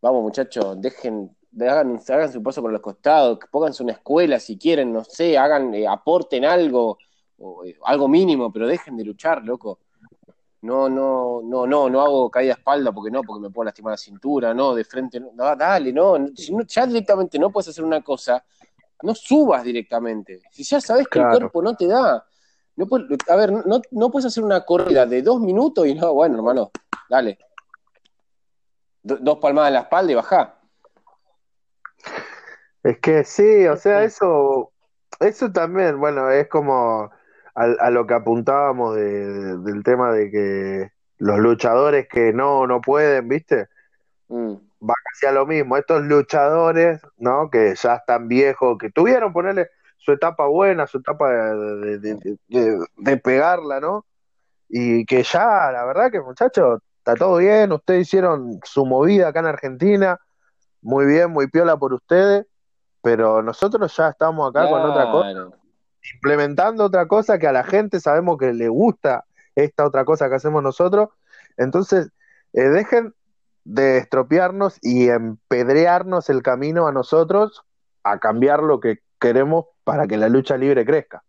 Vamos, 0.00 0.22
muchachos, 0.22 0.80
dejen, 0.80 1.34
de- 1.50 1.68
hagan, 1.68 2.00
hagan 2.08 2.32
su 2.32 2.42
paso 2.42 2.60
por 2.60 2.70
los 2.72 2.80
costados, 2.82 3.38
pónganse 3.50 3.82
una 3.82 3.92
escuela 3.92 4.38
si 4.38 4.58
quieren, 4.58 4.92
no 4.92 5.02
sé, 5.04 5.38
hagan, 5.38 5.74
eh, 5.74 5.86
aporten 5.88 6.44
algo, 6.44 6.98
o, 7.38 7.64
eh, 7.64 7.76
algo 7.84 8.06
mínimo, 8.08 8.52
pero 8.52 8.66
dejen 8.66 8.96
de 8.96 9.04
luchar, 9.04 9.42
loco. 9.44 9.78
No, 10.62 10.88
no, 10.88 11.42
no, 11.42 11.66
no, 11.66 11.90
no 11.90 12.00
hago 12.00 12.30
caída 12.30 12.54
de 12.54 12.58
espalda 12.60 12.90
porque 12.90 13.10
no, 13.10 13.22
porque 13.22 13.42
me 13.42 13.50
puedo 13.50 13.66
lastimar 13.66 13.92
la 13.92 13.96
cintura, 13.98 14.54
no, 14.54 14.74
de 14.74 14.84
frente, 14.84 15.20
no, 15.20 15.30
no, 15.34 15.54
dale, 15.56 15.92
no, 15.92 16.16
si 16.34 16.54
no, 16.54 16.62
ya 16.64 16.86
directamente 16.86 17.38
no 17.38 17.50
puedes 17.50 17.68
hacer 17.68 17.84
una 17.84 18.02
cosa, 18.02 18.42
no 19.02 19.14
subas 19.14 19.62
directamente. 19.62 20.40
Si 20.50 20.64
ya 20.64 20.80
sabes 20.80 21.06
que 21.06 21.18
Claro. 21.18 21.32
el 21.32 21.38
cuerpo 21.38 21.62
no 21.62 21.76
te 21.76 21.86
da, 21.86 22.24
no 22.76 22.86
puedes- 22.86 23.06
a 23.28 23.36
ver, 23.36 23.52
no, 23.66 23.82
no 23.90 24.10
puedes 24.10 24.24
hacer 24.24 24.42
una 24.42 24.64
corrida 24.64 25.04
de 25.04 25.20
dos 25.20 25.38
minutos 25.38 25.86
y 25.86 25.94
no, 25.94 26.14
bueno, 26.14 26.36
hermano, 26.36 26.70
dale. 27.08 27.38
Do- 29.02 29.18
dos 29.20 29.38
palmadas 29.38 29.68
en 29.68 29.74
la 29.74 29.80
espalda 29.80 30.12
y 30.12 30.14
bajá. 30.14 30.54
Es 32.82 32.98
que 32.98 33.24
sí, 33.24 33.66
o 33.66 33.76
sea, 33.76 34.04
eso, 34.04 34.72
eso 35.20 35.50
también, 35.52 35.98
bueno, 35.98 36.30
es 36.30 36.48
como 36.48 37.10
a, 37.54 37.62
a 37.64 37.90
lo 37.90 38.06
que 38.06 38.14
apuntábamos 38.14 38.94
de- 38.96 39.56
del 39.58 39.82
tema 39.82 40.12
de 40.12 40.30
que 40.30 40.92
los 41.18 41.38
luchadores 41.38 42.08
que 42.08 42.32
no, 42.32 42.66
no 42.66 42.80
pueden, 42.80 43.28
¿viste? 43.28 43.68
Mm, 44.28 44.54
Va 44.86 44.94
casi 45.04 45.24
a 45.26 45.32
lo 45.32 45.46
mismo. 45.46 45.78
Estos 45.78 46.02
luchadores, 46.02 47.00
¿no? 47.16 47.48
Que 47.50 47.74
ya 47.74 47.94
están 47.94 48.28
viejos, 48.28 48.76
que 48.78 48.90
tuvieron, 48.90 49.32
ponerle 49.32 49.70
su 49.96 50.12
etapa 50.12 50.46
buena, 50.46 50.86
su 50.86 50.98
etapa 50.98 51.30
de, 51.30 51.98
de- 51.98 52.14
de- 52.16 52.38
de- 52.48 52.86
de 52.96 53.16
pegarla, 53.16 53.80
¿no? 53.80 54.04
Y 54.68 55.06
que 55.06 55.22
ya, 55.22 55.70
la 55.72 55.86
verdad 55.86 56.10
que 56.10 56.20
muchachos, 56.20 56.80
está 57.04 57.16
todo 57.16 57.36
bien, 57.36 57.70
ustedes 57.70 58.08
hicieron 58.08 58.60
su 58.64 58.86
movida 58.86 59.28
acá 59.28 59.40
en 59.40 59.46
Argentina, 59.46 60.18
muy 60.80 61.04
bien, 61.04 61.30
muy 61.30 61.48
piola 61.48 61.76
por 61.76 61.92
ustedes, 61.92 62.46
pero 63.02 63.42
nosotros 63.42 63.94
ya 63.94 64.08
estamos 64.08 64.48
acá 64.48 64.66
con 64.70 64.80
otra 64.80 65.10
cosa, 65.10 65.50
implementando 66.14 66.82
otra 66.82 67.06
cosa 67.06 67.38
que 67.38 67.46
a 67.46 67.52
la 67.52 67.62
gente 67.62 68.00
sabemos 68.00 68.38
que 68.38 68.54
le 68.54 68.68
gusta 68.68 69.26
esta 69.54 69.84
otra 69.84 70.06
cosa 70.06 70.30
que 70.30 70.36
hacemos 70.36 70.62
nosotros, 70.62 71.10
entonces 71.58 72.08
eh, 72.54 72.68
dejen 72.70 73.12
de 73.64 73.98
estropearnos 73.98 74.78
y 74.80 75.10
empedrearnos 75.10 76.30
el 76.30 76.42
camino 76.42 76.86
a 76.86 76.92
nosotros 76.92 77.64
a 78.02 78.18
cambiar 78.18 78.62
lo 78.62 78.80
que 78.80 79.00
queremos 79.20 79.66
para 79.84 80.06
que 80.06 80.16
la 80.16 80.30
lucha 80.30 80.56
libre 80.56 80.86
crezca. 80.86 81.22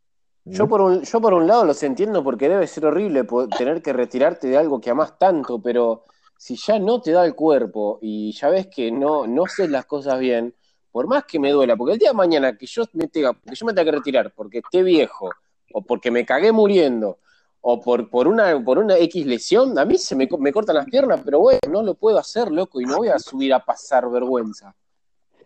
Yo 0.46 0.68
por, 0.68 0.80
un, 0.82 1.02
yo 1.02 1.20
por 1.22 1.34
un 1.34 1.48
lado 1.48 1.66
los 1.66 1.82
entiendo 1.82 2.24
porque 2.24 2.48
debe 2.48 2.68
ser 2.68 2.86
horrible 2.86 3.26
tener 3.58 3.82
que 3.82 3.94
retirarte 3.94 4.48
de 4.48 4.58
algo 4.58 4.80
que 4.80 4.92
amás 4.92 5.18
tanto, 5.18 5.60
pero 5.60 6.04
si 6.38 6.56
ya 6.56 6.78
no 6.78 7.02
te 7.02 7.12
da 7.12 7.26
el 7.26 7.34
cuerpo 7.34 7.98
y 8.02 8.32
ya 8.32 8.50
ves 8.50 8.68
que 8.68 8.92
no, 8.92 9.26
no 9.26 9.46
haces 9.46 9.70
las 9.72 9.86
cosas 9.86 10.20
bien, 10.20 10.54
por 10.92 11.08
más 11.08 11.26
que 11.26 11.40
me 11.40 11.52
duela, 11.52 11.76
porque 11.76 11.94
el 11.94 12.00
día 12.00 12.10
de 12.10 12.16
mañana 12.16 12.56
que 12.58 12.68
yo 12.68 12.84
me 12.94 13.08
tenga, 13.08 13.34
que 13.34 13.56
yo 13.56 13.66
me 13.66 13.74
tenga 13.74 13.86
que 13.92 13.98
retirar 13.98 14.34
porque 14.36 14.60
esté 14.60 14.84
viejo, 14.84 15.30
o 15.74 15.82
porque 15.82 16.12
me 16.12 16.24
cagué 16.26 16.52
muriendo, 16.52 17.18
o 17.62 17.82
por, 17.82 18.08
por 18.10 18.28
una, 18.28 18.64
por 18.64 18.78
una 18.78 18.98
X 18.98 19.26
lesión, 19.26 19.78
a 19.80 19.84
mí 19.84 19.98
se 19.98 20.16
me, 20.16 20.30
me 20.38 20.54
cortan 20.54 20.76
las 20.76 20.86
piernas, 20.86 21.22
pero 21.26 21.40
bueno, 21.40 21.60
no 21.70 21.82
lo 21.82 21.96
puedo 21.96 22.20
hacer, 22.20 22.52
loco, 22.52 22.80
y 22.80 22.86
no 22.86 22.98
voy 22.98 23.08
a 23.08 23.18
subir 23.18 23.52
a 23.52 23.66
pasar 23.66 24.08
vergüenza. 24.10 24.76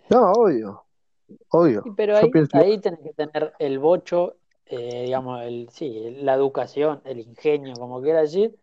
No, 0.09 0.33
obvio, 0.33 0.83
obvio. 1.51 1.83
Y 1.85 1.91
Pero 1.91 2.17
ahí, 2.17 2.29
pienso- 2.29 2.57
ahí 2.57 2.77
tenés 2.79 2.99
que 2.99 3.13
tener 3.13 3.53
el 3.59 3.79
bocho, 3.79 4.35
eh, 4.69 5.03
digamos, 5.05 5.41
el, 5.41 5.67
sí, 5.71 6.15
la 6.21 6.33
educación, 6.35 7.01
el 7.05 7.19
ingenio, 7.19 7.73
como 7.75 8.01
quiera 8.01 8.21
decir, 8.21 8.55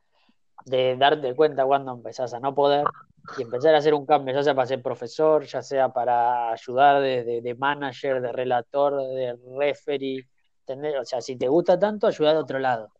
de 0.66 0.96
darte 0.96 1.34
cuenta 1.34 1.64
cuando 1.66 1.92
empezás 1.92 2.34
a 2.34 2.40
no 2.40 2.54
poder 2.54 2.84
y 3.38 3.42
empezar 3.42 3.74
a 3.74 3.78
hacer 3.78 3.94
un 3.94 4.06
cambio, 4.06 4.34
ya 4.34 4.42
sea 4.42 4.54
para 4.54 4.66
ser 4.66 4.82
profesor, 4.82 5.44
ya 5.44 5.62
sea 5.62 5.88
para 5.90 6.52
ayudar 6.52 7.02
de, 7.02 7.42
de- 7.42 7.54
manager, 7.54 8.20
de 8.20 8.32
relator, 8.32 8.96
de 8.96 9.36
referee, 9.58 10.26
tener, 10.64 10.98
o 10.98 11.04
sea, 11.04 11.20
si 11.20 11.36
te 11.36 11.48
gusta 11.48 11.78
tanto, 11.78 12.06
ayudar 12.06 12.34
de 12.34 12.40
otro 12.40 12.58
lado. 12.58 12.90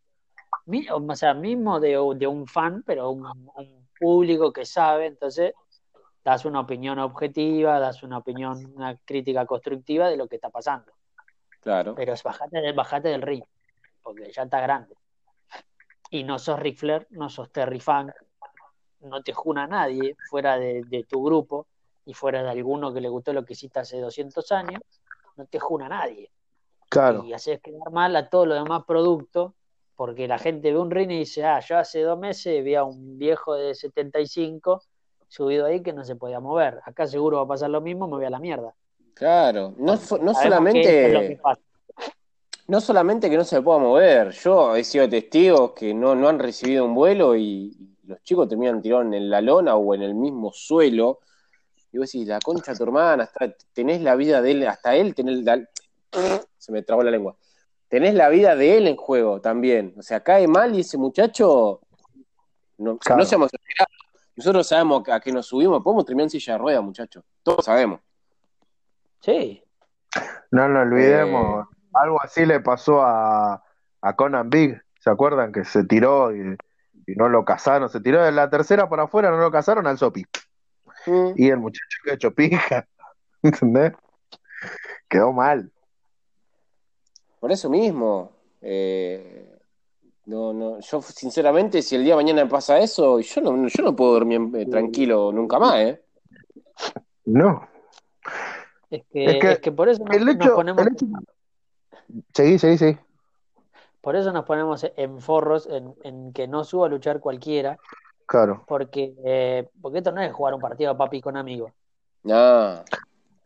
O 0.93 1.15
sea, 1.15 1.35
mismo 1.35 1.79
de, 1.79 1.97
de 2.17 2.27
un 2.27 2.47
fan, 2.47 2.83
pero 2.85 3.11
un, 3.11 3.25
un 3.27 3.89
público 3.99 4.53
que 4.53 4.65
sabe, 4.67 5.07
entonces 5.07 5.53
das 6.25 6.45
una 6.45 6.61
opinión 6.61 6.99
objetiva, 6.99 7.79
das 7.79 8.03
una 8.03 8.19
opinión, 8.19 8.73
una 8.75 8.97
crítica 9.05 9.47
constructiva 9.47 10.09
de 10.09 10.17
lo 10.17 10.27
que 10.27 10.37
está 10.37 10.51
pasando. 10.51 10.93
Claro. 11.67 11.97
Pero 11.97 12.13
es 12.13 12.23
bajate, 12.23 12.61
del- 12.61 12.75
bajate 12.77 13.09
del 13.09 13.23
ring, 13.23 13.43
porque 14.01 14.31
ya 14.31 14.45
está 14.45 14.61
grande. 14.61 14.95
Y 16.11 16.23
no 16.23 16.39
sos 16.39 16.61
Ric 16.61 16.77
Flair, 16.79 17.09
no 17.11 17.29
sos 17.29 17.51
Terry 17.51 17.81
Funk, 17.81 18.13
no 19.01 19.21
te 19.25 19.33
juna 19.33 19.67
nadie 19.67 20.15
fuera 20.31 20.61
de, 20.61 20.85
de 20.85 21.03
tu 21.03 21.25
grupo 21.25 21.67
y 22.05 22.15
fuera 22.15 22.41
de 22.45 22.51
alguno 22.51 22.95
que 22.95 23.01
le 23.01 23.09
gustó 23.09 23.33
lo 23.33 23.45
que 23.45 23.55
hiciste 23.55 23.81
hace 23.81 23.99
200 24.01 24.53
años, 24.53 24.81
no 25.35 25.45
te 25.47 25.59
juna 25.59 25.89
nadie. 25.89 26.31
Claro, 26.89 27.25
Y 27.25 27.33
haces 27.33 27.61
quedar 27.61 27.91
mal 27.91 28.15
a 28.15 28.29
todos 28.31 28.47
los 28.47 28.63
demás 28.63 28.85
productos, 28.85 29.53
porque 29.97 30.29
la 30.29 30.39
gente 30.39 30.73
ve 30.73 30.79
un 30.79 30.93
ring 30.93 31.11
y 31.11 31.19
dice, 31.19 31.45
ah, 31.45 31.59
yo 31.59 31.79
hace 31.79 32.01
dos 32.03 32.17
meses 32.17 32.63
vi 32.63 32.77
a 32.77 32.85
un 32.85 33.19
viejo 33.19 33.57
de 33.57 33.75
75 33.75 34.85
subido 35.27 35.67
ahí 35.67 35.83
que 35.83 35.93
no 35.93 36.05
se 36.05 36.15
podía 36.15 36.39
mover. 36.39 36.81
Acá 36.85 37.09
seguro 37.09 37.39
va 37.39 37.43
a 37.43 37.49
pasar 37.49 37.71
lo 37.71 37.81
mismo, 37.81 38.07
me 38.07 38.19
voy 38.19 38.25
a 38.25 38.31
la 38.31 38.39
mierda. 38.39 38.73
Claro. 39.17 39.75
No, 39.79 39.99
no 40.21 40.35
solamente. 40.35 41.41
No 42.69 42.81
solamente 42.81 43.31
que 43.31 43.37
no 43.37 43.45
se 43.45 43.63
pueda 43.63 43.79
mover, 43.79 44.33
yo 44.33 44.77
he 44.77 44.85
sido 44.85 45.09
testigos 45.09 45.73
que 45.73 45.95
no, 45.95 46.15
no 46.15 46.29
han 46.29 46.39
recibido 46.39 46.85
un 46.85 46.95
vuelo 46.95 47.35
y, 47.37 47.75
los 48.05 48.23
chicos 48.23 48.49
terminan 48.49 48.83
tirados 48.83 49.07
en 49.07 49.31
la 49.31 49.41
lona 49.41 49.75
o 49.77 49.95
en 49.95 50.03
el 50.03 50.15
mismo 50.15 50.53
suelo. 50.53 51.21
Y 51.93 51.99
vos 51.99 52.13
decís, 52.13 52.29
la 52.29 52.41
concha 52.41 52.73
de 52.73 52.79
tu 52.79 52.85
hermana, 52.85 53.25
hasta 53.25 53.55
tenés 53.73 54.03
la 54.03 54.17
vida 54.17 54.43
de 54.43 54.51
él, 54.51 54.67
hasta 54.67 54.95
él 54.97 55.15
tenés 55.15 55.45
la- 55.45 55.65
se 56.59 56.73
me 56.73 56.83
trabó 56.83 57.03
la 57.03 57.11
lengua. 57.11 57.37
Tenés 57.89 58.15
la 58.15 58.29
vida 58.29 58.55
de 58.55 58.77
él 58.77 58.87
en 58.87 58.97
juego 58.97 59.41
también. 59.41 59.95
O 59.97 60.03
sea, 60.03 60.21
cae 60.23 60.47
mal 60.47 60.75
y 60.75 60.81
ese 60.81 60.99
muchacho, 60.99 61.81
no, 62.79 62.99
Claro. 62.99 63.21
no 63.21 63.25
seamos. 63.25 63.51
Nosotros 64.35 64.67
sabemos 64.67 65.09
a 65.09 65.21
qué 65.21 65.33
nos 65.33 65.47
subimos, 65.47 65.83
podemos 65.83 66.05
terminar 66.05 66.25
en 66.27 66.31
silla 66.31 66.53
de 66.55 66.59
ruedas, 66.59 66.83
muchachos. 66.83 67.25
Todos 67.43 67.65
sabemos. 67.65 68.01
Sí, 69.21 69.63
no 70.51 70.69
nos 70.69 70.87
olvidemos. 70.87 71.65
Eh. 71.65 71.77
Algo 71.95 72.23
así 72.23 72.45
le 72.45 72.61
pasó 72.61 73.03
a, 73.03 73.63
a 74.01 74.17
Conan 74.17 74.51
Big, 74.51 74.81
¿se 74.99 75.11
acuerdan? 75.11 75.53
Que 75.53 75.65
se 75.65 75.85
tiró 75.85 76.35
y, 76.35 76.57
y 77.07 77.15
no 77.15 77.29
lo 77.29 77.45
cazaron, 77.45 77.89
se 77.89 78.01
tiró 78.01 78.23
de 78.23 78.33
la 78.33 78.51
tercera 78.51 78.89
para 78.89 79.05
afuera, 79.05 79.31
no 79.31 79.39
lo 79.39 79.51
cazaron 79.51 79.87
al 79.87 79.99
Sopi. 79.99 80.25
Mm. 81.07 81.31
Y 81.37 81.49
el 81.49 81.59
muchacho 81.59 81.99
quedó 82.05 82.15
hecho 82.15 82.35
pija, 82.35 82.87
¿entendés? 83.43 83.93
Quedó 85.09 85.33
mal. 85.33 85.71
Por 87.41 87.53
eso 87.53 87.71
mismo, 87.71 88.33
eh, 88.61 89.55
no, 90.27 90.53
no, 90.53 90.81
yo 90.81 91.01
sinceramente, 91.01 91.81
si 91.81 91.95
el 91.95 92.03
día 92.03 92.15
de 92.15 92.25
mañana 92.25 92.49
pasa 92.49 92.79
eso, 92.79 93.21
yo 93.21 93.41
no, 93.41 93.69
yo 93.69 93.85
no 93.85 93.95
puedo 93.95 94.15
dormir 94.15 94.41
eh, 94.55 94.67
tranquilo 94.67 95.33
nunca 95.33 95.59
más, 95.59 95.77
¿eh? 95.77 96.03
No. 97.25 97.69
Es 98.91 99.03
que, 99.13 99.25
Es 99.25 99.41
que 99.41 99.53
es 99.53 99.59
que 99.61 99.73
por 99.73 99.89
eso 99.89 100.05
nos, 100.05 100.17
el 100.17 100.25
nos 100.27 100.35
hecho- 100.37 100.55
ponemos... 100.55 100.87
el 100.87 100.93
hecho- 100.93 101.07
Seguí, 102.35 102.59
seguí, 102.59 102.79
seguí. 102.79 102.99
Por 104.01 104.15
eso 104.15 104.33
nos 104.33 104.45
ponemos 104.45 104.87
en 104.97 105.21
forros, 105.21 105.67
en, 105.71 105.93
en 106.05 106.33
que 106.33 106.47
no 106.47 106.63
suba 106.65 106.87
a 106.87 106.91
luchar 106.91 107.19
cualquiera, 107.21 107.79
Claro. 108.27 108.65
porque, 108.69 109.15
eh, 109.25 109.69
porque 109.81 109.99
esto 109.99 110.13
no 110.13 110.21
es 110.23 110.33
jugar 110.33 110.55
un 110.55 110.61
partido 110.61 110.93
de 110.93 110.99
papi 110.99 111.21
con 111.21 111.37
amigos. 111.37 111.73
No. 112.23 112.85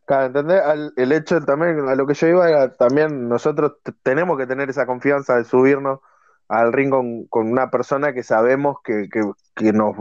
Claro, 0.04 0.26
¿entendés? 0.26 0.60
Al- 0.62 0.92
el 0.96 1.12
hecho 1.12 1.40
también, 1.42 1.88
a 1.88 1.94
lo 1.94 2.06
que 2.06 2.14
yo 2.14 2.26
iba 2.26 2.48
era 2.48 2.72
también 2.74 3.28
nosotros 3.28 3.74
tenemos 4.02 4.36
que 4.36 4.46
tener 4.46 4.68
esa 4.68 4.84
confianza 4.86 5.36
de 5.36 5.44
subirnos 5.44 6.00
al 6.48 6.72
ring 6.72 6.90
con, 6.90 7.26
con 7.26 7.50
una 7.50 7.70
persona 7.70 8.12
que 8.12 8.22
sabemos 8.22 8.78
que, 8.82 9.08
que, 9.10 9.22
que 9.54 9.72
nos, 9.72 9.96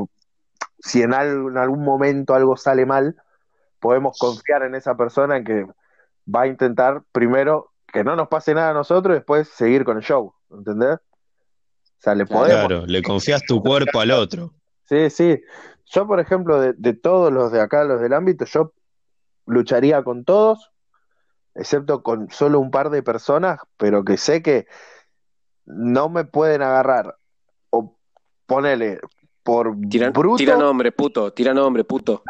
si 0.80 1.04
en, 1.04 1.14
al- 1.14 1.48
en 1.52 1.58
algún 1.58 1.84
momento 1.86 2.34
algo 2.34 2.58
sale 2.58 2.86
mal, 2.86 3.16
podemos 3.80 4.18
confiar 4.20 4.64
en 4.64 4.76
esa 4.76 4.96
persona 4.96 5.38
en 5.38 5.44
que 5.44 5.66
va 6.34 6.42
a 6.42 6.48
intentar 6.48 7.04
primero 7.12 7.72
que 7.88 8.04
no 8.04 8.16
nos 8.16 8.28
pase 8.28 8.54
nada 8.54 8.72
a 8.72 8.74
nosotros 8.74 9.14
y 9.14 9.20
después 9.20 9.48
seguir 9.50 9.84
con 9.84 9.98
el 9.98 10.04
show, 10.04 10.34
¿entendés? 10.52 10.96
O 10.96 12.02
sea, 12.02 12.16
le 12.16 12.26
Claro. 12.26 12.42
podemos 12.42 12.68
Claro, 12.68 12.86
le 12.86 13.02
confías 13.02 13.44
tu 13.46 13.62
cuerpo 13.62 14.00
al 14.00 14.12
otro. 14.12 14.54
Sí, 14.86 15.10
sí. 15.10 15.42
Yo, 15.86 16.08
por 16.08 16.20
ejemplo, 16.20 16.62
de, 16.62 16.74
de 16.74 16.94
todos 16.94 17.32
los 17.32 17.52
de 17.52 17.62
acá, 17.62 17.84
los 17.84 18.00
del 18.00 18.14
ámbito, 18.14 18.46
yo 18.46 18.74
lucharía 19.46 20.04
con 20.04 20.24
todos, 20.24 20.72
excepto 21.56 22.04
con 22.04 22.30
solo 22.30 22.60
un 22.60 22.72
par 22.72 22.90
de 22.90 23.02
personas, 23.04 23.60
pero 23.78 24.06
que 24.06 24.18
sé 24.18 24.42
que 24.44 24.68
no 25.66 26.10
me 26.10 26.26
pueden 26.26 26.62
agarrar 26.62 27.18
o 27.70 27.98
ponele 28.46 29.00
por 29.50 29.76
Tira, 29.90 30.12
bruto, 30.12 30.38
tira 30.38 30.56
nombre, 30.58 30.92
puto. 30.92 31.34
Tira 31.34 31.54
nombre, 31.56 31.84
puto. 31.84 32.24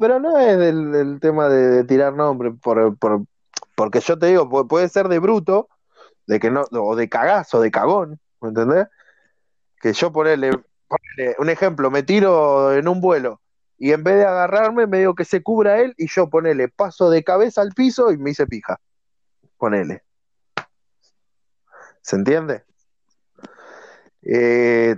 pero 0.00 0.18
no 0.18 0.38
es 0.38 0.56
del, 0.58 0.92
del 0.92 1.20
tema 1.20 1.48
de, 1.48 1.68
de 1.68 1.84
tirar 1.84 2.14
nombre, 2.14 2.52
por, 2.52 2.96
por- 2.96 3.22
porque 3.74 4.00
yo 4.00 4.18
te 4.18 4.26
digo, 4.28 4.48
pu- 4.48 4.66
puede 4.66 4.88
ser 4.88 5.08
de 5.08 5.18
bruto, 5.18 5.68
de 6.26 6.40
que 6.40 6.50
no, 6.50 6.64
o 6.72 6.96
de 6.96 7.08
cagazo, 7.10 7.60
de 7.60 7.70
cagón, 7.70 8.18
¿me 8.40 8.48
entendés? 8.48 8.86
Que 9.80 9.92
yo 9.92 10.10
ponele, 10.10 10.52
ponele 10.88 11.36
un 11.38 11.50
ejemplo, 11.50 11.90
me 11.90 12.02
tiro 12.02 12.72
en 12.72 12.88
un 12.88 13.00
vuelo 13.02 13.42
y 13.76 13.92
en 13.92 14.02
vez 14.02 14.16
de 14.16 14.24
agarrarme, 14.24 14.86
me 14.86 15.00
digo 15.00 15.14
que 15.14 15.26
se 15.26 15.42
cubra 15.42 15.80
él 15.80 15.92
y 15.98 16.08
yo 16.08 16.30
ponele, 16.30 16.68
paso 16.68 17.10
de 17.10 17.22
cabeza 17.22 17.60
al 17.60 17.72
piso 17.74 18.10
y 18.10 18.16
me 18.16 18.30
hice 18.30 18.46
pija. 18.46 18.78
Ponele. 19.58 20.02
¿Se 22.00 22.16
entiende? 22.16 22.64
Eh, 24.22 24.96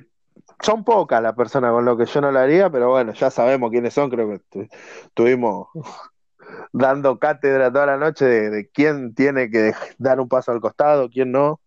son 0.63 0.85
pocas 0.85 1.23
las 1.23 1.35
personas 1.35 1.73
con 1.73 1.85
lo 1.85 1.97
que 1.97 2.07
yo 2.07 2.21
no 2.21 2.33
lo 2.33 2.39
haría, 2.39 2.71
pero 2.71 2.91
bueno, 2.91 3.13
ya 3.13 3.31
sabemos 3.31 3.71
quiénes 3.71 3.95
son, 3.95 4.11
creo 4.11 4.29
que 4.31 4.39
tu- 4.51 4.67
estuvimos 5.07 5.69
dando 6.73 7.19
cátedra 7.19 7.73
toda 7.73 7.87
la 7.87 7.97
noche 7.97 8.25
de, 8.25 8.51
de 8.51 8.69
quién 8.71 9.15
tiene 9.15 9.51
que 9.51 9.73
dar 9.99 10.21
un 10.21 10.29
paso 10.29 10.53
al 10.53 10.61
costado, 10.61 11.09
quién 11.09 11.33
no. 11.33 11.61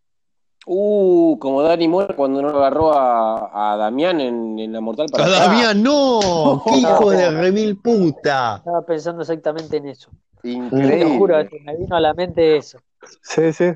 Uh, 0.65 1.37
como 1.39 1.63
Dani 1.63 1.87
Mora 1.87 2.15
cuando 2.15 2.41
no 2.41 2.49
agarró 2.49 2.93
a, 2.93 3.73
a 3.73 3.77
Damián 3.77 4.19
en, 4.19 4.59
en 4.59 4.73
la 4.73 4.81
Mortal 4.81 5.07
para 5.11 5.25
atrás. 5.25 5.47
Damián, 5.47 5.81
no, 5.81 6.61
qué 6.69 6.75
hijo 6.77 7.09
de 7.11 7.31
remil 7.31 7.77
puta. 7.77 8.57
Estaba 8.57 8.85
pensando 8.85 9.21
exactamente 9.21 9.77
en 9.77 9.87
eso. 9.87 10.11
Te 10.41 10.49
lo 10.49 10.55
Increíble. 10.55 11.17
juro, 11.17 11.41
se 11.49 11.59
me 11.61 11.75
vino 11.77 11.95
a 11.95 11.99
la 11.99 12.13
mente 12.13 12.57
eso. 12.57 12.79
Sí, 13.21 13.51
sí. 13.53 13.71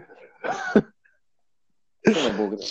Yo 2.03 2.11
no 2.29 2.37
puedo 2.37 2.49
creer. 2.57 2.69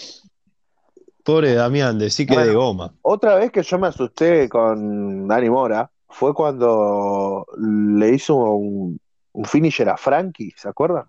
Pobre 1.23 1.55
Damián, 1.55 1.99
decí 1.99 2.27
que 2.27 2.37
de 2.37 2.53
goma. 2.55 2.93
Otra 3.03 3.37
vez 3.37 3.51
que 3.53 3.63
yo 3.63 3.79
me 3.79 3.87
asusté 3.89 4.49
con 4.49 5.29
Dani 5.29 5.51
Mora 5.51 5.91
fue 6.09 6.35
cuando 6.35 7.47
le 7.59 8.11
hizo 8.15 8.35
un, 8.37 8.99
un 9.33 9.45
finisher 9.45 9.89
a 9.89 9.97
Frankie, 9.97 10.53
¿se 10.57 10.69
acuerdan? 10.69 11.05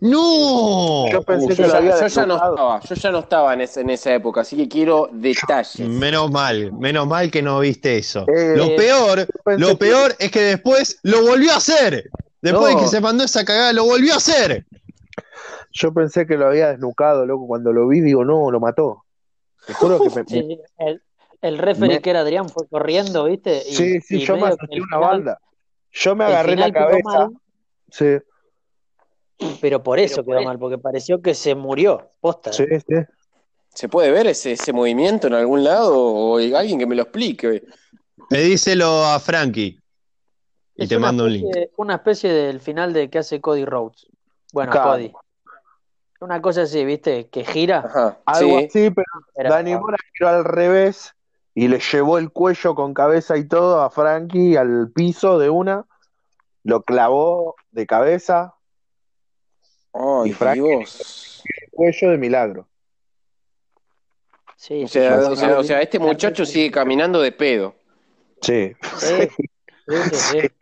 ¡No! 0.00 1.10
Yo 1.10 1.22
pensé 1.22 1.44
Uh, 1.44 1.48
que 1.48 1.54
yo, 1.56 1.62
lo 1.66 1.72
ya, 1.72 1.78
había 1.78 2.00
yo 2.00 2.06
ya 2.06 2.26
no 2.26 2.34
estaba, 2.36 2.80
yo 2.80 2.94
ya 2.94 3.10
no 3.10 3.18
estaba 3.18 3.54
en, 3.54 3.60
ese- 3.60 3.80
en 3.82 3.90
esa 3.90 4.14
época, 4.14 4.40
así 4.40 4.56
que 4.56 4.68
quiero 4.68 5.08
detalles. 5.12 5.86
Menos 5.88 6.30
mal, 6.30 6.72
menos 6.72 7.06
mal 7.06 7.30
que 7.30 7.42
no 7.42 7.60
viste 7.60 7.98
eso. 7.98 8.24
Eh, 8.28 8.54
Lo 8.56 8.74
peor, 8.76 9.26
pensé 9.44 9.60
lo 9.60 9.68
que- 9.68 9.76
peor 9.76 10.14
es 10.18 10.30
que 10.30 10.40
después 10.40 10.98
lo 11.02 11.22
volvió 11.22 11.52
a 11.52 11.56
hacer. 11.56 12.08
Después 12.40 12.72
No. 12.72 12.78
de 12.78 12.84
que 12.84 12.88
se 12.88 13.00
mandó 13.00 13.24
esa 13.24 13.44
cagada, 13.44 13.72
lo 13.74 13.84
volvió 13.84 14.14
a 14.14 14.16
hacer. 14.16 14.66
Yo 15.72 15.92
pensé 15.92 16.26
que 16.26 16.36
lo 16.36 16.46
había 16.46 16.68
desnucado, 16.70 17.24
loco. 17.26 17.46
Cuando 17.46 17.72
lo 17.72 17.86
vi, 17.88 18.00
digo, 18.00 18.24
no, 18.24 18.50
lo 18.50 18.60
mató. 18.60 19.01
Te 19.66 19.74
juro 19.74 19.98
que 20.00 20.10
me. 20.10 20.24
Sí, 20.26 20.40
sí, 20.42 20.60
el, 20.78 21.02
el 21.40 21.58
referee 21.58 21.96
Me- 21.96 22.00
que 22.02 22.10
era 22.10 22.20
Adrián 22.20 22.48
fue 22.48 22.66
corriendo, 22.68 23.24
¿viste? 23.24 23.62
Y- 23.68 23.74
sí, 23.74 24.00
sí, 24.00 24.16
y 24.16 24.24
yo 24.24 24.36
me 24.36 24.46
asusté 24.48 24.66
una 24.76 24.84
final- 24.86 25.00
banda. 25.00 25.38
Yo 25.90 26.16
me 26.16 26.24
agarré 26.24 26.56
la 26.56 26.72
cabeza. 26.72 27.02
mal, 27.04 27.30
Sí, 27.90 28.06
pero 29.60 29.82
por 29.82 29.98
eso 29.98 30.24
quedó 30.24 30.40
mal, 30.42 30.58
porque 30.58 30.78
pareció 30.78 31.20
que 31.20 31.34
se 31.34 31.54
murió. 31.54 32.10
Posta. 32.20 32.52
sí, 32.52 32.64
sí. 32.86 32.94
¿Se 33.74 33.88
puede 33.88 34.10
ver 34.10 34.26
ese, 34.26 34.52
ese 34.52 34.72
movimiento 34.72 35.26
en 35.28 35.34
algún 35.34 35.64
lado 35.64 35.96
o 35.98 36.36
alguien 36.36 36.78
que 36.78 36.86
me 36.86 36.94
lo 36.94 37.02
explique? 37.02 37.62
Pedíselo 38.28 39.04
a 39.06 39.18
Frankie. 39.18 39.80
Y 40.76 40.82
Es 40.84 40.88
te 40.90 40.98
mando 40.98 41.24
un 41.24 41.32
link. 41.32 41.46
Una 41.76 41.94
especie 41.96 42.30
del 42.30 42.60
final 42.60 42.92
de 42.92 43.08
que 43.10 43.18
hace 43.18 43.40
Cody 43.40 43.64
Rhodes. 43.64 44.06
Bueno, 44.52 44.72
Claro. 44.72 44.90
Cody. 44.92 45.12
Una 46.22 46.40
cosa 46.40 46.62
así, 46.62 46.84
¿viste? 46.84 47.28
Que 47.30 47.44
gira. 47.44 47.78
Ajá, 47.84 48.18
Algo 48.26 48.58
sí. 48.60 48.64
así, 48.66 48.90
pero 48.90 49.06
Era- 49.34 49.50
Dani 49.50 49.74
Mora 49.74 49.96
giró 50.14 50.28
al 50.28 50.44
revés 50.44 51.16
y 51.52 51.66
le 51.66 51.80
llevó 51.80 52.16
el 52.18 52.30
cuello 52.30 52.76
con 52.76 52.94
cabeza 52.94 53.36
y 53.36 53.48
todo 53.48 53.82
a 53.82 53.90
Frankie 53.90 54.56
al 54.56 54.92
piso 54.94 55.38
de 55.40 55.50
una. 55.50 55.84
Lo 56.62 56.82
clavó 56.82 57.56
de 57.72 57.86
cabeza, 57.88 58.54
Ay, 59.94 60.30
Y 60.30 60.32
Frank- 60.32 60.54
Dios. 60.54 61.42
cuello 61.72 62.10
de 62.10 62.18
milagro. 62.18 62.68
Sí, 64.56 64.84
O 64.84 64.86
sí, 64.86 64.92
sea, 65.00 65.20
sí, 65.22 65.26
o 65.32 65.36
sea, 65.36 65.58
o 65.58 65.64
sea, 65.64 65.80
este 65.82 65.98
muchacho 65.98 66.46
sigue 66.46 66.70
caminando 66.70 67.20
de 67.20 67.32
pedo. 67.32 67.74
Sí. 68.42 68.72
Sí, 68.96 69.28
sí, 69.88 70.14
sí, 70.14 70.38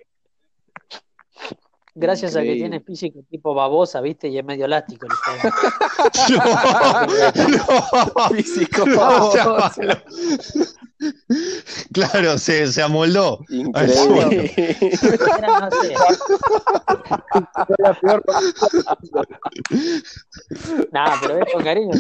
Gracias 1.95 2.37
a 2.37 2.41
que 2.41 2.47
Increíble. 2.47 2.69
tiene 2.71 2.81
físico 2.85 3.21
tipo 3.29 3.53
babosa, 3.55 4.01
¿viste? 4.01 4.29
Y 4.29 4.39
es 4.39 4.45
medio 4.45 4.65
elástico. 4.67 5.07
el 5.07 5.13
No, 6.37 7.07
no. 7.07 8.29
Físico. 8.31 8.85
Sea, 9.33 9.71
claro, 11.93 12.39
se, 12.39 12.67
se 12.73 12.83
amoldó. 12.83 13.41
Increíble. 13.49 14.53
Era, 15.39 15.61
no 15.61 15.71
sé. 15.83 15.95
La 17.79 17.95
peor- 18.01 18.23
Nada, 20.93 21.19
pero 21.23 21.39
es 21.39 21.53
con 21.53 21.65
cariño. 21.65 21.91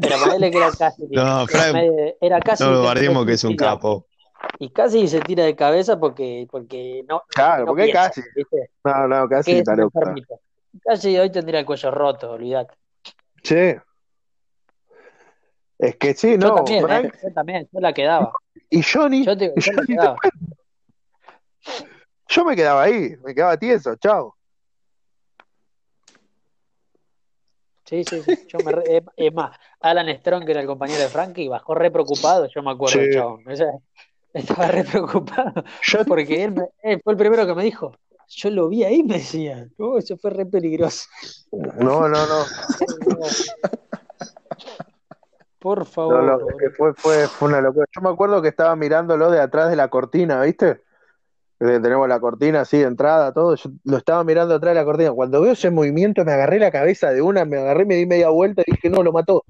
Pero 0.00 0.18
ponele 0.18 0.50
que 0.50 0.56
era 0.58 0.70
casi. 0.72 1.02
No, 1.10 1.22
era 1.42 1.46
Frank, 1.46 1.72
medio- 1.74 2.14
era 2.20 2.40
casi 2.40 2.62
No 2.64 2.70
lo 2.70 2.76
que 2.76 2.82
guardemos 2.82 3.26
que 3.26 3.32
es 3.32 3.44
un 3.44 3.56
tira- 3.56 3.70
capo. 3.72 4.06
Y 4.58 4.70
casi 4.70 5.06
se 5.08 5.20
tira 5.20 5.44
de 5.44 5.54
cabeza 5.56 5.98
porque, 5.98 6.46
porque 6.50 7.04
no. 7.08 7.22
Claro, 7.28 7.64
no 7.64 7.70
porque 7.72 7.84
piensa, 7.84 8.08
casi. 8.08 8.22
¿viste? 8.34 8.70
No, 8.84 9.06
no, 9.08 9.28
casi 9.28 9.58
está 9.58 9.74
loco. 9.76 10.00
Casi 10.82 11.16
hoy 11.18 11.30
tendría 11.30 11.60
el 11.60 11.66
cuello 11.66 11.90
roto, 11.90 12.32
olvidate. 12.32 12.74
Che. 13.42 13.80
Es 15.78 15.96
que 15.96 16.14
sí, 16.14 16.32
Yo 16.32 16.48
no, 16.48 16.54
también, 16.54 16.82
Frank 16.84 17.04
¿eh? 17.06 17.18
yo 17.22 17.32
también, 17.34 17.68
yo 17.70 17.80
la 17.80 17.92
quedaba. 17.92 18.32
y 18.70 18.82
Johnny, 18.82 19.24
Yo, 19.24 19.36
te, 19.36 19.46
yo 19.48 19.52
la 19.54 19.62
Johnny 19.62 19.86
quedaba. 19.86 20.16
yo 22.28 22.44
me 22.44 22.56
quedaba 22.56 22.82
ahí, 22.82 23.14
me 23.24 23.34
quedaba 23.34 23.56
tieso, 23.58 23.94
chao. 23.96 24.34
Sí, 27.84 28.02
sí, 28.04 28.20
sí. 28.22 28.32
Yo 28.48 28.58
me 28.60 28.72
re- 28.72 29.02
es- 29.16 29.32
más, 29.32 29.56
Alan 29.80 30.08
Strong, 30.18 30.44
que 30.44 30.50
era 30.52 30.60
el 30.60 30.66
compañero 30.66 31.00
de 31.02 31.08
Frankie, 31.08 31.48
bajó 31.48 31.74
re 31.74 31.90
preocupado, 31.90 32.48
yo 32.52 32.62
me 32.62 32.72
acuerdo, 32.72 32.98
Sí. 33.00 33.10
chabón. 33.12 33.46
O 33.48 33.54
sea, 33.54 33.70
estaba 34.38 34.68
re 34.68 34.84
preocupado. 34.84 35.64
Yo, 35.82 36.04
Porque 36.04 36.44
él, 36.44 36.54
él 36.82 37.00
fue 37.02 37.12
el 37.12 37.18
primero 37.18 37.46
que 37.46 37.54
me 37.54 37.64
dijo, 37.64 37.92
yo 38.28 38.50
lo 38.50 38.68
vi 38.68 38.84
ahí, 38.84 39.02
me 39.02 39.14
decía. 39.14 39.68
Oh, 39.78 39.98
eso 39.98 40.16
fue 40.16 40.30
re 40.30 40.46
peligroso. 40.46 41.08
no, 41.52 42.08
no, 42.08 42.26
no, 42.26 42.44
Por 45.58 45.78
no, 45.80 45.84
favor. 45.84 46.24
no, 46.24 46.38
que 46.58 46.70
fue, 46.70 46.94
fue, 46.94 47.26
fue 47.28 47.48
una 47.48 47.60
locura. 47.60 47.86
Yo 47.94 48.00
me 48.02 48.10
acuerdo 48.10 48.42
que 48.42 48.48
estaba 48.48 48.76
mirándolo 48.76 49.30
de 49.30 49.40
atrás 49.40 49.70
de 49.70 49.76
la 49.76 49.88
cortina, 49.88 50.40
¿viste? 50.42 50.82
Tenemos 51.58 52.06
la 52.06 52.20
cortina 52.20 52.60
así 52.60 52.76
de 52.78 52.84
entrada, 52.84 53.32
todo. 53.32 53.54
Yo 53.56 53.70
lo 53.84 53.96
estaba 53.96 54.22
mirando 54.24 54.54
atrás 54.54 54.74
de 54.74 54.80
la 54.80 54.84
cortina. 54.84 55.12
Cuando 55.12 55.40
veo 55.40 55.52
ese 55.52 55.70
movimiento, 55.70 56.24
me 56.24 56.32
agarré 56.32 56.58
la 56.58 56.70
cabeza 56.70 57.10
de 57.10 57.22
una, 57.22 57.44
me 57.46 57.56
agarré, 57.56 57.86
me 57.86 57.94
di 57.94 58.04
media 58.06 58.28
vuelta 58.28 58.62
y 58.66 58.72
dije, 58.72 58.90
no, 58.90 59.02
lo 59.02 59.12
mató. 59.12 59.44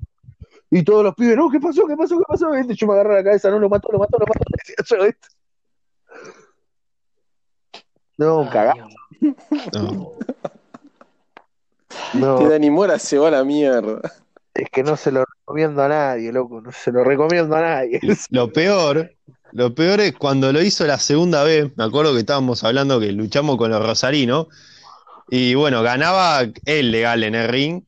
Y 0.70 0.82
todos 0.82 1.04
los 1.04 1.14
pibes, 1.14 1.36
no, 1.36 1.48
¿qué 1.50 1.60
pasó? 1.60 1.86
¿Qué 1.86 1.96
pasó? 1.96 2.18
¿Qué 2.18 2.24
pasó? 2.26 2.50
¿Viste? 2.50 2.74
Yo 2.74 2.86
me 2.86 2.94
agarré 2.94 3.14
la 3.14 3.24
cabeza, 3.24 3.50
no, 3.50 3.58
lo 3.58 3.68
mató, 3.68 3.88
lo 3.92 3.98
mató, 3.98 4.18
lo 4.18 4.26
mató. 4.26 4.44
Decía 4.56 4.98
yo, 4.98 5.04
¿viste? 5.04 5.28
No. 8.18 8.42
Dios. 8.44 9.34
No. 9.72 10.12
No, 12.14 12.38
Que 12.38 12.48
Dani 12.48 12.70
Mora 12.70 12.98
se 12.98 13.18
va 13.18 13.28
a 13.28 13.30
la 13.30 13.44
mierda. 13.44 14.00
es 14.54 14.68
que 14.70 14.82
no 14.82 14.96
se 14.96 15.10
lo 15.10 15.24
recomiendo 15.24 15.82
a 15.82 15.88
nadie, 15.88 16.32
loco. 16.32 16.60
No 16.60 16.70
se 16.72 16.92
lo 16.92 17.04
recomiendo 17.04 17.56
a 17.56 17.60
nadie. 17.60 18.00
Lo 18.30 18.52
peor, 18.52 19.12
lo 19.52 19.74
peor 19.74 20.00
es 20.00 20.14
cuando 20.14 20.52
lo 20.52 20.60
hizo 20.62 20.86
la 20.86 20.98
segunda 20.98 21.42
vez, 21.44 21.70
me 21.76 21.84
acuerdo 21.84 22.12
que 22.12 22.20
estábamos 22.20 22.62
hablando 22.64 23.00
que 23.00 23.12
luchamos 23.12 23.56
con 23.56 23.70
los 23.70 23.84
rosarinos, 23.84 24.48
y 25.28 25.54
bueno, 25.54 25.82
ganaba 25.82 26.42
él 26.64 26.90
legal 26.90 27.24
en 27.24 27.34
el 27.34 27.48
ring, 27.48 27.82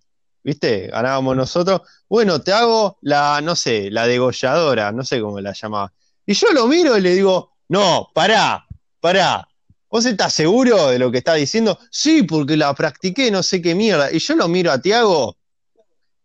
¿viste? 0.49 0.87
Ganábamos 0.87 1.37
nosotros. 1.37 1.83
Bueno, 2.09 2.41
te 2.41 2.55
hago 2.55 2.97
la, 3.03 3.43
no 3.43 3.55
sé, 3.55 3.91
la 3.91 4.07
degolladora, 4.07 4.93
no 4.93 5.05
sé 5.05 5.20
cómo 5.20 5.41
la 5.41 5.53
llamaba. 5.53 5.93
Y 6.25 6.33
yo 6.33 6.51
lo 6.53 6.66
miro 6.66 6.97
y 6.97 7.03
le 7.03 7.15
digo, 7.15 7.53
no, 7.69 8.09
pará, 8.15 8.66
pará. 8.99 9.47
¿Vos 9.91 10.07
estás 10.07 10.33
seguro 10.33 10.89
de 10.89 10.99
lo 10.99 11.11
que 11.11 11.19
está 11.19 11.35
diciendo? 11.35 11.79
Sí, 11.91 12.23
porque 12.23 12.57
la 12.57 12.73
practiqué, 12.73 13.31
no 13.31 13.43
sé 13.43 13.61
qué 13.61 13.75
mierda. 13.75 14.11
Y 14.11 14.20
yo 14.20 14.37
lo 14.37 14.49
miro 14.49 14.73
a 14.73 14.81
Tiago 14.81 15.37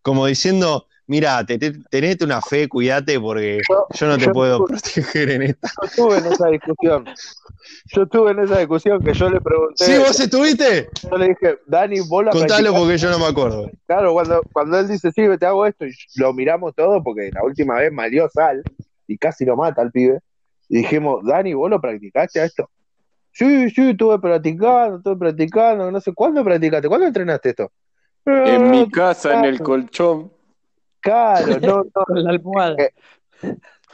como 0.02 0.26
diciendo, 0.26 0.88
mira, 1.08 1.46
tenete 1.46 2.24
una 2.24 2.42
fe, 2.42 2.68
cuídate 2.68 3.20
porque 3.20 3.62
yo, 3.68 4.08
no 4.08 4.18
te 4.18 4.30
puedo 4.30 4.66
proteger 4.66 5.32
en 5.32 5.42
esta. 5.44 5.70
Yo 5.82 5.88
estuve 5.88 6.18
en 6.18 6.26
esa 6.26 6.48
discusión. 6.48 7.06
Yo 7.86 8.04
estuve 8.04 8.32
en 8.32 8.40
esa 8.40 8.58
discusión 8.60 9.02
que 9.02 9.14
yo 9.14 9.30
le 9.30 9.42
pregunté. 9.42 9.86
¿Sí, 9.86 9.98
vos 9.98 10.20
estuviste? 10.20 10.90
Yo 11.10 11.18
le 11.18 11.30
dije, 11.30 11.60
Dani, 11.66 12.00
vos 12.02 12.26
la 12.26 12.32
Contalo 12.32 12.74
porque 12.74 12.98
yo 12.98 13.10
no 13.10 13.20
me 13.20 13.26
acuerdo. 13.26 13.70
Claro, 13.86 14.14
cuando, 14.14 14.42
cuando 14.52 14.80
él 14.80 14.88
dice, 14.88 15.12
sí, 15.12 15.24
te 15.40 15.46
hago 15.46 15.66
esto, 15.66 15.86
y 15.86 15.94
lo 16.16 16.34
miramos 16.34 16.74
todo 16.76 17.04
porque 17.04 17.32
la 17.32 17.44
última 17.44 17.76
vez 17.76 17.92
malió 17.92 18.30
sal 18.30 18.64
y 19.08 19.18
casi 19.18 19.46
lo 19.46 19.56
mata 19.56 19.82
al 19.82 19.92
pibe. 19.92 20.20
Y 20.70 20.78
dijimos, 20.78 21.24
Dani, 21.26 21.54
¿vos 21.54 21.70
lo 21.70 21.80
practicaste 21.80 22.40
a 22.40 22.46
esto? 22.46 22.70
Sí, 23.32 23.70
sí, 23.72 23.90
estuve 23.90 24.20
practicando, 24.20 24.98
estuve 24.98 25.18
practicando, 25.18 25.92
no 25.92 26.00
sé, 26.00 26.14
¿cuándo 26.14 26.44
practicaste? 26.44 26.88
¿Cuándo 26.88 27.08
entrenaste 27.08 27.50
esto? 27.50 27.72
En 28.26 28.72
mi 28.72 28.90
casa, 28.90 29.38
en 29.38 29.46
el 29.46 29.62
colchón. 29.62 30.33
Claro, 31.04 31.48
no, 31.62 31.84
no. 31.84 32.06
Con 32.06 32.24
la 32.24 32.30
almohada. 32.32 32.76
Eh, 32.80 32.94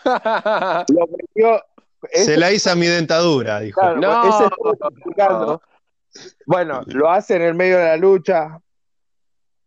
lo 0.93 1.07
metió, 1.07 1.61
Se 2.13 2.37
la 2.37 2.51
hizo 2.51 2.71
a 2.71 2.75
mi 2.75 2.87
dentadura, 2.87 3.59
dijo. 3.59 3.81
Claro, 3.81 3.99
No. 3.99 4.29
ese. 4.29 5.59
Bueno, 6.45 6.81
lo 6.87 7.09
hace 7.09 7.35
en 7.35 7.41
el 7.41 7.55
medio 7.55 7.77
de 7.77 7.85
la 7.85 7.97
lucha. 7.97 8.59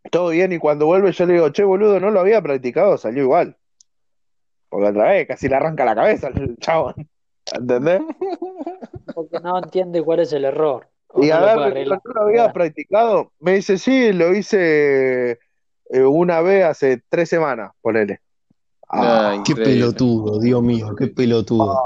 Todo 0.09 0.29
bien, 0.29 0.51
y 0.51 0.57
cuando 0.57 0.85
vuelve 0.85 1.11
yo 1.11 1.25
le 1.25 1.33
digo, 1.33 1.49
che, 1.49 1.63
boludo, 1.63 1.99
no 1.99 2.11
lo 2.11 2.19
había 2.19 2.41
practicado, 2.41 2.97
salió 2.97 3.23
igual. 3.23 3.55
Porque 4.69 4.87
otra 4.87 5.11
vez 5.11 5.27
casi 5.27 5.47
le 5.47 5.55
arranca 5.55 5.85
la 5.85 5.95
cabeza 5.95 6.27
al 6.27 6.57
chavo. 6.57 6.93
¿Entendés? 7.53 8.01
Porque 9.15 9.39
no 9.41 9.57
entiende 9.59 10.01
cuál 10.01 10.21
es 10.21 10.33
el 10.33 10.45
error. 10.45 10.87
Y 11.15 11.27
no 11.27 11.35
a 11.35 11.39
lo 11.39 11.45
ver, 11.45 11.59
arreglar. 11.59 12.01
¿no 12.03 12.13
lo 12.13 12.21
había 12.23 12.51
practicado? 12.51 13.31
Me 13.39 13.53
dice, 13.53 13.77
sí, 13.77 14.11
lo 14.13 14.33
hice 14.33 15.39
eh, 15.93 16.03
una 16.05 16.41
vez 16.41 16.65
hace 16.65 17.01
tres 17.07 17.29
semanas, 17.29 17.71
ponele. 17.81 18.19
Ah, 18.89 19.29
Ay, 19.31 19.39
Qué 19.45 19.55
pelotudo, 19.55 20.39
Dios 20.39 20.61
mío, 20.61 20.93
qué 20.97 21.07
pelotudo. 21.07 21.79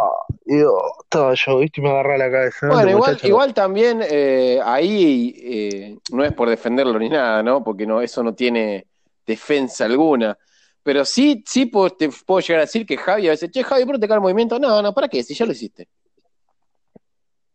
digo, 0.46 0.82
estaba 1.04 1.34
yo, 1.36 1.60
viste, 1.60 1.82
me 1.82 1.90
agarré 1.90 2.18
la 2.18 2.32
cabeza. 2.32 2.68
Bueno, 2.68 2.90
igual, 2.90 3.12
muchacho- 3.14 3.28
igual 3.28 3.54
también 3.54 4.02
eh, 4.04 4.60
ahí 4.64 5.34
eh, 5.38 5.98
no 6.12 6.24
es 6.26 6.34
por 6.34 6.50
defenderlo 6.50 6.98
ni 7.00 7.10
nada, 7.10 7.42
¿no? 7.44 7.64
Porque 7.64 7.86
no, 7.86 8.02
eso 8.02 8.24
no 8.24 8.34
tiene 8.34 8.88
defensa 9.26 9.86
alguna. 9.86 10.38
Pero 10.84 11.04
sí, 11.06 11.44
sí 11.46 11.66
puedo- 11.66 11.90
te 11.92 12.10
puedo 12.26 12.40
llegar 12.40 12.60
a 12.62 12.66
decir 12.66 12.86
que 12.86 12.98
Javi 12.98 13.28
a 13.28 13.32
veces, 13.32 13.52
che, 13.52 13.64
Javi, 13.64 13.86
¿por 13.86 14.00
te 14.00 14.08
cae 14.08 14.16
el 14.16 14.22
movimiento? 14.22 14.58
No, 14.60 14.82
no, 14.82 14.94
¿para 14.94 15.08
qué? 15.08 15.22
Si 15.24 15.34
ya 15.34 15.46
lo 15.46 15.52
hiciste. 15.52 15.88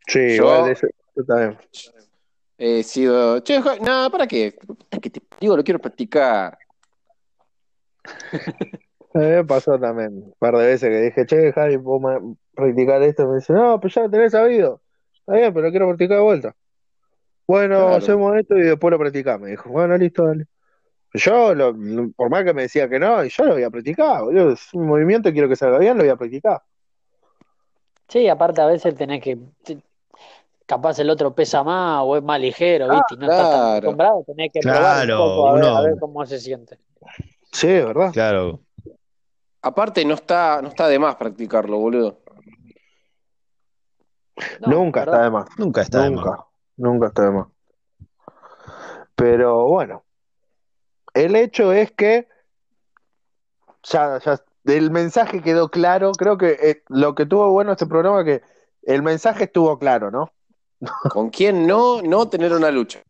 Sí, 0.06 0.18
yo- 0.36 0.44
igual, 0.44 0.70
eso, 0.70 0.86
eso 0.86 1.24
también. 1.26 1.58
He 2.58 2.82
sido, 2.82 3.40
che, 3.40 3.60
Javi, 3.60 3.80
no, 3.80 4.10
¿para 4.10 4.26
qué? 4.26 4.52
Puta 4.66 4.98
que 4.98 5.10
te 5.10 5.20
digo, 5.46 5.56
lo 5.56 5.64
quiero 5.64 5.78
practicar. 5.80 6.58
A 9.14 9.18
mí 9.18 9.26
me 9.26 9.44
pasó 9.44 9.78
también 9.78 10.08
un 10.14 10.34
par 10.38 10.56
de 10.56 10.66
veces 10.66 10.88
que 10.88 11.00
dije, 11.02 11.26
che, 11.26 11.52
Javi, 11.52 11.78
¿puedo 11.78 12.36
practicar 12.54 13.02
esto? 13.02 13.28
Me 13.28 13.36
dice, 13.36 13.52
no, 13.52 13.78
pues 13.78 13.94
ya 13.94 14.02
lo 14.02 14.10
tenés 14.10 14.32
sabido. 14.32 14.80
Está 15.14 15.34
bien, 15.34 15.52
pero 15.52 15.66
lo 15.66 15.70
quiero 15.70 15.86
practicar 15.88 16.16
de 16.16 16.22
vuelta. 16.22 16.56
Bueno, 17.46 17.76
Claro. 17.76 17.96
hacemos 17.96 18.36
esto 18.36 18.56
y 18.56 18.62
después 18.62 18.90
lo 18.90 18.98
practicamos. 18.98 19.42
Me 19.42 19.50
dijo, 19.50 19.68
bueno, 19.68 19.96
listo, 19.98 20.24
dale. 20.26 20.46
Yo, 21.14 21.54
lo- 21.54 21.74
por 22.16 22.30
más 22.30 22.42
que 22.44 22.54
me 22.54 22.62
decía 22.62 22.88
que 22.88 22.98
no, 22.98 23.22
yo 23.22 23.44
lo 23.44 23.52
voy 23.52 23.62
a 23.62 23.70
practicar, 23.70 24.22
boludo. 24.22 24.52
Es 24.52 24.72
un 24.72 24.86
movimiento 24.86 25.28
y 25.28 25.32
quiero 25.34 25.48
que 25.48 25.56
salga 25.56 25.78
bien, 25.78 25.98
lo 25.98 26.04
voy 26.04 26.10
a 26.10 26.16
practicar. 26.16 26.62
Sí, 28.08 28.28
aparte 28.28 28.60
a 28.62 28.66
veces 28.66 28.94
tenés 28.94 29.22
que. 29.22 29.38
Capaz 30.66 30.98
el 30.98 31.10
otro 31.10 31.34
pesa 31.34 31.62
más 31.62 32.02
o 32.04 32.16
es 32.16 32.22
más 32.22 32.40
ligero, 32.40 32.88
¿viste? 32.88 33.14
Y 33.14 33.16
no 33.16 33.26
estás 33.26 33.38
tan 33.50 33.60
claro. 33.60 33.76
acostumbrado, 33.76 34.24
tenés 34.26 34.50
que 34.52 34.60
probar 34.60 34.80
un 34.82 35.06
Claro, 35.06 35.18
poco 35.18 35.48
a 35.48 35.52
ver, 35.52 35.62
uno- 35.64 35.76
a 35.76 35.80
ver 35.82 35.94
cómo 35.98 36.26
se 36.26 36.38
siente. 36.38 36.78
Sí, 37.52 37.66
¿verdad? 37.68 38.12
Claro. 38.12 38.60
Aparte, 39.62 40.04
no 40.04 40.14
está, 40.14 40.60
no 40.62 40.68
está 40.68 40.88
de 40.88 40.98
más 40.98 41.16
practicarlo, 41.16 41.78
boludo. 41.78 42.18
No, 44.60 44.68
Nunca 44.68 45.00
¿verdad? 45.00 45.14
está 45.14 45.24
de 45.24 45.30
más. 45.30 45.46
Nunca 45.58 45.82
está 45.82 46.02
de 46.02 46.10
más. 46.10 46.24
Nunca, 46.24 46.46
nunca 46.76 47.06
está 47.08 47.22
de 47.24 47.30
más. 47.30 47.46
Pero 49.14 49.66
bueno, 49.68 50.04
el 51.14 51.36
hecho 51.36 51.72
es 51.72 51.92
que 51.92 52.26
ya, 53.84 54.18
ya 54.18 54.40
el 54.64 54.90
mensaje 54.90 55.42
quedó 55.42 55.68
claro. 55.68 56.12
Creo 56.12 56.38
que 56.38 56.52
eh, 56.62 56.82
lo 56.88 57.14
que 57.14 57.26
tuvo 57.26 57.50
bueno 57.50 57.72
este 57.72 57.86
programa 57.86 58.20
es 58.20 58.24
que 58.40 58.42
el 58.84 59.02
mensaje 59.02 59.44
estuvo 59.44 59.78
claro, 59.78 60.10
¿no? 60.10 60.32
¿Con 61.10 61.30
quién 61.30 61.66
no, 61.66 62.02
no 62.02 62.28
tener 62.28 62.52
una 62.52 62.70
lucha? 62.70 63.02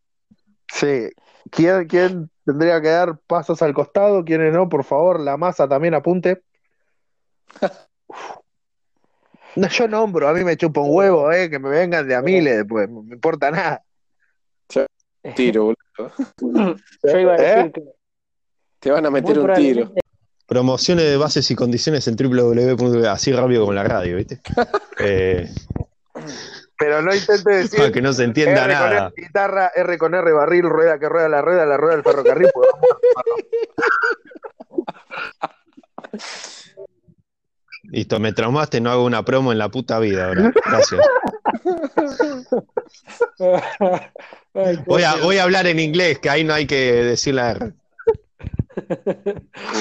Sí. 0.73 1.11
¿Quién, 1.51 1.87
quién 1.87 2.31
tendría 2.45 2.81
que 2.81 2.89
dar 2.89 3.19
pasos 3.27 3.63
al 3.63 3.75
costado? 3.75 4.25
¿Quiénes 4.25 4.53
no? 4.53 4.69
Por 4.69 4.85
favor, 4.85 5.21
la 5.21 5.37
masa 5.37 5.69
también 5.69 5.95
apunte. 5.95 6.43
No, 9.57 9.69
yo 9.69 9.89
nombro, 9.89 10.29
a 10.29 10.33
mí 10.33 10.45
me 10.45 10.57
chupa 10.57 10.81
un 10.81 10.95
huevo, 10.95 11.33
eh, 11.33 11.51
que 11.51 11.59
me 11.59 11.69
vengan 11.69 12.07
de 12.07 12.15
a 12.15 12.23
miles 12.23 12.59
después, 12.59 12.89
no 12.89 13.03
me 13.03 13.15
importa 13.15 13.51
nada. 13.51 13.83
Tiro, 15.37 15.75
boludo. 16.41 16.77
Yo 17.03 17.19
iba 17.19 17.35
a 17.35 17.37
decir 17.37 17.67
¿Eh? 17.67 17.73
que 17.73 17.83
Te 18.81 18.91
van 18.91 19.07
a 19.07 19.11
muy 19.11 19.21
meter 19.21 19.39
un 19.39 19.55
tiro. 19.55 19.93
Promociones 20.47 21.05
de 21.05 21.17
bases 21.17 21.51
y 21.51 21.55
condiciones 21.55 22.09
en 22.09 22.17
www. 22.17 23.07
Así 23.09 23.33
rápido 23.33 23.63
como 23.63 23.73
la 23.73 23.85
radio, 23.85 24.17
¿viste? 24.17 24.41
Eh, 24.99 25.49
Pero 26.83 27.01
no 27.01 27.15
intente 27.15 27.51
decir 27.51 27.79
para 27.79 27.93
que 27.93 28.03
no 28.03 28.13
se 28.13 28.25
entienda 28.25 28.65
R 28.65 28.75
con 28.75 28.91
nada. 28.91 29.07
R 29.07 29.15
guitarra, 29.17 29.73
R 29.75 29.99
con 29.99 30.15
R 30.15 30.33
barril, 30.33 30.65
rueda 30.65 30.99
que 30.99 31.09
rueda 31.09 31.29
la 31.29 31.41
rueda, 31.41 31.65
la 31.65 31.77
rueda 31.77 31.95
del 31.95 32.03
ferrocarril. 32.03 32.51
pues, 36.11 36.13
Listo, 37.85 38.19
me 38.19 38.33
traumaste, 38.33 38.81
no 38.81 38.91
hago 38.91 39.05
una 39.05 39.25
promo 39.25 39.53
en 39.53 39.59
la 39.59 39.69
puta 39.69 40.01
vida 40.01 40.27
ahora. 40.27 40.53
Gracias. 40.65 41.01
Voy 44.85 45.03
a, 45.03 45.15
voy 45.17 45.39
a 45.39 45.45
hablar 45.45 45.67
en 45.67 45.81
inglés, 45.81 46.19
que 46.19 46.29
ahí 46.29 46.45
no 46.45 46.53
hay 46.53 46.67
que 46.67 46.77
decir 46.77 47.35
la 47.35 47.53
R. 47.53 47.73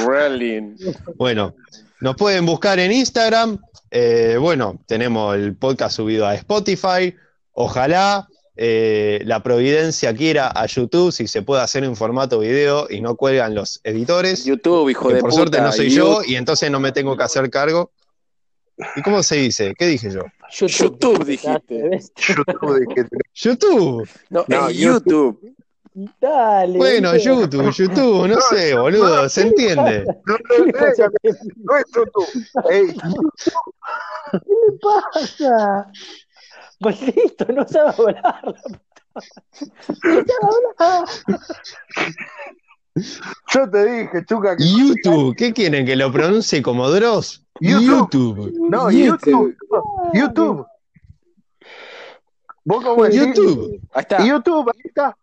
Rallying. 0.05 0.77
Bueno, 1.15 1.53
nos 1.99 2.15
pueden 2.15 2.45
buscar 2.45 2.79
en 2.79 2.93
Instagram. 2.93 3.59
Eh, 3.91 4.37
bueno, 4.39 4.79
tenemos 4.87 5.35
el 5.35 5.55
podcast 5.55 5.97
subido 5.97 6.25
a 6.25 6.33
Spotify. 6.35 7.13
Ojalá 7.51 8.27
eh, 8.55 9.21
la 9.25 9.43
Providencia 9.43 10.15
quiera 10.15 10.51
a 10.53 10.65
YouTube 10.65 11.11
si 11.11 11.27
se 11.27 11.41
puede 11.41 11.61
hacer 11.61 11.83
en 11.83 11.97
formato 11.97 12.39
video 12.39 12.87
y 12.89 13.01
no 13.01 13.15
cuelgan 13.15 13.53
los 13.53 13.81
editores. 13.83 14.45
YouTube, 14.45 14.89
hijo 14.89 15.09
que 15.09 15.15
de 15.15 15.19
por 15.19 15.29
puta. 15.31 15.41
suerte 15.41 15.61
no 15.61 15.71
soy 15.73 15.89
YouTube. 15.89 16.23
yo 16.23 16.31
y 16.31 16.35
entonces 16.35 16.71
no 16.71 16.79
me 16.79 16.93
tengo 16.93 17.17
que 17.17 17.23
hacer 17.23 17.49
cargo. 17.49 17.91
¿Y 18.95 19.01
cómo 19.01 19.21
se 19.21 19.35
dice? 19.35 19.73
¿Qué 19.77 19.87
dije 19.87 20.09
yo? 20.09 20.21
YouTube, 20.51 21.25
dijiste. 21.25 21.99
YouTube. 23.33 24.09
No, 24.29 24.45
No, 24.47 24.69
es 24.69 24.77
YouTube. 24.77 25.55
Dale. 25.93 26.77
Bueno, 26.77 27.11
¿viste? 27.11 27.29
YouTube, 27.29 27.71
YouTube, 27.71 28.27
no 28.29 28.39
sé, 28.39 28.73
boludo, 28.75 29.27
se 29.27 29.41
entiende. 29.41 30.05
no, 30.25 30.37
no, 30.37 30.65
no, 30.65 30.71
no 31.63 31.75
es 31.77 31.85
YouTube. 31.93 32.27
¿Qué 34.31 34.39
le 34.39 34.79
pasa? 34.81 35.91
Maldito, 36.79 37.45
no 37.53 37.67
sabe 37.67 37.89
hablar. 37.89 38.41
la 38.43 38.53
puta. 38.55 39.43
No 40.03 40.23
sabe 40.27 40.55
hablar. 40.79 41.05
yo 43.53 43.69
te 43.69 43.85
dije, 43.85 44.25
Chuca, 44.25 44.55
que 44.55 44.63
YouTube, 44.63 45.35
¿qué 45.35 45.53
quieren? 45.53 45.85
¿Que 45.85 45.97
lo 45.97 46.11
pronuncie 46.11 46.61
como 46.61 46.89
Dross? 46.89 47.45
YouTube. 47.59 47.99
YouTube. 47.99 48.69
no, 48.69 48.89
YouTube. 48.89 49.57
YouTube. 50.13 50.65
¿Vos 52.63 52.83
cómo? 52.83 53.07
YouTube. 53.07 53.81
Ahí 53.93 54.01
está. 54.01 54.25
YouTube, 54.25 54.69
ahí 54.69 54.81
está. 54.85 55.17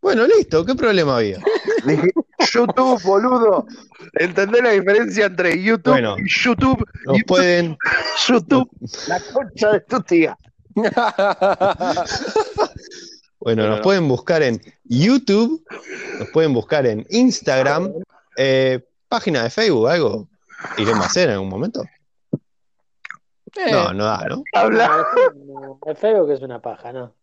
Bueno, 0.00 0.26
listo, 0.26 0.64
¿qué 0.64 0.74
problema 0.74 1.16
había? 1.16 1.38
Dije, 1.84 2.10
YouTube, 2.52 3.02
boludo. 3.02 3.66
¿Entendés 4.14 4.62
la 4.62 4.70
diferencia 4.70 5.26
entre 5.26 5.60
YouTube 5.62 5.92
Bueno. 5.92 6.16
y 6.18 6.28
YouTube? 6.28 6.86
Nos 7.04 7.18
pueden, 7.26 7.76
YouTube, 8.28 8.68
la 9.08 9.20
concha 9.32 9.72
de 9.72 9.80
tu 9.80 10.00
tía. 10.02 10.38
bueno, 13.40 13.66
nos 13.68 13.78
no. 13.78 13.82
pueden 13.82 14.06
buscar 14.08 14.42
en 14.42 14.60
YouTube, 14.84 15.64
nos 16.20 16.28
pueden 16.30 16.54
buscar 16.54 16.86
en 16.86 17.04
Instagram, 17.10 17.92
eh, 18.36 18.84
página 19.08 19.42
de 19.42 19.50
Facebook, 19.50 19.88
algo. 19.88 20.28
¿Iremos 20.76 21.04
a 21.04 21.06
hacer 21.08 21.28
en 21.28 21.34
algún 21.34 21.48
momento? 21.48 21.82
Eh, 23.56 23.72
No, 23.72 23.92
no 23.92 24.04
da, 24.04 24.24
¿no? 24.28 24.42
Habla. 24.54 25.06
Feo 25.96 26.26
que 26.26 26.34
es 26.34 26.42
una 26.42 26.60
paja, 26.60 26.92
¿no? 26.92 27.14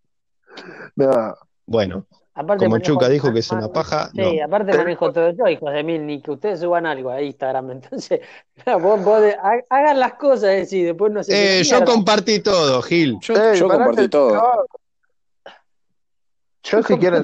No. 0.95 1.35
Bueno, 1.65 2.06
como 2.36 2.80
Chuca 2.80 3.07
dijo 3.07 3.32
que 3.32 3.40
es 3.40 3.52
una 3.52 3.72
paja. 3.72 4.10
Sí, 4.14 4.40
aparte 4.41 4.78
manejo 4.78 5.12
todo 5.14 5.32
yo, 5.32 5.48
hijos 5.48 5.72
de 5.72 5.84
mil, 5.84 6.06
ni 6.06 6.22
que 6.22 6.32
ustedes 6.32 6.60
suban 6.60 6.86
algo 6.86 7.10
a 7.10 7.22
Instagram. 7.22 7.72
Entonces, 7.72 8.22
vos, 8.80 8.99
hagan 9.70 9.99
las 9.99 10.14
cosas 10.16 10.72
y 10.74 10.84
después 10.84 11.12
no 11.12 11.24
sé. 11.24 11.60
Eh, 11.60 11.64
yo 11.64 11.84
compartí 11.86 12.40
todo, 12.40 12.82
Gil. 12.82 13.18
Yo, 13.22 13.68
compartí 13.68 14.10
todo. 14.10 14.68
Yo 16.64 16.82
si 16.82 16.98
quieren 16.98 17.24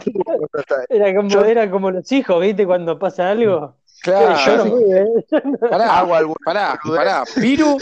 era 0.89 1.15
como, 1.15 1.41
era 1.41 1.71
como 1.71 1.91
los 1.91 2.11
hijos, 2.11 2.39
¿viste? 2.41 2.65
Cuando 2.65 2.99
pasa 2.99 3.31
algo. 3.31 3.75
Claro. 4.01 4.35
Yo 4.45 4.57
no, 5.43 5.57
pará, 5.69 6.07
pará, 6.43 6.79
pará. 6.83 7.23
Piru, 7.35 7.77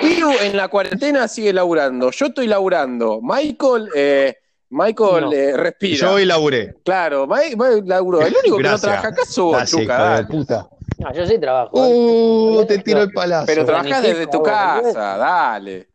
Piru 0.00 0.30
en 0.42 0.56
la 0.56 0.68
cuarentena 0.68 1.28
sigue 1.28 1.52
laburando. 1.52 2.10
Yo 2.10 2.26
estoy 2.26 2.46
laburando. 2.46 3.20
Michael, 3.22 3.88
eh, 3.94 4.36
Michael 4.74 5.32
eh, 5.32 5.56
respira. 5.56 5.96
Yo 5.96 6.12
hoy 6.14 6.24
laburé. 6.24 6.74
Claro, 6.84 7.28
Michael 7.28 7.84
laburó. 7.86 8.22
El 8.22 8.34
único 8.42 8.56
que 8.56 8.62
no 8.64 8.78
trabaja 8.78 9.08
acá 9.08 9.22
es 9.22 9.38
vos, 9.38 9.70
Chuca. 9.70 10.26
puta. 10.28 10.68
No, 10.98 11.14
yo 11.14 11.26
sí 11.26 11.38
trabajo. 11.38 11.70
Uh, 11.74 12.64
te 12.66 12.78
tiro 12.78 13.02
el 13.02 13.12
palazo. 13.12 13.46
Pero 13.46 13.64
trabajás 13.64 14.02
desde 14.02 14.26
tu 14.26 14.42
casa, 14.42 15.16
dale. 15.16 15.88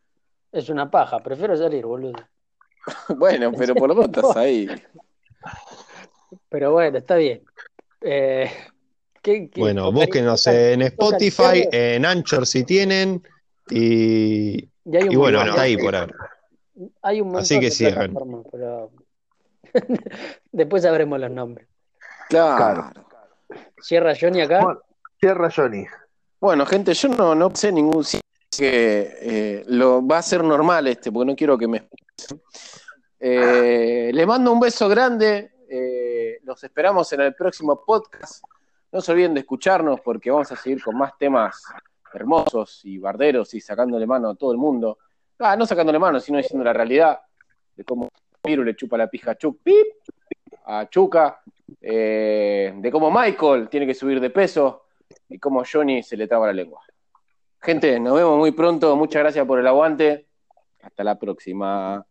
Es 0.52 0.70
una 0.70 0.90
paja, 0.90 1.20
prefiero 1.20 1.58
salir, 1.58 1.86
boludo. 1.86 2.14
bueno, 3.18 3.52
pero 3.52 3.76
por 3.76 3.90
lo 3.90 3.96
menos 3.96 4.12
estás 4.16 4.38
ahí. 4.38 4.70
Pero 6.48 6.72
bueno, 6.72 6.98
está 7.00 7.16
bien. 7.16 7.44
Eh, 8.02 8.50
bueno, 9.58 9.92
búsquenos 9.92 10.48
en 10.48 10.84
Spotify, 10.84 11.68
en 11.70 12.06
Anchor 12.06 12.48
si 12.48 12.64
tienen. 12.64 13.22
Y, 13.70 14.70
y, 14.86 15.16
bueno, 15.18 15.42
hasta 15.42 15.64
ahí 15.64 15.76
por 15.76 15.96
ahora. 15.96 16.16
Hay 17.02 17.22
un 17.22 17.36
Así 17.36 17.60
que 17.60 17.72
cierran. 17.72 18.14
Pero... 18.52 18.92
Después 20.52 20.84
sabremos 20.84 21.20
los 21.20 21.32
nombres. 21.32 21.68
Claro. 22.30 22.92
¿Cierra 23.82 24.14
Johnny 24.20 24.42
acá? 24.42 24.78
cierra 25.20 25.50
Johnny. 25.54 25.86
Bueno, 26.40 26.66
gente, 26.66 26.94
yo 26.94 27.10
no, 27.10 27.36
no 27.36 27.54
sé 27.54 27.72
ningún 27.72 28.06
que 28.58 29.18
eh, 29.22 29.64
lo 29.68 30.06
va 30.06 30.18
a 30.18 30.22
ser 30.22 30.44
normal 30.44 30.88
este, 30.88 31.12
porque 31.12 31.32
no 31.32 31.36
quiero 31.36 31.58
que 31.58 31.68
me. 31.68 31.88
Eh, 33.22 34.12
le 34.14 34.26
mando 34.26 34.50
un 34.54 34.62
beso 34.62 34.88
grande. 34.88 35.52
Eh, 35.70 36.40
los 36.44 36.64
esperamos 36.64 37.12
en 37.12 37.20
el 37.20 37.36
próximo 37.36 37.84
podcast. 37.84 38.42
No 38.94 39.02
se 39.02 39.12
olviden 39.12 39.34
de 39.34 39.42
escucharnos 39.42 40.00
porque 40.00 40.32
vamos 40.32 40.50
a 40.54 40.56
seguir 40.56 40.82
con 40.82 40.98
más 40.98 41.18
temas 41.18 41.62
hermosos 42.14 42.80
y 42.86 42.98
barderos 42.98 43.54
y 43.56 43.60
sacándole 43.60 44.08
mano 44.08 44.30
a 44.30 44.36
todo 44.36 44.54
el 44.54 44.58
mundo. 44.58 45.00
Ah, 45.40 45.56
no 45.56 45.66
sacándole 45.66 46.00
mano, 46.00 46.20
sino 46.20 46.38
diciendo 46.38 46.64
la 46.64 46.74
realidad 46.74 47.22
de 47.76 47.84
cómo 47.84 48.10
Piru 48.42 48.64
le 48.64 48.76
chupa 48.76 48.98
la 48.98 49.08
pija 49.08 49.32
a 49.32 49.38
a 50.66 50.90
Chuca, 50.90 51.42
eh, 51.82 52.74
de 52.76 52.92
cómo 52.92 53.10
Michael 53.10 53.70
tiene 53.70 53.88
que 53.88 53.94
subir 53.94 54.20
de 54.20 54.30
peso 54.30 54.84
y 55.30 55.40
cómo 55.40 55.64
Johnny 55.70 56.04
se 56.04 56.18
le 56.18 56.28
traba 56.28 56.48
la 56.48 56.54
lengua. 56.54 56.82
Gente, 57.62 58.00
nos 58.00 58.16
vemos 58.16 58.38
muy 58.38 58.52
pronto. 58.52 58.96
Muchas 58.96 59.22
gracias 59.22 59.46
por 59.46 59.60
el 59.60 59.68
aguante. 59.68 60.28
Hasta 60.82 61.04
la 61.04 61.18
próxima. 61.18 62.06